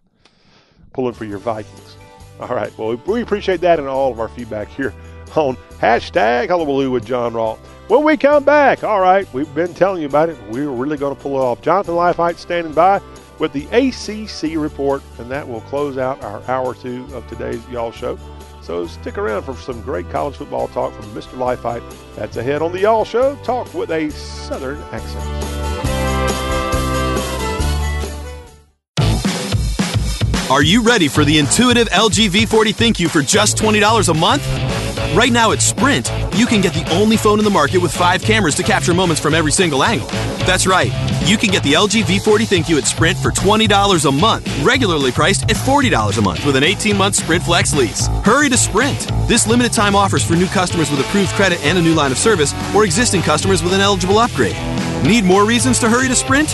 pulling 0.93 1.13
for 1.13 1.25
your 1.25 1.39
Vikings? 1.39 1.97
All 2.39 2.55
right. 2.55 2.75
Well, 2.77 2.95
we 3.05 3.21
appreciate 3.21 3.61
that 3.61 3.79
and 3.79 3.87
all 3.87 4.11
of 4.11 4.19
our 4.19 4.29
feedback 4.29 4.69
here 4.69 4.93
on 5.35 5.57
hashtag 5.79 6.47
Hullabaloo 6.47 6.91
with 6.91 7.05
John 7.05 7.33
Rawl. 7.33 7.57
When 7.89 8.03
we 8.03 8.17
come 8.17 8.43
back, 8.43 8.83
all 8.83 8.99
right, 8.99 9.31
we've 9.33 9.53
been 9.55 9.73
telling 9.73 10.01
you 10.01 10.07
about 10.07 10.29
it. 10.29 10.37
We're 10.49 10.69
really 10.69 10.97
going 10.97 11.15
to 11.15 11.21
pull 11.21 11.37
it 11.37 11.43
off. 11.43 11.61
Jonathan 11.61 11.95
Leifheit 11.95 12.37
standing 12.37 12.73
by 12.73 13.01
with 13.39 13.53
the 13.53 13.65
ACC 13.67 14.57
report, 14.57 15.01
and 15.19 15.29
that 15.31 15.47
will 15.47 15.61
close 15.61 15.97
out 15.97 16.23
our 16.23 16.41
hour 16.49 16.73
two 16.73 17.05
of 17.13 17.27
today's 17.27 17.67
Y'all 17.69 17.91
Show. 17.91 18.17
So 18.61 18.85
stick 18.87 19.17
around 19.17 19.43
for 19.43 19.55
some 19.55 19.81
great 19.81 20.09
college 20.09 20.35
football 20.35 20.67
talk 20.67 20.93
from 20.93 21.05
Mr. 21.11 21.37
Leifheit. 21.37 21.81
That's 22.15 22.37
ahead 22.37 22.61
on 22.61 22.71
the 22.71 22.81
Y'all 22.81 23.05
Show. 23.05 23.35
Talk 23.43 23.73
with 23.73 23.91
a 23.91 24.09
Southern 24.11 24.81
accent. 24.91 25.47
Are 30.49 30.63
you 30.63 30.81
ready 30.81 31.09
for 31.09 31.25
the 31.25 31.39
intuitive 31.39 31.89
LG 31.89 32.29
V40 32.29 32.73
ThinQ 32.73 33.09
for 33.09 33.21
just 33.21 33.57
$20 33.57 34.09
a 34.09 34.13
month? 34.13 34.66
Right 35.17 35.31
now 35.31 35.51
at 35.51 35.63
Sprint, 35.63 36.11
you 36.35 36.45
can 36.45 36.61
get 36.61 36.75
the 36.75 36.87
only 36.91 37.17
phone 37.17 37.39
in 37.39 37.43
the 37.43 37.49
market 37.49 37.79
with 37.79 37.91
five 37.91 38.21
cameras 38.21 38.53
to 38.53 38.61
capture 38.61 38.93
moments 38.93 39.19
from 39.19 39.33
every 39.33 39.51
single 39.51 39.83
angle. 39.83 40.07
That's 40.45 40.67
right, 40.67 40.91
you 41.25 41.37
can 41.37 41.49
get 41.49 41.63
the 41.63 41.73
LG 41.73 42.03
V40 42.03 42.45
ThinQ 42.45 42.77
at 42.77 42.85
Sprint 42.85 43.17
for 43.17 43.31
$20 43.31 44.05
a 44.05 44.11
month, 44.11 44.63
regularly 44.63 45.11
priced 45.11 45.45
at 45.45 45.55
$40 45.55 46.19
a 46.19 46.21
month 46.21 46.45
with 46.45 46.55
an 46.55 46.61
18-month 46.61 47.15
Sprint 47.15 47.43
Flex 47.43 47.73
lease. 47.73 48.05
Hurry 48.23 48.47
to 48.49 48.57
Sprint! 48.57 49.09
This 49.27 49.47
limited 49.47 49.73
time 49.73 49.95
offers 49.95 50.23
for 50.23 50.35
new 50.35 50.45
customers 50.45 50.91
with 50.91 50.99
approved 50.99 51.31
credit 51.31 51.59
and 51.63 51.79
a 51.79 51.81
new 51.81 51.95
line 51.95 52.11
of 52.11 52.19
service, 52.19 52.53
or 52.75 52.85
existing 52.85 53.23
customers 53.23 53.63
with 53.63 53.73
an 53.73 53.81
eligible 53.81 54.19
upgrade. 54.19 54.55
Need 55.03 55.23
more 55.23 55.47
reasons 55.47 55.79
to 55.79 55.89
hurry 55.89 56.09
to 56.09 56.15
Sprint? 56.15 56.49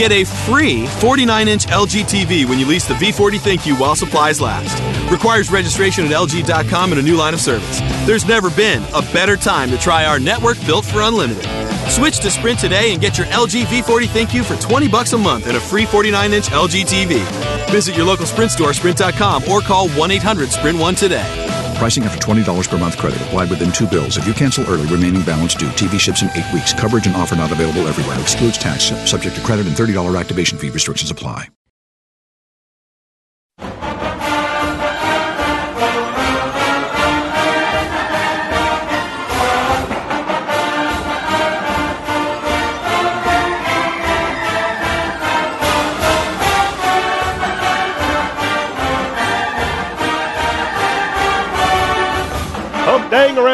Get 0.00 0.12
a 0.12 0.24
free 0.24 0.86
49 0.86 1.46
inch 1.46 1.66
LG 1.66 2.04
TV 2.04 2.46
when 2.46 2.58
you 2.58 2.64
lease 2.64 2.86
the 2.88 2.94
V40 2.94 3.38
ThinQ 3.38 3.78
while 3.78 3.94
supplies 3.94 4.40
last. 4.40 4.80
Requires 5.12 5.50
registration 5.50 6.06
at 6.06 6.10
LG.com 6.12 6.92
and 6.92 6.98
a 6.98 7.04
new 7.04 7.16
line 7.16 7.34
of 7.34 7.40
service. 7.40 7.80
There's 8.06 8.24
never 8.24 8.48
been 8.48 8.82
a 8.94 9.02
better 9.12 9.36
time 9.36 9.68
to 9.68 9.76
try 9.76 10.06
our 10.06 10.18
network 10.18 10.56
built 10.64 10.86
for 10.86 11.02
unlimited. 11.02 11.44
Switch 11.90 12.18
to 12.20 12.30
Sprint 12.30 12.58
today 12.58 12.92
and 12.92 13.02
get 13.02 13.18
your 13.18 13.26
LG 13.26 13.64
V40 13.64 14.06
ThinQ 14.06 14.44
for 14.46 14.56
20 14.56 14.88
bucks 14.88 15.12
a 15.12 15.18
month 15.18 15.46
and 15.46 15.58
a 15.58 15.60
free 15.60 15.84
49 15.84 16.32
inch 16.32 16.46
LG 16.48 16.86
TV. 16.86 17.70
Visit 17.70 17.94
your 17.94 18.06
local 18.06 18.24
Sprint 18.24 18.52
store, 18.52 18.72
sprint.com, 18.72 19.44
or 19.50 19.60
call 19.60 19.90
1 19.90 20.10
800 20.10 20.48
Sprint 20.48 20.78
1 20.78 20.94
today. 20.94 21.49
Pricing 21.80 22.04
after 22.04 22.18
$20 22.18 22.68
per 22.68 22.76
month 22.76 22.98
credit 22.98 23.22
applied 23.22 23.48
within 23.48 23.72
two 23.72 23.86
bills. 23.86 24.18
If 24.18 24.26
you 24.26 24.34
cancel 24.34 24.64
early, 24.66 24.84
remaining 24.92 25.22
balance 25.22 25.54
due. 25.54 25.70
TV 25.70 25.98
ships 25.98 26.20
in 26.20 26.28
eight 26.36 26.44
weeks. 26.52 26.74
Coverage 26.74 27.06
and 27.06 27.16
offer 27.16 27.36
not 27.36 27.52
available 27.52 27.88
everywhere. 27.88 28.20
Excludes 28.20 28.58
tax. 28.58 28.92
Subject 29.10 29.34
to 29.34 29.40
credit 29.40 29.66
and 29.66 29.74
$30 29.74 30.20
activation 30.20 30.58
fee. 30.58 30.68
Restrictions 30.68 31.10
apply. 31.10 31.48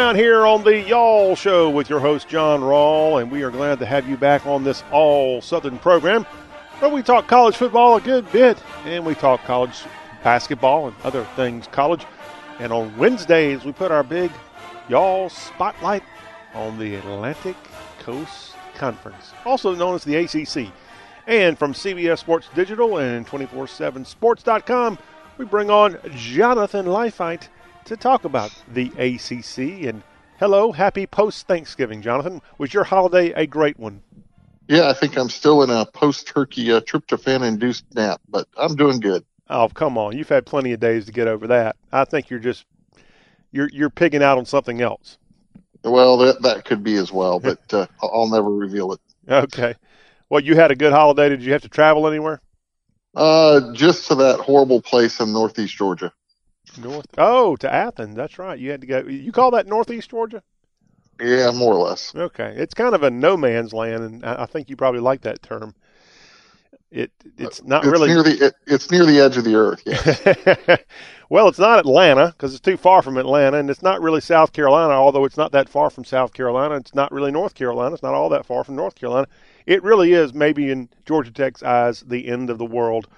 Around 0.07 0.16
here 0.19 0.47
on 0.47 0.62
the 0.62 0.83
Y'all 0.83 1.35
Show 1.35 1.69
with 1.69 1.91
your 1.91 1.99
host, 1.99 2.28
John 2.28 2.61
Rawl, 2.61 3.20
and 3.20 3.28
we 3.28 3.43
are 3.43 3.51
glad 3.51 3.81
to 3.81 3.87
have 3.87 4.09
you 4.09 4.16
back 4.16 4.47
on 4.47 4.62
this 4.62 4.85
all 4.93 5.41
Southern 5.41 5.81
program 5.81 6.23
where 6.78 6.93
we 6.93 7.03
talk 7.03 7.27
college 7.27 7.57
football 7.57 7.97
a 7.97 8.01
good 8.01 8.31
bit 8.31 8.57
and 8.85 9.05
we 9.05 9.16
talk 9.16 9.43
college 9.43 9.83
basketball 10.23 10.87
and 10.87 10.97
other 11.03 11.24
things 11.35 11.66
college. 11.66 12.07
And 12.61 12.73
on 12.73 12.97
Wednesdays, 12.97 13.65
we 13.65 13.73
put 13.73 13.91
our 13.91 14.05
big 14.05 14.31
Y'all 14.89 15.28
spotlight 15.28 16.05
on 16.55 16.78
the 16.78 16.95
Atlantic 16.95 17.57
Coast 17.99 18.55
Conference, 18.77 19.33
also 19.45 19.74
known 19.74 19.97
as 19.97 20.05
the 20.05 20.15
ACC. 20.15 20.73
And 21.27 21.59
from 21.59 21.73
CBS 21.73 22.20
Sports 22.20 22.49
Digital 22.55 22.99
and 22.99 23.27
247sports.com, 23.27 25.01
we 25.37 25.45
bring 25.47 25.69
on 25.69 25.99
Jonathan 26.15 26.87
Leifheit 26.87 27.49
to 27.87 27.97
talk 27.97 28.25
about 28.25 28.53
the 28.73 28.89
ACC. 28.99 29.87
And 29.89 30.03
hello, 30.39 30.73
happy 30.73 31.07
post 31.07 31.47
Thanksgiving, 31.47 32.03
Jonathan. 32.03 32.43
Was 32.59 32.75
your 32.75 32.85
holiday 32.85 33.33
a 33.33 33.47
great 33.47 33.79
one? 33.79 34.03
Yeah, 34.69 34.89
I 34.89 34.93
think 34.93 35.17
I'm 35.17 35.31
still 35.31 35.63
in 35.63 35.71
a 35.71 35.87
post 35.87 36.27
turkey 36.27 36.73
uh, 36.73 36.81
tryptophan 36.81 37.43
induced 37.47 37.85
nap, 37.95 38.21
but 38.29 38.49
I'm 38.57 38.75
doing 38.75 38.99
good. 39.01 39.25
Oh, 39.49 39.69
come 39.69 39.97
on. 39.97 40.19
You've 40.19 40.29
had 40.29 40.45
plenty 40.45 40.73
of 40.73 40.81
days 40.81 41.07
to 41.07 41.13
get 41.13 41.29
over 41.29 41.47
that. 41.47 41.77
I 41.93 42.05
think 42.05 42.31
you're 42.31 42.41
just 42.41 42.67
you're 43.53 43.71
you're 43.73 43.91
pigging 43.91 44.23
out 44.23 44.39
on 44.39 44.45
something 44.45 44.81
else. 44.81 45.19
Well, 45.85 46.17
that 46.19 46.43
that 46.43 46.65
could 46.65 46.83
be 46.83 46.97
as 46.97 47.13
well, 47.13 47.39
but 47.39 47.61
uh, 47.73 47.87
I'll 48.03 48.11
I'll 48.13 48.29
never 48.29 48.51
reveal 48.51 48.93
it. 48.93 49.01
Okay. 49.29 49.77
Well, 50.29 50.43
you 50.43 50.57
had 50.57 50.73
a 50.73 50.77
good 50.77 50.93
holiday. 50.93 51.29
Did 51.29 51.43
you 51.43 51.53
have 51.53 51.63
to 51.63 51.69
travel 51.69 52.09
anywhere? 52.09 52.41
Uh, 53.15 53.73
just 53.73 54.09
to 54.09 54.17
that 54.17 54.41
horrible 54.41 54.83
place 54.83 55.21
in 55.21 55.33
Northeast 55.33 55.77
Georgia. 55.77 56.13
North. 56.78 57.07
Oh, 57.19 57.57
to 57.57 57.73
Athens. 57.73 58.15
That's 58.15 58.39
right. 58.39 58.59
You 58.59 58.70
had 58.70 58.81
to 58.81 58.86
go. 58.86 59.01
You 59.01 59.32
call 59.32 59.51
that 59.53 59.66
Northeast 59.66 60.11
Georgia? 60.11 60.43
Yeah, 61.20 61.51
more 61.53 61.74
or 61.74 61.89
less. 61.89 62.15
Okay. 62.15 62.55
It's 62.57 62.74
kind 62.74 62.94
of 62.94 63.03
a 63.03 63.11
no 63.11 63.36
man's 63.36 63.73
land, 63.73 64.03
and 64.03 64.24
I 64.24 64.43
I 64.43 64.47
think 64.47 64.69
you 64.69 64.77
probably 64.77 65.01
like 65.01 65.23
that 65.23 65.43
term. 65.43 65.74
It 66.90 67.11
it's 67.36 67.65
not 67.65 67.85
it's 67.85 67.93
really 67.93 68.09
near 68.09 68.23
the 68.23 68.47
it, 68.47 68.55
it's 68.66 68.90
near 68.90 69.05
the 69.05 69.19
edge 69.19 69.36
of 69.36 69.44
the 69.44 69.57
earth. 69.57 69.82
Yeah. 69.85 70.77
well, 71.28 71.48
it's 71.48 71.59
not 71.59 71.81
Atlanta 71.81 72.28
because 72.28 72.53
it's 72.53 72.61
too 72.61 72.77
far 72.77 73.03
from 73.03 73.16
Atlanta, 73.16 73.59
and 73.59 73.69
it's 73.69 73.82
not 73.82 74.01
really 74.01 74.20
South 74.20 74.53
Carolina. 74.53 74.93
Although 74.93 75.24
it's 75.24 75.36
not 75.36 75.53
that 75.53 75.69
far 75.69 75.90
from 75.90 76.05
South 76.05 76.32
Carolina, 76.32 76.77
it's 76.77 76.94
not 76.94 77.11
really 77.11 77.32
North 77.32 77.55
Carolina. 77.55 77.94
It's 77.94 78.03
not 78.03 78.15
all 78.15 78.28
that 78.28 78.47
far 78.47 78.62
from 78.62 78.77
North 78.77 78.94
Carolina. 78.94 79.27
It 79.66 79.82
really 79.82 80.12
is, 80.12 80.32
maybe 80.32 80.70
in 80.70 80.89
Georgia 81.07 81.32
Tech's 81.32 81.62
eyes, 81.62 82.03
the 82.07 82.28
end 82.28 82.51
of 82.51 82.59
the 82.59 82.65
world. 82.65 83.09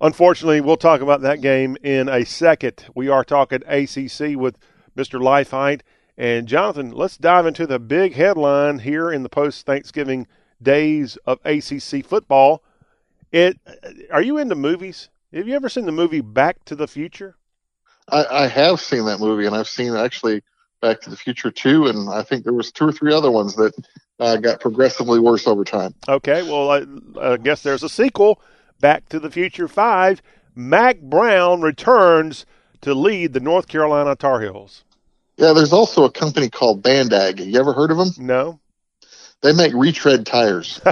Unfortunately, 0.00 0.60
we'll 0.60 0.76
talk 0.76 1.00
about 1.00 1.20
that 1.22 1.40
game 1.40 1.76
in 1.82 2.08
a 2.08 2.24
second. 2.24 2.86
We 2.94 3.08
are 3.08 3.24
talking 3.24 3.62
ACC 3.66 4.36
with 4.36 4.56
Mr. 4.96 5.20
Leifheit. 5.20 5.82
And 6.16 6.46
Jonathan, 6.46 6.90
let's 6.90 7.16
dive 7.16 7.46
into 7.46 7.66
the 7.66 7.78
big 7.78 8.14
headline 8.14 8.80
here 8.80 9.10
in 9.10 9.22
the 9.22 9.28
post 9.28 9.66
Thanksgiving 9.66 10.26
days 10.62 11.16
of 11.26 11.38
ACC 11.44 12.04
football. 12.04 12.62
It 13.32 13.58
are 14.10 14.22
you 14.22 14.38
into 14.38 14.54
movies? 14.54 15.08
Have 15.32 15.46
you 15.46 15.54
ever 15.54 15.68
seen 15.68 15.86
the 15.86 15.92
movie 15.92 16.20
Back 16.20 16.64
to 16.66 16.74
the 16.74 16.88
Future? 16.88 17.36
I, 18.08 18.24
I 18.24 18.46
have 18.48 18.80
seen 18.80 19.04
that 19.06 19.20
movie, 19.20 19.46
and 19.46 19.54
I've 19.54 19.68
seen 19.68 19.94
actually 19.94 20.42
Back 20.82 21.00
to 21.02 21.10
the 21.10 21.16
Future 21.16 21.50
too, 21.50 21.86
and 21.86 22.10
I 22.10 22.22
think 22.22 22.44
there 22.44 22.52
was 22.52 22.72
two 22.72 22.88
or 22.88 22.92
three 22.92 23.14
other 23.14 23.30
ones 23.30 23.54
that 23.56 23.72
uh, 24.18 24.36
got 24.36 24.60
progressively 24.60 25.20
worse 25.20 25.46
over 25.46 25.64
time. 25.64 25.94
Okay, 26.08 26.42
well, 26.42 26.70
I, 26.70 26.84
I 27.20 27.36
guess 27.36 27.62
there's 27.62 27.82
a 27.82 27.88
sequel, 27.88 28.40
Back 28.80 29.08
to 29.10 29.18
the 29.20 29.30
Future 29.30 29.68
5. 29.68 30.22
Mack 30.54 31.00
Brown 31.00 31.60
returns 31.60 32.46
to 32.80 32.94
lead 32.94 33.32
the 33.32 33.40
North 33.40 33.68
Carolina 33.68 34.16
Tar 34.16 34.40
Heels. 34.40 34.84
Yeah, 35.36 35.52
there's 35.52 35.72
also 35.72 36.04
a 36.04 36.10
company 36.10 36.48
called 36.48 36.82
Bandag. 36.82 37.44
You 37.44 37.58
ever 37.60 37.72
heard 37.72 37.90
of 37.90 37.98
them? 37.98 38.10
No. 38.18 38.60
They 39.42 39.52
make 39.52 39.72
retread 39.74 40.26
tires. 40.26 40.80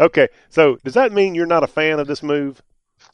Okay, 0.00 0.28
so 0.48 0.78
does 0.84 0.94
that 0.94 1.12
mean 1.12 1.34
you're 1.34 1.46
not 1.46 1.62
a 1.62 1.68
fan 1.68 2.00
of 2.00 2.06
this 2.06 2.22
move? 2.22 2.62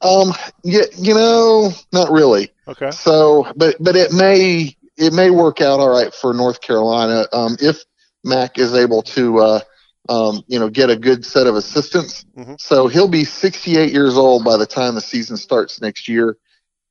Um, 0.01 0.33
yeah, 0.63 0.85
you 0.97 1.13
know, 1.13 1.71
not 1.93 2.11
really. 2.11 2.51
Okay. 2.67 2.91
So, 2.91 3.53
but 3.57 3.77
but 3.81 3.97
it 3.97 4.13
may 4.13 4.77
it 4.97 5.13
may 5.13 5.31
work 5.31 5.61
out 5.61 5.81
all 5.81 5.91
right 5.91 6.13
for 6.15 6.33
North 6.33 6.61
Carolina 6.61 7.27
um, 7.33 7.57
if 7.61 7.85
Mack 8.25 8.59
is 8.59 8.75
able 8.75 9.03
to 9.03 9.39
uh, 9.39 9.61
um, 10.09 10.43
you 10.47 10.59
know 10.59 10.69
get 10.69 10.91
a 10.91 10.97
good 10.97 11.25
set 11.25 11.47
of 11.47 11.55
assistants. 11.57 12.25
So 12.59 12.87
he'll 12.89 13.09
be 13.09 13.25
68 13.25 13.93
years 13.93 14.17
old 14.17 14.45
by 14.45 14.57
the 14.57 14.67
time 14.67 14.95
the 14.95 15.01
season 15.01 15.37
starts 15.37 15.81
next 15.81 16.09
year. 16.09 16.37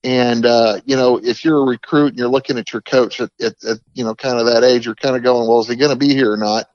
And 0.03 0.45
uh, 0.45 0.79
you 0.85 0.95
know, 0.95 1.19
if 1.21 1.43
you're 1.43 1.61
a 1.61 1.65
recruit 1.65 2.09
and 2.09 2.17
you're 2.17 2.27
looking 2.29 2.57
at 2.57 2.71
your 2.71 2.81
coach 2.81 3.19
at, 3.19 3.31
at, 3.41 3.55
at 3.63 3.79
you 3.93 4.03
know 4.03 4.15
kind 4.15 4.39
of 4.39 4.45
that 4.45 4.63
age, 4.63 4.85
you're 4.85 4.95
kind 4.95 5.15
of 5.15 5.23
going, 5.23 5.47
well, 5.47 5.59
is 5.59 5.67
he 5.67 5.75
going 5.75 5.91
to 5.91 5.97
be 5.97 6.13
here 6.13 6.31
or 6.31 6.37
not? 6.37 6.67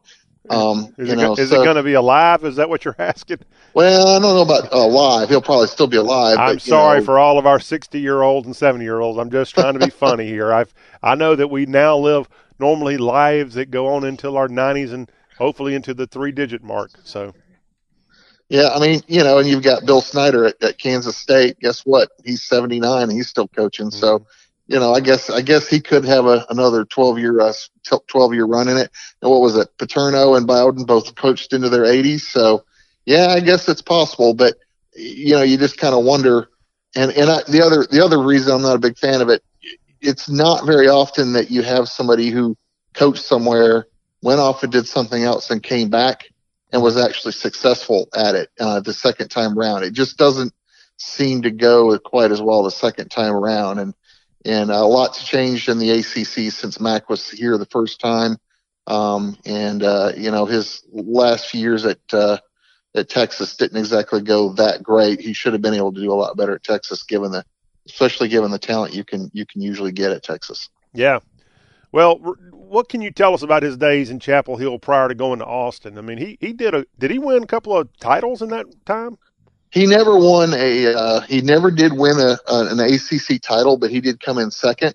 Um, 0.51 0.93
Is, 0.98 1.09
you 1.09 1.14
it, 1.14 1.16
know, 1.16 1.35
is 1.35 1.51
so- 1.51 1.60
it 1.60 1.64
going 1.64 1.77
to 1.77 1.82
be 1.82 1.94
alive? 1.94 2.44
Is 2.44 2.56
that 2.56 2.69
what 2.69 2.85
you're 2.85 2.97
asking? 2.98 3.39
well, 3.74 4.09
I 4.09 4.19
don't 4.19 4.35
know 4.35 4.43
about 4.43 4.73
alive. 4.73 5.28
He'll 5.28 5.40
probably 5.40 5.69
still 5.69 5.86
be 5.86 5.97
alive. 5.97 6.36
I'm 6.39 6.56
but, 6.56 6.62
sorry 6.62 6.98
know, 6.98 7.05
for 7.05 7.19
all 7.19 7.39
of 7.39 7.47
our 7.47 7.60
60 7.60 8.01
year 8.01 8.23
olds 8.23 8.47
and 8.47 8.55
70 8.56 8.85
year 8.85 9.01
olds. 9.01 9.19
I'm 9.19 9.31
just 9.31 9.55
trying 9.55 9.74
to 9.74 9.81
be 9.81 9.90
funny 9.90 10.27
here. 10.27 10.52
I've 10.52 10.74
I 11.02 11.14
know 11.14 11.36
that 11.36 11.48
we 11.48 11.66
now 11.66 11.97
live 11.97 12.28
normally 12.59 12.97
lives 12.97 13.55
that 13.55 13.70
go 13.70 13.94
on 13.94 14.05
until 14.05 14.36
our 14.36 14.48
90s 14.48 14.93
and 14.93 15.10
hopefully 15.38 15.74
into 15.74 15.94
the 15.94 16.06
three 16.06 16.32
digit 16.32 16.62
mark. 16.62 16.90
So 17.04 17.32
Yeah, 18.48 18.70
I 18.74 18.80
mean, 18.80 19.02
you 19.06 19.22
know, 19.22 19.38
and 19.38 19.48
you've 19.48 19.62
got 19.62 19.86
Bill 19.86 20.00
Snyder 20.00 20.46
at, 20.46 20.62
at 20.62 20.78
Kansas 20.78 21.16
State. 21.16 21.59
Guess 21.60 21.82
what? 21.82 22.10
He's 22.24 22.42
79 22.42 23.02
and 23.04 23.12
he's 23.12 23.28
still 23.28 23.48
coaching. 23.48 23.90
So, 23.90 24.26
you 24.66 24.78
know, 24.78 24.92
I 24.92 25.00
guess 25.00 25.30
I 25.30 25.42
guess 25.42 25.68
he 25.68 25.80
could 25.80 26.04
have 26.04 26.26
a, 26.26 26.46
another 26.50 26.84
12 26.84 27.18
year 27.18 27.40
uh, 27.40 27.52
12 28.09 28.34
year 28.34 28.46
run 28.46 28.68
in 28.68 28.76
it. 28.76 28.90
And 29.20 29.30
what 29.30 29.40
was 29.40 29.56
it? 29.56 29.68
Paterno 29.78 30.34
and 30.34 30.46
Bowden 30.46 30.84
both 30.84 31.14
coached 31.14 31.52
into 31.52 31.68
their 31.68 31.84
80s. 31.84 32.20
So, 32.20 32.64
yeah, 33.04 33.28
I 33.28 33.40
guess 33.40 33.68
it's 33.68 33.82
possible. 33.82 34.34
But 34.34 34.54
you 34.94 35.34
know, 35.34 35.42
you 35.42 35.56
just 35.56 35.78
kind 35.78 35.94
of 35.94 36.04
wonder. 36.04 36.48
And 36.94 37.10
and 37.12 37.30
I, 37.30 37.42
the 37.48 37.62
other 37.62 37.86
the 37.90 38.04
other 38.04 38.22
reason 38.22 38.54
I'm 38.54 38.62
not 38.62 38.76
a 38.76 38.80
big 38.80 38.98
fan 38.98 39.20
of 39.20 39.28
it, 39.28 39.42
it's 40.00 40.28
not 40.28 40.66
very 40.66 40.88
often 40.88 41.32
that 41.32 41.50
you 41.50 41.62
have 41.62 41.88
somebody 41.88 42.28
who 42.28 42.56
coached 42.94 43.24
somewhere, 43.24 43.86
went 44.23 44.40
off 44.40 44.62
and 44.62 44.73
did 44.73 44.86
something 44.86 45.23
else, 45.23 45.51
and 45.51 45.62
came 45.62 45.90
back 45.90 46.28
and 46.73 46.82
was 46.82 46.97
actually 46.97 47.32
successful 47.32 48.09
at 48.15 48.35
it 48.35 48.51
uh, 48.59 48.81
the 48.81 48.94
second 48.94 49.28
time 49.28 49.59
around. 49.59 49.85
It 49.85 49.93
just 49.93 50.16
doesn't 50.16 50.53
seem 50.97 51.43
to 51.43 51.51
go 51.51 51.99
quite 51.99 52.31
as 52.31 52.40
well 52.40 52.62
the 52.62 52.70
second 52.70 53.11
time 53.11 53.35
around. 53.35 53.78
And 53.78 53.94
and 54.44 54.70
a 54.70 54.85
lot's 54.85 55.24
changed 55.24 55.69
in 55.69 55.78
the 55.78 55.90
ACC 55.90 56.53
since 56.53 56.81
Mack 56.81 57.09
was 57.09 57.31
here 57.31 57.57
the 57.59 57.66
first 57.66 58.01
time. 58.01 58.39
Um, 58.86 59.36
and 59.47 59.82
uh, 59.82 60.12
you 60.16 60.31
know 60.31 60.47
his 60.47 60.82
last 60.90 61.49
few 61.49 61.61
years 61.61 61.85
at 61.85 62.01
uh, 62.12 62.39
at 62.94 63.09
Texas 63.09 63.57
didn't 63.57 63.78
exactly 63.78 64.23
go 64.23 64.55
that 64.55 64.82
great. 64.82 65.20
He 65.20 65.35
should 65.35 65.53
have 65.53 65.62
been 65.62 65.74
able 65.74 65.93
to 65.93 66.01
do 66.01 66.12
a 66.12 66.15
lot 66.15 66.36
better 66.36 66.55
at 66.55 66.65
Texas, 66.65 67.05
given 67.05 67.31
the 67.31 67.44
especially 67.86 68.28
given 68.28 68.51
the 68.51 68.59
talent 68.59 68.94
you 68.94 69.05
can 69.05 69.31
you 69.32 69.47
can 69.47 69.61
usually 69.61 69.93
get 69.93 70.11
at 70.11 70.23
Texas. 70.23 70.69
yeah. 70.93 71.20
Well, 71.93 72.16
what 72.52 72.89
can 72.89 73.02
you 73.02 73.10
tell 73.10 73.35
us 73.35 73.43
about 73.43 73.62
his 73.62 73.77
days 73.77 74.09
in 74.09 74.19
Chapel 74.19 74.56
Hill 74.56 74.78
prior 74.78 75.09
to 75.09 75.14
going 75.14 75.39
to 75.40 75.44
Austin? 75.44 75.98
I 75.98 76.01
mean, 76.01 76.16
he, 76.19 76.39
he 76.40 76.55
did 76.55 76.74
a 76.74 76.86
did 76.98 77.10
he 77.10 77.19
win 77.19 77.43
a 77.43 77.47
couple 77.47 77.77
of 77.77 77.89
titles 78.01 78.40
in 78.40 78.48
that 78.48 78.66
time? 78.86 79.19
He 79.70 79.86
never 79.86 80.16
won 80.16 80.52
a. 80.55 80.94
Uh, 80.94 81.20
he 81.20 81.43
never 81.43 81.70
did 81.70 81.93
win 81.93 82.19
a, 82.19 82.39
a 82.51 82.66
an 82.70 82.81
ACC 82.81 83.40
title, 83.40 83.77
but 83.77 83.90
he 83.90 84.01
did 84.01 84.20
come 84.20 84.39
in 84.39 84.51
second. 84.51 84.94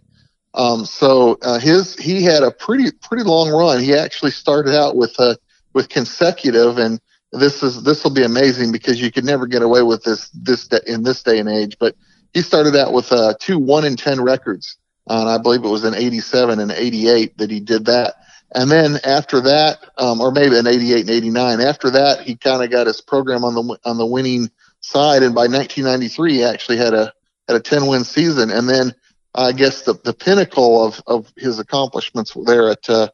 Um, 0.55 0.85
so 0.85 1.37
uh, 1.43 1.59
his 1.59 1.95
he 1.95 2.23
had 2.23 2.41
a 2.41 2.51
pretty 2.51 2.91
pretty 2.91 3.23
long 3.23 3.49
run. 3.49 3.79
He 3.79 3.93
actually 3.95 4.31
started 4.31 4.75
out 4.75 4.95
with 4.95 5.15
uh, 5.19 5.35
with 5.73 5.89
consecutive, 5.89 6.79
and 6.79 6.99
this 7.31 7.61
is 7.61 7.83
this 7.83 8.03
will 8.03 8.13
be 8.13 8.23
amazing 8.23 8.71
because 8.71 8.99
you 8.99 9.11
could 9.11 9.25
never 9.25 9.45
get 9.45 9.61
away 9.61 9.83
with 9.83 10.03
this 10.03 10.29
this 10.29 10.67
in 10.87 11.03
this 11.03 11.21
day 11.21 11.37
and 11.37 11.49
age. 11.49 11.77
But 11.79 11.95
he 12.33 12.41
started 12.41 12.75
out 12.75 12.91
with 12.91 13.11
uh, 13.11 13.35
two 13.39 13.59
one 13.59 13.85
in 13.85 13.95
ten 13.95 14.21
records, 14.21 14.77
and 15.09 15.29
I 15.29 15.37
believe 15.37 15.63
it 15.63 15.69
was 15.69 15.83
in 15.83 15.93
'87 15.93 16.59
and 16.59 16.71
'88 16.71 17.37
that 17.37 17.51
he 17.51 17.59
did 17.59 17.85
that. 17.85 18.15
And 18.53 18.71
then 18.71 18.97
after 19.03 19.41
that, 19.41 19.79
um, 19.97 20.21
or 20.21 20.31
maybe 20.31 20.57
in 20.57 20.67
'88 20.67 21.01
and 21.01 21.09
'89, 21.09 21.61
after 21.61 21.89
that, 21.91 22.21
he 22.21 22.35
kind 22.35 22.63
of 22.63 22.71
got 22.71 22.87
his 22.87 23.01
program 23.01 23.43
on 23.43 23.55
the 23.55 23.77
on 23.85 23.97
the 23.97 24.05
winning 24.05 24.49
side, 24.81 25.23
and 25.23 25.35
by 25.35 25.47
1993, 25.47 26.33
he 26.33 26.43
actually 26.43 26.77
had 26.77 26.93
a 26.93 27.13
had 27.47 27.57
a 27.57 27.61
10 27.61 27.87
win 27.87 28.03
season. 28.03 28.51
And 28.51 28.69
then 28.69 28.93
I 29.35 29.51
guess 29.51 29.83
the 29.83 29.93
the 30.03 30.13
pinnacle 30.13 30.85
of 30.85 31.01
of 31.07 31.31
his 31.35 31.59
accomplishments 31.59 32.33
there 32.45 32.69
at 32.69 32.89
uh, 32.89 33.09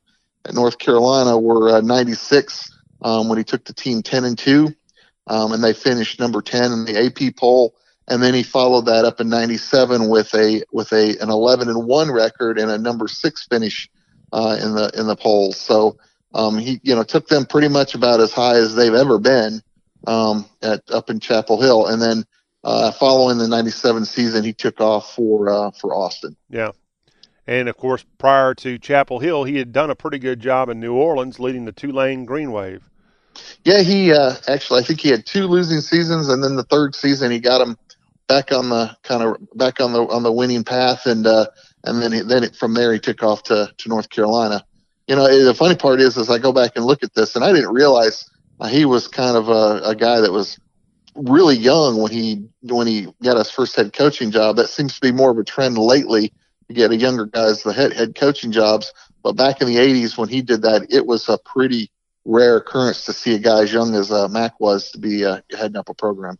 at 0.45 0.53
North 0.53 0.77
Carolina 0.77 1.37
were 1.37 1.77
uh, 1.77 1.81
96 1.81 2.69
um, 3.01 3.29
when 3.29 3.37
he 3.37 3.43
took 3.43 3.65
the 3.65 3.73
team 3.73 4.01
10 4.01 4.25
and 4.25 4.37
two, 4.37 4.73
um, 5.27 5.51
and 5.51 5.63
they 5.63 5.73
finished 5.73 6.19
number 6.19 6.41
10 6.41 6.71
in 6.71 6.85
the 6.85 7.05
AP 7.05 7.35
poll. 7.35 7.75
And 8.07 8.21
then 8.21 8.33
he 8.33 8.43
followed 8.43 8.85
that 8.87 9.05
up 9.05 9.21
in 9.21 9.29
'97 9.29 10.09
with 10.09 10.33
a 10.33 10.63
with 10.71 10.91
a 10.91 11.17
an 11.21 11.29
11 11.29 11.69
and 11.69 11.85
one 11.85 12.11
record 12.11 12.59
and 12.59 12.69
a 12.69 12.77
number 12.77 13.07
six 13.07 13.45
finish 13.45 13.89
uh, 14.33 14.57
in 14.61 14.75
the 14.75 14.91
in 14.99 15.07
the 15.07 15.15
polls. 15.15 15.57
So 15.57 15.97
um, 16.33 16.57
he 16.57 16.79
you 16.83 16.95
know 16.95 17.03
took 17.03 17.27
them 17.27 17.45
pretty 17.45 17.69
much 17.69 17.95
about 17.95 18.19
as 18.19 18.33
high 18.33 18.55
as 18.55 18.75
they've 18.75 18.93
ever 18.93 19.19
been 19.19 19.61
um, 20.05 20.45
at 20.61 20.83
up 20.91 21.09
in 21.09 21.19
Chapel 21.19 21.61
Hill. 21.61 21.87
And 21.87 22.01
then 22.01 22.25
uh, 22.63 22.91
following 22.91 23.37
the 23.37 23.47
'97 23.47 24.05
season, 24.05 24.43
he 24.43 24.53
took 24.53 24.81
off 24.81 25.15
for 25.15 25.49
uh, 25.49 25.71
for 25.71 25.93
Austin. 25.93 26.35
Yeah. 26.49 26.71
And 27.45 27.67
of 27.67 27.75
course, 27.77 28.05
prior 28.17 28.53
to 28.55 28.77
Chapel 28.77 29.19
Hill, 29.19 29.43
he 29.43 29.57
had 29.57 29.73
done 29.73 29.89
a 29.89 29.95
pretty 29.95 30.19
good 30.19 30.39
job 30.39 30.69
in 30.69 30.79
New 30.79 30.93
Orleans 30.93 31.39
leading 31.39 31.65
the 31.65 31.73
Tulane 31.73 32.25
Green 32.25 32.51
Wave. 32.51 32.89
Yeah, 33.65 33.81
he 33.81 34.13
uh, 34.13 34.35
actually 34.47 34.81
I 34.81 34.83
think 34.83 35.01
he 35.01 35.09
had 35.09 35.25
two 35.25 35.47
losing 35.47 35.81
seasons, 35.81 36.29
and 36.29 36.43
then 36.43 36.55
the 36.55 36.63
third 36.63 36.95
season 36.95 37.31
he 37.31 37.39
got 37.39 37.61
him 37.61 37.77
back 38.27 38.51
on 38.51 38.69
the 38.69 38.95
kind 39.03 39.23
of 39.23 39.37
back 39.55 39.79
on 39.79 39.93
the 39.93 40.03
on 40.03 40.23
the 40.23 40.31
winning 40.31 40.63
path, 40.63 41.05
and 41.05 41.25
uh, 41.25 41.47
and 41.83 42.01
then 42.01 42.11
he, 42.11 42.21
then 42.21 42.43
it, 42.43 42.55
from 42.55 42.73
there 42.73 42.93
he 42.93 42.99
took 42.99 43.23
off 43.23 43.43
to 43.43 43.71
to 43.77 43.89
North 43.89 44.09
Carolina. 44.09 44.65
You 45.07 45.15
know, 45.15 45.43
the 45.43 45.53
funny 45.53 45.75
part 45.75 45.99
is, 45.99 46.17
as 46.17 46.29
I 46.29 46.37
go 46.37 46.53
back 46.53 46.71
and 46.75 46.85
look 46.85 47.03
at 47.03 47.13
this, 47.13 47.35
and 47.35 47.43
I 47.43 47.51
didn't 47.51 47.73
realize 47.73 48.29
uh, 48.59 48.67
he 48.67 48.85
was 48.85 49.07
kind 49.07 49.35
of 49.35 49.49
a, 49.49 49.89
a 49.89 49.95
guy 49.95 50.21
that 50.21 50.31
was 50.31 50.57
really 51.15 51.55
young 51.55 52.01
when 52.01 52.11
he 52.11 52.47
when 52.61 52.87
he 52.87 53.07
got 53.21 53.37
his 53.37 53.51
first 53.51 53.75
head 53.75 53.93
coaching 53.93 54.31
job. 54.31 54.55
That 54.55 54.69
seems 54.69 54.95
to 54.95 55.01
be 55.01 55.11
more 55.11 55.31
of 55.31 55.37
a 55.37 55.43
trend 55.43 55.77
lately 55.77 56.33
to 56.67 56.73
get 56.73 56.91
a 56.91 56.95
younger 56.95 57.25
guys 57.25 57.63
the 57.63 57.73
head 57.73 57.93
head 57.93 58.15
coaching 58.15 58.51
jobs. 58.51 58.93
But 59.21 59.33
back 59.33 59.61
in 59.61 59.67
the 59.67 59.77
'80s 59.77 60.17
when 60.17 60.29
he 60.29 60.41
did 60.41 60.61
that, 60.63 60.87
it 60.89 61.05
was 61.05 61.27
a 61.29 61.37
pretty 61.37 61.91
rare 62.25 62.57
occurrence 62.57 63.05
to 63.05 63.13
see 63.13 63.35
a 63.35 63.39
guy 63.39 63.63
as 63.63 63.73
young 63.73 63.95
as 63.95 64.11
uh, 64.11 64.27
Mack 64.29 64.59
was 64.59 64.91
to 64.91 64.97
be 64.97 65.25
uh, 65.25 65.41
heading 65.51 65.77
up 65.77 65.89
a 65.89 65.93
program. 65.93 66.37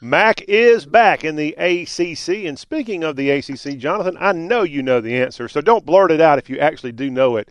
Mack 0.00 0.42
is 0.42 0.84
back 0.84 1.24
in 1.24 1.36
the 1.36 1.54
ACC. 1.54 2.46
And 2.46 2.58
speaking 2.58 3.02
of 3.02 3.16
the 3.16 3.30
ACC, 3.30 3.78
Jonathan, 3.78 4.16
I 4.20 4.32
know 4.32 4.62
you 4.62 4.82
know 4.82 5.00
the 5.00 5.16
answer, 5.16 5.48
so 5.48 5.60
don't 5.60 5.86
blurt 5.86 6.10
it 6.10 6.20
out 6.20 6.38
if 6.38 6.50
you 6.50 6.58
actually 6.58 6.92
do 6.92 7.10
know 7.10 7.36
it. 7.36 7.50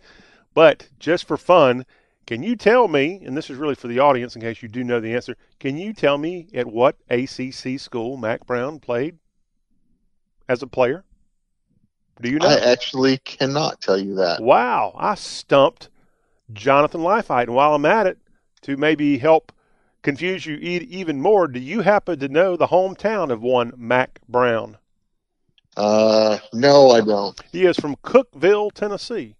But 0.54 0.88
just 0.98 1.26
for 1.26 1.36
fun, 1.36 1.84
can 2.26 2.42
you 2.42 2.56
tell 2.56 2.88
me, 2.88 3.20
and 3.24 3.36
this 3.36 3.50
is 3.50 3.56
really 3.56 3.74
for 3.74 3.88
the 3.88 3.98
audience 3.98 4.34
in 4.34 4.42
case 4.42 4.62
you 4.62 4.68
do 4.68 4.84
know 4.84 5.00
the 5.00 5.14
answer, 5.14 5.36
can 5.60 5.76
you 5.76 5.92
tell 5.92 6.18
me 6.18 6.48
at 6.54 6.66
what 6.66 6.96
ACC 7.10 7.78
school 7.78 8.16
Mack 8.16 8.46
Brown 8.46 8.78
played 8.78 9.18
as 10.48 10.62
a 10.62 10.66
player? 10.66 11.04
Do 12.22 12.30
you 12.30 12.38
know? 12.38 12.48
I 12.48 12.58
actually 12.58 13.18
cannot 13.18 13.80
tell 13.80 13.98
you 13.98 14.14
that. 14.14 14.40
Wow, 14.40 14.94
I 14.96 15.16
stumped 15.16 15.90
Jonathan 16.52 17.02
Leifheit. 17.02 17.44
And 17.44 17.54
while 17.54 17.74
I'm 17.74 17.84
at 17.84 18.06
it, 18.06 18.18
to 18.62 18.76
maybe 18.76 19.18
help 19.18 19.52
confuse 20.06 20.46
you 20.46 20.54
e- 20.54 20.86
even 20.88 21.20
more, 21.20 21.48
do 21.48 21.58
you 21.58 21.80
happen 21.80 22.16
to 22.20 22.28
know 22.28 22.56
the 22.56 22.68
hometown 22.68 23.30
of 23.30 23.42
one 23.42 23.72
Mack 23.76 24.20
Brown? 24.28 24.78
Uh, 25.76 26.38
no, 26.52 26.92
I 26.92 27.00
don't. 27.00 27.38
He 27.50 27.64
is 27.64 27.76
from 27.76 27.96
Cookeville, 27.96 28.72
Tennessee. 28.72 29.34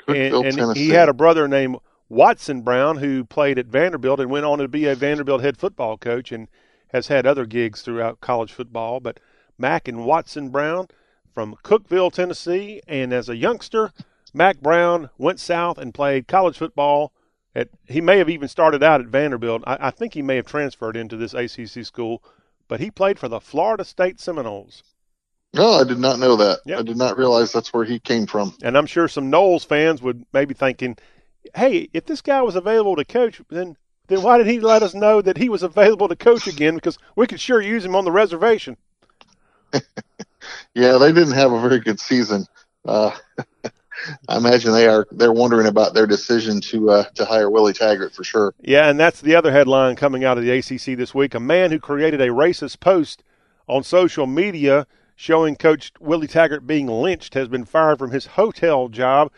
Cookeville, 0.00 0.36
and, 0.38 0.46
and 0.46 0.56
Tennessee. 0.56 0.86
he 0.86 0.90
had 0.90 1.08
a 1.08 1.14
brother 1.14 1.46
named 1.46 1.76
Watson 2.08 2.62
Brown 2.62 2.96
who 2.96 3.24
played 3.24 3.60
at 3.60 3.66
Vanderbilt 3.66 4.18
and 4.18 4.28
went 4.28 4.44
on 4.44 4.58
to 4.58 4.66
be 4.66 4.86
a 4.86 4.96
Vanderbilt 4.96 5.40
head 5.40 5.56
football 5.56 5.96
coach 5.96 6.32
and 6.32 6.48
has 6.88 7.06
had 7.06 7.24
other 7.24 7.46
gigs 7.46 7.82
throughout 7.82 8.20
college 8.20 8.52
football. 8.52 8.98
But 8.98 9.20
Mack 9.56 9.86
and 9.86 10.04
Watson 10.04 10.48
Brown 10.48 10.88
from 11.32 11.54
Cookeville, 11.62 12.12
Tennessee, 12.12 12.82
and 12.88 13.12
as 13.12 13.28
a 13.28 13.36
youngster, 13.36 13.92
Mack 14.34 14.58
Brown 14.58 15.10
went 15.16 15.38
south 15.38 15.78
and 15.78 15.94
played 15.94 16.26
college 16.26 16.58
football. 16.58 17.12
At 17.54 17.68
he 17.86 18.00
may 18.00 18.18
have 18.18 18.30
even 18.30 18.48
started 18.48 18.82
out 18.82 19.00
at 19.00 19.06
Vanderbilt. 19.08 19.62
I, 19.66 19.88
I 19.88 19.90
think 19.90 20.14
he 20.14 20.22
may 20.22 20.36
have 20.36 20.46
transferred 20.46 20.96
into 20.96 21.16
this 21.16 21.34
ACC 21.34 21.84
school, 21.84 22.22
but 22.68 22.80
he 22.80 22.90
played 22.90 23.18
for 23.18 23.28
the 23.28 23.40
Florida 23.40 23.84
State 23.84 24.20
Seminoles. 24.20 24.82
No, 25.54 25.72
I 25.72 25.84
did 25.84 25.98
not 25.98 26.18
know 26.18 26.36
that. 26.36 26.60
Yep. 26.64 26.78
I 26.78 26.82
did 26.82 26.96
not 26.96 27.18
realize 27.18 27.52
that's 27.52 27.74
where 27.74 27.84
he 27.84 27.98
came 27.98 28.26
from. 28.26 28.54
And 28.62 28.76
I'm 28.78 28.86
sure 28.86 29.06
some 29.06 29.30
Noles 29.30 29.66
fans 29.66 30.00
would 30.00 30.24
maybe 30.32 30.54
thinking, 30.54 30.96
"Hey, 31.54 31.90
if 31.92 32.06
this 32.06 32.22
guy 32.22 32.40
was 32.40 32.56
available 32.56 32.96
to 32.96 33.04
coach, 33.04 33.40
then 33.50 33.76
then 34.08 34.22
why 34.22 34.38
did 34.38 34.46
he 34.46 34.60
let 34.60 34.82
us 34.82 34.94
know 34.94 35.20
that 35.20 35.36
he 35.36 35.48
was 35.48 35.62
available 35.62 36.08
to 36.08 36.16
coach 36.16 36.46
again? 36.46 36.74
Because 36.74 36.98
we 37.16 37.26
could 37.26 37.40
sure 37.40 37.60
use 37.60 37.84
him 37.84 37.94
on 37.94 38.04
the 38.04 38.12
reservation." 38.12 38.76
Yeah, 40.74 40.98
they 40.98 41.12
didn't 41.12 41.34
have 41.34 41.52
a 41.52 41.60
very 41.60 41.80
good 41.80 42.00
season. 42.00 42.46
Uh, 42.84 43.12
I 44.28 44.36
imagine 44.36 44.72
they 44.72 44.86
are 44.86 45.06
they're 45.12 45.32
wondering 45.32 45.66
about 45.66 45.94
their 45.94 46.06
decision 46.06 46.60
to 46.62 46.90
uh, 46.90 47.04
to 47.14 47.24
hire 47.24 47.50
Willie 47.50 47.72
Taggart 47.72 48.12
for 48.12 48.24
sure. 48.24 48.54
Yeah, 48.60 48.88
and 48.88 48.98
that's 48.98 49.20
the 49.20 49.34
other 49.34 49.52
headline 49.52 49.96
coming 49.96 50.24
out 50.24 50.38
of 50.38 50.44
the 50.44 50.50
ACC 50.50 50.96
this 50.96 51.14
week. 51.14 51.34
A 51.34 51.40
man 51.40 51.70
who 51.70 51.78
created 51.78 52.20
a 52.20 52.28
racist 52.28 52.80
post 52.80 53.22
on 53.68 53.82
social 53.82 54.26
media 54.26 54.86
showing 55.16 55.56
Coach 55.56 55.92
Willie 56.00 56.26
Taggart 56.26 56.66
being 56.66 56.86
lynched 56.86 57.34
has 57.34 57.48
been 57.48 57.64
fired 57.64 57.98
from 57.98 58.10
his 58.10 58.26
hotel 58.26 58.88
job. 58.88 59.30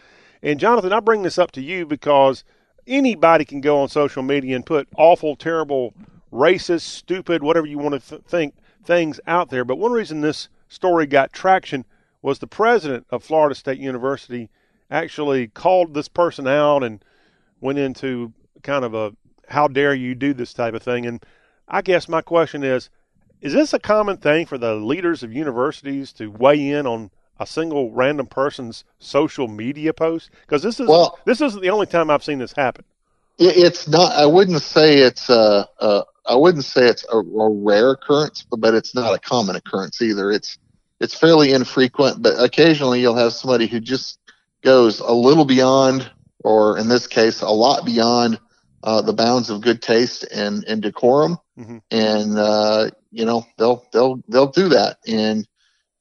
And 0.43 0.61
Jonathan, 0.61 0.93
I 0.93 1.01
bring 1.01 1.23
this 1.23 1.39
up 1.39 1.53
to 1.53 1.63
you 1.63 1.87
because 1.87 2.45
anybody 2.87 3.45
can 3.45 3.61
go 3.61 3.81
on 3.81 3.89
social 3.89 4.23
media 4.23 4.57
and 4.57 4.65
put 4.65 4.89
awful, 4.97 5.37
terrible, 5.37 5.95
racist, 6.33 6.83
stupid, 6.83 7.43
whatever 7.43 7.67
you 7.67 7.79
want 7.79 7.95
to 7.95 8.09
th- 8.09 8.23
think 8.23 8.55
things 8.85 9.21
out 9.27 9.51
there. 9.51 9.65
But 9.65 9.77
one 9.77 9.93
reason 9.93 10.21
this 10.21 10.49
story 10.69 11.07
got 11.07 11.33
traction 11.33 11.85
was 12.25 12.39
the 12.39 12.47
president 12.47 13.07
of 13.11 13.23
Florida 13.23 13.55
State 13.55 13.79
University 13.79 14.49
actually 14.91 15.47
called 15.47 15.93
this 15.93 16.09
person 16.09 16.49
out 16.49 16.83
and 16.83 17.05
went 17.61 17.79
into 17.79 18.33
kind 18.63 18.83
of 18.83 18.95
a 18.95 19.13
how 19.51 19.69
dare 19.69 19.93
you 19.95 20.15
do 20.15 20.33
this 20.33 20.55
type 20.55 20.73
of 20.73 20.83
thing. 20.83 21.05
And 21.05 21.23
I 21.69 21.83
guess 21.83 22.09
my 22.09 22.23
question 22.23 22.65
is 22.65 22.89
is 23.43 23.53
this 23.53 23.75
a 23.75 23.79
common 23.79 24.17
thing 24.17 24.47
for 24.47 24.57
the 24.57 24.75
leaders 24.75 25.23
of 25.23 25.35
universities 25.35 26.15
to 26.15 26.29
weigh 26.29 26.71
in 26.71 26.87
on 26.87 27.11
a 27.39 27.47
single 27.47 27.93
random 27.93 28.27
person's 28.27 28.85
social 28.99 29.47
media 29.47 29.93
post? 29.93 30.31
Because 30.41 30.63
this 30.63 30.81
is 30.81 30.89
Well- 30.89 31.19
this 31.27 31.43
isn't 31.43 31.61
the 31.61 31.69
only 31.69 31.87
time 31.87 32.09
I've 32.09 32.25
seen 32.25 32.39
this 32.39 32.53
happen. 32.53 32.87
It's 33.39 33.87
not. 33.87 34.13
I 34.13 34.25
wouldn't 34.25 34.63
say 34.63 35.01
it's 35.01 35.29
uh, 35.29 35.67
uh 35.79 36.05
wouldn't 36.31 36.65
say 36.65 36.87
it's 36.87 37.05
a, 37.13 37.19
a 37.19 37.51
rare 37.51 37.91
occurrence, 37.91 38.47
but, 38.49 38.61
but 38.61 38.73
it's 38.73 38.95
not 38.95 39.13
a 39.13 39.19
common 39.19 39.57
occurrence 39.57 40.01
either. 40.01 40.31
It's 40.31 40.57
it's 41.05 41.15
fairly 41.19 41.53
infrequent, 41.53 42.23
but 42.23 42.35
occasionally 42.43 43.01
you'll 43.01 43.17
have 43.17 43.33
somebody 43.35 43.67
who 43.67 43.81
just 43.81 44.19
goes 44.63 45.01
a 45.01 45.13
little 45.13 45.45
beyond, 45.45 46.11
or 46.43 46.79
in 46.79 46.89
this 46.89 47.07
case, 47.07 47.43
a 47.43 47.49
lot 47.49 47.85
beyond 47.85 48.41
uh, 48.83 49.03
the 49.03 49.13
bounds 49.13 49.51
of 49.51 49.61
good 49.61 49.83
taste 49.83 50.25
and 50.35 50.65
and 50.67 50.83
decorum, 50.83 51.39
Mhm. 51.59 51.83
and 51.91 52.39
uh, 52.39 52.91
you 53.11 53.25
know 53.25 53.45
they'll 53.59 53.85
they'll 53.93 54.21
they'll 54.29 54.51
do 54.63 54.69
that, 54.71 54.99
and 55.07 55.47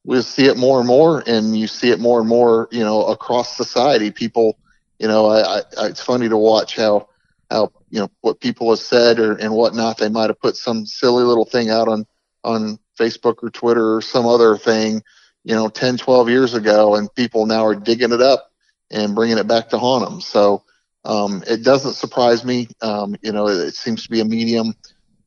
we'll 0.05 0.23
see 0.23 0.45
it 0.45 0.57
more 0.57 0.79
and 0.79 0.87
more, 0.87 1.23
and 1.27 1.57
you 1.57 1.67
see 1.67 1.91
it 1.91 1.99
more 1.99 2.19
and 2.19 2.29
more, 2.29 2.67
you 2.71 2.83
know, 2.83 3.05
across 3.05 3.55
society. 3.55 4.11
People, 4.11 4.57
you 4.99 5.07
know, 5.07 5.27
I, 5.27 5.59
I, 5.79 5.87
it's 5.87 6.03
funny 6.03 6.29
to 6.29 6.37
watch 6.37 6.75
how 6.75 7.07
how 7.51 7.71
you 7.89 7.99
know 7.99 8.09
what 8.21 8.39
people 8.39 8.69
have 8.69 8.79
said 8.79 9.19
or 9.19 9.33
and 9.35 9.53
whatnot. 9.53 9.97
They 9.97 10.09
might 10.09 10.29
have 10.29 10.39
put 10.41 10.55
some 10.55 10.85
silly 10.85 11.23
little 11.23 11.45
thing 11.45 11.69
out 11.69 11.87
on 11.87 12.05
on 12.43 12.79
Facebook 12.99 13.43
or 13.43 13.49
Twitter 13.49 13.95
or 13.95 14.01
some 14.01 14.25
other 14.25 14.57
thing, 14.57 15.01
you 15.43 15.55
know, 15.55 15.69
10, 15.69 15.97
12 15.97 16.29
years 16.29 16.53
ago, 16.53 16.95
and 16.95 17.13
people 17.15 17.45
now 17.45 17.65
are 17.65 17.75
digging 17.75 18.11
it 18.11 18.21
up 18.21 18.51
and 18.91 19.15
bringing 19.15 19.37
it 19.37 19.47
back 19.47 19.69
to 19.69 19.77
haunt 19.77 20.07
them. 20.07 20.21
So 20.21 20.63
um, 21.05 21.43
it 21.47 21.63
doesn't 21.63 21.93
surprise 21.93 22.45
me. 22.45 22.69
Um, 22.81 23.15
you 23.21 23.31
know, 23.31 23.47
it, 23.47 23.57
it 23.67 23.75
seems 23.75 24.03
to 24.03 24.09
be 24.09 24.21
a 24.21 24.25
medium. 24.25 24.73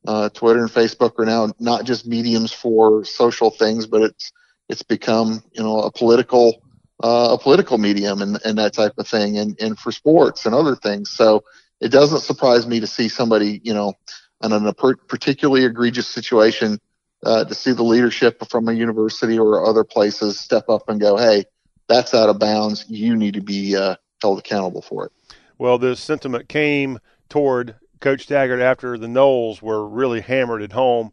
Uh, 0.07 0.29
Twitter 0.29 0.61
and 0.61 0.71
Facebook 0.71 1.19
are 1.19 1.25
now 1.25 1.51
not 1.59 1.85
just 1.85 2.07
mediums 2.07 2.51
for 2.51 3.03
social 3.03 3.51
things, 3.51 3.85
but 3.85 4.01
it's 4.01 4.31
it's 4.69 4.83
become 4.83 5.43
you 5.51 5.63
know 5.63 5.81
a 5.81 5.91
political 5.91 6.61
uh, 7.03 7.37
a 7.37 7.37
political 7.37 7.77
medium 7.77 8.21
and, 8.21 8.39
and 8.43 8.57
that 8.57 8.73
type 8.73 8.93
of 8.97 9.07
thing, 9.07 9.37
and 9.37 9.59
and 9.59 9.77
for 9.77 9.91
sports 9.91 10.45
and 10.45 10.55
other 10.55 10.75
things. 10.75 11.11
So 11.11 11.43
it 11.81 11.89
doesn't 11.89 12.21
surprise 12.21 12.65
me 12.65 12.79
to 12.79 12.87
see 12.87 13.09
somebody 13.09 13.59
you 13.63 13.73
know 13.73 13.93
in 14.41 14.51
a 14.51 14.73
particularly 14.73 15.65
egregious 15.65 16.07
situation 16.07 16.79
uh, 17.23 17.43
to 17.45 17.53
see 17.53 17.71
the 17.71 17.83
leadership 17.83 18.43
from 18.49 18.67
a 18.67 18.73
university 18.73 19.37
or 19.37 19.65
other 19.65 19.83
places 19.83 20.39
step 20.39 20.69
up 20.69 20.89
and 20.89 20.99
go, 20.99 21.17
hey, 21.17 21.45
that's 21.87 22.13
out 22.13 22.29
of 22.29 22.39
bounds. 22.39 22.85
You 22.87 23.15
need 23.15 23.33
to 23.33 23.41
be 23.41 23.75
uh, 23.75 23.95
held 24.21 24.39
accountable 24.39 24.81
for 24.81 25.05
it. 25.05 25.11
Well, 25.57 25.77
this 25.77 25.99
sentiment 25.99 26.49
came 26.49 26.99
toward 27.29 27.75
Coach 27.99 28.27
Taggart 28.27 28.61
after 28.61 28.97
the 28.97 29.07
Noles 29.07 29.61
were 29.61 29.87
really 29.87 30.21
hammered 30.21 30.61
at 30.61 30.73
home 30.73 31.11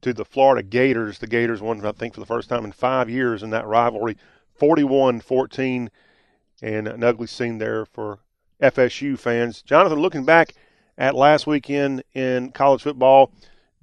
to 0.00 0.12
the 0.12 0.24
Florida 0.24 0.62
Gators. 0.62 1.18
The 1.18 1.26
Gators 1.26 1.60
won, 1.60 1.84
I 1.84 1.92
think, 1.92 2.14
for 2.14 2.20
the 2.20 2.26
first 2.26 2.48
time 2.48 2.64
in 2.64 2.72
five 2.72 3.10
years 3.10 3.42
in 3.42 3.50
that 3.50 3.66
rivalry, 3.66 4.16
41 4.54 5.20
14, 5.20 5.90
and 6.62 6.88
an 6.88 7.04
ugly 7.04 7.26
scene 7.26 7.58
there 7.58 7.84
for 7.84 8.20
FSU 8.62 9.18
fans. 9.18 9.60
Jonathan, 9.62 9.98
looking 9.98 10.24
back 10.24 10.54
at 10.96 11.14
last 11.14 11.46
weekend 11.46 12.02
in 12.14 12.52
college 12.52 12.82
football, 12.82 13.32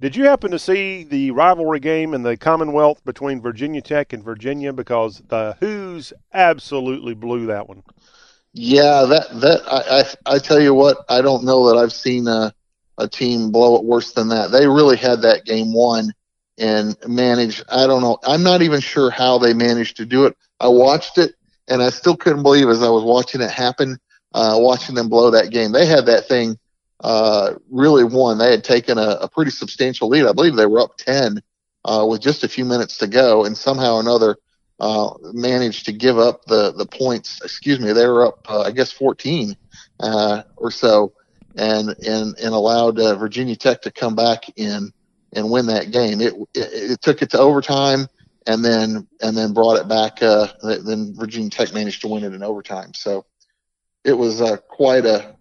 did 0.02 0.16
you 0.16 0.24
happen 0.24 0.50
to 0.50 0.58
see 0.58 1.04
the 1.04 1.30
rivalry 1.30 1.78
game 1.78 2.12
in 2.12 2.24
the 2.24 2.36
Commonwealth 2.36 3.04
between 3.04 3.40
Virginia 3.40 3.80
Tech 3.80 4.12
and 4.12 4.24
Virginia? 4.24 4.72
Because 4.72 5.22
the 5.28 5.56
Hoos 5.60 6.12
absolutely 6.34 7.14
blew 7.14 7.46
that 7.46 7.68
one. 7.68 7.84
Yeah, 8.52 9.04
that 9.08 9.40
that 9.40 9.60
I, 9.70 10.00
I 10.00 10.34
I 10.34 10.38
tell 10.40 10.60
you 10.60 10.74
what, 10.74 10.98
I 11.08 11.22
don't 11.22 11.44
know 11.44 11.68
that 11.68 11.78
I've 11.78 11.92
seen 11.92 12.26
a 12.26 12.52
a 12.98 13.06
team 13.06 13.52
blow 13.52 13.76
it 13.76 13.84
worse 13.84 14.10
than 14.12 14.28
that. 14.30 14.50
They 14.50 14.66
really 14.66 14.96
had 14.96 15.22
that 15.22 15.44
game 15.44 15.72
won 15.72 16.12
and 16.58 16.96
managed. 17.06 17.62
I 17.70 17.86
don't 17.86 18.02
know. 18.02 18.18
I'm 18.24 18.42
not 18.42 18.60
even 18.60 18.80
sure 18.80 19.08
how 19.08 19.38
they 19.38 19.54
managed 19.54 19.96
to 19.98 20.04
do 20.04 20.26
it. 20.26 20.36
I 20.58 20.66
watched 20.66 21.16
it 21.16 21.36
and 21.68 21.80
I 21.80 21.90
still 21.90 22.16
couldn't 22.16 22.42
believe 22.42 22.68
as 22.68 22.82
I 22.82 22.88
was 22.88 23.04
watching 23.04 23.40
it 23.40 23.52
happen, 23.52 23.98
uh, 24.34 24.56
watching 24.58 24.96
them 24.96 25.08
blow 25.08 25.30
that 25.30 25.52
game. 25.52 25.70
They 25.70 25.86
had 25.86 26.06
that 26.06 26.26
thing 26.26 26.58
uh, 27.02 27.54
really 27.70 28.04
won. 28.04 28.38
They 28.38 28.50
had 28.50 28.64
taken 28.64 28.96
a, 28.96 29.18
a 29.20 29.28
pretty 29.28 29.50
substantial 29.50 30.08
lead. 30.08 30.26
I 30.26 30.32
believe 30.32 30.54
they 30.54 30.66
were 30.66 30.80
up 30.80 30.96
10 30.96 31.42
uh, 31.84 32.06
with 32.08 32.20
just 32.20 32.44
a 32.44 32.48
few 32.48 32.64
minutes 32.64 32.98
to 32.98 33.06
go, 33.06 33.44
and 33.44 33.56
somehow 33.56 33.94
or 33.96 34.00
another 34.00 34.36
uh, 34.80 35.14
managed 35.32 35.84
to 35.86 35.92
give 35.92 36.18
up 36.18 36.44
the 36.46 36.72
the 36.72 36.86
points. 36.86 37.40
Excuse 37.42 37.80
me, 37.80 37.92
they 37.92 38.06
were 38.06 38.26
up, 38.26 38.38
uh, 38.48 38.62
I 38.62 38.70
guess, 38.70 38.92
14 38.92 39.56
uh, 40.00 40.42
or 40.56 40.70
so, 40.70 41.12
and 41.56 41.90
and 42.06 42.36
and 42.38 42.54
allowed 42.54 42.98
uh, 42.98 43.16
Virginia 43.16 43.56
Tech 43.56 43.82
to 43.82 43.90
come 43.90 44.14
back 44.14 44.44
in 44.56 44.92
and 45.34 45.50
win 45.50 45.66
that 45.66 45.90
game. 45.90 46.20
It, 46.20 46.34
it 46.54 46.92
it 46.92 47.02
took 47.02 47.22
it 47.22 47.30
to 47.30 47.38
overtime, 47.38 48.06
and 48.46 48.64
then 48.64 49.08
and 49.20 49.36
then 49.36 49.52
brought 49.52 49.80
it 49.80 49.88
back. 49.88 50.22
Uh, 50.22 50.48
then 50.62 51.14
Virginia 51.16 51.50
Tech 51.50 51.74
managed 51.74 52.00
to 52.02 52.08
win 52.08 52.24
it 52.24 52.32
in 52.32 52.42
overtime. 52.42 52.94
So 52.94 53.26
it 54.04 54.12
was 54.14 54.40
quite 54.68 55.04
a 55.06 55.36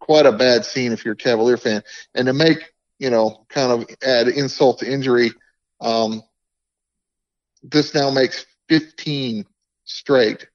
quite 0.00 0.26
a 0.26 0.32
bad 0.32 0.64
scene 0.64 0.92
if 0.92 1.04
you're 1.04 1.14
a 1.14 1.16
Cavalier 1.16 1.56
fan. 1.56 1.82
And 2.14 2.26
to 2.26 2.32
make 2.32 2.72
you 2.98 3.10
know 3.10 3.44
kind 3.48 3.72
of 3.72 3.88
add 4.02 4.28
insult 4.28 4.80
to 4.80 4.90
injury, 4.90 5.32
um, 5.80 6.22
this 7.62 7.94
now 7.94 8.10
makes 8.10 8.46
15 8.68 9.44
straight, 9.84 10.46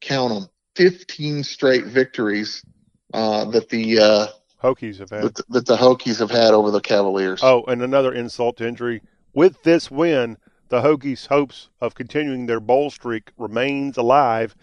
count 0.00 0.32
them, 0.34 0.48
15 0.76 1.42
straight 1.44 1.86
victories 1.86 2.64
uh, 3.12 3.44
that 3.50 3.68
the 3.68 3.98
uh, 3.98 4.26
Hokies 4.62 4.98
have 4.98 5.10
had. 5.10 5.22
that, 5.24 5.34
the- 5.34 5.44
that 5.50 5.66
the 5.66 5.76
Hokies 5.76 6.18
have 6.18 6.30
had 6.30 6.52
over 6.54 6.70
the 6.70 6.80
Cavaliers. 6.80 7.40
Oh, 7.42 7.64
and 7.64 7.82
another 7.82 8.12
insult 8.12 8.56
to 8.58 8.66
injury. 8.68 9.02
With 9.32 9.62
this 9.62 9.90
win, 9.90 10.38
the 10.68 10.82
Hokies' 10.82 11.26
hopes 11.26 11.68
of 11.80 11.94
continuing 11.94 12.46
their 12.46 12.60
bowl 12.60 12.90
streak 12.90 13.30
remains 13.38 13.96
alive 13.96 14.56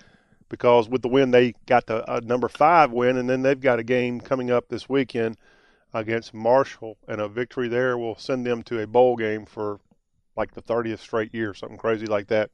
because 0.49 0.89
with 0.89 1.01
the 1.01 1.07
win 1.07 1.31
they 1.31 1.53
got 1.65 1.85
the 1.85 2.09
uh, 2.09 2.19
number 2.23 2.47
five 2.47 2.91
win, 2.91 3.17
and 3.17 3.29
then 3.29 3.41
they've 3.41 3.59
got 3.59 3.79
a 3.79 3.83
game 3.83 4.19
coming 4.21 4.51
up 4.51 4.67
this 4.69 4.87
weekend 4.89 5.37
against 5.93 6.33
Marshall, 6.33 6.97
and 7.07 7.21
a 7.21 7.27
victory 7.27 7.67
there 7.67 7.97
will 7.97 8.15
send 8.17 8.45
them 8.45 8.63
to 8.63 8.81
a 8.81 8.87
bowl 8.87 9.15
game 9.15 9.45
for 9.45 9.79
like 10.35 10.53
the 10.53 10.61
30th 10.61 10.99
straight 10.99 11.33
year, 11.33 11.53
something 11.53 11.77
crazy 11.77 12.05
like 12.05 12.27
that. 12.27 12.49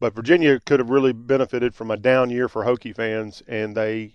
But 0.00 0.14
Virginia 0.14 0.60
could 0.60 0.80
have 0.80 0.90
really 0.90 1.12
benefited 1.12 1.74
from 1.74 1.90
a 1.90 1.96
down 1.96 2.30
year 2.30 2.48
for 2.48 2.64
Hokie 2.64 2.94
fans, 2.94 3.42
and 3.48 3.76
they 3.76 4.12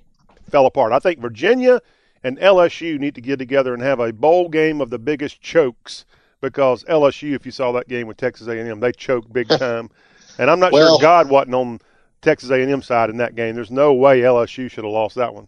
fell 0.50 0.66
apart. 0.66 0.94
I 0.94 1.00
think 1.00 1.20
Virginia 1.20 1.82
and 2.24 2.38
LSU 2.40 3.00
need 3.00 3.16
to 3.16 3.22
get 3.22 3.38
together 3.40 3.74
and 3.74 3.82
have 3.82 4.00
a 4.00 4.12
bowl 4.14 4.50
game 4.50 4.82
of 4.82 4.90
the 4.90 5.00
biggest 5.00 5.42
chokes 5.42 6.06
because 6.42 6.84
LSU, 6.86 7.34
if 7.34 7.46
you 7.46 7.52
saw 7.52 7.72
that 7.74 7.88
game 7.88 8.08
with 8.08 8.18
Texas 8.18 8.48
A&M, 8.48 8.80
they 8.80 8.92
choked 8.92 9.32
big 9.34 9.48
time, 9.60 9.90
and 10.38 10.50
I'm 10.50 10.60
not 10.60 10.72
Well- 10.72 10.98
sure 10.98 11.02
God 11.02 11.30
wasn't 11.30 11.56
on 11.56 11.80
Texas 12.22 12.50
A&M 12.50 12.82
side 12.82 13.10
in 13.10 13.18
that 13.18 13.36
game. 13.36 13.56
There's 13.56 13.72
no 13.72 13.94
way 13.94 14.22
LSU 14.22 14.70
should 14.70 14.84
have 14.84 14.94
lost 14.94 15.16
that 15.16 15.34
one. 15.34 15.48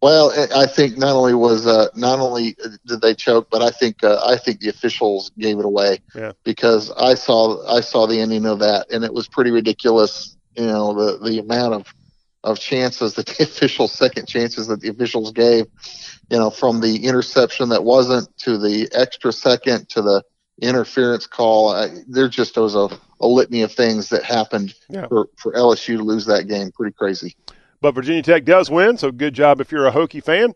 Well, 0.00 0.32
I 0.32 0.62
I 0.62 0.66
think 0.66 0.98
not 0.98 1.14
only 1.14 1.34
was 1.34 1.64
uh, 1.66 1.86
not 1.94 2.18
only 2.18 2.56
did 2.86 3.00
they 3.00 3.14
choke, 3.14 3.48
but 3.50 3.62
I 3.62 3.70
think 3.70 4.02
uh, 4.02 4.20
I 4.26 4.36
think 4.36 4.58
the 4.60 4.68
officials 4.68 5.30
gave 5.38 5.58
it 5.60 5.64
away 5.64 6.00
Yeah. 6.14 6.32
because 6.42 6.90
I 6.90 7.14
saw 7.14 7.64
I 7.68 7.80
saw 7.80 8.06
the 8.08 8.20
ending 8.20 8.44
of 8.46 8.58
that 8.58 8.86
and 8.90 9.04
it 9.04 9.14
was 9.14 9.28
pretty 9.28 9.52
ridiculous. 9.52 10.36
You 10.56 10.66
know 10.66 10.92
the 10.94 11.18
the 11.18 11.38
amount 11.38 11.74
of 11.74 11.94
of 12.42 12.58
chances 12.58 13.14
that 13.14 13.26
the 13.26 13.42
officials 13.48 13.92
second 13.92 14.26
chances 14.26 14.66
that 14.66 14.80
the 14.80 14.88
officials 14.88 15.30
gave. 15.30 15.66
You 16.30 16.38
know 16.38 16.50
from 16.50 16.80
the 16.80 17.04
interception 17.06 17.68
that 17.68 17.84
wasn't 17.84 18.26
to 18.38 18.58
the 18.58 18.88
extra 18.92 19.32
second 19.32 19.88
to 19.90 20.02
the 20.02 20.24
interference 20.60 21.26
call. 21.28 21.70
I, 21.70 21.88
there 22.08 22.28
just 22.28 22.56
was 22.56 22.74
a, 22.74 22.88
a 23.22 23.26
litany 23.26 23.62
of 23.62 23.72
things 23.72 24.08
that 24.10 24.24
happened 24.24 24.74
Yeah. 24.90 25.06
for 25.06 25.28
for 25.36 25.52
LSU 25.52 25.96
to 25.96 26.02
lose 26.02 26.26
that 26.26 26.48
game. 26.48 26.70
Pretty 26.72 26.92
crazy. 26.92 27.34
But 27.80 27.94
Virginia 27.94 28.22
Tech 28.22 28.44
does 28.44 28.70
win, 28.70 28.96
so 28.98 29.10
good 29.10 29.34
job 29.34 29.60
if 29.60 29.72
you're 29.72 29.86
a 29.86 29.92
Hokie 29.92 30.22
fan. 30.22 30.54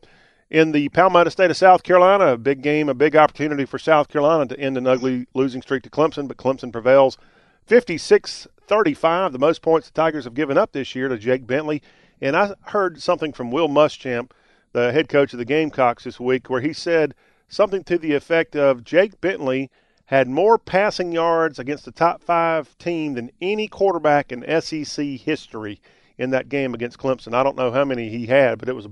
In 0.49 0.71
the 0.71 0.89
Palmetto 0.91 1.31
State 1.31 1.51
of 1.51 1.57
South 1.57 1.83
Carolina, 1.83 2.27
a 2.35 2.37
big 2.39 2.63
game, 2.63 2.89
a 2.89 2.95
big 2.95 3.17
opportunity 3.17 3.65
for 3.65 3.79
South 3.81 4.07
Carolina 4.09 4.47
to 4.47 4.61
end 4.61 4.77
an 4.79 4.87
ugly 4.87 5.27
losing 5.35 5.61
streak 5.61 5.83
to 5.85 5.91
Clemson, 5.91 6.29
but 6.29 6.37
Clemson 6.37 6.71
prevails 6.71 7.19
56 7.67 8.47
35, 8.69 9.33
the 9.33 9.39
most 9.39 9.63
points 9.63 9.89
the 9.89 9.93
Tigers 9.93 10.25
have 10.25 10.35
given 10.35 10.59
up 10.59 10.73
this 10.73 10.95
year 10.95 11.09
to 11.09 11.17
Jake 11.19 11.47
Bentley. 11.47 11.83
And 12.21 12.37
I 12.37 12.55
heard 12.67 13.01
something 13.03 13.33
from 13.33 13.51
Will 13.51 13.69
Muschamp, 13.69 14.31
the 14.73 14.93
head 14.93 15.09
coach 15.09 15.33
of 15.33 15.39
the 15.39 15.45
Gamecocks 15.45 16.05
this 16.05 16.19
week, 16.19 16.49
where 16.51 16.61
he 16.61 16.73
said 16.73 17.15
something 17.49 17.85
to 17.85 17.99
the 17.99 18.15
effect 18.15 18.57
of 18.57 18.83
Jake 18.85 19.21
Bentley 19.21 19.71
had 20.07 20.29
more 20.29 20.57
passing 20.59 21.13
yards 21.13 21.59
against 21.59 21.85
the 21.85 21.93
top 21.93 22.23
five 22.23 22.77
team 22.79 23.15
than 23.15 23.31
any 23.41 23.69
quarterback 23.69 24.33
in 24.33 24.45
SEC 24.61 25.05
history 25.05 25.81
in 26.19 26.31
that 26.31 26.49
game 26.49 26.75
against 26.75 26.99
Clemson. 26.99 27.35
I 27.35 27.43
don't 27.43 27.57
know 27.57 27.71
how 27.73 27.85
many 27.85 28.09
he 28.09 28.27
had, 28.27 28.59
but 28.59 28.69
it 28.69 28.75
was 28.75 28.87
a, 28.87 28.91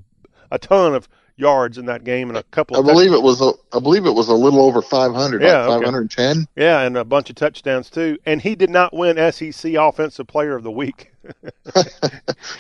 a 0.51 0.59
ton 0.59 0.95
of 0.95 1.09
yards 1.37 1.79
in 1.79 1.87
that 1.87 2.05
game 2.05 2.29
and 2.29 2.39
a 2.39 2.43
couple 2.45 2.77
I 2.77 2.81
of 2.81 2.87
believe 2.87 3.13
it 3.13 3.23
was 3.23 3.41
a, 3.41 3.53
I 3.77 3.81
believe 3.81 4.07
it 4.07 4.15
was 4.15 4.29
a 4.29 4.35
little 4.35 4.61
over 4.61 4.81
500, 4.83 5.43
Yeah, 5.43 5.67
like 5.67 5.79
okay. 5.79 5.85
510. 5.87 6.47
Yeah, 6.57 6.81
and 6.83 6.97
a 6.97 7.05
bunch 7.05 7.29
of 7.31 7.35
touchdowns 7.37 7.91
too. 7.91 8.19
And 8.25 8.41
he 8.41 8.55
did 8.55 8.71
not 8.71 8.93
win 8.95 9.17
SEC 9.33 9.75
Offensive 9.75 10.27
Player 10.29 10.55
of 10.55 10.63
the 10.63 10.71
Week. 10.71 11.13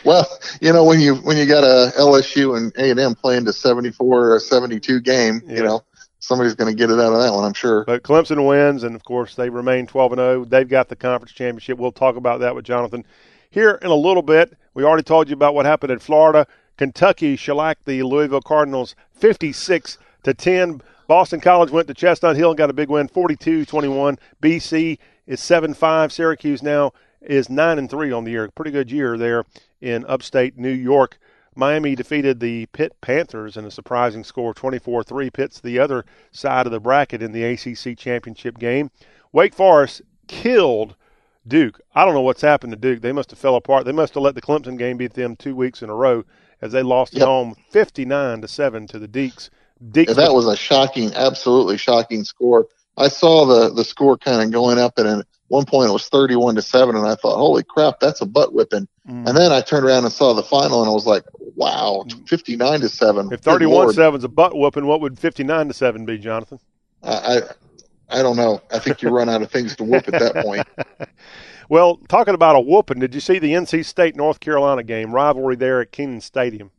Well, 0.05 0.27
you 0.61 0.73
know 0.73 0.85
when 0.85 1.01
you 1.01 1.15
when 1.17 1.37
you 1.37 1.47
got 1.47 1.65
a 1.65 1.93
LSU 1.99 2.57
and 2.57 2.73
A 2.77 2.91
and 2.91 3.01
M 3.01 3.15
playing 3.15 3.45
to 3.47 3.53
74 3.53 4.35
or 4.35 4.41
72 4.41 5.01
game, 5.01 5.43
Yeah. 5.47 5.57
you 5.57 5.63
know 5.65 5.83
somebody's 6.25 6.55
going 6.55 6.75
to 6.75 6.77
get 6.77 6.91
it 6.91 6.99
out 6.99 7.13
of 7.13 7.21
that 7.21 7.33
one, 7.33 7.45
I'm 7.45 7.55
sure. 7.55 7.85
But 7.85 8.03
Clemson 8.03 8.47
wins, 8.47 8.83
and 8.83 8.97
of 8.97 9.05
course 9.05 9.35
they 9.35 9.51
remain 9.51 9.87
12 9.87 10.13
and 10.13 10.19
0. 10.19 10.45
They've 10.47 10.69
got 10.69 10.89
the 10.89 10.97
conference 10.97 11.33
championship. 11.33 11.79
We'll 11.79 11.93
talk 11.93 12.17
about 12.17 12.41
that 12.41 12.55
with 12.55 12.65
Jonathan 12.65 13.05
here 13.51 13.79
in 13.83 13.91
a 13.91 13.95
little 13.95 14.23
bit. 14.23 14.57
We 14.73 14.85
already 14.85 15.03
told 15.03 15.29
you 15.29 15.35
about 15.35 15.55
what 15.55 15.67
happened 15.67 15.93
in 15.93 15.99
Florida. 15.99 16.47
Kentucky 16.77 17.37
shellacked 17.37 17.85
the 17.85 18.03
Louisville 18.03 18.41
Cardinals 18.41 18.97
56 19.13 19.99
to 20.25 20.35
10. 20.35 20.81
Boston 21.07 21.41
College 21.41 21.71
went 21.71 21.87
to 21.89 21.95
Chestnut 21.95 22.37
Hill 22.37 22.51
and 22.51 22.59
got 22.59 22.71
a 22.71 22.75
big 22.75 22.89
win, 22.89 23.09
42-21. 23.09 24.19
BC 24.43 24.99
is 25.27 25.41
7-5. 25.41 26.11
Syracuse 26.11 26.63
now 26.63 26.93
is 27.21 27.51
9 27.51 27.79
and 27.79 27.91
3 27.91 28.11
on 28.13 28.25
the 28.25 28.31
year. 28.31 28.51
Pretty 28.55 28.71
good 28.71 28.91
year 28.91 29.19
there 29.19 29.45
in 29.81 30.05
upstate 30.07 30.59
New 30.59 30.71
York. 30.71 31.19
Miami 31.57 31.95
defeated 31.95 32.41
the 32.41 32.67
Pitt 32.67 32.95
Panthers 33.01 33.57
in 33.57 33.65
a 33.65 33.71
surprising 33.71 34.25
score, 34.25 34.55
24-3. 34.55 35.33
Pitt's 35.33 35.61
the 35.61 35.79
other 35.79 36.05
side 36.33 36.67
of 36.67 36.73
the 36.73 36.81
bracket 36.81 37.23
in 37.23 37.33
the 37.33 37.45
ACC 37.45 37.97
championship 37.99 38.59
game. 38.59 38.91
Wake 39.33 39.55
Forest 39.55 40.03
killed 40.29 40.97
Duke. 41.47 41.81
I 41.95 42.05
don't 42.05 42.15
know 42.15 42.23
what's 42.23 42.43
happened 42.43 42.73
to 42.73 42.79
Duke. 42.79 43.03
They 43.03 43.13
must 43.13 43.31
have 43.31 43.39
fell 43.39 43.57
apart. 43.57 43.85
They 43.87 43.93
must 43.93 44.15
have 44.15 44.23
let 44.23 44.35
the 44.35 44.43
Clemson 44.43 44.79
game 44.79 44.97
beat 44.99 45.15
them 45.15 45.37
two 45.37 45.57
weeks 45.57 45.83
in 45.83 45.91
a 45.91 45.95
row 45.95 46.25
as 46.63 46.73
they 46.73 46.83
lost 46.83 47.17
at 47.17 47.23
Yep. 47.23 47.23
home 47.23 47.57
59 47.71 48.41
to 48.43 48.49
7 48.49 48.87
to 48.89 48.99
the 48.99 49.09
Deacs. 49.09 49.51
Deacs 49.93 50.17
that 50.17 50.35
was 50.35 50.47
a 50.47 50.57
shocking, 50.57 51.13
absolutely 51.15 51.79
shocking 51.79 52.25
score. 52.25 52.69
I 52.97 53.09
saw 53.09 53.47
the 53.47 53.75
the 53.75 53.85
score 53.85 54.19
kind 54.19 54.43
of 54.43 54.53
going 54.53 54.79
up, 54.79 54.99
and 54.99 55.09
at 55.09 55.27
one 55.55 55.65
point 55.65 55.89
it 55.89 55.93
was 55.93 56.09
31 56.09 56.57
to 56.57 56.63
seven, 56.63 56.97
and 56.97 57.07
I 57.07 57.15
thought, 57.15 57.37
holy 57.37 57.63
crap, 57.63 58.01
that's 58.01 58.21
a 58.21 58.27
butt 58.27 58.53
whipping. 58.53 58.89
Mm. 59.09 59.29
And 59.29 59.37
then 59.37 59.53
I 59.53 59.61
turned 59.61 59.87
around 59.87 60.05
and 60.05 60.13
saw 60.13 60.35
the 60.35 60.43
final, 60.43 60.83
and 60.83 60.91
I 60.91 60.93
was 60.93 61.07
like, 61.07 61.23
wow, 61.39 62.05
59 62.27 62.81
to 62.81 62.89
seven. 62.89 63.33
if 63.33 63.41
31 63.41 63.73
Lord. 63.73 63.95
7 63.95 64.19
is 64.19 64.25
a 64.25 64.29
butt 64.29 64.57
whooping, 64.57 64.87
what 64.87 65.01
would 65.01 65.19
59 65.19 65.69
to 65.69 65.75
7 65.75 66.05
be, 66.05 66.19
Jonathan? 66.19 66.59
I, 67.03 67.13
I 67.13 67.41
I 68.11 68.23
don't 68.23 68.37
know. 68.37 68.61
I 68.71 68.79
think 68.79 69.01
you 69.01 69.09
run 69.09 69.29
out 69.29 69.43
of 69.43 69.51
things 69.51 69.75
to 69.77 69.85
whoop 69.85 70.07
at 70.09 70.21
that 70.21 70.45
point. 70.45 70.67
Well, 71.69 71.97
talking 72.09 72.35
about 72.35 72.57
a 72.57 72.61
whooping, 72.61 72.99
did 72.99 73.15
you 73.15 73.21
see 73.21 73.39
the 73.39 73.53
NC 73.53 73.85
State 73.85 74.17
North 74.17 74.41
Carolina 74.41 74.83
game 74.83 75.13
rivalry 75.13 75.57
there 75.57 75.81
at 75.81 75.93
Kenan 75.93 76.21
Stadium? 76.21 76.71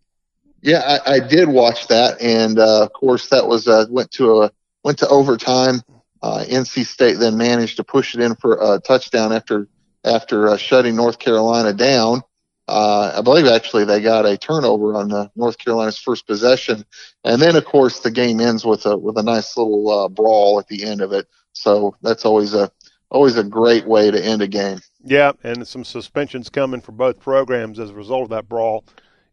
Yeah, 0.62 1.00
I, 1.06 1.16
I 1.16 1.20
did 1.20 1.48
watch 1.48 1.88
that, 1.88 2.22
and 2.22 2.60
uh, 2.60 2.84
of 2.84 2.94
course 2.94 3.30
that 3.30 3.48
was 3.48 3.68
uh, 3.68 3.86
went 3.90 4.12
to 4.12 4.44
a 4.44 4.52
went 4.84 5.00
to 5.00 5.08
overtime. 5.08 5.82
Uh, 6.22 6.44
NC 6.48 6.86
State 6.86 7.20
then 7.20 7.38
managed 7.38 7.78
to 7.78 7.84
push 7.84 8.16
it 8.16 8.22
in 8.22 8.36
for 8.36 8.58
a 8.76 8.80
touchdown 8.80 9.32
after 9.32 9.68
after 10.04 10.50
uh, 10.50 10.58
shutting 10.58 10.96
North 10.96 11.20
Carolina 11.20 11.74
down. 11.74 12.22
Uh, 12.68 13.14
I 13.16 13.22
believe 13.22 13.46
actually 13.46 13.86
they 13.86 14.02
got 14.02 14.26
a 14.26 14.38
turnover 14.38 14.96
on 14.96 15.12
uh, 15.12 15.28
North 15.36 15.58
Carolina's 15.58 16.00
first 16.00 16.26
possession, 16.26 16.84
and 17.24 17.40
then 17.40 17.56
of 17.56 17.66
course 17.66 18.00
the 18.00 18.10
game 18.10 18.40
ends 18.40 18.66
with 18.66 18.86
a 18.86 18.98
with 18.98 19.18
a 19.18 19.24
nice 19.24 19.56
little 19.56 19.90
uh, 19.90 20.10
brawl 20.10 20.60
at 20.60 20.68
the 20.68 20.84
end 20.84 21.02
of 21.02 21.12
it. 21.12 21.28
So 21.54 21.96
that's 22.02 22.26
always 22.26 22.56
a 22.56 22.72
always 23.10 23.38
a 23.38 23.44
great 23.44 23.86
way 23.86 24.10
to 24.10 24.24
end 24.24 24.42
a 24.42 24.48
game. 24.48 24.80
Yeah, 25.04 25.34
and 25.44 25.68
some 25.68 25.84
suspensions 25.84 26.50
coming 26.50 26.82
for 26.82 26.92
both 26.92 27.20
programs 27.20 27.80
as 27.80 27.92
a 27.92 27.94
result 27.94 28.24
of 28.24 28.30
that 28.30 28.50
brawl 28.50 28.84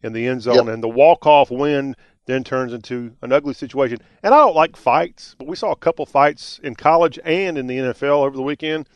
in 0.02 0.12
the 0.12 0.26
end 0.26 0.42
zone. 0.42 0.66
Yep. 0.66 0.68
And 0.68 0.82
the 0.82 0.88
walk-off 0.88 1.50
win 1.50 1.96
then 2.26 2.44
turns 2.44 2.72
into 2.72 3.14
an 3.22 3.32
ugly 3.32 3.54
situation. 3.54 3.98
And 4.22 4.32
I 4.34 4.38
don't 4.38 4.54
like 4.54 4.76
fights, 4.76 5.34
but 5.38 5.48
we 5.48 5.56
saw 5.56 5.72
a 5.72 5.76
couple 5.76 6.06
fights 6.06 6.60
in 6.62 6.74
college 6.74 7.18
and 7.24 7.58
in 7.58 7.66
the 7.66 7.78
NFL 7.78 8.24
over 8.24 8.36
the 8.36 8.42
weekend. 8.42 8.88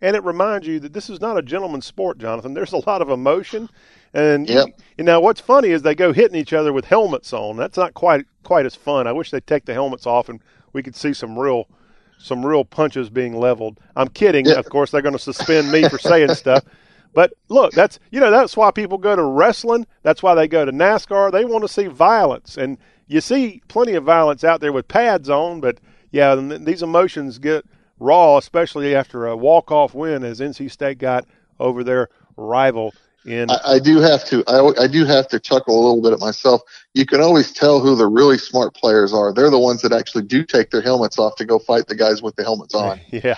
And 0.00 0.14
it 0.14 0.22
reminds 0.22 0.66
you 0.66 0.78
that 0.80 0.92
this 0.92 1.10
is 1.10 1.20
not 1.20 1.38
a 1.38 1.42
gentleman's 1.42 1.86
sport, 1.86 2.18
Jonathan. 2.18 2.54
There's 2.54 2.72
a 2.72 2.86
lot 2.88 3.02
of 3.02 3.10
emotion. 3.10 3.68
And 4.14 4.48
Yep. 4.48 4.68
you 4.96 5.04
know 5.04 5.20
what's 5.20 5.40
funny 5.40 5.68
is 5.70 5.82
they 5.82 5.94
go 5.94 6.12
hitting 6.12 6.36
each 6.36 6.52
other 6.52 6.72
with 6.72 6.84
helmets 6.84 7.32
on. 7.32 7.56
That's 7.56 7.76
not 7.76 7.94
quite 7.94 8.24
quite 8.42 8.64
as 8.64 8.74
fun. 8.74 9.06
I 9.06 9.12
wish 9.12 9.30
they'd 9.30 9.46
take 9.46 9.64
the 9.66 9.74
helmets 9.74 10.06
off 10.06 10.28
and 10.28 10.40
we 10.72 10.82
could 10.82 10.96
see 10.96 11.12
some 11.12 11.38
real 11.38 11.66
some 12.18 12.44
real 12.44 12.64
punches 12.64 13.10
being 13.10 13.36
leveled. 13.38 13.78
I'm 13.96 14.08
kidding. 14.08 14.46
Yeah. 14.46 14.54
Of 14.54 14.68
course, 14.70 14.90
they're 14.90 15.02
going 15.02 15.12
to 15.14 15.18
suspend 15.18 15.70
me 15.70 15.88
for 15.88 15.98
saying 15.98 16.34
stuff. 16.34 16.64
But 17.14 17.34
look, 17.48 17.72
that's 17.72 17.98
you 18.10 18.20
know 18.20 18.30
that's 18.30 18.56
why 18.56 18.70
people 18.70 18.98
go 18.98 19.16
to 19.16 19.22
wrestling. 19.22 19.86
That's 20.02 20.22
why 20.22 20.34
they 20.34 20.48
go 20.48 20.64
to 20.64 20.72
NASCAR. 20.72 21.32
They 21.32 21.44
want 21.44 21.62
to 21.62 21.68
see 21.68 21.86
violence, 21.86 22.56
and 22.56 22.78
you 23.06 23.20
see 23.20 23.62
plenty 23.68 23.94
of 23.94 24.04
violence 24.04 24.44
out 24.44 24.60
there 24.60 24.72
with 24.72 24.88
pads 24.88 25.28
on. 25.28 25.60
But 25.60 25.78
yeah, 26.10 26.34
these 26.34 26.82
emotions 26.82 27.38
get 27.38 27.64
raw, 27.98 28.36
especially 28.36 28.94
after 28.94 29.26
a 29.26 29.36
walk-off 29.36 29.94
win 29.94 30.24
as 30.24 30.40
NC 30.40 30.70
State 30.70 30.98
got 30.98 31.26
over 31.58 31.82
their 31.82 32.08
rival 32.36 32.94
in. 33.24 33.50
I, 33.50 33.58
I 33.64 33.78
do 33.78 33.98
have 33.98 34.24
to. 34.26 34.44
I, 34.46 34.84
I 34.84 34.86
do 34.86 35.04
have 35.04 35.28
to 35.28 35.40
chuckle 35.40 35.78
a 35.78 35.82
little 35.82 36.02
bit 36.02 36.12
at 36.12 36.20
myself. 36.20 36.62
You 36.94 37.06
can 37.06 37.20
always 37.20 37.52
tell 37.52 37.80
who 37.80 37.96
the 37.96 38.06
really 38.06 38.38
smart 38.38 38.74
players 38.74 39.12
are. 39.12 39.32
They're 39.32 39.50
the 39.50 39.58
ones 39.58 39.82
that 39.82 39.92
actually 39.92 40.24
do 40.24 40.44
take 40.44 40.70
their 40.70 40.82
helmets 40.82 41.18
off 41.18 41.36
to 41.36 41.44
go 41.44 41.58
fight 41.58 41.86
the 41.86 41.94
guys 41.94 42.22
with 42.22 42.36
the 42.36 42.44
helmets 42.44 42.74
on. 42.74 43.00
Yeah. 43.10 43.36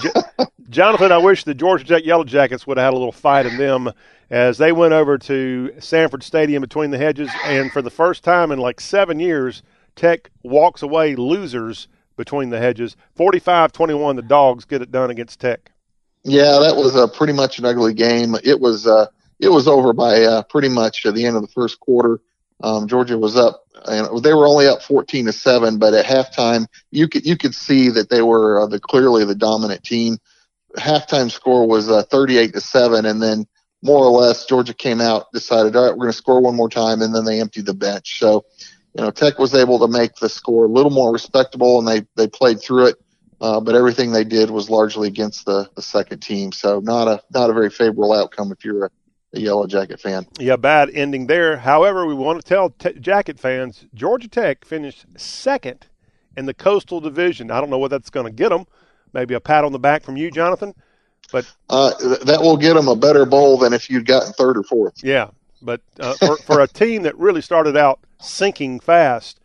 Jo- 0.00 0.46
Jonathan, 0.68 1.12
I 1.12 1.18
wish 1.18 1.44
the 1.44 1.54
Georgia 1.54 1.84
Tech 1.84 2.04
Yellow 2.04 2.24
Jackets 2.24 2.66
would 2.66 2.76
have 2.78 2.84
had 2.84 2.92
a 2.94 2.98
little 2.98 3.12
fight 3.12 3.46
in 3.46 3.56
them 3.56 3.90
as 4.30 4.58
they 4.58 4.72
went 4.72 4.92
over 4.92 5.18
to 5.18 5.72
Sanford 5.78 6.22
Stadium 6.22 6.60
between 6.60 6.90
the 6.90 6.98
hedges, 6.98 7.30
and 7.44 7.70
for 7.70 7.82
the 7.82 7.90
first 7.90 8.24
time 8.24 8.50
in 8.50 8.58
like 8.58 8.80
seven 8.80 9.20
years, 9.20 9.62
Tech 9.94 10.30
walks 10.42 10.82
away 10.82 11.14
losers 11.14 11.88
between 12.16 12.50
the 12.50 12.58
hedges. 12.58 12.96
45 13.14 13.72
21, 13.72 14.16
the 14.16 14.22
Dogs 14.22 14.64
get 14.64 14.82
it 14.82 14.90
done 14.90 15.10
against 15.10 15.40
Tech. 15.40 15.70
Yeah, 16.24 16.58
that 16.60 16.74
was 16.74 16.96
uh, 16.96 17.06
pretty 17.06 17.32
much 17.32 17.58
an 17.58 17.66
ugly 17.66 17.94
game. 17.94 18.34
It 18.42 18.60
was 18.60 18.86
uh, 18.86 19.06
it 19.38 19.48
was 19.48 19.68
over 19.68 19.92
by 19.92 20.22
uh, 20.22 20.42
pretty 20.42 20.68
much 20.68 21.04
the 21.04 21.24
end 21.24 21.36
of 21.36 21.42
the 21.42 21.48
first 21.48 21.78
quarter. 21.78 22.20
Um, 22.62 22.88
Georgia 22.88 23.18
was 23.18 23.36
up, 23.36 23.64
and 23.84 24.22
they 24.22 24.32
were 24.32 24.46
only 24.46 24.66
up 24.66 24.82
14 24.82 25.26
to 25.26 25.32
seven. 25.32 25.78
But 25.78 25.94
at 25.94 26.06
halftime, 26.06 26.66
you 26.90 27.08
could 27.08 27.26
you 27.26 27.36
could 27.36 27.54
see 27.54 27.90
that 27.90 28.08
they 28.10 28.22
were 28.22 28.62
uh, 28.62 28.66
the 28.66 28.80
clearly 28.80 29.24
the 29.24 29.34
dominant 29.34 29.84
team. 29.84 30.18
Halftime 30.76 31.30
score 31.30 31.66
was 31.66 31.90
uh, 31.90 32.02
38 32.04 32.52
to 32.54 32.60
seven, 32.60 33.06
and 33.06 33.22
then 33.22 33.46
more 33.82 34.04
or 34.04 34.10
less, 34.10 34.46
Georgia 34.46 34.74
came 34.74 35.00
out, 35.00 35.30
decided, 35.32 35.76
all 35.76 35.84
right, 35.84 35.90
we're 35.92 36.04
going 36.04 36.10
to 36.10 36.16
score 36.16 36.40
one 36.40 36.56
more 36.56 36.68
time, 36.68 37.02
and 37.02 37.14
then 37.14 37.24
they 37.24 37.40
emptied 37.40 37.66
the 37.66 37.74
bench. 37.74 38.18
So, 38.18 38.44
you 38.94 39.02
know, 39.02 39.10
Tech 39.10 39.38
was 39.38 39.54
able 39.54 39.78
to 39.78 39.88
make 39.88 40.14
the 40.16 40.28
score 40.28 40.64
a 40.64 40.68
little 40.68 40.90
more 40.90 41.12
respectable, 41.12 41.78
and 41.78 41.86
they 41.86 42.06
they 42.16 42.28
played 42.28 42.60
through 42.60 42.86
it. 42.86 42.96
Uh, 43.38 43.60
but 43.60 43.74
everything 43.74 44.12
they 44.12 44.24
did 44.24 44.50
was 44.50 44.70
largely 44.70 45.08
against 45.08 45.44
the, 45.44 45.68
the 45.76 45.82
second 45.82 46.20
team, 46.20 46.52
so 46.52 46.80
not 46.80 47.06
a 47.06 47.22
not 47.32 47.50
a 47.50 47.52
very 47.52 47.68
favorable 47.68 48.14
outcome 48.14 48.50
if 48.50 48.64
you're 48.64 48.86
a, 48.86 48.90
a 49.36 49.40
Yellow 49.40 49.66
Jacket 49.66 50.00
fan. 50.00 50.26
Yeah, 50.38 50.56
bad 50.56 50.90
ending 50.90 51.26
there. 51.26 51.56
However, 51.56 52.06
we 52.06 52.14
want 52.14 52.40
to 52.40 52.46
tell 52.48 52.70
te- 52.70 52.98
Jacket 52.98 53.38
fans 53.38 53.84
Georgia 53.94 54.28
Tech 54.28 54.64
finished 54.64 55.04
second 55.16 55.86
in 56.36 56.46
the 56.46 56.54
Coastal 56.54 57.00
Division. 57.00 57.50
I 57.50 57.60
don't 57.60 57.70
know 57.70 57.78
what 57.78 57.90
that's 57.90 58.10
going 58.10 58.26
to 58.26 58.32
get 58.32 58.48
them. 58.50 58.66
Maybe 59.12 59.34
a 59.34 59.40
pat 59.40 59.64
on 59.64 59.72
the 59.72 59.78
back 59.78 60.02
from 60.02 60.16
you, 60.16 60.30
Jonathan. 60.30 60.74
But 61.32 61.46
Uh, 61.68 61.92
that 62.24 62.40
will 62.40 62.56
get 62.56 62.74
them 62.74 62.88
a 62.88 62.96
better 62.96 63.24
bowl 63.24 63.58
than 63.58 63.72
if 63.72 63.90
you'd 63.90 64.06
gotten 64.06 64.32
third 64.32 64.56
or 64.56 64.62
fourth. 64.62 65.02
yeah, 65.02 65.28
but 65.62 65.80
uh, 65.98 66.14
for, 66.14 66.36
for 66.38 66.60
a 66.60 66.68
team 66.68 67.02
that 67.02 67.16
really 67.18 67.40
started 67.40 67.76
out 67.76 67.98
sinking 68.20 68.78
fast, 68.80 69.40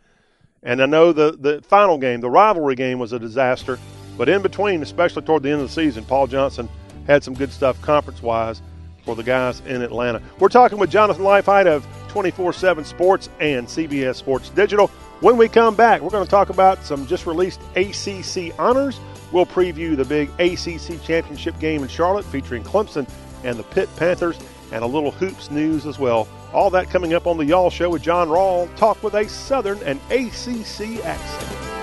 and 0.62 0.80
I 0.80 0.86
know 0.86 1.12
the 1.12 1.32
the 1.32 1.60
final 1.62 1.98
game, 1.98 2.20
the 2.20 2.30
rivalry 2.30 2.76
game, 2.76 2.98
was 3.00 3.12
a 3.12 3.18
disaster. 3.18 3.78
But 4.16 4.28
in 4.28 4.42
between, 4.42 4.82
especially 4.82 5.22
toward 5.22 5.42
the 5.42 5.50
end 5.50 5.60
of 5.62 5.68
the 5.68 5.72
season, 5.74 6.04
Paul 6.04 6.26
Johnson 6.28 6.68
had 7.06 7.24
some 7.24 7.34
good 7.34 7.50
stuff 7.50 7.80
conference 7.82 8.22
wise 8.22 8.62
for 9.04 9.14
the 9.16 9.22
guys 9.22 9.60
in 9.60 9.82
Atlanta. 9.82 10.22
We're 10.38 10.48
talking 10.48 10.78
with 10.78 10.90
Jonathan 10.90 11.24
Leifheit 11.24 11.66
of 11.66 11.86
24 12.08 12.52
7 12.52 12.84
Sports 12.84 13.28
and 13.40 13.66
CBS 13.66 14.16
Sports 14.16 14.50
Digital. 14.50 14.88
When 15.20 15.36
we 15.36 15.48
come 15.48 15.74
back, 15.74 16.00
we're 16.00 16.10
going 16.10 16.24
to 16.24 16.30
talk 16.30 16.50
about 16.50 16.84
some 16.84 17.06
just 17.06 17.26
released 17.26 17.60
ACC 17.76 18.58
honors. 18.58 18.98
We'll 19.30 19.46
preview 19.46 19.96
the 19.96 20.04
big 20.04 20.28
ACC 20.38 21.02
championship 21.02 21.58
game 21.58 21.82
in 21.82 21.88
Charlotte 21.88 22.24
featuring 22.24 22.64
Clemson 22.64 23.08
and 23.44 23.58
the 23.58 23.62
Pitt 23.62 23.88
Panthers 23.96 24.38
and 24.72 24.82
a 24.82 24.86
little 24.86 25.10
hoops 25.10 25.50
news 25.50 25.86
as 25.86 25.98
well. 25.98 26.28
All 26.52 26.70
that 26.70 26.90
coming 26.90 27.14
up 27.14 27.26
on 27.26 27.38
the 27.38 27.44
Y'all 27.44 27.70
Show 27.70 27.90
with 27.90 28.02
John 28.02 28.28
Rawl. 28.28 28.74
Talk 28.76 29.02
with 29.02 29.14
a 29.14 29.28
Southern 29.28 29.78
and 29.84 30.00
ACC 30.10 31.04
accent. 31.04 31.81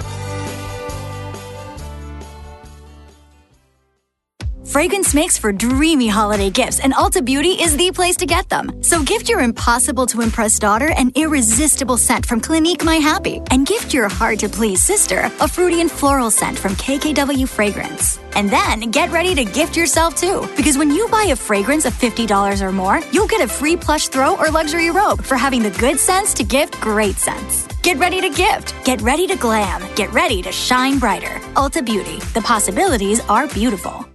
Fragrance 4.70 5.16
makes 5.16 5.36
for 5.36 5.52
dreamy 5.52 6.08
holiday 6.08 6.52
gifts, 6.52 6.80
and 6.80 6.94
Ulta 6.94 7.26
Beauty 7.26 7.60
is 7.60 7.76
the 7.76 7.90
place 7.90 8.16
to 8.18 8.28
get 8.28 8.50
them. 8.50 8.84
So 8.84 9.02
gift 9.02 9.28
your 9.28 9.40
impossible 9.40 10.06
to 10.06 10.22
impress 10.22 10.60
daughter 10.60 10.92
an 10.96 11.12
irresistible 11.16 11.98
scent 11.98 12.24
from 12.24 12.40
Clinique 12.40 12.84
My 12.84 12.98
Happy, 12.98 13.42
and 13.50 13.66
gift 13.66 13.96
your 13.96 14.08
hard 14.08 14.38
to 14.40 14.48
please 14.48 14.80
sister 14.80 15.32
a 15.40 15.48
fruity 15.48 15.82
and 15.82 15.90
floral 15.90 16.30
scent 16.30 16.56
from 16.56 16.76
KKW 16.76 17.50
Fragrance. 17.50 18.20
And 18.36 18.52
then 18.52 18.92
get 18.92 19.12
ready 19.12 19.34
to 19.34 19.44
gift 19.44 19.76
yourself 19.76 20.14
too, 20.14 20.48
because 20.56 20.78
when 20.78 20.92
you 20.92 21.08
buy 21.08 21.30
a 21.32 21.36
fragrance 21.36 21.86
of 21.86 21.94
$50 21.94 22.62
or 22.62 22.72
more, 22.72 23.02
you'll 23.12 23.26
get 23.26 23.42
a 23.42 23.48
free 23.48 23.76
plush 23.76 24.10
throw 24.10 24.38
or 24.38 24.52
luxury 24.52 24.92
robe 24.92 25.24
for 25.24 25.36
having 25.36 25.64
the 25.64 25.78
good 25.80 26.00
sense 26.00 26.32
to 26.36 26.44
gift 26.44 26.80
great 26.80 27.16
sense. 27.16 27.66
Get 27.82 27.98
ready 27.98 28.22
to 28.22 28.30
gift. 28.30 28.76
Get 28.86 29.02
ready 29.02 29.26
to 29.26 29.36
glam. 29.36 29.82
Get 29.96 30.14
ready 30.14 30.44
to 30.44 30.52
shine 30.52 31.00
brighter. 31.00 31.42
Ulta 31.56 31.84
Beauty. 31.84 32.20
The 32.36 32.42
possibilities 32.42 33.20
are 33.30 33.48
beautiful. 33.48 34.06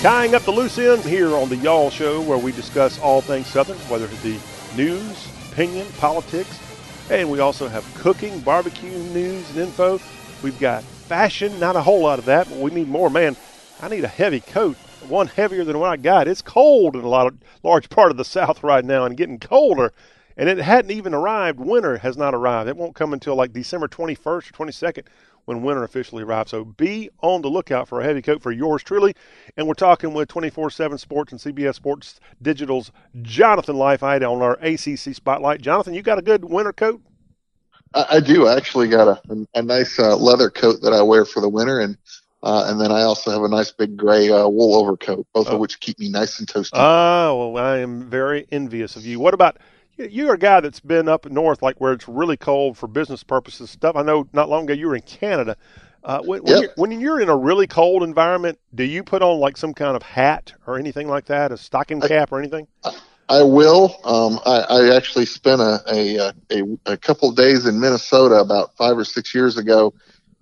Tying 0.00 0.34
up 0.34 0.40
the 0.44 0.50
loose 0.50 0.78
ends 0.78 1.04
here 1.04 1.36
on 1.36 1.50
the 1.50 1.56
Y'all 1.56 1.90
Show, 1.90 2.22
where 2.22 2.38
we 2.38 2.52
discuss 2.52 2.98
all 3.00 3.20
things 3.20 3.46
Southern, 3.46 3.76
whether 3.80 4.06
it 4.06 4.22
be 4.22 4.40
news, 4.74 5.28
opinion, 5.52 5.86
politics, 5.98 6.58
and 7.10 7.30
we 7.30 7.40
also 7.40 7.68
have 7.68 7.84
cooking, 7.96 8.40
barbecue 8.40 8.88
news 8.88 9.46
and 9.50 9.58
info. 9.58 10.00
We've 10.42 10.58
got 10.58 10.84
fashion, 10.84 11.60
not 11.60 11.76
a 11.76 11.82
whole 11.82 12.00
lot 12.00 12.18
of 12.18 12.24
that, 12.24 12.48
but 12.48 12.56
we 12.60 12.70
need 12.70 12.88
more. 12.88 13.10
Man, 13.10 13.36
I 13.82 13.88
need 13.88 14.04
a 14.04 14.08
heavy 14.08 14.40
coat, 14.40 14.78
one 15.06 15.26
heavier 15.26 15.64
than 15.64 15.78
what 15.78 15.90
I 15.90 15.98
got. 15.98 16.28
It's 16.28 16.40
cold 16.40 16.96
in 16.96 17.04
a 17.04 17.08
lot 17.08 17.26
of 17.26 17.36
large 17.62 17.90
part 17.90 18.10
of 18.10 18.16
the 18.16 18.24
South 18.36 18.62
right 18.62 18.84
now, 18.86 19.04
and 19.04 19.18
getting 19.18 19.38
colder. 19.38 19.92
And 20.34 20.48
it 20.48 20.56
hadn't 20.56 20.92
even 20.92 21.12
arrived. 21.12 21.60
Winter 21.60 21.98
has 21.98 22.16
not 22.16 22.34
arrived. 22.34 22.70
It 22.70 22.76
won't 22.78 22.94
come 22.94 23.12
until 23.12 23.34
like 23.34 23.52
December 23.52 23.86
21st 23.86 24.24
or 24.24 24.40
22nd 24.40 25.04
when 25.44 25.62
winter 25.62 25.84
officially 25.84 26.22
arrives. 26.22 26.50
So 26.50 26.64
be 26.64 27.10
on 27.20 27.42
the 27.42 27.48
lookout 27.48 27.88
for 27.88 28.00
a 28.00 28.04
heavy 28.04 28.22
coat 28.22 28.42
for 28.42 28.52
yours 28.52 28.82
truly. 28.82 29.14
And 29.56 29.66
we're 29.66 29.74
talking 29.74 30.12
with 30.12 30.28
24 30.28 30.70
7 30.70 30.98
Sports 30.98 31.32
and 31.32 31.40
CBS 31.40 31.74
Sports 31.74 32.20
Digital's 32.40 32.92
Jonathan 33.22 33.76
Leifheit 33.76 34.28
on 34.28 34.42
our 34.42 34.54
ACC 34.60 35.14
Spotlight. 35.14 35.60
Jonathan, 35.60 35.94
you 35.94 36.02
got 36.02 36.18
a 36.18 36.22
good 36.22 36.44
winter 36.44 36.72
coat? 36.72 37.02
I, 37.94 38.06
I 38.10 38.20
do. 38.20 38.46
I 38.46 38.56
actually 38.56 38.88
got 38.88 39.08
a, 39.08 39.46
a 39.54 39.62
nice 39.62 39.98
uh, 39.98 40.16
leather 40.16 40.50
coat 40.50 40.80
that 40.82 40.92
I 40.92 41.02
wear 41.02 41.24
for 41.24 41.40
the 41.40 41.48
winter, 41.48 41.80
and 41.80 41.96
uh, 42.42 42.64
and 42.68 42.80
then 42.80 42.90
I 42.90 43.02
also 43.02 43.30
have 43.30 43.42
a 43.42 43.48
nice 43.48 43.70
big 43.70 43.96
gray 43.96 44.30
uh, 44.30 44.48
wool 44.48 44.74
overcoat, 44.76 45.26
both 45.34 45.48
of 45.48 45.58
which 45.58 45.80
keep 45.80 45.98
me 45.98 46.08
nice 46.08 46.38
and 46.38 46.48
toasty. 46.48 46.70
Ah, 46.72 47.34
well, 47.34 47.58
I 47.58 47.78
am 47.78 48.08
very 48.08 48.46
envious 48.50 48.96
of 48.96 49.04
you. 49.04 49.20
What 49.20 49.34
about 49.34 49.58
you're 49.98 50.34
a 50.34 50.38
guy 50.38 50.60
that's 50.60 50.80
been 50.80 51.08
up 51.08 51.30
north, 51.30 51.62
like 51.62 51.80
where 51.80 51.92
it's 51.92 52.08
really 52.08 52.36
cold 52.36 52.78
for 52.78 52.86
business 52.86 53.22
purposes 53.24 53.70
stuff. 53.70 53.96
I 53.96 54.02
know 54.02 54.28
not 54.32 54.48
long 54.48 54.64
ago 54.64 54.74
you 54.74 54.88
were 54.88 54.96
in 54.96 55.02
Canada. 55.02 55.56
Uh, 56.04 56.20
when, 56.22 56.42
when, 56.42 56.56
Yep. 56.56 56.60
you're, 56.60 56.70
when 56.76 56.92
you're 57.00 57.20
in 57.20 57.28
a 57.28 57.36
really 57.36 57.66
cold 57.66 58.02
environment, 58.02 58.58
do 58.74 58.84
you 58.84 59.04
put 59.04 59.22
on 59.22 59.38
like 59.38 59.56
some 59.56 59.74
kind 59.74 59.96
of 59.96 60.02
hat 60.02 60.54
or 60.66 60.78
anything 60.78 61.08
like 61.08 61.26
that, 61.26 61.52
a 61.52 61.56
stocking 61.58 62.02
cap 62.02 62.32
or 62.32 62.38
anything? 62.38 62.66
I 63.28 63.42
will. 63.42 63.96
Um, 64.04 64.40
I, 64.46 64.60
I 64.70 64.96
actually 64.96 65.26
spent 65.26 65.60
a, 65.60 65.82
a, 65.88 66.32
a, 66.52 66.92
a 66.92 66.96
couple 66.96 67.30
of 67.30 67.36
days 67.36 67.66
in 67.66 67.80
Minnesota 67.80 68.36
about 68.36 68.76
five 68.76 68.98
or 68.98 69.04
six 69.04 69.34
years 69.34 69.58
ago 69.58 69.94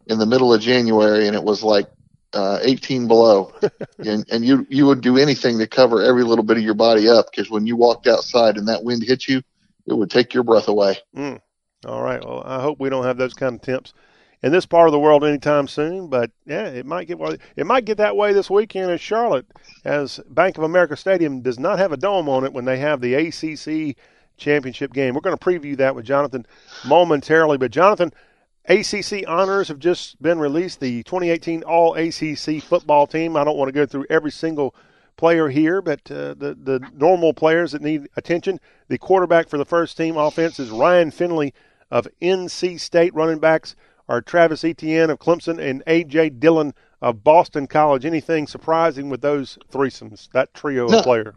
in 0.07 0.19
the 0.19 0.27
middle 0.27 0.55
of 0.55 0.61
January, 0.61 1.27
and 1.27 1.37
it 1.37 1.45
was 1.45 1.63
like 1.63 1.89
uh, 2.33 2.59
18 2.63 3.09
below. 3.09 3.53
and, 3.99 4.25
and 4.31 4.45
you, 4.45 4.67
you 4.69 4.87
would 4.87 5.01
do 5.01 5.19
anything 5.19 5.59
to 5.59 5.67
cover 5.67 6.03
every 6.03 6.25
little 6.25 6.45
bit 6.45 6.57
of 6.57 6.63
your 6.63 6.75
body 6.75 7.09
up 7.09 7.27
because 7.31 7.51
when 7.51 7.67
you 7.67 7.77
walked 7.77 8.07
outside 8.07 8.57
and 8.57 8.69
that 8.69 8.85
wind 8.85 9.03
hit 9.03 9.29
you, 9.29 9.43
it 9.87 9.95
would 9.95 10.11
take 10.11 10.35
your 10.35 10.43
breath 10.43 10.69
away. 10.69 10.99
Mm. 11.17 11.41
All 11.87 12.03
right. 12.03 12.25
Well, 12.25 12.43
I 12.45 12.61
hope 12.61 12.81
we 12.81 12.91
don't 12.91 13.05
have 13.05 13.17
those 13.17 13.35
kind 13.35 13.55
of 13.55 13.63
temps 13.63 13.95
in 14.43 14.53
this 14.53 14.67
part 14.67 14.89
of 14.89 14.93
the 14.93 14.99
world 14.99 15.25
anytime 15.25 15.69
soon. 15.69 16.09
But 16.09 16.31
yeah, 16.45 16.67
it 16.67 16.87
might 16.87 17.07
get 17.07 17.19
it 17.57 17.67
might 17.67 17.85
get 17.85 17.99
that 17.99 18.17
way 18.17 18.33
this 18.33 18.51
weekend 18.51 18.91
in 18.91 18.99
Charlotte, 18.99 19.47
as 19.85 20.21
Bank 20.29 20.59
of 20.59 20.65
America 20.65 20.97
Stadium 20.97 21.41
does 21.41 21.59
not 21.59 21.79
have 21.79 21.93
a 21.93 21.97
dome 21.97 22.29
on 22.29 22.45
it 22.45 22.53
when 22.53 22.65
they 22.65 22.79
have 22.79 23.01
the 23.01 23.15
ACC 23.15 23.97
championship 24.37 24.93
game. 24.93 25.15
We're 25.15 25.21
going 25.21 25.37
to 25.37 25.45
preview 25.45 25.77
that 25.79 25.95
with 25.95 26.05
Jonathan 26.05 26.47
momentarily. 26.87 27.59
But 27.59 27.71
Jonathan, 27.71 28.13
ACC 28.69 29.25
honors 29.27 29.69
have 29.69 29.79
just 29.79 30.21
been 30.23 30.39
released. 30.39 30.81
The 30.81 31.03
2018 31.05 31.63
All 31.65 31.95
ACC 31.95 32.63
football 32.63 33.07
team. 33.07 33.37
I 33.37 33.45
don't 33.45 33.57
want 33.57 33.69
to 33.69 33.73
go 33.73 33.87
through 33.87 34.07
every 34.11 34.31
single 34.31 34.75
player 35.17 35.49
here, 35.49 35.81
but 35.83 36.01
uh, 36.11 36.35
the 36.35 36.57
the 36.63 36.81
normal 36.95 37.33
players 37.33 37.73
that 37.73 37.83
need 37.83 38.09
attention. 38.17 38.61
The 38.89 38.99
quarterback 38.99 39.49
for 39.49 39.59
the 39.59 39.65
first 39.65 39.97
team 39.97 40.17
offense 40.17 40.61
is 40.61 40.71
Ryan 40.71 41.11
Finley 41.11 41.55
of 41.91 42.07
NC 42.21 42.79
State. 42.79 43.15
Running 43.15 43.39
backs 43.39 43.75
are 44.09 44.21
Travis 44.21 44.65
Etienne 44.65 45.11
of 45.11 45.19
Clemson 45.19 45.59
and 45.59 45.83
AJ 45.87 46.39
Dillon 46.41 46.75
of 47.01 47.25
Boston 47.25 47.67
College. 47.67 48.05
Anything 48.05 48.47
surprising 48.47 49.09
with 49.09 49.21
those 49.23 49.59
threesomes? 49.73 50.29
That 50.33 50.53
trio 50.55 50.89
No. 50.89 50.99
of 50.99 51.05
players. 51.05 51.35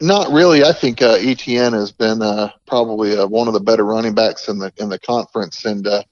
Not 0.00 0.30
really. 0.32 0.64
I 0.64 0.72
think 0.72 1.02
uh, 1.02 1.18
Etienne 1.20 1.74
has 1.74 1.92
been 1.92 2.22
uh, 2.22 2.50
probably 2.66 3.16
uh, 3.18 3.26
one 3.26 3.48
of 3.48 3.54
the 3.54 3.60
better 3.60 3.84
running 3.84 4.14
backs 4.14 4.48
in 4.48 4.58
the 4.58 4.72
in 4.78 4.88
the 4.88 4.98
conference, 4.98 5.64
and 5.66 5.86
uh, 5.86 6.02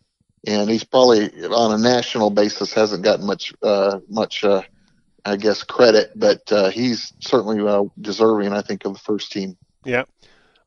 and 0.47 0.71
he's 0.71 0.85
probably 0.85 1.31
on 1.47 1.73
a 1.73 1.83
national 1.83 2.31
basis 2.31 2.73
hasn't 2.73 3.03
gotten 3.03 3.27
much 3.27 3.53
uh, 3.63 4.01
much 4.09 4.45
uh, 4.45 4.63
I 5.25 5.37
guess 5.37 5.63
credit, 5.63 6.13
but 6.17 6.51
uh, 6.53 6.71
he's 6.71 7.13
certainly 7.21 7.61
uh, 7.61 7.85
deserving. 8.01 8.53
I 8.53 8.63
think 8.63 8.85
of 8.85 8.95
the 8.95 8.99
first 8.99 9.33
team. 9.33 9.57
Yeah. 9.85 10.05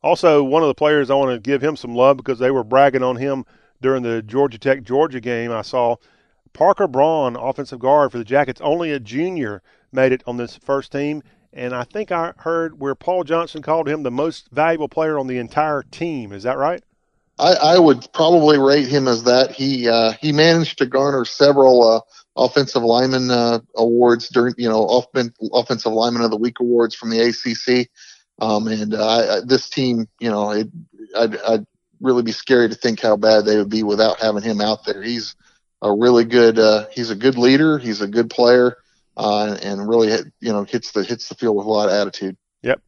Also, 0.03 0.43
one 0.43 0.61
of 0.61 0.67
the 0.67 0.75
players 0.75 1.09
I 1.09 1.15
want 1.15 1.31
to 1.31 1.39
give 1.39 1.63
him 1.63 1.75
some 1.75 1.95
love 1.95 2.17
because 2.17 2.39
they 2.39 2.51
were 2.51 2.63
bragging 2.63 3.03
on 3.03 3.15
him 3.15 3.45
during 3.81 4.03
the 4.03 4.21
Georgia 4.21 4.57
Tech 4.57 4.83
Georgia 4.83 5.19
game. 5.19 5.51
I 5.51 5.61
saw 5.61 5.97
Parker 6.53 6.87
Braun, 6.87 7.35
offensive 7.35 7.79
guard 7.79 8.11
for 8.11 8.17
the 8.17 8.23
Jackets, 8.23 8.61
only 8.61 8.91
a 8.91 8.99
junior, 8.99 9.61
made 9.91 10.11
it 10.11 10.23
on 10.25 10.37
this 10.37 10.57
first 10.57 10.91
team. 10.91 11.23
And 11.53 11.75
I 11.75 11.83
think 11.83 12.11
I 12.11 12.33
heard 12.37 12.79
where 12.79 12.95
Paul 12.95 13.23
Johnson 13.23 13.61
called 13.61 13.87
him 13.87 14.03
the 14.03 14.11
most 14.11 14.49
valuable 14.51 14.87
player 14.87 15.19
on 15.19 15.27
the 15.27 15.37
entire 15.37 15.83
team. 15.83 16.31
Is 16.31 16.43
that 16.43 16.57
right? 16.57 16.83
I, 17.39 17.53
I 17.53 17.79
would 17.79 18.07
probably 18.13 18.57
rate 18.57 18.87
him 18.87 19.07
as 19.07 19.23
that. 19.23 19.51
He 19.51 19.87
uh, 19.89 20.11
he 20.21 20.31
managed 20.31 20.77
to 20.79 20.85
garner 20.85 21.25
several 21.25 21.87
uh, 21.87 22.01
offensive 22.35 22.83
lineman 22.83 23.31
uh, 23.31 23.59
awards 23.75 24.29
during 24.29 24.53
you 24.57 24.69
know 24.69 24.81
offen- 24.81 25.33
offensive 25.53 25.91
lineman 25.91 26.21
of 26.23 26.31
the 26.31 26.37
week 26.37 26.59
awards 26.59 26.95
from 26.95 27.09
the 27.09 27.19
ACC. 27.21 27.89
Um, 28.39 28.67
and 28.67 28.93
uh, 28.93 29.07
I, 29.07 29.37
I- 29.37 29.41
this 29.45 29.69
team, 29.69 30.07
you 30.19 30.29
know, 30.29 30.51
it, 30.51 30.67
I'd, 31.17 31.37
I'd 31.37 31.65
really 31.99 32.23
be 32.23 32.31
scary 32.31 32.69
to 32.69 32.75
think 32.75 32.99
how 32.99 33.15
bad 33.15 33.45
they 33.45 33.57
would 33.57 33.69
be 33.69 33.83
without 33.83 34.19
having 34.19 34.43
him 34.43 34.61
out 34.61 34.85
there. 34.85 35.01
He's 35.01 35.35
a 35.81 35.91
really 35.93 36.25
good. 36.25 36.59
Uh, 36.59 36.87
he's 36.91 37.09
a 37.09 37.15
good 37.15 37.37
leader. 37.37 37.77
He's 37.77 38.01
a 38.01 38.07
good 38.07 38.29
player, 38.29 38.77
uh, 39.17 39.57
and 39.61 39.87
really, 39.87 40.09
you 40.39 40.51
know, 40.53 40.63
hits 40.63 40.91
the 40.91 41.03
hits 41.03 41.27
the 41.29 41.35
field 41.35 41.55
with 41.55 41.65
a 41.65 41.69
lot 41.69 41.89
of 41.89 41.93
attitude. 41.95 42.37
Yep. 42.63 42.81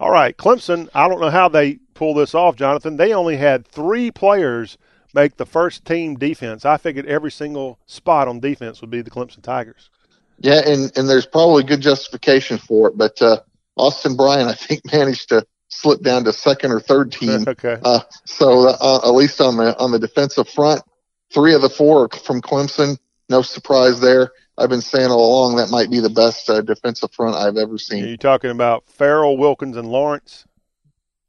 All 0.00 0.10
right, 0.10 0.34
Clemson. 0.34 0.88
I 0.94 1.08
don't 1.08 1.20
know 1.20 1.28
how 1.28 1.50
they 1.50 1.74
pull 1.92 2.14
this 2.14 2.34
off, 2.34 2.56
Jonathan. 2.56 2.96
They 2.96 3.12
only 3.12 3.36
had 3.36 3.66
three 3.66 4.10
players 4.10 4.78
make 5.12 5.36
the 5.36 5.44
first 5.44 5.84
team 5.84 6.16
defense. 6.16 6.64
I 6.64 6.78
figured 6.78 7.04
every 7.04 7.30
single 7.30 7.78
spot 7.84 8.26
on 8.26 8.40
defense 8.40 8.80
would 8.80 8.88
be 8.88 9.02
the 9.02 9.10
Clemson 9.10 9.42
Tigers. 9.42 9.90
Yeah, 10.38 10.62
and 10.66 10.90
and 10.96 11.06
there's 11.06 11.26
probably 11.26 11.64
good 11.64 11.82
justification 11.82 12.56
for 12.56 12.88
it, 12.88 12.96
but 12.96 13.20
uh, 13.20 13.40
Austin 13.76 14.16
Bryant, 14.16 14.48
I 14.48 14.54
think, 14.54 14.80
managed 14.92 15.28
to 15.28 15.46
slip 15.68 16.00
down 16.00 16.24
to 16.24 16.32
second 16.32 16.72
or 16.72 16.80
third 16.80 17.12
team. 17.12 17.44
okay. 17.48 17.76
Uh, 17.84 18.00
so 18.24 18.68
uh, 18.68 19.00
at 19.04 19.10
least 19.10 19.38
on 19.42 19.58
the 19.58 19.78
on 19.78 19.92
the 19.92 19.98
defensive 19.98 20.48
front, 20.48 20.82
three 21.30 21.54
of 21.54 21.60
the 21.60 21.68
four 21.68 22.04
are 22.04 22.08
from 22.08 22.40
Clemson. 22.40 22.96
No 23.28 23.42
surprise 23.42 24.00
there. 24.00 24.32
I've 24.60 24.68
been 24.68 24.82
saying 24.82 25.10
all 25.10 25.40
along 25.40 25.56
that 25.56 25.70
might 25.70 25.90
be 25.90 26.00
the 26.00 26.10
best 26.10 26.50
uh, 26.50 26.60
defensive 26.60 27.12
front 27.12 27.34
I've 27.34 27.56
ever 27.56 27.78
seen. 27.78 28.04
Are 28.04 28.08
You're 28.08 28.16
talking 28.18 28.50
about 28.50 28.86
Ferrell, 28.86 29.38
Wilkins, 29.38 29.76
and 29.76 29.88
Lawrence. 29.88 30.44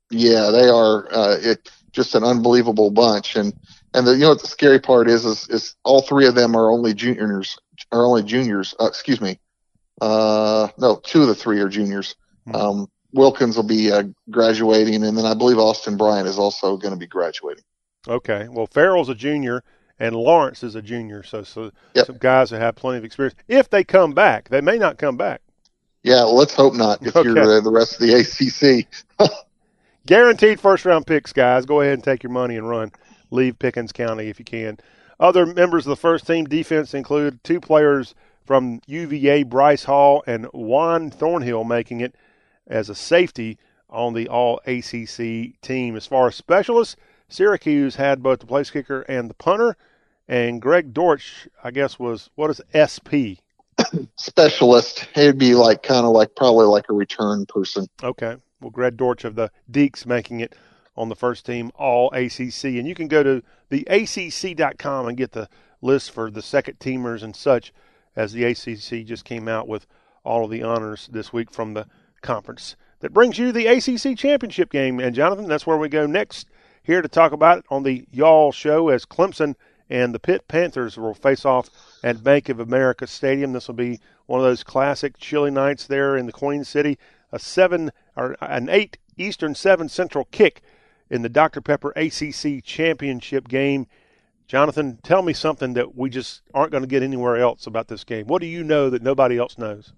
Yeah, 0.09 0.51
they 0.51 0.67
are 0.67 1.07
uh, 1.13 1.37
it, 1.41 1.71
just 1.93 2.13
an 2.13 2.25
unbelievable 2.25 2.91
bunch. 2.91 3.37
And 3.37 3.53
and 3.93 4.05
the, 4.05 4.13
you 4.13 4.19
know 4.19 4.29
what 4.29 4.41
the 4.41 4.47
scary 4.47 4.79
part 4.79 5.09
is, 5.09 5.23
is 5.23 5.47
is 5.49 5.75
all 5.83 6.01
three 6.01 6.27
of 6.27 6.35
them 6.35 6.55
are 6.55 6.69
only 6.69 6.93
juniors. 6.93 7.57
Are 7.93 8.05
only 8.05 8.23
juniors. 8.23 8.75
Uh, 8.79 8.85
excuse 8.85 9.21
me. 9.21 9.39
Uh, 10.01 10.67
no, 10.77 10.97
two 10.97 11.21
of 11.21 11.27
the 11.27 11.35
three 11.35 11.59
are 11.59 11.69
juniors. 11.69 12.15
Um, 12.53 12.87
Wilkins 13.13 13.55
will 13.55 13.63
be 13.63 13.91
uh, 13.91 14.03
graduating, 14.29 15.03
and 15.03 15.17
then 15.17 15.25
I 15.25 15.33
believe 15.33 15.57
Austin 15.57 15.95
Bryant 15.95 16.27
is 16.27 16.39
also 16.39 16.75
going 16.77 16.93
to 16.93 16.99
be 16.99 17.07
graduating. 17.07 17.63
Okay. 18.07 18.47
Well, 18.49 18.67
Ferrell's 18.67 19.09
a 19.09 19.15
junior, 19.15 19.63
and 20.01 20.15
Lawrence 20.15 20.63
is 20.63 20.75
a 20.75 20.81
junior. 20.81 21.21
So, 21.23 21.43
so 21.43 21.71
some 21.95 22.17
guys 22.17 22.49
that 22.49 22.59
have 22.59 22.75
plenty 22.75 22.97
of 22.97 23.05
experience. 23.05 23.35
If 23.47 23.69
they 23.69 23.83
come 23.83 24.13
back, 24.13 24.49
they 24.49 24.59
may 24.59 24.77
not 24.77 24.97
come 24.97 25.15
back. 25.15 25.41
Yeah, 26.03 26.23
well, 26.23 26.35
let's 26.35 26.55
hope 26.55 26.73
not. 26.73 27.05
If 27.05 27.15
Okay. 27.15 27.27
you're 27.27 27.57
uh, 27.57 27.61
the 27.61 27.71
rest 27.71 27.93
of 27.93 28.07
the 28.07 28.15
ACC, 28.15 28.87
Guaranteed 30.07 30.59
first 30.59 30.83
round 30.85 31.05
picks, 31.05 31.31
guys. 31.31 31.65
Go 31.67 31.81
ahead 31.81 31.93
and 31.93 32.03
take 32.03 32.23
your 32.23 32.31
money 32.31 32.57
and 32.57 32.67
run. 32.67 32.91
Leave 33.29 33.59
Pickens 33.59 33.91
County 33.91 34.27
if 34.29 34.39
you 34.39 34.45
can. 34.45 34.79
Other 35.19 35.45
members 35.45 35.85
of 35.85 35.91
the 35.91 35.95
first 35.95 36.25
team 36.25 36.45
defense 36.45 36.95
include 36.95 37.43
two 37.43 37.61
players 37.61 38.15
from 38.43 38.81
UVA, 38.87 39.43
Bryce 39.43 39.83
Hall 39.83 40.23
and 40.25 40.45
Juan 40.47 41.11
Thornhill, 41.11 41.63
making 41.63 42.01
it 42.01 42.15
as 42.65 42.89
a 42.89 42.95
safety 42.95 43.59
on 43.91 44.15
the 44.15 44.27
All 44.27 44.59
ACC 44.65 45.61
team. 45.61 45.95
As 45.95 46.07
far 46.07 46.27
as 46.29 46.35
specialists, 46.35 46.95
Syracuse 47.29 47.95
had 47.95 48.23
both 48.23 48.39
the 48.39 48.47
place 48.47 48.71
kicker 48.71 49.01
and 49.03 49.29
the 49.29 49.35
punter, 49.35 49.77
and 50.31 50.61
Greg 50.61 50.93
Dortch, 50.93 51.49
I 51.61 51.71
guess, 51.71 51.99
was 51.99 52.29
what 52.35 52.49
is 52.49 52.61
SP? 52.71 53.43
specialist, 54.15 55.07
He'd 55.13 55.37
be 55.37 55.55
like 55.55 55.83
kind 55.83 56.05
of 56.05 56.13
like 56.13 56.35
probably 56.37 56.67
like 56.67 56.85
a 56.89 56.93
return 56.93 57.45
person. 57.45 57.87
Okay. 58.01 58.37
Well, 58.61 58.69
Greg 58.69 58.95
Dortch 58.95 59.25
of 59.25 59.35
the 59.35 59.51
Deacs 59.69 60.05
making 60.05 60.39
it 60.39 60.55
on 60.95 61.09
the 61.09 61.17
first 61.17 61.45
team 61.45 61.69
All 61.75 62.09
ACC. 62.13 62.63
And 62.63 62.87
you 62.87 62.95
can 62.95 63.09
go 63.09 63.23
to 63.23 63.43
the 63.69 63.85
ACC.com 63.89 65.09
and 65.09 65.17
get 65.17 65.33
the 65.33 65.49
list 65.81 66.11
for 66.11 66.31
the 66.31 66.41
second 66.41 66.79
teamers 66.79 67.23
and 67.23 67.35
such 67.35 67.73
as 68.15 68.31
the 68.31 68.45
ACC 68.45 69.05
just 69.05 69.25
came 69.25 69.49
out 69.49 69.67
with 69.67 69.85
all 70.23 70.45
of 70.45 70.51
the 70.51 70.63
honors 70.63 71.09
this 71.11 71.33
week 71.33 71.51
from 71.51 71.73
the 71.73 71.87
conference. 72.21 72.77
That 73.01 73.13
brings 73.13 73.37
you 73.37 73.51
the 73.51 73.67
ACC 73.67 74.17
championship 74.17 74.71
game. 74.71 75.01
And 75.01 75.13
Jonathan, 75.13 75.47
that's 75.49 75.67
where 75.67 75.77
we 75.77 75.89
go 75.89 76.05
next 76.05 76.47
here 76.83 77.01
to 77.01 77.09
talk 77.09 77.33
about 77.33 77.57
it 77.57 77.65
on 77.69 77.83
the 77.83 78.05
Y'all 78.11 78.53
show 78.53 78.87
as 78.89 79.05
Clemson 79.05 79.55
and 79.91 80.15
the 80.15 80.19
Pitt 80.19 80.47
Panthers 80.47 80.97
will 80.97 81.13
face 81.13 81.43
off 81.43 81.69
at 82.01 82.23
Bank 82.23 82.47
of 82.47 82.61
America 82.61 83.05
Stadium. 83.05 83.51
This 83.51 83.67
will 83.67 83.75
be 83.75 83.99
one 84.25 84.39
of 84.39 84.45
those 84.45 84.63
classic 84.63 85.17
chilly 85.17 85.51
nights 85.51 85.85
there 85.85 86.15
in 86.15 86.25
the 86.25 86.31
Queen 86.31 86.63
City. 86.63 86.97
A 87.33 87.37
seven 87.37 87.91
or 88.15 88.37
an 88.41 88.69
eight 88.69 88.97
Eastern, 89.17 89.53
seven 89.53 89.89
Central 89.89 90.25
kick 90.31 90.61
in 91.09 91.21
the 91.21 91.29
Dr. 91.29 91.59
Pepper 91.59 91.91
ACC 91.97 92.63
championship 92.63 93.49
game. 93.49 93.85
Jonathan, 94.47 94.97
tell 95.03 95.21
me 95.21 95.33
something 95.33 95.73
that 95.73 95.95
we 95.95 96.09
just 96.09 96.41
aren't 96.53 96.71
going 96.71 96.83
to 96.83 96.87
get 96.87 97.03
anywhere 97.03 97.37
else 97.37 97.67
about 97.67 97.89
this 97.89 98.05
game. 98.05 98.27
What 98.27 98.41
do 98.41 98.47
you 98.47 98.63
know 98.63 98.89
that 98.89 99.01
nobody 99.01 99.37
else 99.37 99.57
knows? 99.57 99.91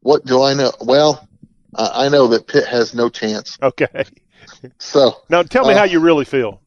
What 0.00 0.24
do 0.24 0.42
I 0.42 0.54
know? 0.54 0.72
Well, 0.80 1.28
I 1.74 2.08
know 2.08 2.28
that 2.28 2.46
Pitt 2.46 2.66
has 2.66 2.94
no 2.94 3.08
chance. 3.08 3.58
Okay. 3.60 4.04
So 4.78 5.16
Now 5.28 5.42
tell 5.42 5.66
me 5.66 5.74
uh, 5.74 5.78
how 5.78 5.84
you 5.84 5.98
really 5.98 6.24
feel. 6.24 6.60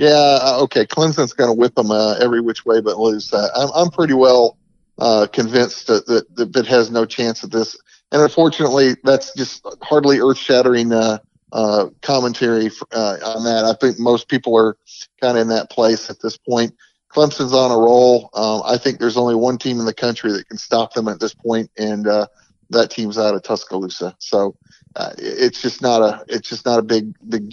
Yeah, 0.00 0.38
uh, 0.40 0.60
okay. 0.62 0.86
Clemson's 0.86 1.34
going 1.34 1.50
to 1.50 1.52
whip 1.52 1.74
them 1.74 1.90
uh, 1.90 2.14
every 2.14 2.40
which 2.40 2.64
way 2.64 2.80
but 2.80 2.96
lose. 2.96 3.34
Uh, 3.34 3.48
I'm, 3.54 3.68
I'm 3.74 3.90
pretty 3.90 4.14
well 4.14 4.56
uh, 4.98 5.26
convinced 5.30 5.88
that, 5.88 6.06
that, 6.06 6.54
that 6.54 6.66
has 6.66 6.90
no 6.90 7.04
chance 7.04 7.44
at 7.44 7.50
this. 7.50 7.76
And 8.10 8.22
unfortunately, 8.22 8.96
that's 9.04 9.34
just 9.34 9.62
hardly 9.82 10.18
earth 10.18 10.38
shattering 10.38 10.90
uh, 10.94 11.18
uh, 11.52 11.88
commentary 12.00 12.68
f- 12.68 12.82
uh, 12.92 13.18
on 13.26 13.44
that. 13.44 13.66
I 13.66 13.74
think 13.78 13.98
most 13.98 14.28
people 14.28 14.56
are 14.56 14.78
kind 15.20 15.36
of 15.36 15.42
in 15.42 15.48
that 15.48 15.68
place 15.68 16.08
at 16.08 16.16
this 16.22 16.38
point. 16.38 16.74
Clemson's 17.14 17.52
on 17.52 17.70
a 17.70 17.76
roll. 17.76 18.30
Um, 18.32 18.62
I 18.64 18.78
think 18.78 19.00
there's 19.00 19.18
only 19.18 19.34
one 19.34 19.58
team 19.58 19.80
in 19.80 19.84
the 19.84 19.92
country 19.92 20.32
that 20.32 20.48
can 20.48 20.56
stop 20.56 20.94
them 20.94 21.08
at 21.08 21.20
this 21.20 21.34
point, 21.34 21.70
and 21.76 22.06
uh, 22.06 22.26
that 22.70 22.90
team's 22.90 23.18
out 23.18 23.34
of 23.34 23.42
Tuscaloosa. 23.42 24.16
So 24.18 24.56
uh, 24.96 25.12
it's 25.18 25.60
just 25.60 25.82
not 25.82 26.00
a 26.00 26.24
it's 26.28 26.48
just 26.48 26.64
not 26.64 26.78
a 26.78 26.82
big 26.82 27.14
big 27.28 27.52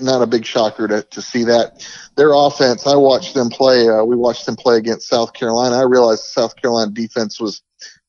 not 0.00 0.22
a 0.22 0.26
big 0.26 0.44
shocker 0.44 0.86
to, 0.86 1.02
to 1.02 1.22
see 1.22 1.44
that 1.44 1.86
their 2.16 2.32
offense. 2.32 2.86
I 2.86 2.96
watched 2.96 3.34
them 3.34 3.48
play. 3.48 3.88
Uh, 3.88 4.04
we 4.04 4.16
watched 4.16 4.46
them 4.46 4.56
play 4.56 4.76
against 4.76 5.08
South 5.08 5.32
Carolina. 5.32 5.76
I 5.76 5.82
realized 5.82 6.24
South 6.24 6.54
Carolina 6.56 6.90
defense 6.90 7.40
was 7.40 7.62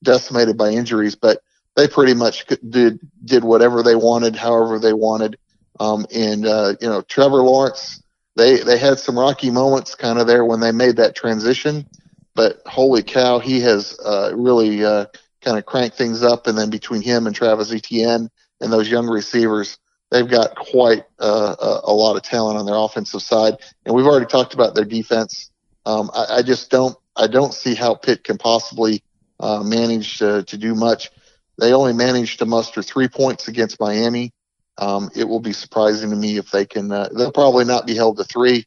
decimated 0.03 0.57
by 0.57 0.69
injuries, 0.69 1.15
but 1.15 1.41
they 1.75 1.87
pretty 1.87 2.13
much 2.13 2.45
did 2.69 2.99
did 3.23 3.43
whatever 3.43 3.83
they 3.83 3.95
wanted, 3.95 4.35
however 4.35 4.79
they 4.79 4.93
wanted. 4.93 5.37
Um, 5.79 6.05
and 6.13 6.45
uh, 6.45 6.75
you 6.81 6.87
know, 6.87 7.01
Trevor 7.01 7.41
Lawrence, 7.41 8.01
they 8.35 8.57
they 8.57 8.77
had 8.77 8.99
some 8.99 9.17
rocky 9.17 9.51
moments 9.51 9.95
kind 9.95 10.19
of 10.19 10.27
there 10.27 10.45
when 10.45 10.59
they 10.59 10.71
made 10.71 10.97
that 10.97 11.15
transition, 11.15 11.87
but 12.33 12.61
holy 12.65 13.03
cow, 13.03 13.39
he 13.39 13.59
has 13.61 13.97
uh, 14.05 14.31
really 14.35 14.83
uh, 14.83 15.05
kind 15.41 15.57
of 15.57 15.65
cranked 15.65 15.97
things 15.97 16.23
up. 16.23 16.47
And 16.47 16.57
then 16.57 16.69
between 16.69 17.01
him 17.01 17.27
and 17.27 17.35
Travis 17.35 17.71
Etienne 17.71 18.29
and 18.61 18.71
those 18.71 18.89
young 18.89 19.07
receivers, 19.07 19.77
they've 20.11 20.27
got 20.29 20.55
quite 20.55 21.03
uh, 21.19 21.55
a, 21.59 21.91
a 21.91 21.93
lot 21.93 22.15
of 22.15 22.23
talent 22.23 22.57
on 22.57 22.65
their 22.65 22.75
offensive 22.75 23.21
side. 23.21 23.55
And 23.85 23.95
we've 23.95 24.05
already 24.05 24.25
talked 24.25 24.53
about 24.53 24.75
their 24.75 24.85
defense. 24.85 25.51
Um, 25.85 26.09
I, 26.13 26.37
I 26.37 26.41
just 26.41 26.69
don't 26.69 26.97
I 27.15 27.27
don't 27.27 27.53
see 27.53 27.75
how 27.75 27.95
Pitt 27.95 28.23
can 28.23 28.37
possibly 28.37 29.01
uh, 29.39 29.63
manage 29.63 30.17
to, 30.19 30.43
to 30.43 30.57
do 30.57 30.75
much. 30.75 31.11
They 31.57 31.73
only 31.73 31.93
managed 31.93 32.39
to 32.39 32.45
muster 32.45 32.81
three 32.81 33.07
points 33.07 33.47
against 33.47 33.79
Miami. 33.79 34.33
Um, 34.77 35.09
it 35.15 35.23
will 35.23 35.39
be 35.39 35.53
surprising 35.53 36.09
to 36.09 36.15
me 36.15 36.37
if 36.37 36.51
they 36.51 36.65
can. 36.65 36.91
Uh, 36.91 37.07
they'll 37.15 37.31
probably 37.31 37.63
not 37.63 37.87
be 37.87 37.95
held 37.95 38.17
to 38.17 38.25
three, 38.25 38.65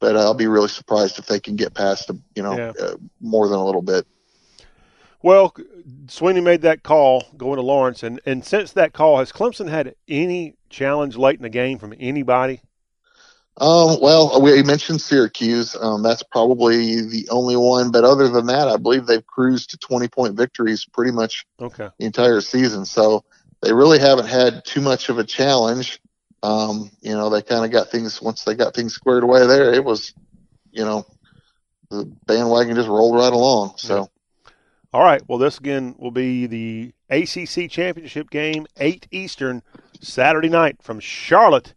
but 0.00 0.16
I'll 0.16 0.34
be 0.34 0.46
really 0.46 0.68
surprised 0.68 1.18
if 1.18 1.26
they 1.26 1.40
can 1.40 1.56
get 1.56 1.72
past, 1.72 2.10
you 2.34 2.42
know, 2.42 2.58
Yeah. 2.58 2.72
uh, 2.78 2.96
more 3.20 3.48
than 3.48 3.58
a 3.58 3.64
little 3.64 3.80
bit. 3.80 4.06
Well, 5.26 5.52
Swinney 6.06 6.40
made 6.40 6.62
that 6.62 6.84
call 6.84 7.24
going 7.36 7.56
to 7.56 7.62
Lawrence, 7.62 8.04
and, 8.04 8.20
and 8.24 8.44
since 8.44 8.70
that 8.74 8.92
call, 8.92 9.18
has 9.18 9.32
Clemson 9.32 9.68
had 9.68 9.96
any 10.06 10.54
challenge 10.70 11.16
late 11.16 11.34
in 11.34 11.42
the 11.42 11.48
game 11.48 11.80
from 11.80 11.92
anybody? 11.98 12.60
Um, 13.56 13.98
well, 14.00 14.40
we 14.40 14.62
mentioned 14.62 15.00
Syracuse. 15.00 15.74
Um, 15.80 16.04
that's 16.04 16.22
probably 16.22 17.00
the 17.08 17.26
only 17.28 17.56
one. 17.56 17.90
But 17.90 18.04
other 18.04 18.28
than 18.28 18.46
that, 18.46 18.68
I 18.68 18.76
believe 18.76 19.06
they've 19.06 19.26
cruised 19.26 19.70
to 19.70 19.78
20 19.78 20.06
point 20.06 20.36
victories 20.36 20.84
pretty 20.84 21.10
much 21.10 21.44
Okay. 21.60 21.88
the 21.98 22.06
entire 22.06 22.40
season. 22.40 22.84
So 22.84 23.24
they 23.62 23.72
really 23.72 23.98
haven't 23.98 24.28
had 24.28 24.64
too 24.64 24.80
much 24.80 25.08
of 25.08 25.18
a 25.18 25.24
challenge. 25.24 26.00
Um, 26.44 26.88
you 27.00 27.14
know, 27.14 27.30
they 27.30 27.42
kind 27.42 27.64
of 27.64 27.72
got 27.72 27.90
things, 27.90 28.22
once 28.22 28.44
they 28.44 28.54
got 28.54 28.76
things 28.76 28.94
squared 28.94 29.24
away 29.24 29.44
there, 29.44 29.74
it 29.74 29.82
was, 29.82 30.14
you 30.70 30.84
know, 30.84 31.04
the 31.90 32.04
bandwagon 32.26 32.76
just 32.76 32.88
rolled 32.88 33.16
right 33.16 33.32
along. 33.32 33.72
So, 33.78 34.08
All 34.96 35.02
right. 35.02 35.20
Well, 35.28 35.36
this 35.36 35.58
again 35.58 35.94
will 35.98 36.10
be 36.10 36.46
the 36.46 36.94
ACC 37.10 37.70
championship 37.70 38.30
game, 38.30 38.66
8 38.78 39.06
Eastern, 39.10 39.62
Saturday 40.00 40.48
night 40.48 40.78
from 40.80 41.00
Charlotte. 41.00 41.74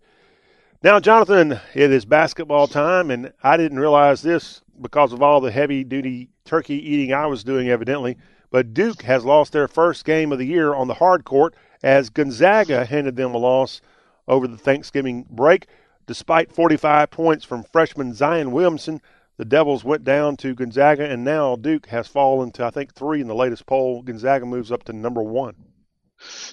Now, 0.84 1.02
Jonathan, 1.02 1.60
it 1.74 1.92
is 1.92 2.06
basketball 2.06 2.68
time, 2.68 3.12
and 3.12 3.34
I 3.44 3.58
didn't 3.58 3.82
realize 3.82 4.22
this 4.22 4.62
because 4.80 5.12
of 5.12 5.22
all 5.22 5.42
the 5.42 5.52
heavy 5.52 5.84
duty 5.84 6.30
turkey 6.46 6.76
eating 6.76 7.14
I 7.14 7.26
was 7.26 7.44
doing, 7.44 7.68
evidently. 7.68 8.16
But 8.52 8.74
Duke 8.74 9.02
has 9.02 9.26
lost 9.26 9.52
their 9.52 9.68
first 9.68 10.06
game 10.06 10.32
of 10.32 10.40
the 10.40 10.48
year 10.48 10.74
on 10.74 10.88
the 10.88 10.94
hard 10.94 11.26
court 11.26 11.58
as 11.84 12.10
Gonzaga 12.10 12.86
handed 12.86 13.18
them 13.18 13.36
a 13.36 13.38
loss 13.38 13.82
over 14.30 14.48
the 14.48 14.58
Thanksgiving 14.58 15.26
break. 15.30 15.68
Despite 16.08 16.54
45 16.54 17.12
points 17.12 17.44
from 17.44 17.64
freshman 17.64 18.14
Zion 18.14 18.54
Williamson, 18.54 19.02
the 19.40 19.46
Devils 19.46 19.86
went 19.86 20.04
down 20.04 20.36
to 20.38 20.54
Gonzaga, 20.54 21.10
and 21.10 21.24
now 21.24 21.56
Duke 21.56 21.86
has 21.86 22.10
fallen 22.10 22.52
to, 22.52 22.66
I 22.66 22.72
think, 22.72 22.94
three 22.94 23.22
in 23.22 23.28
the 23.30 23.34
latest 23.34 23.66
poll. 23.66 24.02
Gonzaga 24.02 24.46
moves 24.46 24.70
up 24.70 24.84
to 24.84 24.94
number 24.94 25.24
one. 25.24 25.56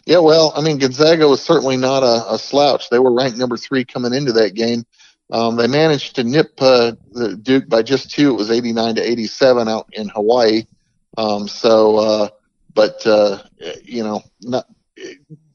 yeah, 0.06 0.18
well, 0.18 0.52
I 0.54 0.60
mean, 0.60 0.78
Gonzaga 0.78 1.26
was 1.26 1.42
certainly 1.42 1.76
not 1.76 2.04
a, 2.04 2.34
a 2.34 2.38
slouch. 2.38 2.88
They 2.88 3.00
were 3.00 3.12
ranked 3.12 3.38
number 3.38 3.56
three 3.56 3.84
coming 3.84 4.14
into 4.14 4.30
that 4.34 4.54
game. 4.54 4.84
Um, 5.32 5.56
they 5.56 5.66
managed 5.66 6.14
to 6.14 6.22
nip 6.22 6.52
uh, 6.58 6.92
the 7.10 7.36
Duke 7.36 7.68
by 7.68 7.82
just 7.82 8.12
two. 8.12 8.30
It 8.30 8.36
was 8.36 8.52
89 8.52 8.94
to 8.94 9.02
87 9.02 9.66
out 9.66 9.88
in 9.92 10.08
Hawaii. 10.08 10.62
Um, 11.18 11.48
so, 11.48 11.96
uh, 11.96 12.28
but 12.72 13.04
uh, 13.04 13.42
you 13.82 14.04
know, 14.04 14.22
not 14.42 14.66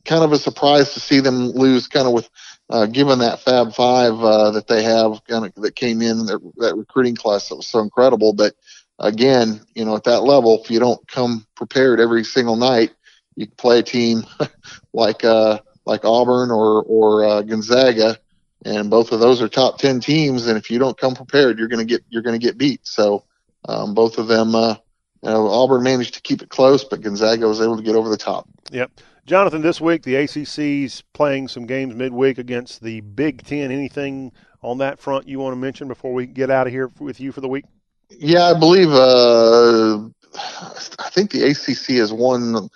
kind 0.03 0.25
of 0.25 0.33
a 0.33 0.37
surprise 0.37 0.93
to 0.95 0.99
see 0.99 1.21
them 1.21 1.51
lose, 1.51 1.87
kind 1.87 2.07
of 2.07 2.11
with 2.11 2.29
uh, 2.71 2.85
given 2.85 3.19
that 3.19 3.41
Fab 3.41 3.73
Five 3.73 4.13
uh, 4.13 4.51
that 4.51 4.67
they 4.67 4.83
have, 4.83 5.23
kind 5.25 5.45
of 5.45 5.53
that 5.55 5.75
came 5.75 6.01
in 6.01 6.25
that, 6.27 6.39
that 6.57 6.75
recruiting 6.75 7.15
class 7.15 7.49
that 7.49 7.57
was 7.57 7.67
so 7.67 7.79
incredible. 7.79 8.31
But 8.31 8.55
again, 8.97 9.61
you 9.75 9.83
know, 9.83 9.95
at 9.95 10.05
that 10.05 10.21
level, 10.21 10.61
if 10.63 10.71
you 10.71 10.79
don't 10.79 11.05
come 11.07 11.45
prepared 11.55 11.99
every 11.99 12.23
single 12.23 12.55
night, 12.55 12.91
you 13.35 13.47
can 13.47 13.55
play 13.57 13.79
a 13.79 13.83
team 13.83 14.23
like 14.93 15.25
uh, 15.25 15.59
like 15.85 16.05
Auburn 16.05 16.49
or 16.49 16.81
or 16.83 17.25
uh, 17.25 17.41
Gonzaga, 17.41 18.17
and 18.63 18.89
both 18.89 19.11
of 19.11 19.19
those 19.19 19.41
are 19.41 19.49
top 19.49 19.77
ten 19.77 19.99
teams. 19.99 20.47
And 20.47 20.57
if 20.57 20.71
you 20.71 20.79
don't 20.79 20.97
come 20.97 21.13
prepared, 21.13 21.59
you're 21.59 21.67
going 21.67 21.85
to 21.85 21.93
get 21.93 22.05
you're 22.07 22.23
going 22.23 22.39
to 22.39 22.45
get 22.45 22.57
beat. 22.57 22.87
So 22.87 23.25
um, 23.67 23.93
both 23.93 24.17
of 24.17 24.27
them, 24.27 24.55
uh, 24.55 24.75
you 25.21 25.29
know, 25.29 25.47
Auburn 25.49 25.83
managed 25.83 26.13
to 26.13 26.21
keep 26.21 26.41
it 26.41 26.49
close, 26.49 26.85
but 26.85 27.01
Gonzaga 27.01 27.49
was 27.49 27.59
able 27.59 27.75
to 27.75 27.83
get 27.83 27.95
over 27.95 28.07
the 28.07 28.17
top. 28.17 28.47
Yep. 28.71 28.91
Jonathan, 29.25 29.61
this 29.61 29.79
week 29.79 30.03
the 30.03 30.15
ACC's 30.15 31.03
playing 31.13 31.47
some 31.47 31.65
games 31.65 31.95
midweek 31.95 32.37
against 32.37 32.81
the 32.81 33.01
Big 33.01 33.45
Ten. 33.45 33.71
Anything 33.71 34.31
on 34.61 34.79
that 34.79 34.99
front 34.99 35.27
you 35.27 35.39
want 35.39 35.53
to 35.53 35.57
mention 35.57 35.87
before 35.87 36.13
we 36.13 36.25
get 36.25 36.49
out 36.49 36.67
of 36.67 36.73
here 36.73 36.91
with 36.99 37.19
you 37.19 37.31
for 37.31 37.41
the 37.41 37.47
week? 37.47 37.65
Yeah, 38.09 38.45
I 38.45 38.59
believe. 38.59 38.89
Uh, 38.89 40.09
I 40.99 41.09
think 41.11 41.31
the 41.31 41.43
ACC 41.43 41.97
has 41.97 42.11
won 42.11 42.69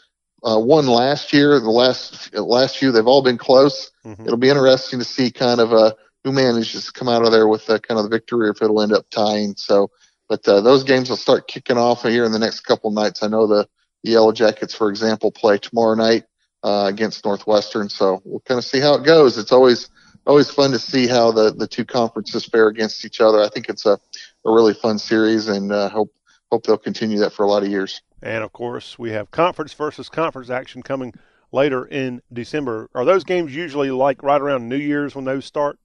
uh, 0.43 0.59
won 0.59 0.87
last 0.87 1.33
year. 1.33 1.59
The 1.59 1.69
last 1.69 2.33
last 2.35 2.77
few, 2.77 2.91
they've 2.91 3.07
all 3.07 3.23
been 3.23 3.37
close. 3.37 3.91
Mm-hmm. 4.05 4.25
It'll 4.25 4.37
be 4.37 4.49
interesting 4.49 4.99
to 4.99 5.05
see 5.05 5.31
kind 5.31 5.59
of 5.59 5.73
uh, 5.73 5.93
who 6.23 6.31
manages 6.31 6.85
to 6.85 6.91
come 6.91 7.09
out 7.09 7.25
of 7.25 7.31
there 7.31 7.47
with 7.47 7.69
uh, 7.69 7.79
kind 7.79 7.99
of 7.99 8.03
the 8.03 8.15
victory, 8.15 8.47
or 8.47 8.51
if 8.51 8.61
it'll 8.61 8.81
end 8.81 8.93
up 8.93 9.09
tying. 9.09 9.55
So, 9.57 9.89
but 10.29 10.47
uh, 10.47 10.61
those 10.61 10.83
games 10.83 11.09
will 11.09 11.17
start 11.17 11.47
kicking 11.47 11.77
off 11.77 12.03
here 12.03 12.23
in 12.23 12.31
the 12.31 12.39
next 12.39 12.61
couple 12.61 12.91
nights. 12.91 13.23
I 13.23 13.27
know 13.27 13.47
the, 13.47 13.67
the 14.03 14.11
Yellow 14.11 14.31
Jackets, 14.31 14.75
for 14.75 14.89
example, 14.89 15.31
play 15.31 15.57
tomorrow 15.57 15.95
night 15.95 16.23
uh, 16.65 16.87
against 16.87 17.23
Northwestern. 17.23 17.89
So 17.89 18.21
we'll 18.25 18.39
kind 18.41 18.57
of 18.57 18.65
see 18.65 18.79
how 18.79 18.95
it 18.95 19.05
goes. 19.05 19.37
It's 19.37 19.51
always 19.51 19.89
always 20.25 20.49
fun 20.49 20.71
to 20.71 20.79
see 20.79 21.05
how 21.07 21.31
the 21.31 21.53
the 21.53 21.67
two 21.67 21.85
conferences 21.85 22.43
fare 22.43 22.67
against 22.67 23.05
each 23.05 23.21
other. 23.21 23.41
I 23.41 23.49
think 23.49 23.69
it's 23.69 23.85
a 23.85 23.99
a 24.45 24.51
really 24.51 24.73
fun 24.73 24.97
series, 24.97 25.47
and 25.47 25.71
uh, 25.71 25.89
hope 25.89 26.11
hope 26.51 26.65
they'll 26.65 26.77
continue 26.77 27.19
that 27.19 27.33
for 27.33 27.43
a 27.43 27.47
lot 27.47 27.61
of 27.61 27.69
years. 27.69 28.01
And 28.23 28.43
of 28.43 28.51
course, 28.51 28.97
we 28.97 29.11
have 29.11 29.29
conference 29.29 29.73
versus 29.73 30.09
conference 30.09 30.49
action 30.49 30.81
coming 30.81 31.13
later 31.51 31.85
in 31.85 32.23
December. 32.33 32.89
Are 32.95 33.05
those 33.05 33.23
games 33.23 33.55
usually 33.55 33.91
like 33.91 34.23
right 34.23 34.41
around 34.41 34.67
New 34.67 34.77
Year's 34.77 35.13
when 35.13 35.25
those 35.25 35.45
start? 35.45 35.77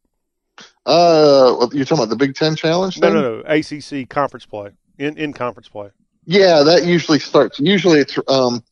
Uh, 0.87 1.69
you're 1.73 1.85
talking 1.85 1.99
about 1.99 2.09
the 2.09 2.17
Big 2.17 2.35
Ten 2.35 2.57
Challenge? 2.57 2.99
No, 2.99 3.09
thing? 3.09 3.21
no, 3.21 3.43
no. 3.43 4.03
ACC 4.03 4.09
conference 4.09 4.47
play 4.47 4.71
in 4.99 5.19
in 5.19 5.35
conference 5.35 5.69
play. 5.69 5.91
Yeah, 6.25 6.63
that 6.63 6.85
usually 6.85 7.19
starts. 7.19 7.59
Usually 7.61 7.99
it's 7.99 8.19
um, 8.29 8.63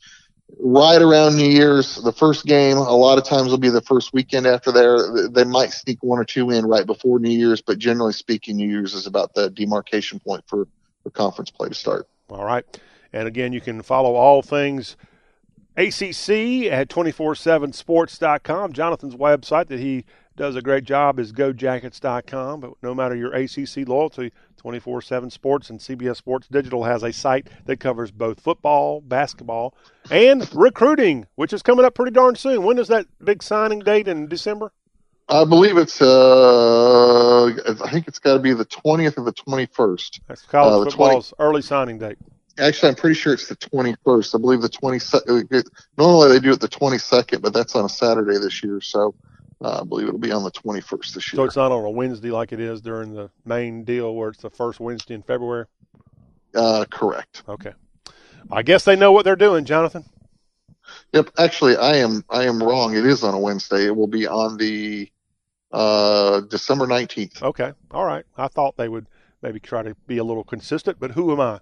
right 0.59 1.01
around 1.01 1.37
New 1.37 1.49
Year's. 1.49 1.97
The 1.97 2.13
first 2.13 2.47
game, 2.47 2.77
a 2.77 2.97
lot 2.97 3.19
of 3.19 3.25
times, 3.25 3.51
will 3.51 3.59
be 3.59 3.71
the 3.71 3.83
first 3.83 4.13
weekend 4.13 4.47
after 4.47 4.73
there. 4.73 5.29
They 5.29 5.45
might 5.45 5.73
sneak 5.73 6.03
one 6.03 6.19
or 6.19 6.25
two 6.25 6.51
in 6.51 6.67
right 6.67 6.87
before 6.87 7.19
New 7.19 7.31
Year's, 7.31 7.61
but 7.61 7.79
generally 7.79 8.13
speaking, 8.13 8.57
New 8.57 8.69
Year's 8.69 8.95
is 8.95 9.07
about 9.07 9.35
the 9.35 9.51
demarcation 9.51 10.21
point 10.21 10.45
for, 10.47 10.67
for 11.03 11.11
conference 11.11 11.51
play 11.51 11.69
to 11.69 11.75
start. 11.75 12.09
All 12.31 12.45
right. 12.45 12.65
And 13.13 13.27
again, 13.27 13.53
you 13.53 13.61
can 13.61 13.83
follow 13.83 14.15
all 14.15 14.43
things 14.43 14.97
ACC 15.77 16.71
at 16.71 16.89
247sports.com. 16.89 18.73
Jonathan's 18.73 19.15
website 19.15 19.69
that 19.69 19.79
he 19.79 20.05
does 20.39 20.57
a 20.57 20.63
great 20.63 20.85
job 20.85 21.19
is 21.19 21.33
gojackets.com. 21.33 22.61
But 22.61 22.73
no 22.83 22.95
matter 22.95 23.15
your 23.15 23.35
ACC 23.35 23.87
loyalty, 23.87 24.33
24 24.57 25.03
7 25.03 25.31
Sports 25.31 25.69
and 25.69 25.79
CBS 25.79 26.17
Sports 26.17 26.49
Digital 26.49 26.85
has 26.85 27.03
a 27.03 27.13
site 27.13 27.49
that 27.67 27.81
covers 27.81 28.11
both 28.11 28.41
football, 28.41 29.01
basketball, 29.03 29.75
and 30.11 30.49
recruiting, 30.55 31.27
which 31.35 31.53
is 31.53 31.63
coming 31.63 31.85
up 31.85 31.95
pretty 31.95 32.13
darn 32.13 32.37
soon. 32.37 32.63
When 32.63 32.79
is 32.79 32.89
that 32.89 33.07
big 33.23 33.43
signing 33.43 33.81
date 33.81 34.09
in 34.09 34.29
December? 34.29 34.73
I 35.29 35.45
believe 35.45 35.77
it's. 35.77 36.01
Uh, 36.01 37.47
I 37.85 37.91
think 37.91 38.09
it's 38.09 38.19
got 38.19 38.33
to 38.35 38.39
be 38.39 38.55
the 38.55 38.65
twentieth 38.65 39.19
or 39.19 39.25
the 39.25 39.33
twenty-first. 39.33 40.21
That's 40.27 40.41
college 40.43 40.87
Uh, 40.87 40.91
football's 40.91 41.35
early 41.39 41.61
signing 41.61 41.99
date. 41.99 42.17
Actually, 42.59 42.89
I'm 42.89 42.95
pretty 42.95 43.15
sure 43.15 43.35
it's 43.35 43.47
the 43.47 43.57
twenty-first. 43.57 44.35
I 44.35 44.39
believe 44.39 44.63
the 44.63 44.71
22nd. 44.71 45.65
Normally 45.99 46.29
they 46.31 46.41
do 46.41 46.53
it 46.53 46.61
the 46.61 46.69
twenty-second, 46.69 47.43
but 47.43 47.53
that's 47.53 47.77
on 47.77 47.85
a 47.85 47.91
Saturday 47.91 48.39
this 48.39 48.63
year, 48.63 48.81
so 48.81 49.15
uh, 49.61 49.81
I 49.81 49.85
believe 49.85 50.09
it'll 50.09 50.19
be 50.21 50.33
on 50.33 50.45
the 50.45 50.51
twenty-first 50.51 51.15
this 51.15 51.33
year. 51.33 51.39
So 51.39 51.45
it's 51.45 51.57
not 51.57 51.73
on 51.73 51.85
a 51.85 51.91
Wednesday 51.91 52.31
like 52.31 52.53
it 52.53 52.61
is 52.61 52.81
during 52.81 53.15
the 53.15 53.31
main 53.45 53.85
deal 53.85 54.15
where 54.15 54.31
it's 54.31 54.43
the 54.43 54.51
first 54.51 54.81
Wednesday 54.81 55.15
in 55.15 55.23
February? 55.23 55.67
Uh, 56.55 56.85
correct. 56.91 57.43
Okay. 57.49 57.73
I 58.51 58.63
guess 58.63 58.85
they 58.85 58.97
know 58.97 59.13
what 59.13 59.25
they're 59.25 59.37
doing, 59.37 59.65
Jonathan. 59.65 60.05
Yep. 61.13 61.31
Actually, 61.39 61.77
I 61.77 61.97
am. 61.97 62.25
I 62.31 62.45
am 62.45 62.63
wrong. 62.63 62.97
It 62.97 63.05
is 63.05 63.23
on 63.23 63.35
a 63.35 63.39
Wednesday. 63.39 63.87
It 63.87 63.97
will 63.97 64.07
be 64.07 64.27
on 64.27 64.57
the 64.57 65.11
uh, 65.73 66.41
December 66.43 66.87
nineteenth. 66.87 67.43
Okay. 67.43 67.73
All 67.91 68.05
right. 68.05 68.25
I 68.37 68.49
thought 68.49 68.77
they 68.77 68.89
would 68.89 69.07
maybe 69.43 69.61
try 69.61 69.83
to 69.83 69.95
be 70.07 70.19
a 70.19 70.25
little 70.25 70.45
consistent, 70.45 70.99
but 70.99 71.13
who 71.13 71.33
am 71.33 71.41
I? 71.41 71.61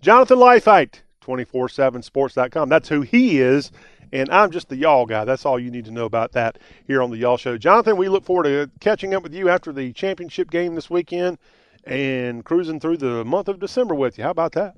Jonathan 0.00 0.38
Leifheit, 0.38 1.00
247sports.com. 1.22 2.68
That's 2.68 2.88
who 2.88 3.02
he 3.02 3.40
is. 3.40 3.70
And 4.12 4.30
I'm 4.30 4.50
just 4.50 4.68
the 4.68 4.76
y'all 4.76 5.06
guy. 5.06 5.24
That's 5.24 5.44
all 5.44 5.58
you 5.58 5.70
need 5.70 5.84
to 5.86 5.90
know 5.90 6.04
about 6.04 6.32
that 6.32 6.58
here 6.86 7.02
on 7.02 7.10
the 7.10 7.16
y'all 7.18 7.36
show. 7.36 7.58
Jonathan, 7.58 7.96
we 7.96 8.08
look 8.08 8.24
forward 8.24 8.44
to 8.44 8.70
catching 8.80 9.14
up 9.14 9.22
with 9.22 9.34
you 9.34 9.48
after 9.48 9.72
the 9.72 9.92
championship 9.92 10.50
game 10.50 10.74
this 10.74 10.88
weekend 10.90 11.38
and 11.84 12.44
cruising 12.44 12.80
through 12.80 12.98
the 12.98 13.24
month 13.24 13.48
of 13.48 13.60
December 13.60 13.94
with 13.94 14.18
you. 14.18 14.24
How 14.24 14.30
about 14.30 14.52
that? 14.52 14.74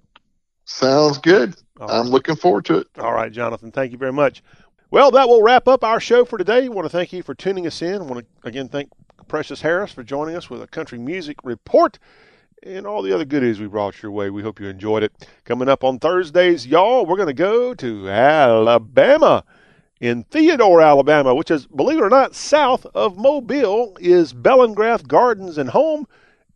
Sounds 0.64 1.18
good. 1.18 1.56
I'm 1.80 2.08
looking 2.08 2.36
forward 2.36 2.64
to 2.66 2.78
it. 2.78 2.86
All 2.98 3.12
right, 3.12 3.32
Jonathan. 3.32 3.72
Thank 3.72 3.92
you 3.92 3.98
very 3.98 4.12
much. 4.12 4.42
Well, 4.90 5.10
that 5.12 5.28
will 5.28 5.42
wrap 5.42 5.68
up 5.68 5.84
our 5.84 6.00
show 6.00 6.24
for 6.24 6.36
today. 6.38 6.64
I 6.64 6.68
want 6.68 6.84
to 6.84 6.90
thank 6.90 7.12
you 7.12 7.22
for 7.22 7.34
tuning 7.34 7.66
us 7.66 7.80
in. 7.82 8.02
I 8.02 8.04
want 8.04 8.26
to 8.26 8.48
again 8.48 8.68
thank 8.68 8.90
Precious 9.28 9.62
Harris 9.62 9.92
for 9.92 10.02
joining 10.02 10.36
us 10.36 10.50
with 10.50 10.62
a 10.62 10.66
country 10.66 10.98
music 10.98 11.36
report 11.44 11.98
and 12.62 12.86
all 12.86 13.02
the 13.02 13.12
other 13.12 13.24
goodies 13.24 13.60
we 13.60 13.66
brought 13.66 14.02
your 14.02 14.12
way. 14.12 14.30
We 14.30 14.42
hope 14.42 14.60
you 14.60 14.68
enjoyed 14.68 15.02
it. 15.02 15.28
Coming 15.44 15.68
up 15.68 15.84
on 15.84 15.98
Thursdays, 15.98 16.66
y'all, 16.66 17.06
we're 17.06 17.16
going 17.16 17.28
to 17.28 17.34
go 17.34 17.74
to 17.74 18.08
Alabama. 18.08 19.44
In 20.00 20.24
Theodore, 20.24 20.80
Alabama, 20.80 21.34
which 21.34 21.50
is, 21.50 21.66
believe 21.66 21.98
it 21.98 22.02
or 22.02 22.08
not, 22.08 22.34
south 22.34 22.86
of 22.94 23.18
Mobile, 23.18 23.98
is 24.00 24.32
Bellingrath 24.32 25.06
Gardens 25.06 25.58
and 25.58 25.70
Home 25.70 26.06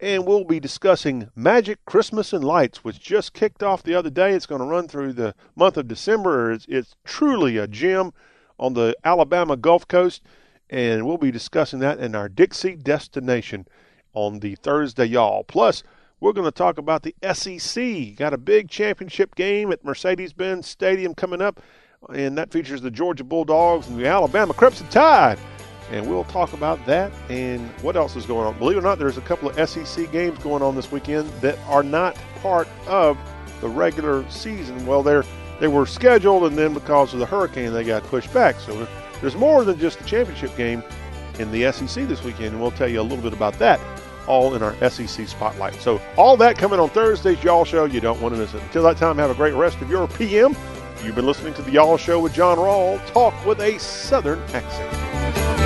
and 0.00 0.26
we'll 0.26 0.44
be 0.44 0.60
discussing 0.60 1.30
Magic 1.34 1.82
Christmas 1.86 2.34
and 2.34 2.44
Lights, 2.44 2.84
which 2.84 3.00
just 3.00 3.32
kicked 3.32 3.62
off 3.62 3.82
the 3.82 3.94
other 3.94 4.10
day. 4.10 4.32
It's 4.32 4.44
going 4.44 4.60
to 4.60 4.66
run 4.66 4.88
through 4.88 5.14
the 5.14 5.34
month 5.56 5.76
of 5.76 5.88
December. 5.88 6.52
It's, 6.52 6.66
it's 6.68 6.96
truly 7.04 7.56
a 7.56 7.66
gem 7.66 8.12
on 8.58 8.74
the 8.74 8.94
Alabama 9.04 9.56
Gulf 9.56 9.88
Coast, 9.88 10.22
and 10.68 11.06
we'll 11.06 11.16
be 11.16 11.30
discussing 11.30 11.78
that 11.80 12.00
in 12.00 12.14
our 12.14 12.28
Dixie 12.28 12.76
destination 12.76 13.66
on 14.12 14.40
the 14.40 14.56
Thursday, 14.56 15.06
y'all. 15.06 15.44
Plus, 15.44 15.82
we're 16.24 16.32
going 16.32 16.46
to 16.46 16.50
talk 16.50 16.78
about 16.78 17.02
the 17.02 17.14
SEC. 17.34 18.16
Got 18.16 18.32
a 18.32 18.38
big 18.38 18.70
championship 18.70 19.34
game 19.34 19.70
at 19.70 19.84
Mercedes 19.84 20.32
Benz 20.32 20.66
Stadium 20.66 21.14
coming 21.14 21.42
up, 21.42 21.60
and 22.14 22.38
that 22.38 22.50
features 22.50 22.80
the 22.80 22.90
Georgia 22.90 23.22
Bulldogs 23.22 23.88
and 23.88 23.98
the 24.00 24.06
Alabama 24.06 24.54
Crimson 24.54 24.88
Tide 24.88 25.38
and 25.90 26.08
we'll 26.08 26.24
talk 26.24 26.54
about 26.54 26.84
that 26.86 27.12
and 27.28 27.68
what 27.82 27.94
else 27.94 28.16
is 28.16 28.24
going 28.24 28.46
on. 28.46 28.58
Believe 28.58 28.78
it 28.78 28.80
or 28.80 28.82
not, 28.82 28.98
there's 28.98 29.18
a 29.18 29.20
couple 29.20 29.50
of 29.50 29.68
SEC 29.68 30.10
games 30.12 30.38
going 30.38 30.62
on 30.62 30.74
this 30.74 30.90
weekend 30.90 31.28
that 31.42 31.58
are 31.68 31.82
not 31.82 32.16
part 32.40 32.66
of 32.86 33.18
the 33.60 33.68
regular 33.68 34.24
season. 34.30 34.86
Well, 34.86 35.02
they're 35.02 35.24
they 35.60 35.68
were 35.68 35.84
scheduled, 35.84 36.44
and 36.44 36.56
then 36.56 36.72
because 36.72 37.12
of 37.12 37.18
the 37.18 37.26
hurricane, 37.26 37.74
they 37.74 37.84
got 37.84 38.02
pushed 38.04 38.32
back. 38.32 38.58
So 38.60 38.88
there's 39.20 39.36
more 39.36 39.62
than 39.62 39.78
just 39.78 39.98
the 39.98 40.06
championship 40.06 40.56
game 40.56 40.82
in 41.38 41.52
the 41.52 41.70
SEC 41.70 42.08
this 42.08 42.24
weekend, 42.24 42.52
and 42.52 42.62
we'll 42.62 42.70
tell 42.70 42.88
you 42.88 43.02
a 43.02 43.02
little 43.02 43.22
bit 43.22 43.34
about 43.34 43.58
that 43.58 43.78
all 44.26 44.54
in 44.54 44.62
our 44.62 44.74
SEC 44.90 45.28
spotlight. 45.28 45.74
So 45.74 46.00
all 46.16 46.36
that 46.38 46.58
coming 46.58 46.80
on 46.80 46.88
Thursday's 46.90 47.42
Y'all 47.42 47.64
Show. 47.64 47.84
You 47.84 48.00
don't 48.00 48.20
want 48.20 48.34
to 48.34 48.40
miss 48.40 48.54
it. 48.54 48.62
Until 48.62 48.82
that 48.84 48.96
time, 48.96 49.18
have 49.18 49.30
a 49.30 49.34
great 49.34 49.54
rest 49.54 49.80
of 49.80 49.90
your 49.90 50.08
PM. 50.08 50.56
You've 51.02 51.14
been 51.14 51.26
listening 51.26 51.54
to 51.54 51.62
the 51.62 51.70
Y'all 51.70 51.96
Show 51.96 52.20
with 52.20 52.32
John 52.32 52.56
Rawl. 52.56 53.04
Talk 53.12 53.44
with 53.44 53.60
a 53.60 53.78
Southern 53.78 54.40
accent. 54.54 55.63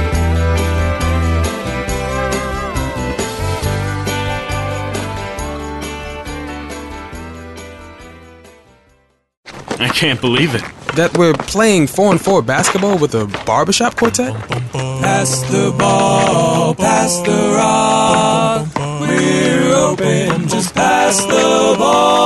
I 9.81 9.89
can't 9.89 10.21
believe 10.21 10.55
it. 10.55 10.63
That 10.97 11.17
we're 11.17 11.35
playing 11.35 11.87
4 11.87 12.11
and 12.13 12.21
4 12.21 12.43
basketball 12.43 12.99
with 12.99 13.15
a 13.15 13.27
barbershop 13.47 13.97
quartet? 13.97 14.35
Pass 14.73 15.43
the 15.51 15.73
ball, 15.79 16.75
pass 16.75 17.17
the 17.21 17.55
rock. 17.55 18.67
We're 19.01 19.73
open, 19.75 20.49
just 20.49 20.75
pass 20.75 21.25
the 21.25 21.77
ball. 21.79 22.19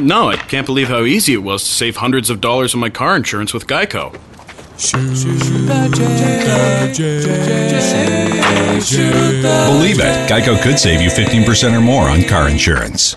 No, 0.00 0.28
I 0.28 0.36
can't 0.36 0.66
believe 0.66 0.88
how 0.88 1.04
easy 1.04 1.32
it 1.32 1.42
was 1.42 1.64
to 1.64 1.70
save 1.70 1.96
hundreds 1.96 2.28
of 2.28 2.40
dollars 2.40 2.74
on 2.74 2.80
my 2.80 2.90
car 2.90 3.16
insurance 3.16 3.54
with 3.54 3.66
Geico. 3.66 4.12
Believe 9.66 10.00
it, 10.00 10.30
Geico 10.30 10.62
could 10.62 10.78
save 10.78 11.00
you 11.00 11.08
15% 11.08 11.76
or 11.76 11.80
more 11.80 12.10
on 12.10 12.22
car 12.24 12.48
insurance. 12.48 13.16